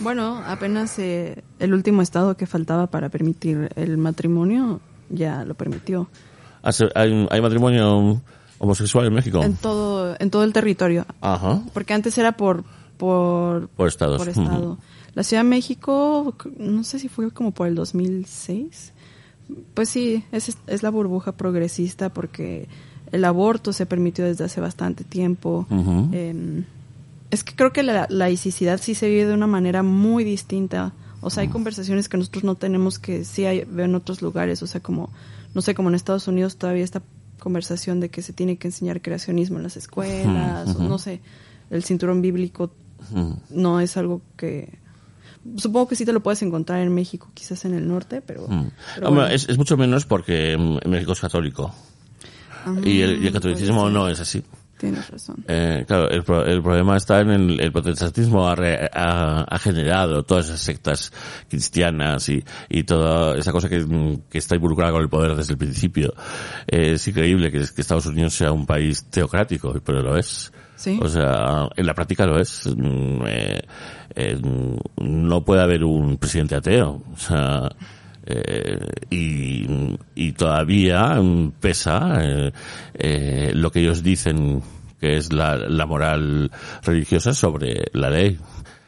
Bueno, 0.00 0.42
apenas 0.46 0.98
eh, 0.98 1.42
el 1.58 1.74
último 1.74 2.02
estado 2.02 2.36
que 2.36 2.46
faltaba 2.46 2.88
para 2.88 3.08
permitir 3.08 3.70
el 3.76 3.96
matrimonio 3.96 4.80
ya 5.08 5.44
lo 5.44 5.54
permitió. 5.54 6.08
¿Hay, 6.62 7.26
hay 7.30 7.40
matrimonio 7.40 8.20
homosexual 8.58 9.06
en 9.06 9.14
México? 9.14 9.42
En 9.42 9.56
todo, 9.56 10.16
en 10.18 10.30
todo 10.30 10.44
el 10.44 10.52
territorio. 10.52 11.06
Ajá. 11.20 11.62
Porque 11.72 11.94
antes 11.94 12.16
era 12.18 12.32
por, 12.32 12.64
por, 12.96 13.68
Por 13.68 13.88
estados. 13.88 14.18
por 14.18 14.28
estado. 14.28 14.78
La 15.14 15.22
Ciudad 15.22 15.44
de 15.44 15.48
México, 15.48 16.34
no 16.58 16.82
sé 16.82 16.98
si 16.98 17.08
fue 17.08 17.30
como 17.30 17.52
por 17.52 17.68
el 17.68 17.74
2006. 17.74 18.92
Pues 19.74 19.88
sí, 19.88 20.24
es, 20.32 20.56
es 20.66 20.82
la 20.82 20.90
burbuja 20.90 21.32
progresista 21.32 22.08
porque 22.08 22.66
el 23.12 23.24
aborto 23.24 23.72
se 23.72 23.86
permitió 23.86 24.24
desde 24.24 24.44
hace 24.44 24.60
bastante 24.60 25.04
tiempo. 25.04 25.66
Eh, 26.12 26.64
es 27.30 27.44
que 27.44 27.54
creo 27.54 27.72
que 27.72 27.82
la 27.82 28.06
laicidad 28.10 28.80
sí 28.80 28.94
se 28.94 29.08
vive 29.08 29.26
de 29.26 29.34
una 29.34 29.46
manera 29.46 29.82
muy 29.82 30.24
distinta. 30.24 30.92
O 31.20 31.30
sea, 31.30 31.42
hay 31.42 31.48
conversaciones 31.48 32.08
que 32.08 32.18
nosotros 32.18 32.44
no 32.44 32.54
tenemos 32.54 32.98
que 32.98 33.24
sí 33.24 33.46
hay, 33.46 33.64
veo 33.64 33.86
en 33.86 33.94
otros 33.94 34.20
lugares. 34.20 34.62
O 34.62 34.66
sea, 34.66 34.80
como, 34.80 35.10
no 35.54 35.62
sé, 35.62 35.74
como 35.74 35.88
en 35.88 35.94
Estados 35.94 36.28
Unidos 36.28 36.56
todavía 36.56 36.84
esta 36.84 37.02
conversación 37.38 38.00
de 38.00 38.10
que 38.10 38.22
se 38.22 38.32
tiene 38.32 38.56
que 38.56 38.68
enseñar 38.68 39.00
creacionismo 39.00 39.56
en 39.56 39.62
las 39.64 39.76
escuelas, 39.76 40.74
o 40.76 40.82
no 40.82 40.98
sé, 40.98 41.20
el 41.70 41.84
cinturón 41.84 42.22
bíblico 42.22 42.72
no 43.50 43.80
es 43.80 43.96
algo 43.96 44.22
que... 44.36 44.78
Supongo 45.56 45.88
que 45.88 45.96
sí 45.96 46.06
te 46.06 46.12
lo 46.12 46.22
puedes 46.22 46.40
encontrar 46.42 46.80
en 46.80 46.94
México, 46.94 47.30
quizás 47.34 47.66
en 47.66 47.74
el 47.74 47.86
norte, 47.86 48.22
pero... 48.22 48.48
Mm. 48.48 48.70
pero 48.94 49.08
Hombre, 49.08 49.24
bueno. 49.24 49.34
es, 49.34 49.46
es 49.48 49.58
mucho 49.58 49.76
menos 49.76 50.06
porque 50.06 50.56
mm, 50.56 50.88
México 50.88 51.12
es 51.12 51.20
católico. 51.20 51.74
Ah, 52.64 52.74
y, 52.82 53.02
el, 53.02 53.22
y 53.22 53.26
el 53.26 53.32
catolicismo 53.32 53.82
puede 53.82 53.92
ser. 53.92 54.00
no 54.00 54.08
es 54.08 54.20
así. 54.20 54.42
Tienes 54.78 55.08
razón. 55.08 55.44
Eh, 55.48 55.84
claro, 55.86 56.10
el, 56.10 56.22
pro- 56.24 56.44
el 56.44 56.62
problema 56.62 56.96
está 56.96 57.20
en 57.20 57.30
el, 57.30 57.60
el 57.60 57.72
protestantismo 57.72 58.46
ha, 58.48 58.54
re- 58.54 58.90
ha- 58.92 59.44
ha 59.48 59.58
generado 59.58 60.24
todas 60.24 60.46
esas 60.46 60.60
sectas 60.60 61.12
cristianas 61.48 62.28
y, 62.28 62.44
y 62.68 62.82
toda 62.84 63.36
esa 63.38 63.52
cosa 63.52 63.68
que, 63.68 64.18
que 64.28 64.38
está 64.38 64.56
involucrada 64.56 64.92
con 64.92 65.02
el 65.02 65.08
poder 65.08 65.34
desde 65.36 65.52
el 65.52 65.58
principio. 65.58 66.12
Eh, 66.66 66.92
es 66.94 67.08
increíble 67.08 67.50
que, 67.52 67.60
que 67.60 67.80
Estados 67.80 68.06
Unidos 68.06 68.34
sea 68.34 68.52
un 68.52 68.66
país 68.66 69.04
teocrático, 69.10 69.72
pero 69.84 70.02
lo 70.02 70.16
es. 70.16 70.52
Sí. 70.76 70.98
O 71.00 71.08
sea, 71.08 71.68
en 71.76 71.86
la 71.86 71.94
práctica 71.94 72.26
lo 72.26 72.38
es. 72.40 72.66
Mm, 72.66 73.22
eh, 73.26 73.60
eh, 74.16 74.38
no 74.96 75.44
puede 75.44 75.62
haber 75.62 75.84
un 75.84 76.16
presidente 76.18 76.56
ateo. 76.56 77.00
O 77.12 77.16
sea, 77.16 77.70
eh, 78.26 78.78
y, 79.10 79.66
y 80.14 80.32
todavía 80.32 81.20
pesa 81.60 82.18
eh, 82.22 82.52
eh, 82.94 83.52
lo 83.54 83.70
que 83.70 83.80
ellos 83.80 84.02
dicen 84.02 84.62
que 85.00 85.16
es 85.16 85.32
la, 85.32 85.56
la 85.56 85.86
moral 85.86 86.50
religiosa 86.82 87.34
sobre 87.34 87.84
la 87.92 88.08
ley. 88.10 88.38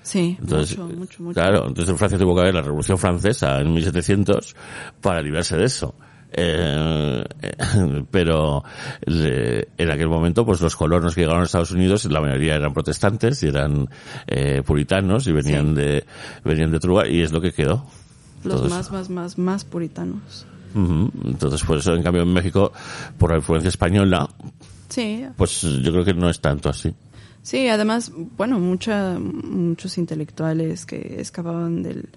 Sí, 0.02 0.36
Entonces, 0.40 0.78
mucho, 0.78 0.96
mucho, 0.96 1.22
mucho. 1.24 1.34
claro, 1.40 1.66
entonces 1.66 1.90
en 1.90 1.98
Francia 1.98 2.18
tuvo 2.18 2.34
que 2.36 2.42
haber 2.42 2.54
la 2.54 2.62
Revolución 2.62 2.96
Francesa 2.96 3.60
en 3.60 3.72
1700 3.74 4.54
para 5.02 5.20
librarse 5.20 5.56
de 5.56 5.64
eso. 5.64 5.94
Eh, 6.32 7.24
eh, 7.42 8.04
pero 8.10 8.62
le- 9.04 9.68
en 9.76 9.90
aquel 9.90 10.08
momento, 10.08 10.44
pues 10.46 10.60
los 10.60 10.76
colonos 10.76 11.14
que 11.14 11.22
llegaron 11.22 11.42
a 11.42 11.44
Estados 11.46 11.70
Unidos, 11.72 12.04
la 12.10 12.20
mayoría 12.20 12.54
eran 12.54 12.72
protestantes 12.72 13.42
y 13.42 13.48
eran 13.48 13.88
eh, 14.26 14.62
puritanos 14.64 15.26
y 15.26 15.32
venían 15.32 15.74
de 15.74 16.04
venían 16.44 16.70
de 16.70 16.76
otro 16.76 16.90
lugar 16.90 17.10
y 17.10 17.22
es 17.22 17.32
lo 17.32 17.40
que 17.40 17.52
quedó. 17.52 17.84
Los 18.44 18.60
Todo 18.60 18.68
más, 18.70 18.90
más, 18.92 19.10
más, 19.10 19.38
más 19.38 19.64
puritanos. 19.64 20.46
Entonces, 21.24 21.62
por 21.64 21.78
eso, 21.78 21.94
en 21.94 22.02
cambio, 22.02 22.22
en 22.22 22.32
México, 22.32 22.70
por 23.18 23.30
la 23.30 23.38
influencia 23.38 23.68
española, 23.68 24.28
Sí, 24.88 25.24
pues 25.36 25.62
yo 25.62 25.90
creo 25.90 26.04
que 26.04 26.14
no 26.14 26.28
es 26.30 26.38
tanto 26.40 26.68
así. 26.68 26.94
sí, 27.42 27.66
además, 27.68 28.12
bueno, 28.36 28.58
mucha, 28.60 29.18
muchos 29.18 29.96
intelectuales 29.98 30.84
que 30.86 31.16
escapaban 31.20 31.82
del, 31.82 32.08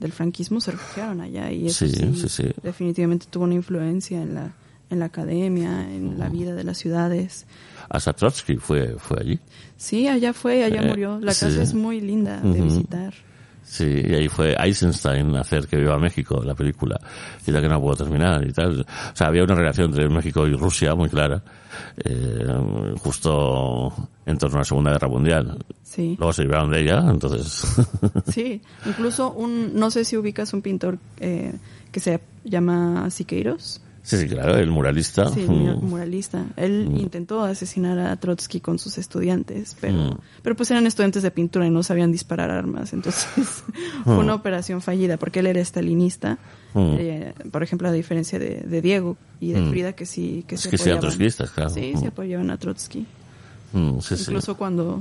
del 0.00 0.12
franquismo 0.12 0.60
se 0.60 0.72
refugiaron 0.72 1.20
allá 1.20 1.50
y 1.52 1.68
eso 1.68 1.86
Sí, 1.86 1.92
sí, 2.14 2.28
sí, 2.28 2.44
definitivamente 2.62 3.26
tuvo 3.30 3.44
una 3.44 3.54
influencia 3.54 4.20
en 4.20 4.34
la, 4.34 4.52
en 4.90 4.98
la 4.98 5.06
academia, 5.06 5.88
en 5.90 6.18
la 6.18 6.28
vida 6.28 6.54
de 6.54 6.64
las 6.64 6.76
ciudades. 6.78 7.46
Hasta 7.88 8.12
Trotsky 8.12 8.56
fue, 8.56 8.96
fue 8.98 9.18
allí. 9.20 9.38
Sí, 9.76 10.06
allá 10.08 10.32
fue, 10.34 10.64
allá 10.64 10.82
Eh, 10.82 10.88
murió. 10.88 11.18
La 11.20 11.32
casa 11.34 11.62
es 11.62 11.72
muy 11.72 12.00
linda 12.00 12.40
de 12.40 12.60
visitar. 12.60 13.14
Sí, 13.68 14.02
y 14.02 14.14
ahí 14.14 14.28
fue 14.28 14.56
Eisenstein 14.58 15.36
a 15.36 15.42
hacer 15.42 15.68
que 15.68 15.76
viva 15.76 15.98
México, 15.98 16.42
la 16.42 16.54
película, 16.54 16.98
y 17.46 17.50
la 17.50 17.60
que 17.60 17.68
no 17.68 17.78
pudo 17.80 17.96
terminar 17.96 18.44
y 18.46 18.52
tal. 18.52 18.80
O 18.80 19.16
sea, 19.16 19.26
había 19.26 19.44
una 19.44 19.54
relación 19.54 19.90
entre 19.90 20.08
México 20.08 20.46
y 20.46 20.54
Rusia 20.54 20.94
muy 20.94 21.10
clara, 21.10 21.42
eh, 22.02 22.46
justo 22.98 23.92
en 24.24 24.38
torno 24.38 24.56
a 24.56 24.60
la 24.60 24.64
Segunda 24.64 24.90
Guerra 24.92 25.08
Mundial. 25.08 25.58
Sí. 25.82 26.16
Luego 26.18 26.32
se 26.32 26.42
libraron 26.42 26.70
de 26.70 26.80
ella, 26.80 27.04
entonces... 27.08 27.62
Sí, 28.32 28.62
incluso 28.86 29.32
un, 29.32 29.74
no 29.74 29.90
sé 29.90 30.04
si 30.04 30.16
ubicas 30.16 30.54
un 30.54 30.62
pintor 30.62 30.98
eh, 31.20 31.52
que 31.92 32.00
se 32.00 32.20
llama 32.44 33.10
Siqueiros. 33.10 33.82
Sí, 34.08 34.16
sí, 34.16 34.26
claro, 34.28 34.56
el 34.56 34.70
muralista. 34.70 35.28
Sí, 35.30 35.40
Mm. 35.40 35.84
muralista. 35.84 36.44
Él 36.56 36.88
intentó 36.98 37.42
asesinar 37.44 37.98
a 37.98 38.16
Trotsky 38.16 38.60
con 38.60 38.78
sus 38.78 38.98
estudiantes, 38.98 39.76
pero, 39.80 39.94
Mm. 40.14 40.18
pero 40.42 40.56
pues 40.56 40.70
eran 40.70 40.86
estudiantes 40.86 41.22
de 41.22 41.30
pintura 41.30 41.66
y 41.66 41.70
no 41.70 41.82
sabían 41.82 42.10
disparar 42.10 42.50
armas. 42.50 42.92
Entonces 42.92 43.26
fue 44.04 44.16
una 44.18 44.34
operación 44.34 44.80
fallida 44.80 45.16
porque 45.18 45.40
él 45.40 45.46
era 45.46 45.60
estalinista. 45.60 46.38
Mm. 46.74 46.94
eh, 46.98 47.34
por 47.50 47.62
ejemplo, 47.62 47.88
a 47.88 47.92
diferencia 47.92 48.38
de, 48.38 48.60
de 48.60 48.82
Diego 48.82 49.16
y 49.40 49.52
de 49.52 49.60
Mm. 49.62 49.70
Frida 49.70 49.92
que 49.94 50.04
sí 50.06 50.44
que 50.46 50.54
Es 50.56 50.60
se 50.62 50.70
que 50.70 50.76
apoyaban. 50.76 51.00
trotskistas, 51.00 51.50
claro. 51.50 51.70
Sí, 51.70 51.92
Mm. 51.94 52.00
se 52.00 52.06
apoyaban 52.08 52.50
a 52.50 52.56
Trotsky. 52.58 53.06
Mm, 53.72 54.00
sí, 54.00 54.16
sí. 54.16 54.22
Incluso 54.28 54.56
cuando 54.56 55.00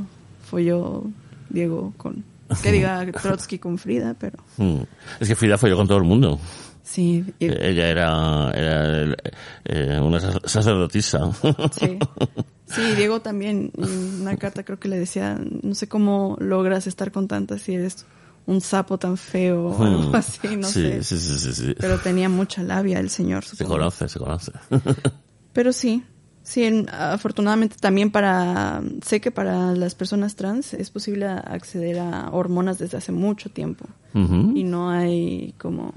folló 0.50 1.04
Diego 1.50 1.94
con... 1.98 2.24
Que 2.64 2.72
diga 2.72 3.06
Trotsky 3.12 3.60
con 3.60 3.78
Frida, 3.78 4.16
pero... 4.18 4.38
Mm. 4.58 4.80
Es 5.20 5.28
que 5.28 5.36
Frida 5.36 5.58
fue 5.58 5.70
yo 5.70 5.76
con 5.78 5.88
todo 5.88 5.98
el 5.98 6.04
mundo. 6.06 6.40
Sí, 6.90 7.26
y- 7.40 7.46
Ella 7.48 7.90
era, 7.90 8.52
era 8.56 9.16
eh, 9.66 10.00
una 10.00 10.20
sac- 10.20 10.48
sacerdotisa. 10.48 11.20
Sí. 11.78 12.00
Sí, 12.70 12.96
Diego 12.96 13.22
también, 13.22 13.72
en 13.78 14.20
una 14.22 14.36
carta 14.36 14.64
creo 14.66 14.78
que 14.78 14.90
le 14.90 15.00
decía, 15.00 15.40
no 15.64 15.74
sé 15.74 15.88
cómo 15.88 16.36
logras 16.42 16.86
estar 16.86 17.14
con 17.14 17.30
tantas 17.30 17.62
si 17.62 17.76
eres 17.76 18.06
un 18.46 18.60
sapo 18.60 18.98
tan 18.98 19.16
feo 19.16 19.68
o 19.70 19.84
algo 19.86 20.10
Mm. 20.12 20.16
así, 20.16 20.58
no 20.58 20.68
sí, 20.68 20.82
sé. 20.82 21.02
sí, 21.04 21.18
sí, 21.18 21.40
sí, 21.40 21.54
sí. 21.54 21.76
Pero 21.80 21.98
tenía 22.00 22.28
mucha 22.28 22.64
labia 22.64 23.00
el 23.00 23.10
señor, 23.10 23.46
Se 23.46 23.52
supongo. 23.56 23.76
conoce, 23.78 24.10
se 24.10 24.20
conoce. 24.20 24.52
Pero 25.54 25.72
sí, 25.72 26.04
sí, 26.44 26.66
en- 26.66 26.90
afortunadamente 26.90 27.78
también 27.80 28.12
para, 28.12 28.82
sé 29.02 29.22
que 29.22 29.32
para 29.32 29.72
las 29.74 29.96
personas 29.96 30.36
trans 30.36 30.74
es 30.74 30.90
posible 30.90 31.26
acceder 31.26 32.00
a 32.00 32.30
hormonas 32.32 32.80
desde 32.80 32.98
hace 32.98 33.14
mucho 33.14 33.50
tiempo. 33.50 33.86
Y 34.14 34.64
no 34.66 34.90
hay 34.90 35.54
como, 35.58 35.94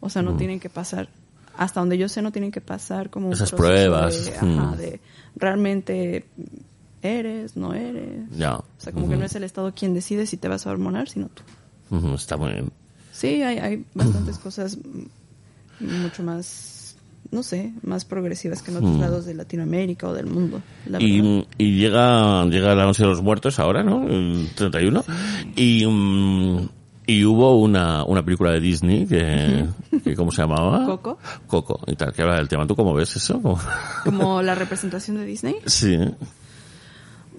o 0.00 0.08
sea, 0.08 0.22
no 0.22 0.36
tienen 0.36 0.60
que 0.60 0.70
pasar, 0.70 1.08
hasta 1.56 1.80
donde 1.80 1.98
yo 1.98 2.08
sé, 2.08 2.22
no 2.22 2.32
tienen 2.32 2.52
que 2.52 2.60
pasar 2.60 3.10
como 3.10 3.32
Esas 3.32 3.52
pruebas, 3.52 4.24
De, 4.24 4.36
ajá, 4.36 4.46
mm. 4.46 4.76
de 4.76 5.00
realmente 5.36 6.24
eres, 7.02 7.56
no 7.56 7.74
eres. 7.74 8.28
Ya. 8.36 8.56
O 8.56 8.64
sea, 8.78 8.92
como 8.92 9.08
que 9.08 9.16
no 9.16 9.24
es 9.24 9.34
el 9.34 9.44
Estado 9.44 9.72
quien 9.74 9.94
decide 9.94 10.26
si 10.26 10.36
te 10.36 10.48
vas 10.48 10.66
a 10.66 10.70
hormonar, 10.70 11.08
sino 11.08 11.28
tú. 11.28 11.42
Está 12.14 12.36
muy 12.36 12.52
bien. 12.52 12.70
Sí, 13.12 13.42
hay, 13.42 13.58
hay 13.58 13.84
bastantes 13.94 14.38
cosas 14.38 14.78
mm, 14.78 16.02
mucho 16.02 16.22
más, 16.22 16.96
no 17.30 17.42
sé, 17.42 17.72
más 17.82 18.04
progresivas 18.04 18.62
que 18.62 18.70
en 18.70 18.76
otros 18.76 18.96
lados 18.98 19.26
de 19.26 19.34
Latinoamérica 19.34 20.08
o 20.08 20.14
del 20.14 20.26
mundo. 20.26 20.62
la. 20.86 21.02
Y, 21.02 21.46
y 21.56 21.78
llega, 21.78 22.44
llega 22.46 22.74
la 22.74 22.84
noche 22.84 23.02
de 23.02 23.08
los 23.08 23.22
muertos 23.22 23.58
ahora, 23.58 23.82
¿no? 23.82 24.06
El 24.06 24.48
31. 24.54 25.04
Y, 25.56 25.86
mm, 25.86 26.68
y 27.08 27.24
hubo 27.24 27.58
una, 27.58 28.04
una 28.04 28.22
película 28.22 28.50
de 28.52 28.60
Disney 28.60 29.06
que, 29.06 29.64
que 30.04 30.14
¿cómo 30.14 30.30
se 30.30 30.42
llamaba? 30.42 30.84
Coco. 30.84 31.18
Coco, 31.46 31.80
y 31.86 31.96
tal, 31.96 32.12
que 32.12 32.20
habla 32.22 32.36
del 32.36 32.48
tema. 32.48 32.66
¿Tú 32.66 32.76
cómo 32.76 32.92
ves 32.92 33.16
eso? 33.16 33.40
¿Cómo? 33.40 33.58
Como 34.04 34.42
la 34.42 34.54
representación 34.54 35.16
de 35.16 35.24
Disney. 35.24 35.56
Sí. 35.66 35.98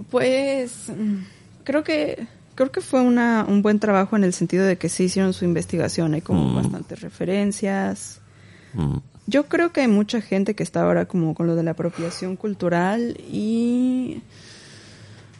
Pues 0.10 0.90
mm, 0.90 1.16
creo 1.64 1.84
que 1.84 2.28
creo 2.56 2.72
que 2.72 2.82
fue 2.82 3.02
una, 3.02 3.46
un 3.48 3.62
buen 3.62 3.80
trabajo 3.80 4.16
en 4.18 4.24
el 4.26 4.34
sentido 4.34 4.66
de 4.66 4.78
que 4.78 4.90
se 4.90 5.04
hicieron 5.04 5.34
su 5.34 5.46
investigación, 5.46 6.14
hay 6.14 6.22
como 6.22 6.44
Mm. 6.50 6.56
bastantes 6.56 7.02
referencias. 7.02 8.20
Mm. 8.74 8.98
Yo 9.28 9.46
creo 9.46 9.72
que 9.72 9.82
hay 9.82 9.88
mucha 9.88 10.20
gente 10.22 10.56
que 10.56 10.64
está 10.64 10.82
ahora 10.84 11.06
como 11.06 11.36
con 11.36 11.48
lo 11.48 11.56
de 11.56 11.64
la 11.64 11.72
apropiación 11.72 12.36
cultural 12.36 13.16
y 13.32 14.22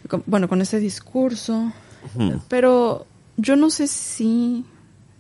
con- 0.08 0.24
bueno, 0.28 0.48
con 0.48 0.62
ese 0.62 0.80
discurso, 0.80 1.72
Ujú. 2.16 2.40
pero 2.48 3.06
yo 3.40 3.56
no 3.56 3.70
sé 3.70 3.88
si 3.88 4.66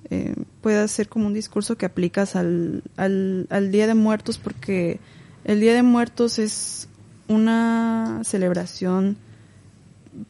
eh, 0.10 0.36
pueda 0.62 0.88
ser 0.88 1.08
como 1.08 1.28
un 1.28 1.34
discurso 1.34 1.78
que 1.78 1.86
aplicas 1.86 2.36
al, 2.36 2.84
al, 2.98 3.48
al 3.50 3.72
Día 3.72 3.88
de 3.88 3.94
Muertos 3.94 4.38
porque 4.38 5.00
el 5.46 5.60
Día 5.60 5.74
de 5.74 5.84
Muertos 5.84 6.38
es 6.38 6.90
una 7.28 8.22
celebración 8.24 9.18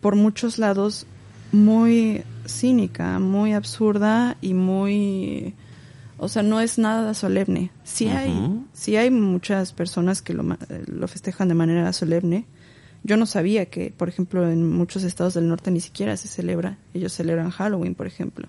por 0.01 0.15
muchos 0.15 0.59
lados 0.59 1.07
muy 1.51 2.23
cínica, 2.45 3.17
muy 3.19 3.53
absurda 3.53 4.37
y 4.41 4.53
muy 4.53 5.55
o 6.19 6.27
sea, 6.27 6.43
no 6.43 6.59
es 6.59 6.77
nada 6.77 7.13
solemne. 7.13 7.71
Sí 7.85 8.09
hay, 8.09 8.61
sí 8.73 8.97
hay 8.97 9.09
muchas 9.09 9.71
personas 9.71 10.21
que 10.21 10.33
lo, 10.33 10.43
lo 10.85 11.07
festejan 11.07 11.47
de 11.47 11.55
manera 11.55 11.93
solemne. 11.93 12.45
Yo 13.03 13.15
no 13.17 13.25
sabía 13.25 13.65
que, 13.67 13.91
por 13.95 14.09
ejemplo, 14.09 14.49
en 14.49 14.69
muchos 14.69 15.03
estados 15.03 15.33
del 15.33 15.47
norte 15.47 15.71
ni 15.71 15.79
siquiera 15.79 16.17
se 16.17 16.27
celebra. 16.27 16.77
Ellos 16.93 17.13
celebran 17.13 17.49
Halloween, 17.49 17.95
por 17.95 18.07
ejemplo. 18.07 18.47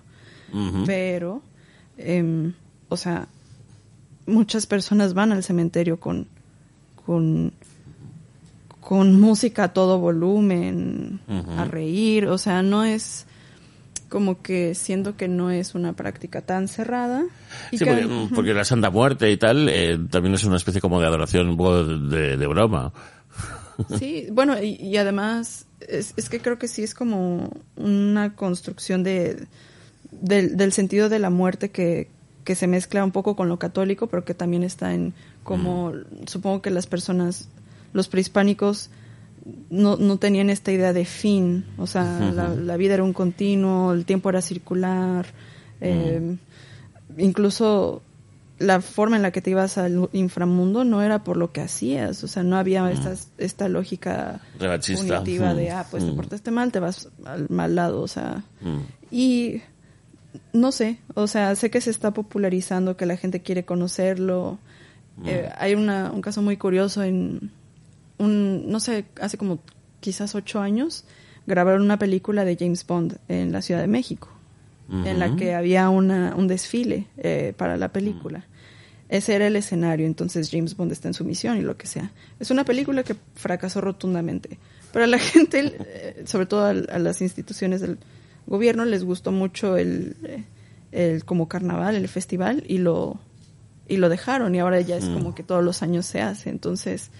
Pero, 0.85 1.41
em, 1.97 2.53
o 2.89 2.97
sea, 2.97 3.27
muchas 4.27 4.65
personas 4.65 5.13
van 5.13 5.31
al 5.31 5.43
cementerio 5.43 5.99
con, 5.99 6.27
con, 7.05 7.53
con 8.81 9.19
música 9.19 9.65
a 9.65 9.73
todo 9.73 9.99
volumen, 9.99 11.21
a 11.57 11.63
reír. 11.65 12.27
O 12.27 12.37
sea, 12.37 12.61
no 12.61 12.83
es 12.83 13.25
como 14.09 14.41
que 14.41 14.75
siento 14.75 15.15
que 15.15 15.29
no 15.29 15.51
es 15.51 15.73
una 15.73 15.93
práctica 15.93 16.41
tan 16.41 16.67
cerrada. 16.67 17.23
Y 17.71 17.77
Sí, 17.77 17.85
que- 17.85 17.91
porque, 17.91 18.35
porque 18.35 18.53
la 18.53 18.65
Santa 18.65 18.89
Muerte 18.89 19.31
y 19.31 19.37
tal 19.37 19.69
eh, 19.69 19.97
también 20.09 20.35
es 20.35 20.43
una 20.43 20.57
especie 20.57 20.81
como 20.81 20.99
de 20.99 21.07
adoración, 21.07 21.47
un 21.47 21.55
poco 21.57 21.85
de, 21.85 22.35
de 22.35 22.47
broma. 22.47 22.91
Sí, 23.97 24.27
bueno, 24.31 24.61
y, 24.61 24.75
y 24.75 24.97
además 24.97 25.65
es, 25.87 26.13
es 26.17 26.29
que 26.29 26.39
creo 26.39 26.57
que 26.57 26.67
sí 26.67 26.83
es 26.83 26.93
como 26.93 27.51
una 27.75 28.35
construcción 28.35 29.03
de 29.03 29.47
del, 30.11 30.57
del 30.57 30.71
sentido 30.71 31.09
de 31.09 31.19
la 31.19 31.29
muerte 31.29 31.71
que, 31.71 32.09
que 32.43 32.55
se 32.55 32.67
mezcla 32.67 33.03
un 33.03 33.11
poco 33.11 33.35
con 33.35 33.49
lo 33.49 33.57
católico, 33.57 34.07
pero 34.07 34.25
que 34.25 34.33
también 34.33 34.63
está 34.63 34.93
en 34.93 35.13
como 35.43 35.93
supongo 36.27 36.61
que 36.61 36.69
las 36.69 36.85
personas, 36.85 37.49
los 37.93 38.07
prehispánicos 38.07 38.89
no, 39.69 39.97
no 39.97 40.17
tenían 40.17 40.49
esta 40.51 40.71
idea 40.71 40.93
de 40.93 41.05
fin, 41.05 41.65
o 41.77 41.87
sea, 41.87 42.31
la, 42.33 42.49
la 42.49 42.77
vida 42.77 42.93
era 42.93 43.03
un 43.03 43.13
continuo, 43.13 43.91
el 43.93 44.05
tiempo 44.05 44.29
era 44.29 44.41
circular, 44.41 45.25
eh, 45.79 46.37
incluso 47.17 48.03
la 48.61 48.81
forma 48.81 49.15
en 49.15 49.21
la 49.21 49.31
que 49.31 49.41
te 49.41 49.49
ibas 49.51 49.77
al 49.77 50.09
inframundo 50.13 50.83
no 50.83 51.01
era 51.01 51.23
por 51.23 51.37
lo 51.37 51.51
que 51.51 51.61
hacías, 51.61 52.23
o 52.23 52.27
sea, 52.27 52.43
no 52.43 52.57
había 52.57 52.89
esta, 52.91 53.13
esta 53.37 53.67
lógica 53.69 54.41
Revanchista. 54.59 55.19
punitiva 55.19 55.53
de, 55.53 55.69
Mm. 55.69 55.73
ah, 55.73 55.85
pues 55.89 56.05
te 56.05 56.11
Mm. 56.11 56.15
portaste 56.15 56.51
mal, 56.51 56.71
te 56.71 56.79
vas 56.79 57.09
al 57.25 57.47
mal 57.49 57.75
lado, 57.75 58.01
o 58.01 58.07
sea, 58.07 58.43
Mm. 58.61 58.79
y 59.11 59.61
no 60.53 60.71
sé, 60.71 60.97
o 61.15 61.27
sea, 61.27 61.55
sé 61.55 61.69
que 61.69 61.81
se 61.81 61.89
está 61.89 62.11
popularizando, 62.11 62.95
que 62.97 63.05
la 63.05 63.17
gente 63.17 63.41
quiere 63.41 63.65
conocerlo. 63.65 64.57
Eh, 65.25 65.49
hay 65.57 65.75
una, 65.75 66.11
un 66.11 66.21
caso 66.21 66.41
muy 66.41 66.57
curioso 66.57 67.03
en 67.03 67.51
un, 68.17 68.69
no 68.71 68.79
sé, 68.79 69.05
hace 69.19 69.37
como 69.37 69.59
quizás 69.99 70.35
ocho 70.35 70.59
años, 70.61 71.03
grabaron 71.47 71.81
una 71.81 71.97
película 71.99 72.45
de 72.45 72.55
James 72.59 72.85
Bond 72.87 73.17
en 73.27 73.51
la 73.51 73.61
Ciudad 73.61 73.81
de 73.81 73.87
México, 73.87 74.29
en 75.05 75.19
la 75.19 75.35
que 75.37 75.53
había 75.55 75.89
una, 75.89 76.33
un 76.35 76.47
desfile 76.47 77.07
eh, 77.17 77.53
para 77.57 77.77
la 77.77 77.89
película. 77.93 78.45
Ese 79.11 79.35
era 79.35 79.47
el 79.47 79.57
escenario, 79.57 80.05
entonces 80.07 80.49
James 80.49 80.77
Bond 80.77 80.93
está 80.93 81.09
en 81.09 81.13
su 81.13 81.25
misión 81.25 81.57
y 81.57 81.61
lo 81.61 81.75
que 81.75 81.85
sea. 81.85 82.11
Es 82.39 82.49
una 82.49 82.63
película 82.63 83.03
que 83.03 83.17
fracasó 83.35 83.81
rotundamente, 83.81 84.57
pero 84.93 85.03
a 85.03 85.07
la 85.07 85.19
gente, 85.19 85.75
eh, 85.85 86.23
sobre 86.25 86.45
todo 86.45 86.65
a, 86.65 86.73
las 86.73 87.21
instituciones 87.21 87.81
del 87.81 87.97
gobierno, 88.47 88.85
les 88.85 89.03
gustó 89.03 89.33
mucho 89.33 89.75
el, 89.75 90.15
eh, 90.23 90.45
el 90.93 91.25
como 91.25 91.49
carnaval, 91.49 91.95
el 91.95 92.07
festival, 92.07 92.63
y 92.65 92.77
lo, 92.77 93.19
y 93.89 93.97
lo 93.97 94.07
dejaron, 94.07 94.55
y 94.55 94.59
ahora 94.59 94.79
ya 94.79 94.95
es 94.95 95.09
Mm. 95.09 95.13
como 95.13 95.35
que 95.35 95.43
todos 95.43 95.61
los 95.61 95.83
años 95.83 96.05
se 96.05 96.21
hace. 96.21 96.49
Entonces, 96.49 97.11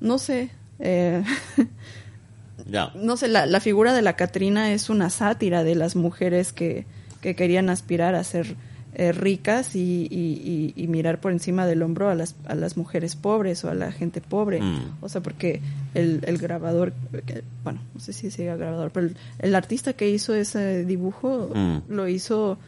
no 0.00 0.18
sé, 0.18 0.50
eh, 0.80 1.24
no 2.94 3.16
sé, 3.16 3.28
la, 3.28 3.46
la 3.46 3.60
figura 3.60 3.94
de 3.94 4.02
la 4.02 4.16
Catrina 4.16 4.74
es 4.74 4.90
una 4.90 5.08
sátira 5.08 5.64
de 5.64 5.76
las 5.76 5.96
mujeres 5.96 6.52
que, 6.52 6.84
que 7.22 7.34
querían 7.34 7.70
aspirar 7.70 8.14
a 8.16 8.22
ser 8.22 8.54
eh, 8.94 9.12
ricas 9.12 9.74
y, 9.74 10.06
y- 10.10 10.72
y- 10.76 10.82
y 10.84 10.86
mirar 10.88 11.20
por 11.20 11.32
encima 11.32 11.66
del 11.66 11.82
hombro 11.82 12.10
a 12.10 12.14
las, 12.14 12.34
a 12.46 12.54
las 12.54 12.76
mujeres 12.76 13.16
pobres 13.16 13.64
o 13.64 13.70
a 13.70 13.74
la 13.74 13.90
gente 13.92 14.20
pobre. 14.20 14.60
Mm. 14.60 14.98
O 15.00 15.08
sea, 15.08 15.22
porque 15.22 15.60
el, 15.94 16.20
el 16.26 16.36
grabador, 16.38 16.92
que- 17.24 17.42
bueno, 17.64 17.80
no 17.94 18.00
sé 18.00 18.12
si 18.12 18.30
sigue 18.30 18.54
grabador, 18.56 18.90
pero 18.92 19.06
el, 19.06 19.16
el 19.38 19.54
artista 19.54 19.94
que 19.94 20.10
hizo 20.10 20.34
ese 20.34 20.84
dibujo 20.84 21.50
Mm. 21.54 21.78
lo 21.88 22.06
hizo 22.08 22.58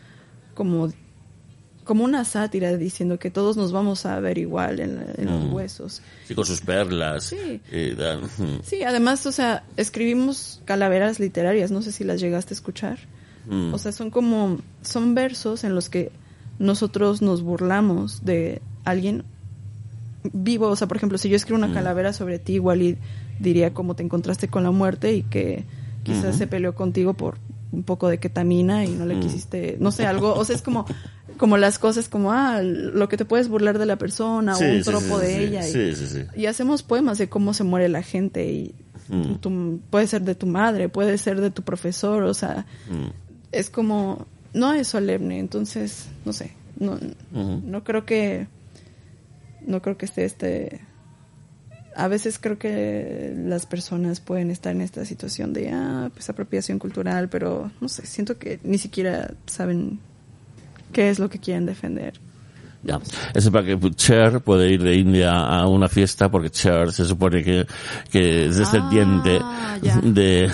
como 0.55 0.91
como 1.85 2.03
una 2.05 2.25
sátira 2.25 2.75
diciendo 2.79 3.19
que 3.19 3.31
todos 3.31 3.59
nos 3.59 3.71
vamos 3.71 4.07
a 4.07 4.19
ver 4.19 4.39
igual 4.39 4.81
en, 4.81 4.97
la- 4.97 5.13
en 5.19 5.27
los 5.27 5.45
Mm. 5.45 5.53
huesos. 5.53 6.01
Sí, 6.27 6.35
con 6.35 6.47
sus 6.47 6.63
perlas. 6.63 7.25
Sí. 7.25 7.61
Mm. 7.71 8.45
Sí, 8.63 8.83
además, 8.85 9.27
o 9.27 9.33
sea, 9.33 9.65
escribimos 9.77 10.63
calaveras 10.65 11.21
literarias, 11.21 11.71
no 11.71 11.83
sé 11.83 11.93
si 11.93 12.03
las 12.03 12.21
llegaste 12.23 12.55
a 12.55 12.57
escuchar. 12.57 12.99
Mm. 13.49 13.75
O 13.75 13.79
sea, 13.79 13.93
son 13.93 14.11
como, 14.11 14.59
son 14.83 15.15
versos 15.15 15.65
en 15.65 15.75
los 15.75 15.89
que 15.89 16.11
nosotros 16.59 17.21
nos 17.23 17.43
burlamos 17.43 18.25
de 18.25 18.62
alguien 18.85 19.25
vivo. 20.33 20.69
O 20.69 20.77
sea, 20.77 20.89
por 20.89 20.97
ejemplo, 20.97 21.19
si 21.19 21.29
yo 21.29 21.37
escribo 21.37 21.59
una 21.59 21.69
Mm. 21.69 21.75
calavera 21.75 22.12
sobre 22.12 22.39
ti, 22.39 22.55
igual 22.55 22.83
y 22.83 22.97
diría 23.39 23.75
cómo 23.75 23.95
te 23.97 24.03
encontraste 24.03 24.49
con 24.49 24.62
la 24.62 24.71
muerte 24.71 25.12
y 25.15 25.23
que 25.23 25.65
quizás 26.05 26.37
se 26.37 26.47
peleó 26.47 26.75
contigo 26.75 27.15
por 27.15 27.37
un 27.73 27.83
poco 27.83 28.09
de 28.09 28.19
ketamina 28.19 28.85
y 28.85 28.91
no 28.91 29.05
le 29.05 29.16
Mm. 29.16 29.21
quisiste, 29.21 29.77
no 29.81 29.91
sé, 29.91 30.07
algo, 30.07 30.33
o 30.35 30.45
sea, 30.45 30.55
es 30.55 30.62
como, 30.62 30.87
como 31.39 31.57
las 31.57 31.81
cosas 31.81 32.09
como, 32.09 32.31
ah, 32.31 32.62
lo 32.62 33.09
que 33.09 33.16
te 33.16 33.25
puedes 33.25 33.49
burlar 33.49 33.79
de 33.79 33.87
la 33.87 33.97
persona 33.97 34.55
Sí, 34.55 34.65
o 34.65 34.73
un 34.75 34.83
tropo 34.83 35.19
sí, 35.19 35.27
de 35.27 35.35
sí, 35.35 35.43
ella. 35.43 35.69
y- 35.69 35.73
Sí, 35.73 35.95
sí, 35.97 36.07
sí. 36.07 36.19
y 36.37 36.47
hacemos 36.47 36.85
poemas 36.85 37.19
de 37.19 37.29
cómo 37.29 37.53
se 37.53 37.65
muere 37.65 37.89
la 37.89 38.03
gente 38.03 38.49
y 38.53 38.75
Mm. 39.09 39.35
tu- 39.41 39.81
puede 39.91 40.07
ser 40.07 40.23
de 40.23 40.35
tu 40.37 40.47
madre, 40.47 40.89
puede 40.89 41.19
ser 41.19 41.41
de 41.41 41.51
tu 41.51 41.62
profesor, 41.62 42.23
o 42.23 42.35
sea, 42.35 42.65
Mm. 42.89 43.24
Es 43.55 43.70
como, 43.70 44.26
no 44.52 44.72
es 44.72 44.89
solemne, 44.89 45.39
entonces, 45.39 46.09
no 46.24 46.32
sé, 46.32 46.52
no, 46.78 46.98
no 47.32 47.85
creo 47.85 48.05
que, 48.05 48.48
no 49.66 49.81
creo 49.81 49.97
que 49.97 50.06
esté 50.06 50.24
este, 50.24 50.81
a 51.97 52.09
veces 52.09 52.39
creo 52.39 52.59
que 52.59 53.32
las 53.36 53.66
personas 53.66 54.20
pueden 54.20 54.51
estar 54.51 54.72
en 54.74 54.81
esta 54.81 55.05
situación 55.05 55.52
de, 55.52 55.70
ah, 55.70 56.10
pues 56.12 56.28
apropiación 56.28 56.78
cultural, 56.78 57.28
pero 57.28 57.70
no 57.81 57.89
sé, 57.89 58.06
siento 58.06 58.39
que 58.39 58.59
ni 58.64 58.78
siquiera 58.78 59.35
saben 59.47 60.01
qué 60.93 61.10
es 61.10 61.18
lo 61.18 61.31
que 61.31 61.39
quieren 61.39 61.66
defender. 61.66 62.14
Ya. 62.86 63.01
Eso 63.32 63.51
para 63.51 63.65
que 63.65 63.78
Cher 63.93 64.40
puede 64.43 64.70
ir 64.70 64.82
de 64.82 64.94
India 64.97 65.32
a 65.32 65.66
una 65.66 65.89
fiesta 65.89 66.31
porque 66.31 66.51
Cher 66.51 66.93
se 66.93 67.06
supone 67.06 67.43
que, 67.43 67.66
que 68.11 68.47
es 68.47 68.59
descendiente 68.59 69.39
Ah, 69.43 69.78
de, 70.02 70.51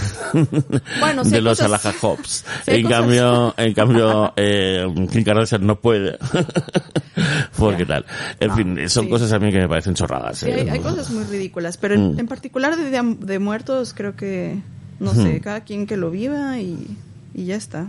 Bueno, 1.00 1.24
de 1.24 1.40
los 1.40 1.60
Alaja 1.60 1.88
hay 2.68 2.76
en, 2.76 2.82
cosas- 2.84 2.98
cambio, 3.00 3.54
en 3.56 3.74
cambio, 3.74 4.32
eh, 4.36 4.86
Kim 5.10 5.24
Kardashian 5.24 5.66
no 5.66 5.80
puede. 5.80 6.18
porque 7.58 7.84
tal. 7.84 8.04
En 8.38 8.54
fin, 8.54 8.88
son 8.88 9.04
sí. 9.06 9.10
cosas 9.10 9.32
a 9.32 9.38
mí 9.38 9.50
que 9.50 9.58
me 9.58 9.68
parecen 9.68 9.94
chorradas. 9.94 10.38
Sí, 10.38 10.46
eh. 10.50 10.60
hay, 10.62 10.68
hay 10.68 10.78
cosas 10.80 11.10
muy 11.10 11.24
ridículas, 11.24 11.76
pero 11.78 11.94
en, 11.94 12.14
Mm. 12.14 12.20
en 12.20 12.26
particular 12.28 12.76
de, 12.76 12.90
de, 12.90 13.16
de 13.20 13.38
muertos 13.38 13.92
creo 13.94 14.16
que, 14.16 14.60
no 15.00 15.14
sé, 15.14 15.40
cada 15.40 15.62
quien 15.62 15.86
que 15.86 15.96
lo 15.96 16.10
viva 16.10 16.58
y, 16.58 16.96
y 17.34 17.44
ya 17.46 17.56
está. 17.56 17.88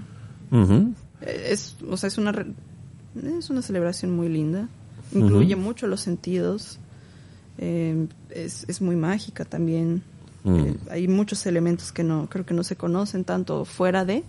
Eh, 0.51 1.47
Es, 1.51 1.75
o 1.89 1.95
sea, 1.97 2.07
es 2.07 2.17
una, 2.17 2.33
es 3.15 3.49
una 3.49 3.61
celebración 3.61 4.15
muy 4.15 4.29
linda, 4.29 4.67
incluye 5.13 5.55
mucho 5.55 5.87
los 5.87 6.01
sentidos, 6.01 6.79
eh, 7.57 8.07
es, 8.29 8.65
es 8.67 8.81
muy 8.81 8.95
mágica 8.95 9.45
también. 9.45 10.03
Mm. 10.43 10.59
Eh, 10.59 10.77
hay 10.89 11.07
muchos 11.07 11.45
elementos 11.45 11.91
que 11.91 12.03
no 12.03 12.27
creo 12.29 12.45
que 12.45 12.53
no 12.53 12.63
se 12.63 12.75
conocen 12.75 13.23
tanto 13.23 13.65
fuera 13.65 14.05
de. 14.05 14.23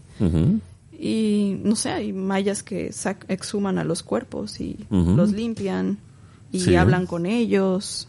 Y 0.99 1.59
no 1.65 1.75
sé 1.75 1.91
hay 1.91 2.13
mayas 2.13 2.63
que 2.63 2.91
sac- 2.91 3.25
exhuman 3.29 3.79
a 3.79 3.85
los 3.85 4.03
cuerpos 4.03 4.61
y 4.61 4.77
los 4.91 5.33
limpian 5.33 5.99
y 6.53 6.61
Sí. 6.61 6.77
hablan 6.77 7.07
con 7.07 7.27
ellos 7.27 8.09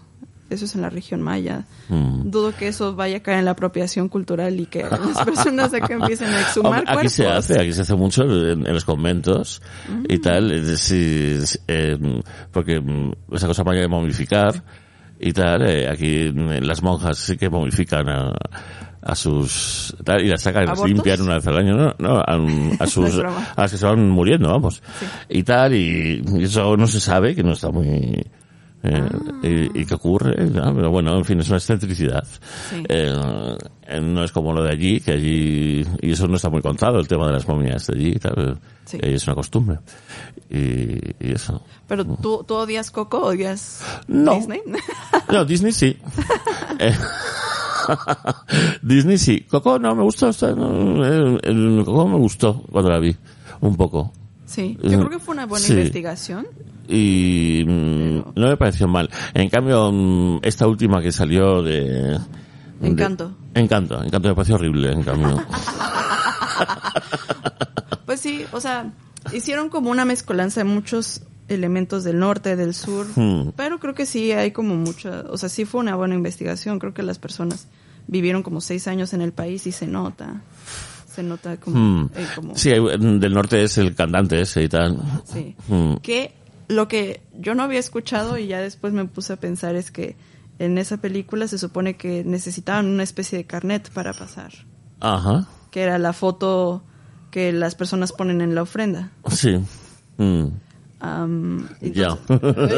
eso 0.50 0.66
es 0.66 0.76
en 0.76 0.82
la 0.82 0.90
región 0.90 1.22
maya. 1.22 1.66
Mm. 1.90 2.30
dudo 2.30 2.54
que 2.56 2.68
eso 2.68 2.96
vaya 2.96 3.18
a 3.18 3.20
caer 3.22 3.40
en 3.40 3.46
la 3.46 3.52
apropiación 3.52 4.10
cultural 4.10 4.60
y 4.60 4.66
que 4.66 4.84
las 4.90 5.24
personas 5.26 5.74
acá 5.74 5.94
empiecen 5.94 6.30
a 6.30 6.42
exhumar 6.42 6.80
Hombre, 6.80 6.84
aquí 6.88 6.94
cuerpos. 6.94 7.14
se 7.14 7.28
hace, 7.28 7.62
aquí 7.62 7.74
se 7.74 7.82
hace 7.82 7.96
mucho 7.96 8.24
en, 8.24 8.66
en 8.66 8.74
los 8.74 8.86
conventos 8.86 9.62
y 10.08 10.20
tal, 10.20 10.52
eh, 10.52 11.98
porque 12.52 12.80
mm, 12.80 13.12
esa 13.34 13.48
cosa 13.48 13.64
maya 13.64 13.82
de 13.82 13.88
momificar 13.88 14.64
y 15.20 15.32
tal, 15.34 15.68
eh, 15.68 15.90
aquí 15.90 16.32
mm, 16.34 16.64
las 16.64 16.82
monjas 16.84 17.18
sí 17.18 17.38
que 17.38 17.50
momifican 17.50 18.08
a, 18.10 18.34
a 19.02 19.16
sus 19.16 19.96
tal, 20.04 20.22
y 20.22 20.30
las 20.30 20.42
sacan 20.42 20.64
¿Abortos? 20.64 20.88
limpian 20.88 21.22
una 21.22 21.36
vez 21.36 21.48
al 21.48 21.58
año, 21.58 21.76
no, 21.76 21.96
no 22.00 22.22
a, 22.80 22.88
sus 22.88 23.20
a 23.20 23.62
las 23.62 23.72
que 23.72 23.78
se 23.78 23.86
van 23.86 24.10
muriendo, 24.10 24.50
vamos, 24.50 24.82
y 25.30 25.44
tal, 25.44 25.74
y, 25.74 26.24
y 26.38 26.44
eso 26.44 26.78
no 26.78 26.88
se 26.88 27.00
sabe, 27.00 27.36
que 27.36 27.44
no 27.44 27.54
está 27.54 27.70
muy 27.70 28.26
eh, 28.84 29.02
Ah. 29.03 29.32
y, 29.44 29.82
y 29.82 29.86
que 29.86 29.94
ocurre, 29.95 30.36
¿no? 30.50 30.76
pero 30.76 30.92
bueno, 30.92 31.18
en 31.18 31.26
fin, 31.26 31.40
es 31.40 31.48
una 31.48 31.58
excentricidad. 31.58 32.26
Sí. 32.70 32.84
Eh, 32.90 33.58
eh, 33.88 34.02
no 34.02 34.24
es 34.24 34.32
como 34.32 34.52
lo 34.53 34.62
de 34.64 34.72
allí, 34.72 35.00
que 35.00 35.12
allí, 35.14 35.86
y 36.02 36.12
eso 36.12 36.28
no 36.28 36.36
está 36.36 36.50
muy 36.50 36.62
contado, 36.62 37.00
el 37.00 37.08
tema 37.08 37.28
de 37.28 37.34
las 37.34 37.48
momias 37.48 37.88
de 37.88 37.95
allí, 37.95 38.14
claro, 38.16 38.58
Sí. 38.86 38.98
es 39.02 39.26
una 39.26 39.36
costumbre. 39.36 39.80
Y, 40.50 40.98
y 41.26 41.32
eso. 41.34 41.64
Pero 41.88 42.06
tú, 42.06 42.44
tú 42.45 42.56
odias 42.56 42.92
Coco, 42.92 43.20
odias 43.28 43.82
No. 44.08 44.36
Disney. 44.36 44.62
No, 45.32 45.45
Disney 45.45 45.72
sí. 45.72 45.98
Eh, 46.80 46.94
Disney 48.82 49.18
sí. 49.18 49.42
Coco 49.50 49.80
no 49.80 49.95
me 49.95 50.03
gustó. 50.03 50.30
no, 50.56 51.06
el 51.06 51.82
Coco 51.86 52.08
me 52.08 52.18
gustó 52.18 52.62
cuando 52.72 52.90
la 52.92 53.00
vi. 53.00 53.16
Un 53.62 53.76
poco. 53.76 54.12
Sí, 54.54 54.78
yo 54.82 54.98
creo 55.00 55.10
que 55.10 55.20
fue 55.20 55.34
una 55.34 55.46
buena 55.46 55.66
Sí. 55.66 55.74
investigación. 55.74 56.48
Y 56.88 57.64
mm, 57.68 58.18
no 58.36 58.48
me 58.50 58.58
pareció 58.58 58.88
mal. 58.88 59.10
En 59.34 59.50
cambio, 59.50 59.92
mm, 59.92 60.40
esta 60.44 60.68
última 60.68 61.02
que 61.02 61.12
salió 61.12 61.62
de... 61.64 61.82
de- 62.20 62.20
Encanto. 62.88 63.36
Encanto. 63.54 64.04
Encanto 64.04 64.28
me 64.30 64.36
pareció 64.36 64.56
horrible, 64.56 64.92
en 64.92 65.04
cambio. 65.04 65.42
Pues 68.06 68.20
sí, 68.20 68.44
o 68.52 68.60
sea, 68.60 68.92
hicieron 69.34 69.70
como 69.70 69.90
una 69.90 70.06
mezcolanza 70.06 70.60
de 70.62 70.66
muchos 70.66 71.22
elementos 71.48 72.04
del 72.04 72.20
norte, 72.20 72.56
del 72.56 72.74
sur, 72.74 73.08
Hmm. 73.16 73.50
pero 73.56 73.80
creo 73.80 73.94
que 73.94 74.06
sí 74.06 74.32
hay 74.34 74.52
como 74.52 74.76
mucha, 74.76 75.24
o 75.30 75.38
sea, 75.38 75.50
sí 75.50 75.66
fue 75.66 75.82
una 75.82 75.96
buena 75.96 76.16
investigación, 76.16 76.80
creo 76.80 76.94
que 76.94 77.02
las 77.04 77.18
personas 77.20 77.68
vivieron 78.08 78.44
como 78.44 78.62
seis 78.62 78.88
años 78.88 79.14
en 79.14 79.22
el 79.22 79.32
país 79.32 79.66
y 79.68 79.72
se 79.72 79.88
nota, 79.88 80.42
se 81.14 81.24
nota 81.24 81.58
como, 81.58 81.77
Mm. 81.77 82.09
eh, 82.16 82.27
como 82.35 82.56
Sí, 82.58 82.72
hay- 82.72 82.98
del 83.19 83.33
norte 83.33 83.64
es 83.64 83.77
el 83.77 83.93
cantante 83.95 84.42
ese 84.42 84.64
y 84.64 84.69
tal. 84.69 84.98
sí. 85.25 85.56
Mm. 85.67 85.95
que 85.98 86.33
lo 86.69 86.88
que 86.88 87.22
yo 87.38 87.56
no 87.56 87.64
había 87.64 87.80
escuchado 87.80 88.38
y 88.38 88.48
ya 88.48 88.59
después 88.61 88.93
me 88.93 89.06
puse 89.06 89.33
a 89.33 89.35
pensar 89.38 89.75
es 89.75 89.92
que 89.92 90.16
en 90.59 90.77
esa 90.77 90.98
película 90.98 91.48
se 91.48 91.58
supone 91.58 91.95
que 91.98 92.24
necesitaban 92.24 92.88
una 92.88 93.03
especie 93.03 93.38
de 93.38 93.45
carnet 93.45 93.90
para 93.92 94.14
pasar, 94.14 94.51
Ajá. 95.00 95.48
que 95.72 95.82
era 95.82 95.98
la 96.00 96.14
foto 96.14 96.83
que 97.32 97.51
las 97.51 97.75
personas 97.75 98.11
ponen 98.14 98.42
en 98.42 98.56
la 98.56 98.61
ofrenda. 98.61 99.11
Sí. 99.30 99.59
Mm. 100.17 100.45
Ya. 101.82 102.18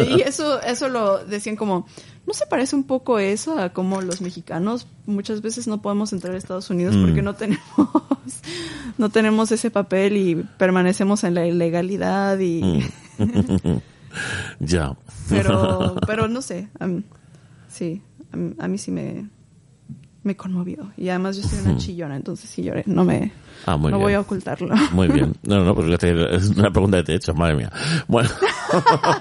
y 0.10 0.22
eso, 0.22 0.60
eso 0.62 0.90
lo 0.90 1.24
decían 1.26 1.56
como, 1.56 1.86
¿no 2.26 2.34
se 2.34 2.46
parece 2.48 2.76
un 2.76 2.84
poco 2.86 3.20
eso 3.20 3.60
a 3.60 3.70
cómo 3.70 4.02
los 4.02 4.20
mexicanos 4.22 4.88
muchas 5.06 5.42
veces 5.42 5.68
no 5.68 5.82
podemos 5.82 6.12
entrar 6.14 6.34
a 6.34 6.38
Estados 6.38 6.70
Unidos 6.70 6.96
Mm. 6.96 7.06
porque 7.06 7.22
no 7.22 7.36
tenemos, 7.36 7.62
no 8.98 9.10
tenemos 9.10 9.52
ese 9.52 9.70
papel 9.70 10.18
y 10.18 10.36
permanecemos 10.58 11.24
en 11.24 11.36
la 11.36 11.46
ilegalidad 11.46 12.40
y, 12.40 12.62
Mm. 12.64 12.80
ya. 14.60 14.96
pero, 15.30 15.96
pero 16.08 16.28
no 16.28 16.42
sé, 16.42 16.68
am- 16.80 17.04
sí, 17.70 18.02
a, 18.60 18.68
mí 18.68 18.78
sí 18.78 18.92
me, 18.92 19.30
me 20.26 20.36
conmovió 20.36 20.92
y 20.98 21.08
además 21.10 21.38
yo 21.38 21.44
soy 21.48 21.60
una 21.60 21.78
chillona, 21.78 22.16
entonces 22.18 22.50
sí 22.50 22.64
lloré, 22.64 22.84
no 22.88 23.06
me, 23.06 23.32
Ah, 23.66 23.78
muy 23.78 23.92
no 23.92 23.98
bien. 23.98 24.06
voy 24.08 24.14
a 24.14 24.20
ocultarlo. 24.20 24.76
Muy 24.92 25.08
bien. 25.08 25.34
No, 25.44 25.64
no, 25.64 25.74
pues 25.74 25.86
fíjate, 25.88 26.36
es 26.36 26.50
una 26.50 26.70
pregunta 26.72 26.98
que 26.98 27.04
te 27.04 27.14
he 27.14 27.16
hecho, 27.16 27.34
madre 27.34 27.56
mía. 27.56 27.72
Bueno. 28.08 28.30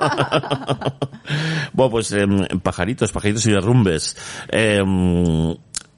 bueno, 1.73 1.91
pues 1.91 2.13
em, 2.13 2.47
pajaritos, 2.63 3.13
pajaritos 3.13 3.47
y 3.47 3.51
derrumbes. 3.53 4.17
Em, 4.49 5.51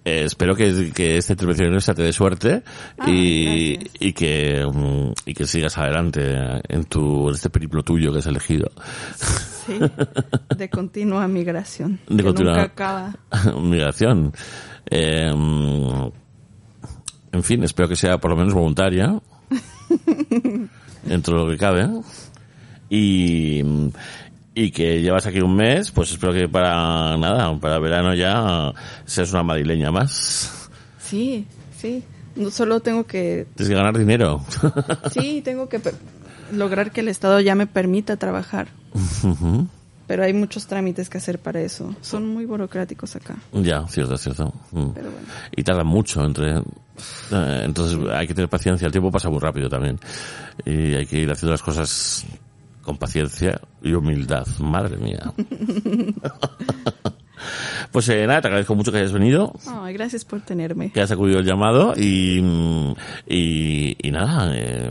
eh, 0.04 0.22
espero 0.24 0.54
que, 0.54 0.92
que 0.92 1.16
esta 1.16 1.32
intervención 1.32 1.96
te 1.96 2.02
dé 2.02 2.12
suerte 2.12 2.62
Ah, 2.98 3.10
y, 3.10 3.90
y 3.98 4.12
que 4.12 4.60
em, 4.60 5.12
y 5.24 5.34
que 5.34 5.46
sigas 5.46 5.76
adelante 5.78 6.22
en 6.68 6.84
tu 6.84 7.28
en 7.28 7.34
este 7.34 7.50
periplo 7.50 7.82
tuyo 7.82 8.12
que 8.12 8.18
has 8.20 8.26
elegido. 8.26 8.70
Sí, 9.66 9.78
de 10.56 10.70
continua 10.70 11.26
migración, 11.26 11.98
De 12.08 12.18
que 12.18 12.22
continua- 12.24 12.52
nunca 12.52 12.62
acaba. 12.66 13.14
Migración. 13.60 14.32
Em, 14.90 16.10
en 17.32 17.42
fin, 17.42 17.62
espero 17.64 17.88
que 17.88 17.96
sea 17.96 18.18
por 18.18 18.30
lo 18.30 18.36
menos 18.36 18.54
voluntaria. 18.54 19.20
dentro 21.04 21.38
de 21.38 21.44
lo 21.44 21.50
que 21.50 21.58
cabe. 21.58 21.88
Y, 22.88 23.62
y 24.54 24.70
que 24.70 25.02
llevas 25.02 25.26
aquí 25.26 25.40
un 25.40 25.56
mes, 25.56 25.90
pues 25.90 26.12
espero 26.12 26.32
que 26.32 26.48
para 26.48 27.16
nada, 27.16 27.58
para 27.58 27.78
verano 27.78 28.14
ya 28.14 28.72
seas 29.04 29.32
una 29.32 29.42
madrileña 29.42 29.90
más. 29.90 30.68
Sí, 30.98 31.46
sí. 31.76 32.02
No 32.36 32.50
solo 32.50 32.80
tengo 32.80 33.04
que, 33.04 33.46
Tienes 33.56 33.70
que 33.70 33.76
ganar 33.76 33.96
dinero. 33.96 34.44
sí, 35.12 35.40
tengo 35.42 35.68
que 35.68 35.80
lograr 36.52 36.90
que 36.92 37.00
el 37.00 37.08
Estado 37.08 37.40
ya 37.40 37.54
me 37.54 37.66
permita 37.66 38.16
trabajar. 38.16 38.68
Pero 40.06 40.22
hay 40.24 40.32
muchos 40.32 40.66
trámites 40.66 41.08
que 41.10 41.18
hacer 41.18 41.38
para 41.40 41.60
eso. 41.60 41.94
Son 42.00 42.26
muy 42.28 42.44
burocráticos 42.46 43.16
acá. 43.16 43.36
ya, 43.52 43.86
cierto, 43.88 44.16
cierto. 44.16 44.52
Mm. 44.72 44.90
Pero 44.94 45.10
bueno. 45.10 45.26
Y 45.56 45.62
tarda 45.64 45.82
mucho 45.84 46.24
entre... 46.24 46.58
eh, 46.58 47.62
Entonces 47.64 47.98
hay 48.12 48.26
que 48.28 48.34
tener 48.34 48.48
paciencia, 48.48 48.86
el 48.86 48.92
tiempo 48.92 49.10
pasa 49.10 49.28
muy 49.30 49.40
rápido 49.40 49.68
también. 49.68 49.98
Y 50.64 50.94
hay 50.94 51.06
que 51.06 51.18
ir 51.18 51.30
haciendo 51.30 51.52
las 51.52 51.62
cosas 51.62 52.24
con 52.82 52.96
paciencia 52.98 53.60
y 53.82 53.92
humildad. 53.94 54.46
Madre 54.60 54.96
mía. 54.96 55.32
pues 57.92 58.08
eh, 58.08 58.26
nada, 58.26 58.40
te 58.42 58.48
agradezco 58.48 58.74
mucho 58.74 58.92
que 58.92 58.98
hayas 58.98 59.12
venido, 59.12 59.52
Ay, 59.66 59.92
gracias 59.94 60.24
por 60.24 60.40
tenerme. 60.40 60.90
que 60.92 61.00
hayas 61.00 61.12
acudido 61.12 61.38
al 61.38 61.44
llamado 61.44 61.94
y, 61.96 62.38
y, 63.26 63.96
y 64.00 64.10
nada, 64.10 64.52
eh, 64.54 64.90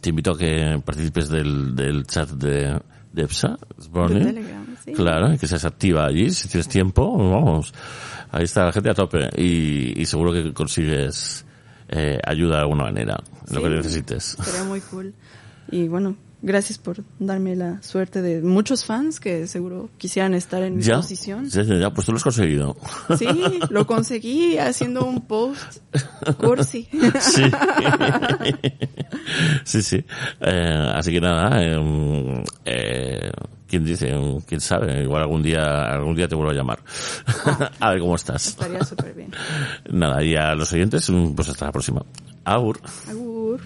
te 0.00 0.10
invito 0.10 0.32
a 0.32 0.38
que 0.38 0.80
participes 0.84 1.28
del, 1.28 1.74
del 1.76 2.06
chat 2.06 2.28
de, 2.30 2.80
de 3.18 3.24
EPSA, 3.24 3.48
De 3.76 3.88
Burning. 3.90 4.24
Telegram, 4.24 4.66
sí. 4.84 4.92
Claro, 4.92 5.36
que 5.38 5.46
seas 5.46 5.64
activa 5.64 6.06
allí, 6.06 6.30
si 6.30 6.48
tienes 6.48 6.68
tiempo, 6.68 7.16
vamos. 7.16 7.72
Ahí 8.30 8.44
está 8.44 8.64
la 8.64 8.72
gente 8.72 8.90
a 8.90 8.94
tope 8.94 9.28
y, 9.36 10.00
y 10.00 10.06
seguro 10.06 10.32
que 10.32 10.52
consigues 10.52 11.44
eh, 11.88 12.18
ayuda 12.26 12.56
de 12.56 12.60
alguna 12.62 12.84
manera, 12.84 13.16
en 13.48 13.54
lo 13.54 13.60
Sí. 13.60 13.66
que 13.66 13.74
necesites. 13.76 14.24
Sería 14.42 14.64
muy 14.64 14.80
cool. 14.82 15.14
Y 15.70 15.88
bueno, 15.88 16.16
gracias 16.42 16.78
por 16.78 17.02
darme 17.18 17.56
la 17.56 17.82
suerte 17.82 18.22
de 18.22 18.40
muchos 18.42 18.84
fans 18.84 19.18
que 19.20 19.46
seguro 19.46 19.90
quisieran 19.98 20.34
estar 20.34 20.62
en 20.62 20.76
mi 20.76 20.82
Ya, 20.82 20.96
posición. 20.96 21.48
ya, 21.48 21.62
ya, 21.62 21.74
ya, 21.76 21.90
pues 21.90 22.06
tú 22.06 22.12
lo 22.12 22.16
has 22.18 22.24
conseguido. 22.24 22.76
Sí, 23.18 23.26
lo 23.70 23.86
conseguí 23.86 24.58
haciendo 24.58 25.04
un 25.04 25.26
post 25.26 25.78
cursi. 26.38 26.88
Sí. 27.20 27.42
sí, 29.64 29.82
sí. 29.82 30.04
Eh, 30.40 30.90
así 30.94 31.12
que 31.12 31.20
nada, 31.20 31.62
eh, 31.62 32.44
eh, 32.64 33.30
quién 33.66 33.84
dice, 33.84 34.14
quién 34.46 34.60
sabe, 34.60 35.02
igual 35.02 35.22
algún 35.22 35.42
día, 35.42 35.84
algún 35.92 36.14
día 36.14 36.28
te 36.28 36.34
vuelvo 36.34 36.52
a 36.52 36.54
llamar. 36.54 36.80
a 37.80 37.90
ver 37.90 38.00
cómo 38.00 38.14
estás. 38.16 38.46
Estaría 38.48 38.84
súper 38.84 39.14
bien. 39.14 39.30
Nada, 39.90 40.22
y 40.22 40.34
a 40.36 40.54
los 40.54 40.72
oyentes, 40.72 41.10
pues 41.34 41.48
hasta 41.48 41.66
la 41.66 41.72
próxima. 41.72 42.02
Aur. 42.44 42.80
Agur. 43.08 43.60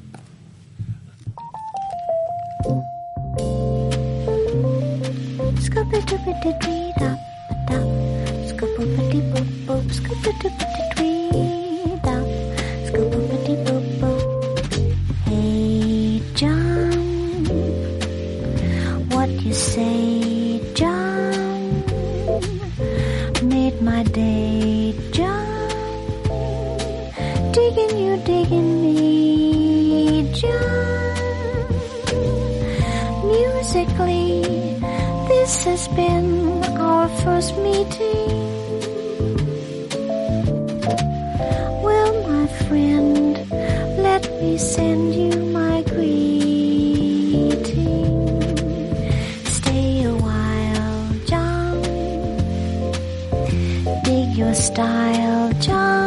My 23.82 24.02
day, 24.04 24.94
John. 25.10 25.68
Digging 27.52 27.98
you, 27.98 28.16
digging 28.24 28.81
this 35.52 35.64
has 35.64 35.88
been 35.88 36.64
our 36.80 37.08
first 37.22 37.54
meeting. 37.58 38.26
Well, 41.84 42.12
my 42.26 42.46
friend, 42.64 43.36
let 44.08 44.22
me 44.40 44.56
send 44.56 45.14
you 45.14 45.32
my 45.52 45.82
greeting. 45.82 46.22
Stay 49.44 50.04
a 50.04 50.14
while, 50.26 51.12
John. 51.26 51.82
Dig 54.04 54.34
your 54.34 54.54
style, 54.54 55.52
John. 55.60 56.01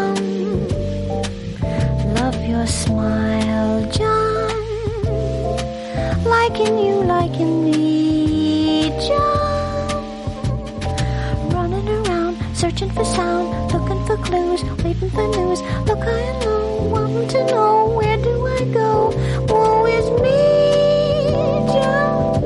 Searching 12.76 12.92
for 12.92 13.06
sound, 13.06 13.72
looking 13.72 14.06
for 14.06 14.18
clues, 14.18 14.62
waiting 14.84 15.10
for 15.10 15.26
news. 15.30 15.62
Look 15.88 16.00
I 16.00 16.38
know, 16.44 16.90
want 16.92 17.14
wanting 17.14 17.30
to 17.30 17.46
know 17.46 17.88
where 17.96 18.18
do 18.18 18.48
I 18.48 18.66
go? 18.66 19.14
Woe 19.48 19.86
is 19.86 20.10
me, 20.20 21.32
John. 21.72 22.44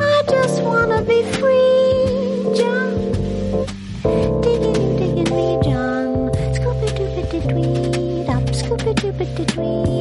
I 0.00 0.22
just 0.26 0.62
wanna 0.62 1.02
be 1.02 1.22
free, 1.36 2.56
John. 2.56 3.12
Digging 4.40 4.96
digging 4.96 5.36
me, 5.36 5.58
John. 5.68 6.30
Scooby 6.56 6.88
dooby 6.96 7.22
doo 7.30 7.42
tweet 7.50 8.28
up, 8.30 8.44
scooby 8.56 8.94
dooby 8.94 9.36
doo 9.36 9.44
tweet. 9.44 9.99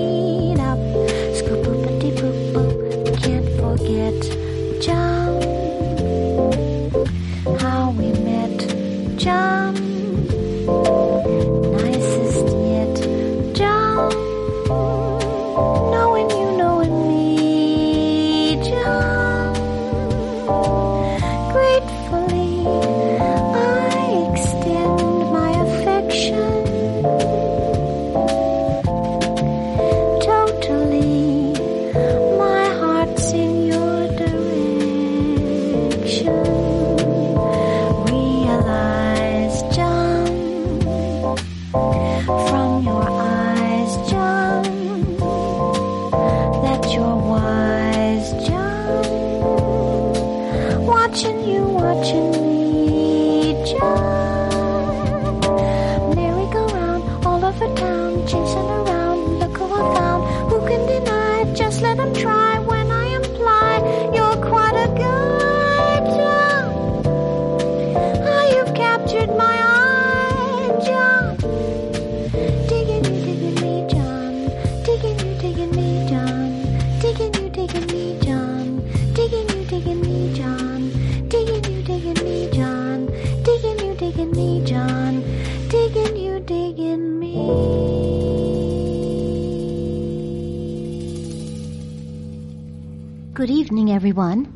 Evening, 93.70 93.92
everyone. 93.92 94.52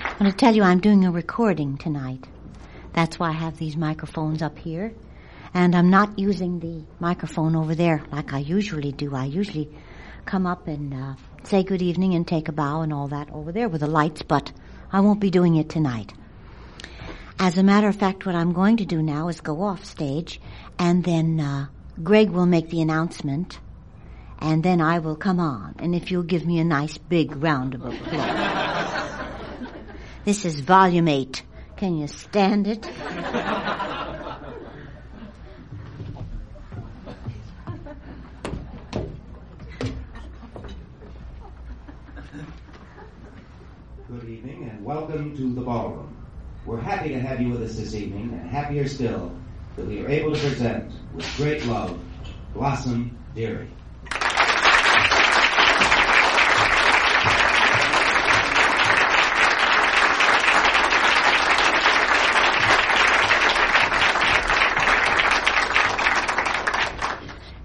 I 0.00 0.16
want 0.18 0.32
to 0.32 0.36
tell 0.38 0.54
you 0.56 0.62
I'm 0.62 0.80
doing 0.80 1.04
a 1.04 1.10
recording 1.10 1.76
tonight. 1.76 2.26
That's 2.94 3.18
why 3.18 3.28
I 3.28 3.32
have 3.32 3.58
these 3.58 3.76
microphones 3.76 4.40
up 4.40 4.56
here. 4.56 4.94
And 5.52 5.76
I'm 5.76 5.90
not 5.90 6.18
using 6.18 6.58
the 6.58 6.86
microphone 7.00 7.54
over 7.54 7.74
there 7.74 8.02
like 8.10 8.32
I 8.32 8.38
usually 8.38 8.92
do. 8.92 9.14
I 9.14 9.26
usually 9.26 9.68
come 10.24 10.46
up 10.46 10.68
and 10.68 10.94
uh, 10.94 11.16
say 11.42 11.64
good 11.64 11.82
evening 11.82 12.14
and 12.14 12.26
take 12.26 12.48
a 12.48 12.52
bow 12.52 12.80
and 12.80 12.94
all 12.94 13.08
that 13.08 13.30
over 13.30 13.52
there 13.52 13.68
with 13.68 13.82
the 13.82 13.88
lights, 13.88 14.22
but 14.22 14.50
I 14.90 15.00
won't 15.00 15.20
be 15.20 15.28
doing 15.28 15.56
it 15.56 15.68
tonight. 15.68 16.14
As 17.38 17.58
a 17.58 17.62
matter 17.62 17.88
of 17.88 17.96
fact, 17.96 18.24
what 18.24 18.34
I'm 18.34 18.54
going 18.54 18.78
to 18.78 18.86
do 18.86 19.02
now 19.02 19.28
is 19.28 19.42
go 19.42 19.60
off 19.60 19.84
stage, 19.84 20.40
and 20.78 21.04
then 21.04 21.38
uh, 21.40 21.66
Greg 22.02 22.28
will 22.28 22.44
make 22.44 22.68
the 22.68 22.82
announcement, 22.82 23.58
and 24.38 24.62
then 24.62 24.82
I 24.82 24.98
will 24.98 25.16
come 25.16 25.40
on. 25.40 25.76
And 25.78 25.94
if 25.94 26.10
you'll 26.10 26.24
give 26.24 26.44
me 26.44 26.58
a 26.58 26.64
nice 26.64 26.98
big 26.98 27.34
round 27.36 27.74
of 27.74 27.86
applause. 27.86 29.18
this 30.26 30.44
is 30.44 30.60
volume 30.60 31.08
eight. 31.08 31.42
Can 31.78 31.96
you 31.96 32.06
stand 32.06 32.66
it? 32.66 32.82
Good 44.06 44.28
evening 44.28 44.68
and 44.70 44.84
welcome 44.84 45.34
to 45.34 45.54
the 45.54 45.62
ballroom. 45.62 46.14
We're 46.66 46.78
happy 46.78 47.08
to 47.10 47.20
have 47.20 47.40
you 47.40 47.48
with 47.48 47.62
us 47.62 47.76
this 47.76 47.94
evening, 47.94 48.38
and 48.38 48.50
happier 48.50 48.86
still 48.86 49.34
that 49.76 49.86
we 49.86 50.04
are 50.04 50.08
able 50.08 50.34
to 50.34 50.40
present 50.40 50.90
with 51.14 51.26
great 51.36 51.64
love 51.66 51.98
Blossom 52.54 53.16
Deary. 53.34 53.68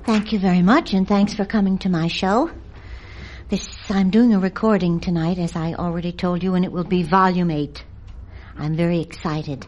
Thank 0.04 0.34
you 0.34 0.40
very 0.40 0.62
much, 0.62 0.94
and 0.94 1.08
thanks 1.08 1.34
for 1.34 1.46
coming 1.46 1.78
to 1.80 1.90
my 1.90 2.08
show. 2.08 2.52
This 3.48 3.70
I'm 3.90 4.10
doing 4.10 4.34
a 4.34 4.40
recording 4.40 5.00
tonight, 5.00 5.38
as 5.38 5.56
I 5.56 5.74
already 5.74 6.12
told 6.12 6.44
you, 6.44 6.56
and 6.56 6.66
it 6.66 6.72
will 6.72 6.84
be 6.84 7.04
volume 7.04 7.50
eight. 7.50 7.86
I'm 8.58 8.76
very 8.76 9.00
excited. 9.00 9.66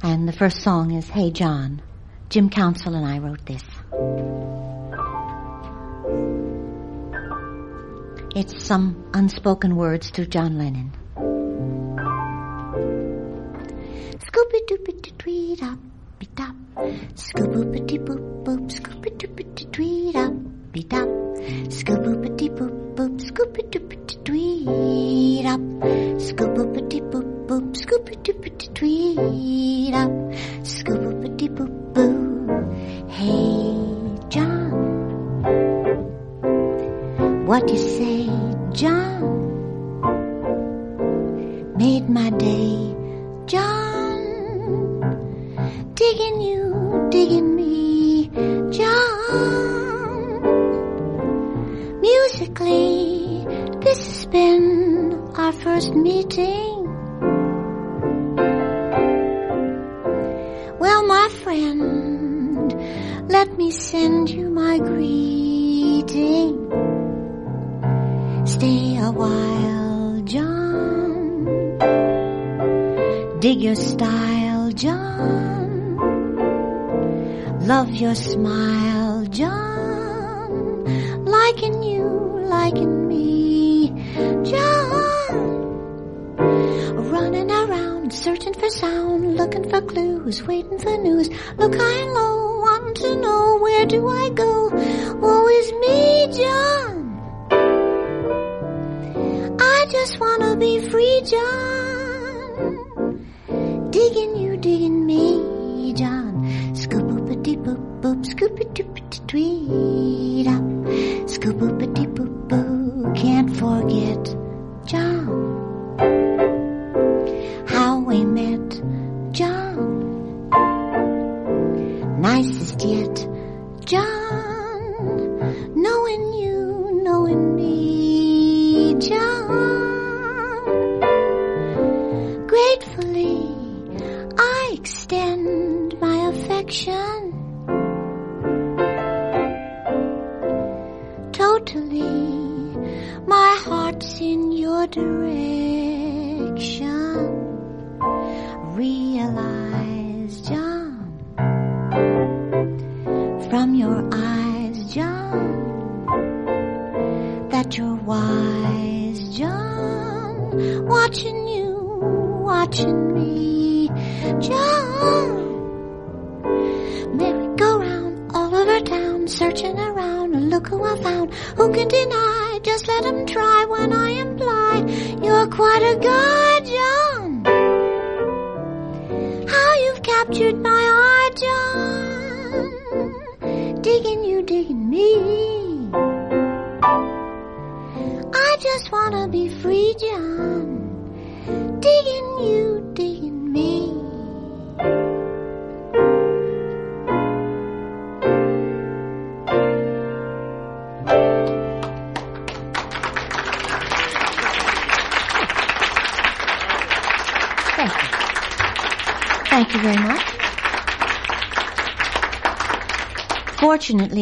And 0.00 0.28
the 0.28 0.32
first 0.32 0.62
song 0.62 0.92
is 0.92 1.08
Hey 1.08 1.32
John. 1.32 1.82
Jim 2.28 2.50
Council 2.50 2.94
and 2.94 3.04
I 3.04 3.18
wrote 3.18 3.44
this. 3.46 3.64
It's 8.36 8.64
some 8.64 9.10
unspoken 9.12 9.74
words 9.74 10.12
to 10.12 10.24
John 10.24 10.56
Lennon. 10.56 10.92
Scoopy 14.20 14.60
doopy 14.68 15.18
tweet 15.18 15.62
up, 15.64 15.78
beat 16.20 16.40
up. 16.40 16.54
Scoopity 17.16 17.98
boop 17.98 18.44
boop, 18.44 18.70
scoopy 18.70 19.10
doopy 19.16 19.72
tweet 19.72 20.14
up, 20.14 20.32
beat 20.70 20.94
up. 20.94 21.08
Scoopity 21.74 22.48
boop 22.56 22.94
boop, 22.94 23.20
scoopy 23.20 23.68
doopy 23.68 24.24
tweet 24.24 25.44
up. 25.44 25.60
Scoopity 26.20 27.00
boop 27.10 27.46
boop, 27.48 27.74
scoopy 27.74 28.22
mira. 29.30 30.17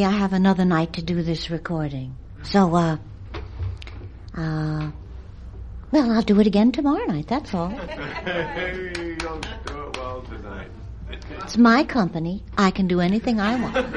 I 0.05 0.10
have 0.10 0.33
another 0.33 0.65
night 0.65 0.94
to 0.94 1.02
do 1.02 1.23
this 1.23 1.50
recording. 1.50 2.16
So, 2.42 2.75
uh, 2.75 2.97
uh, 4.36 4.91
well, 5.91 6.10
I'll 6.12 6.23
do 6.23 6.39
it 6.41 6.47
again 6.47 6.73
tomorrow 6.73 7.05
night, 7.05 7.26
that's 7.28 7.55
all. 7.55 7.70
you 8.26 9.16
don't 9.16 9.47
do 9.66 9.83
it 9.83 9.97
well 9.97 10.23
tonight. 10.23 10.70
It's 11.42 11.57
my 11.57 11.84
company. 11.84 12.42
I 12.58 12.70
can 12.70 12.89
do 12.89 13.00
anything 13.00 13.41
I 13.41 13.60
want. 13.60 13.95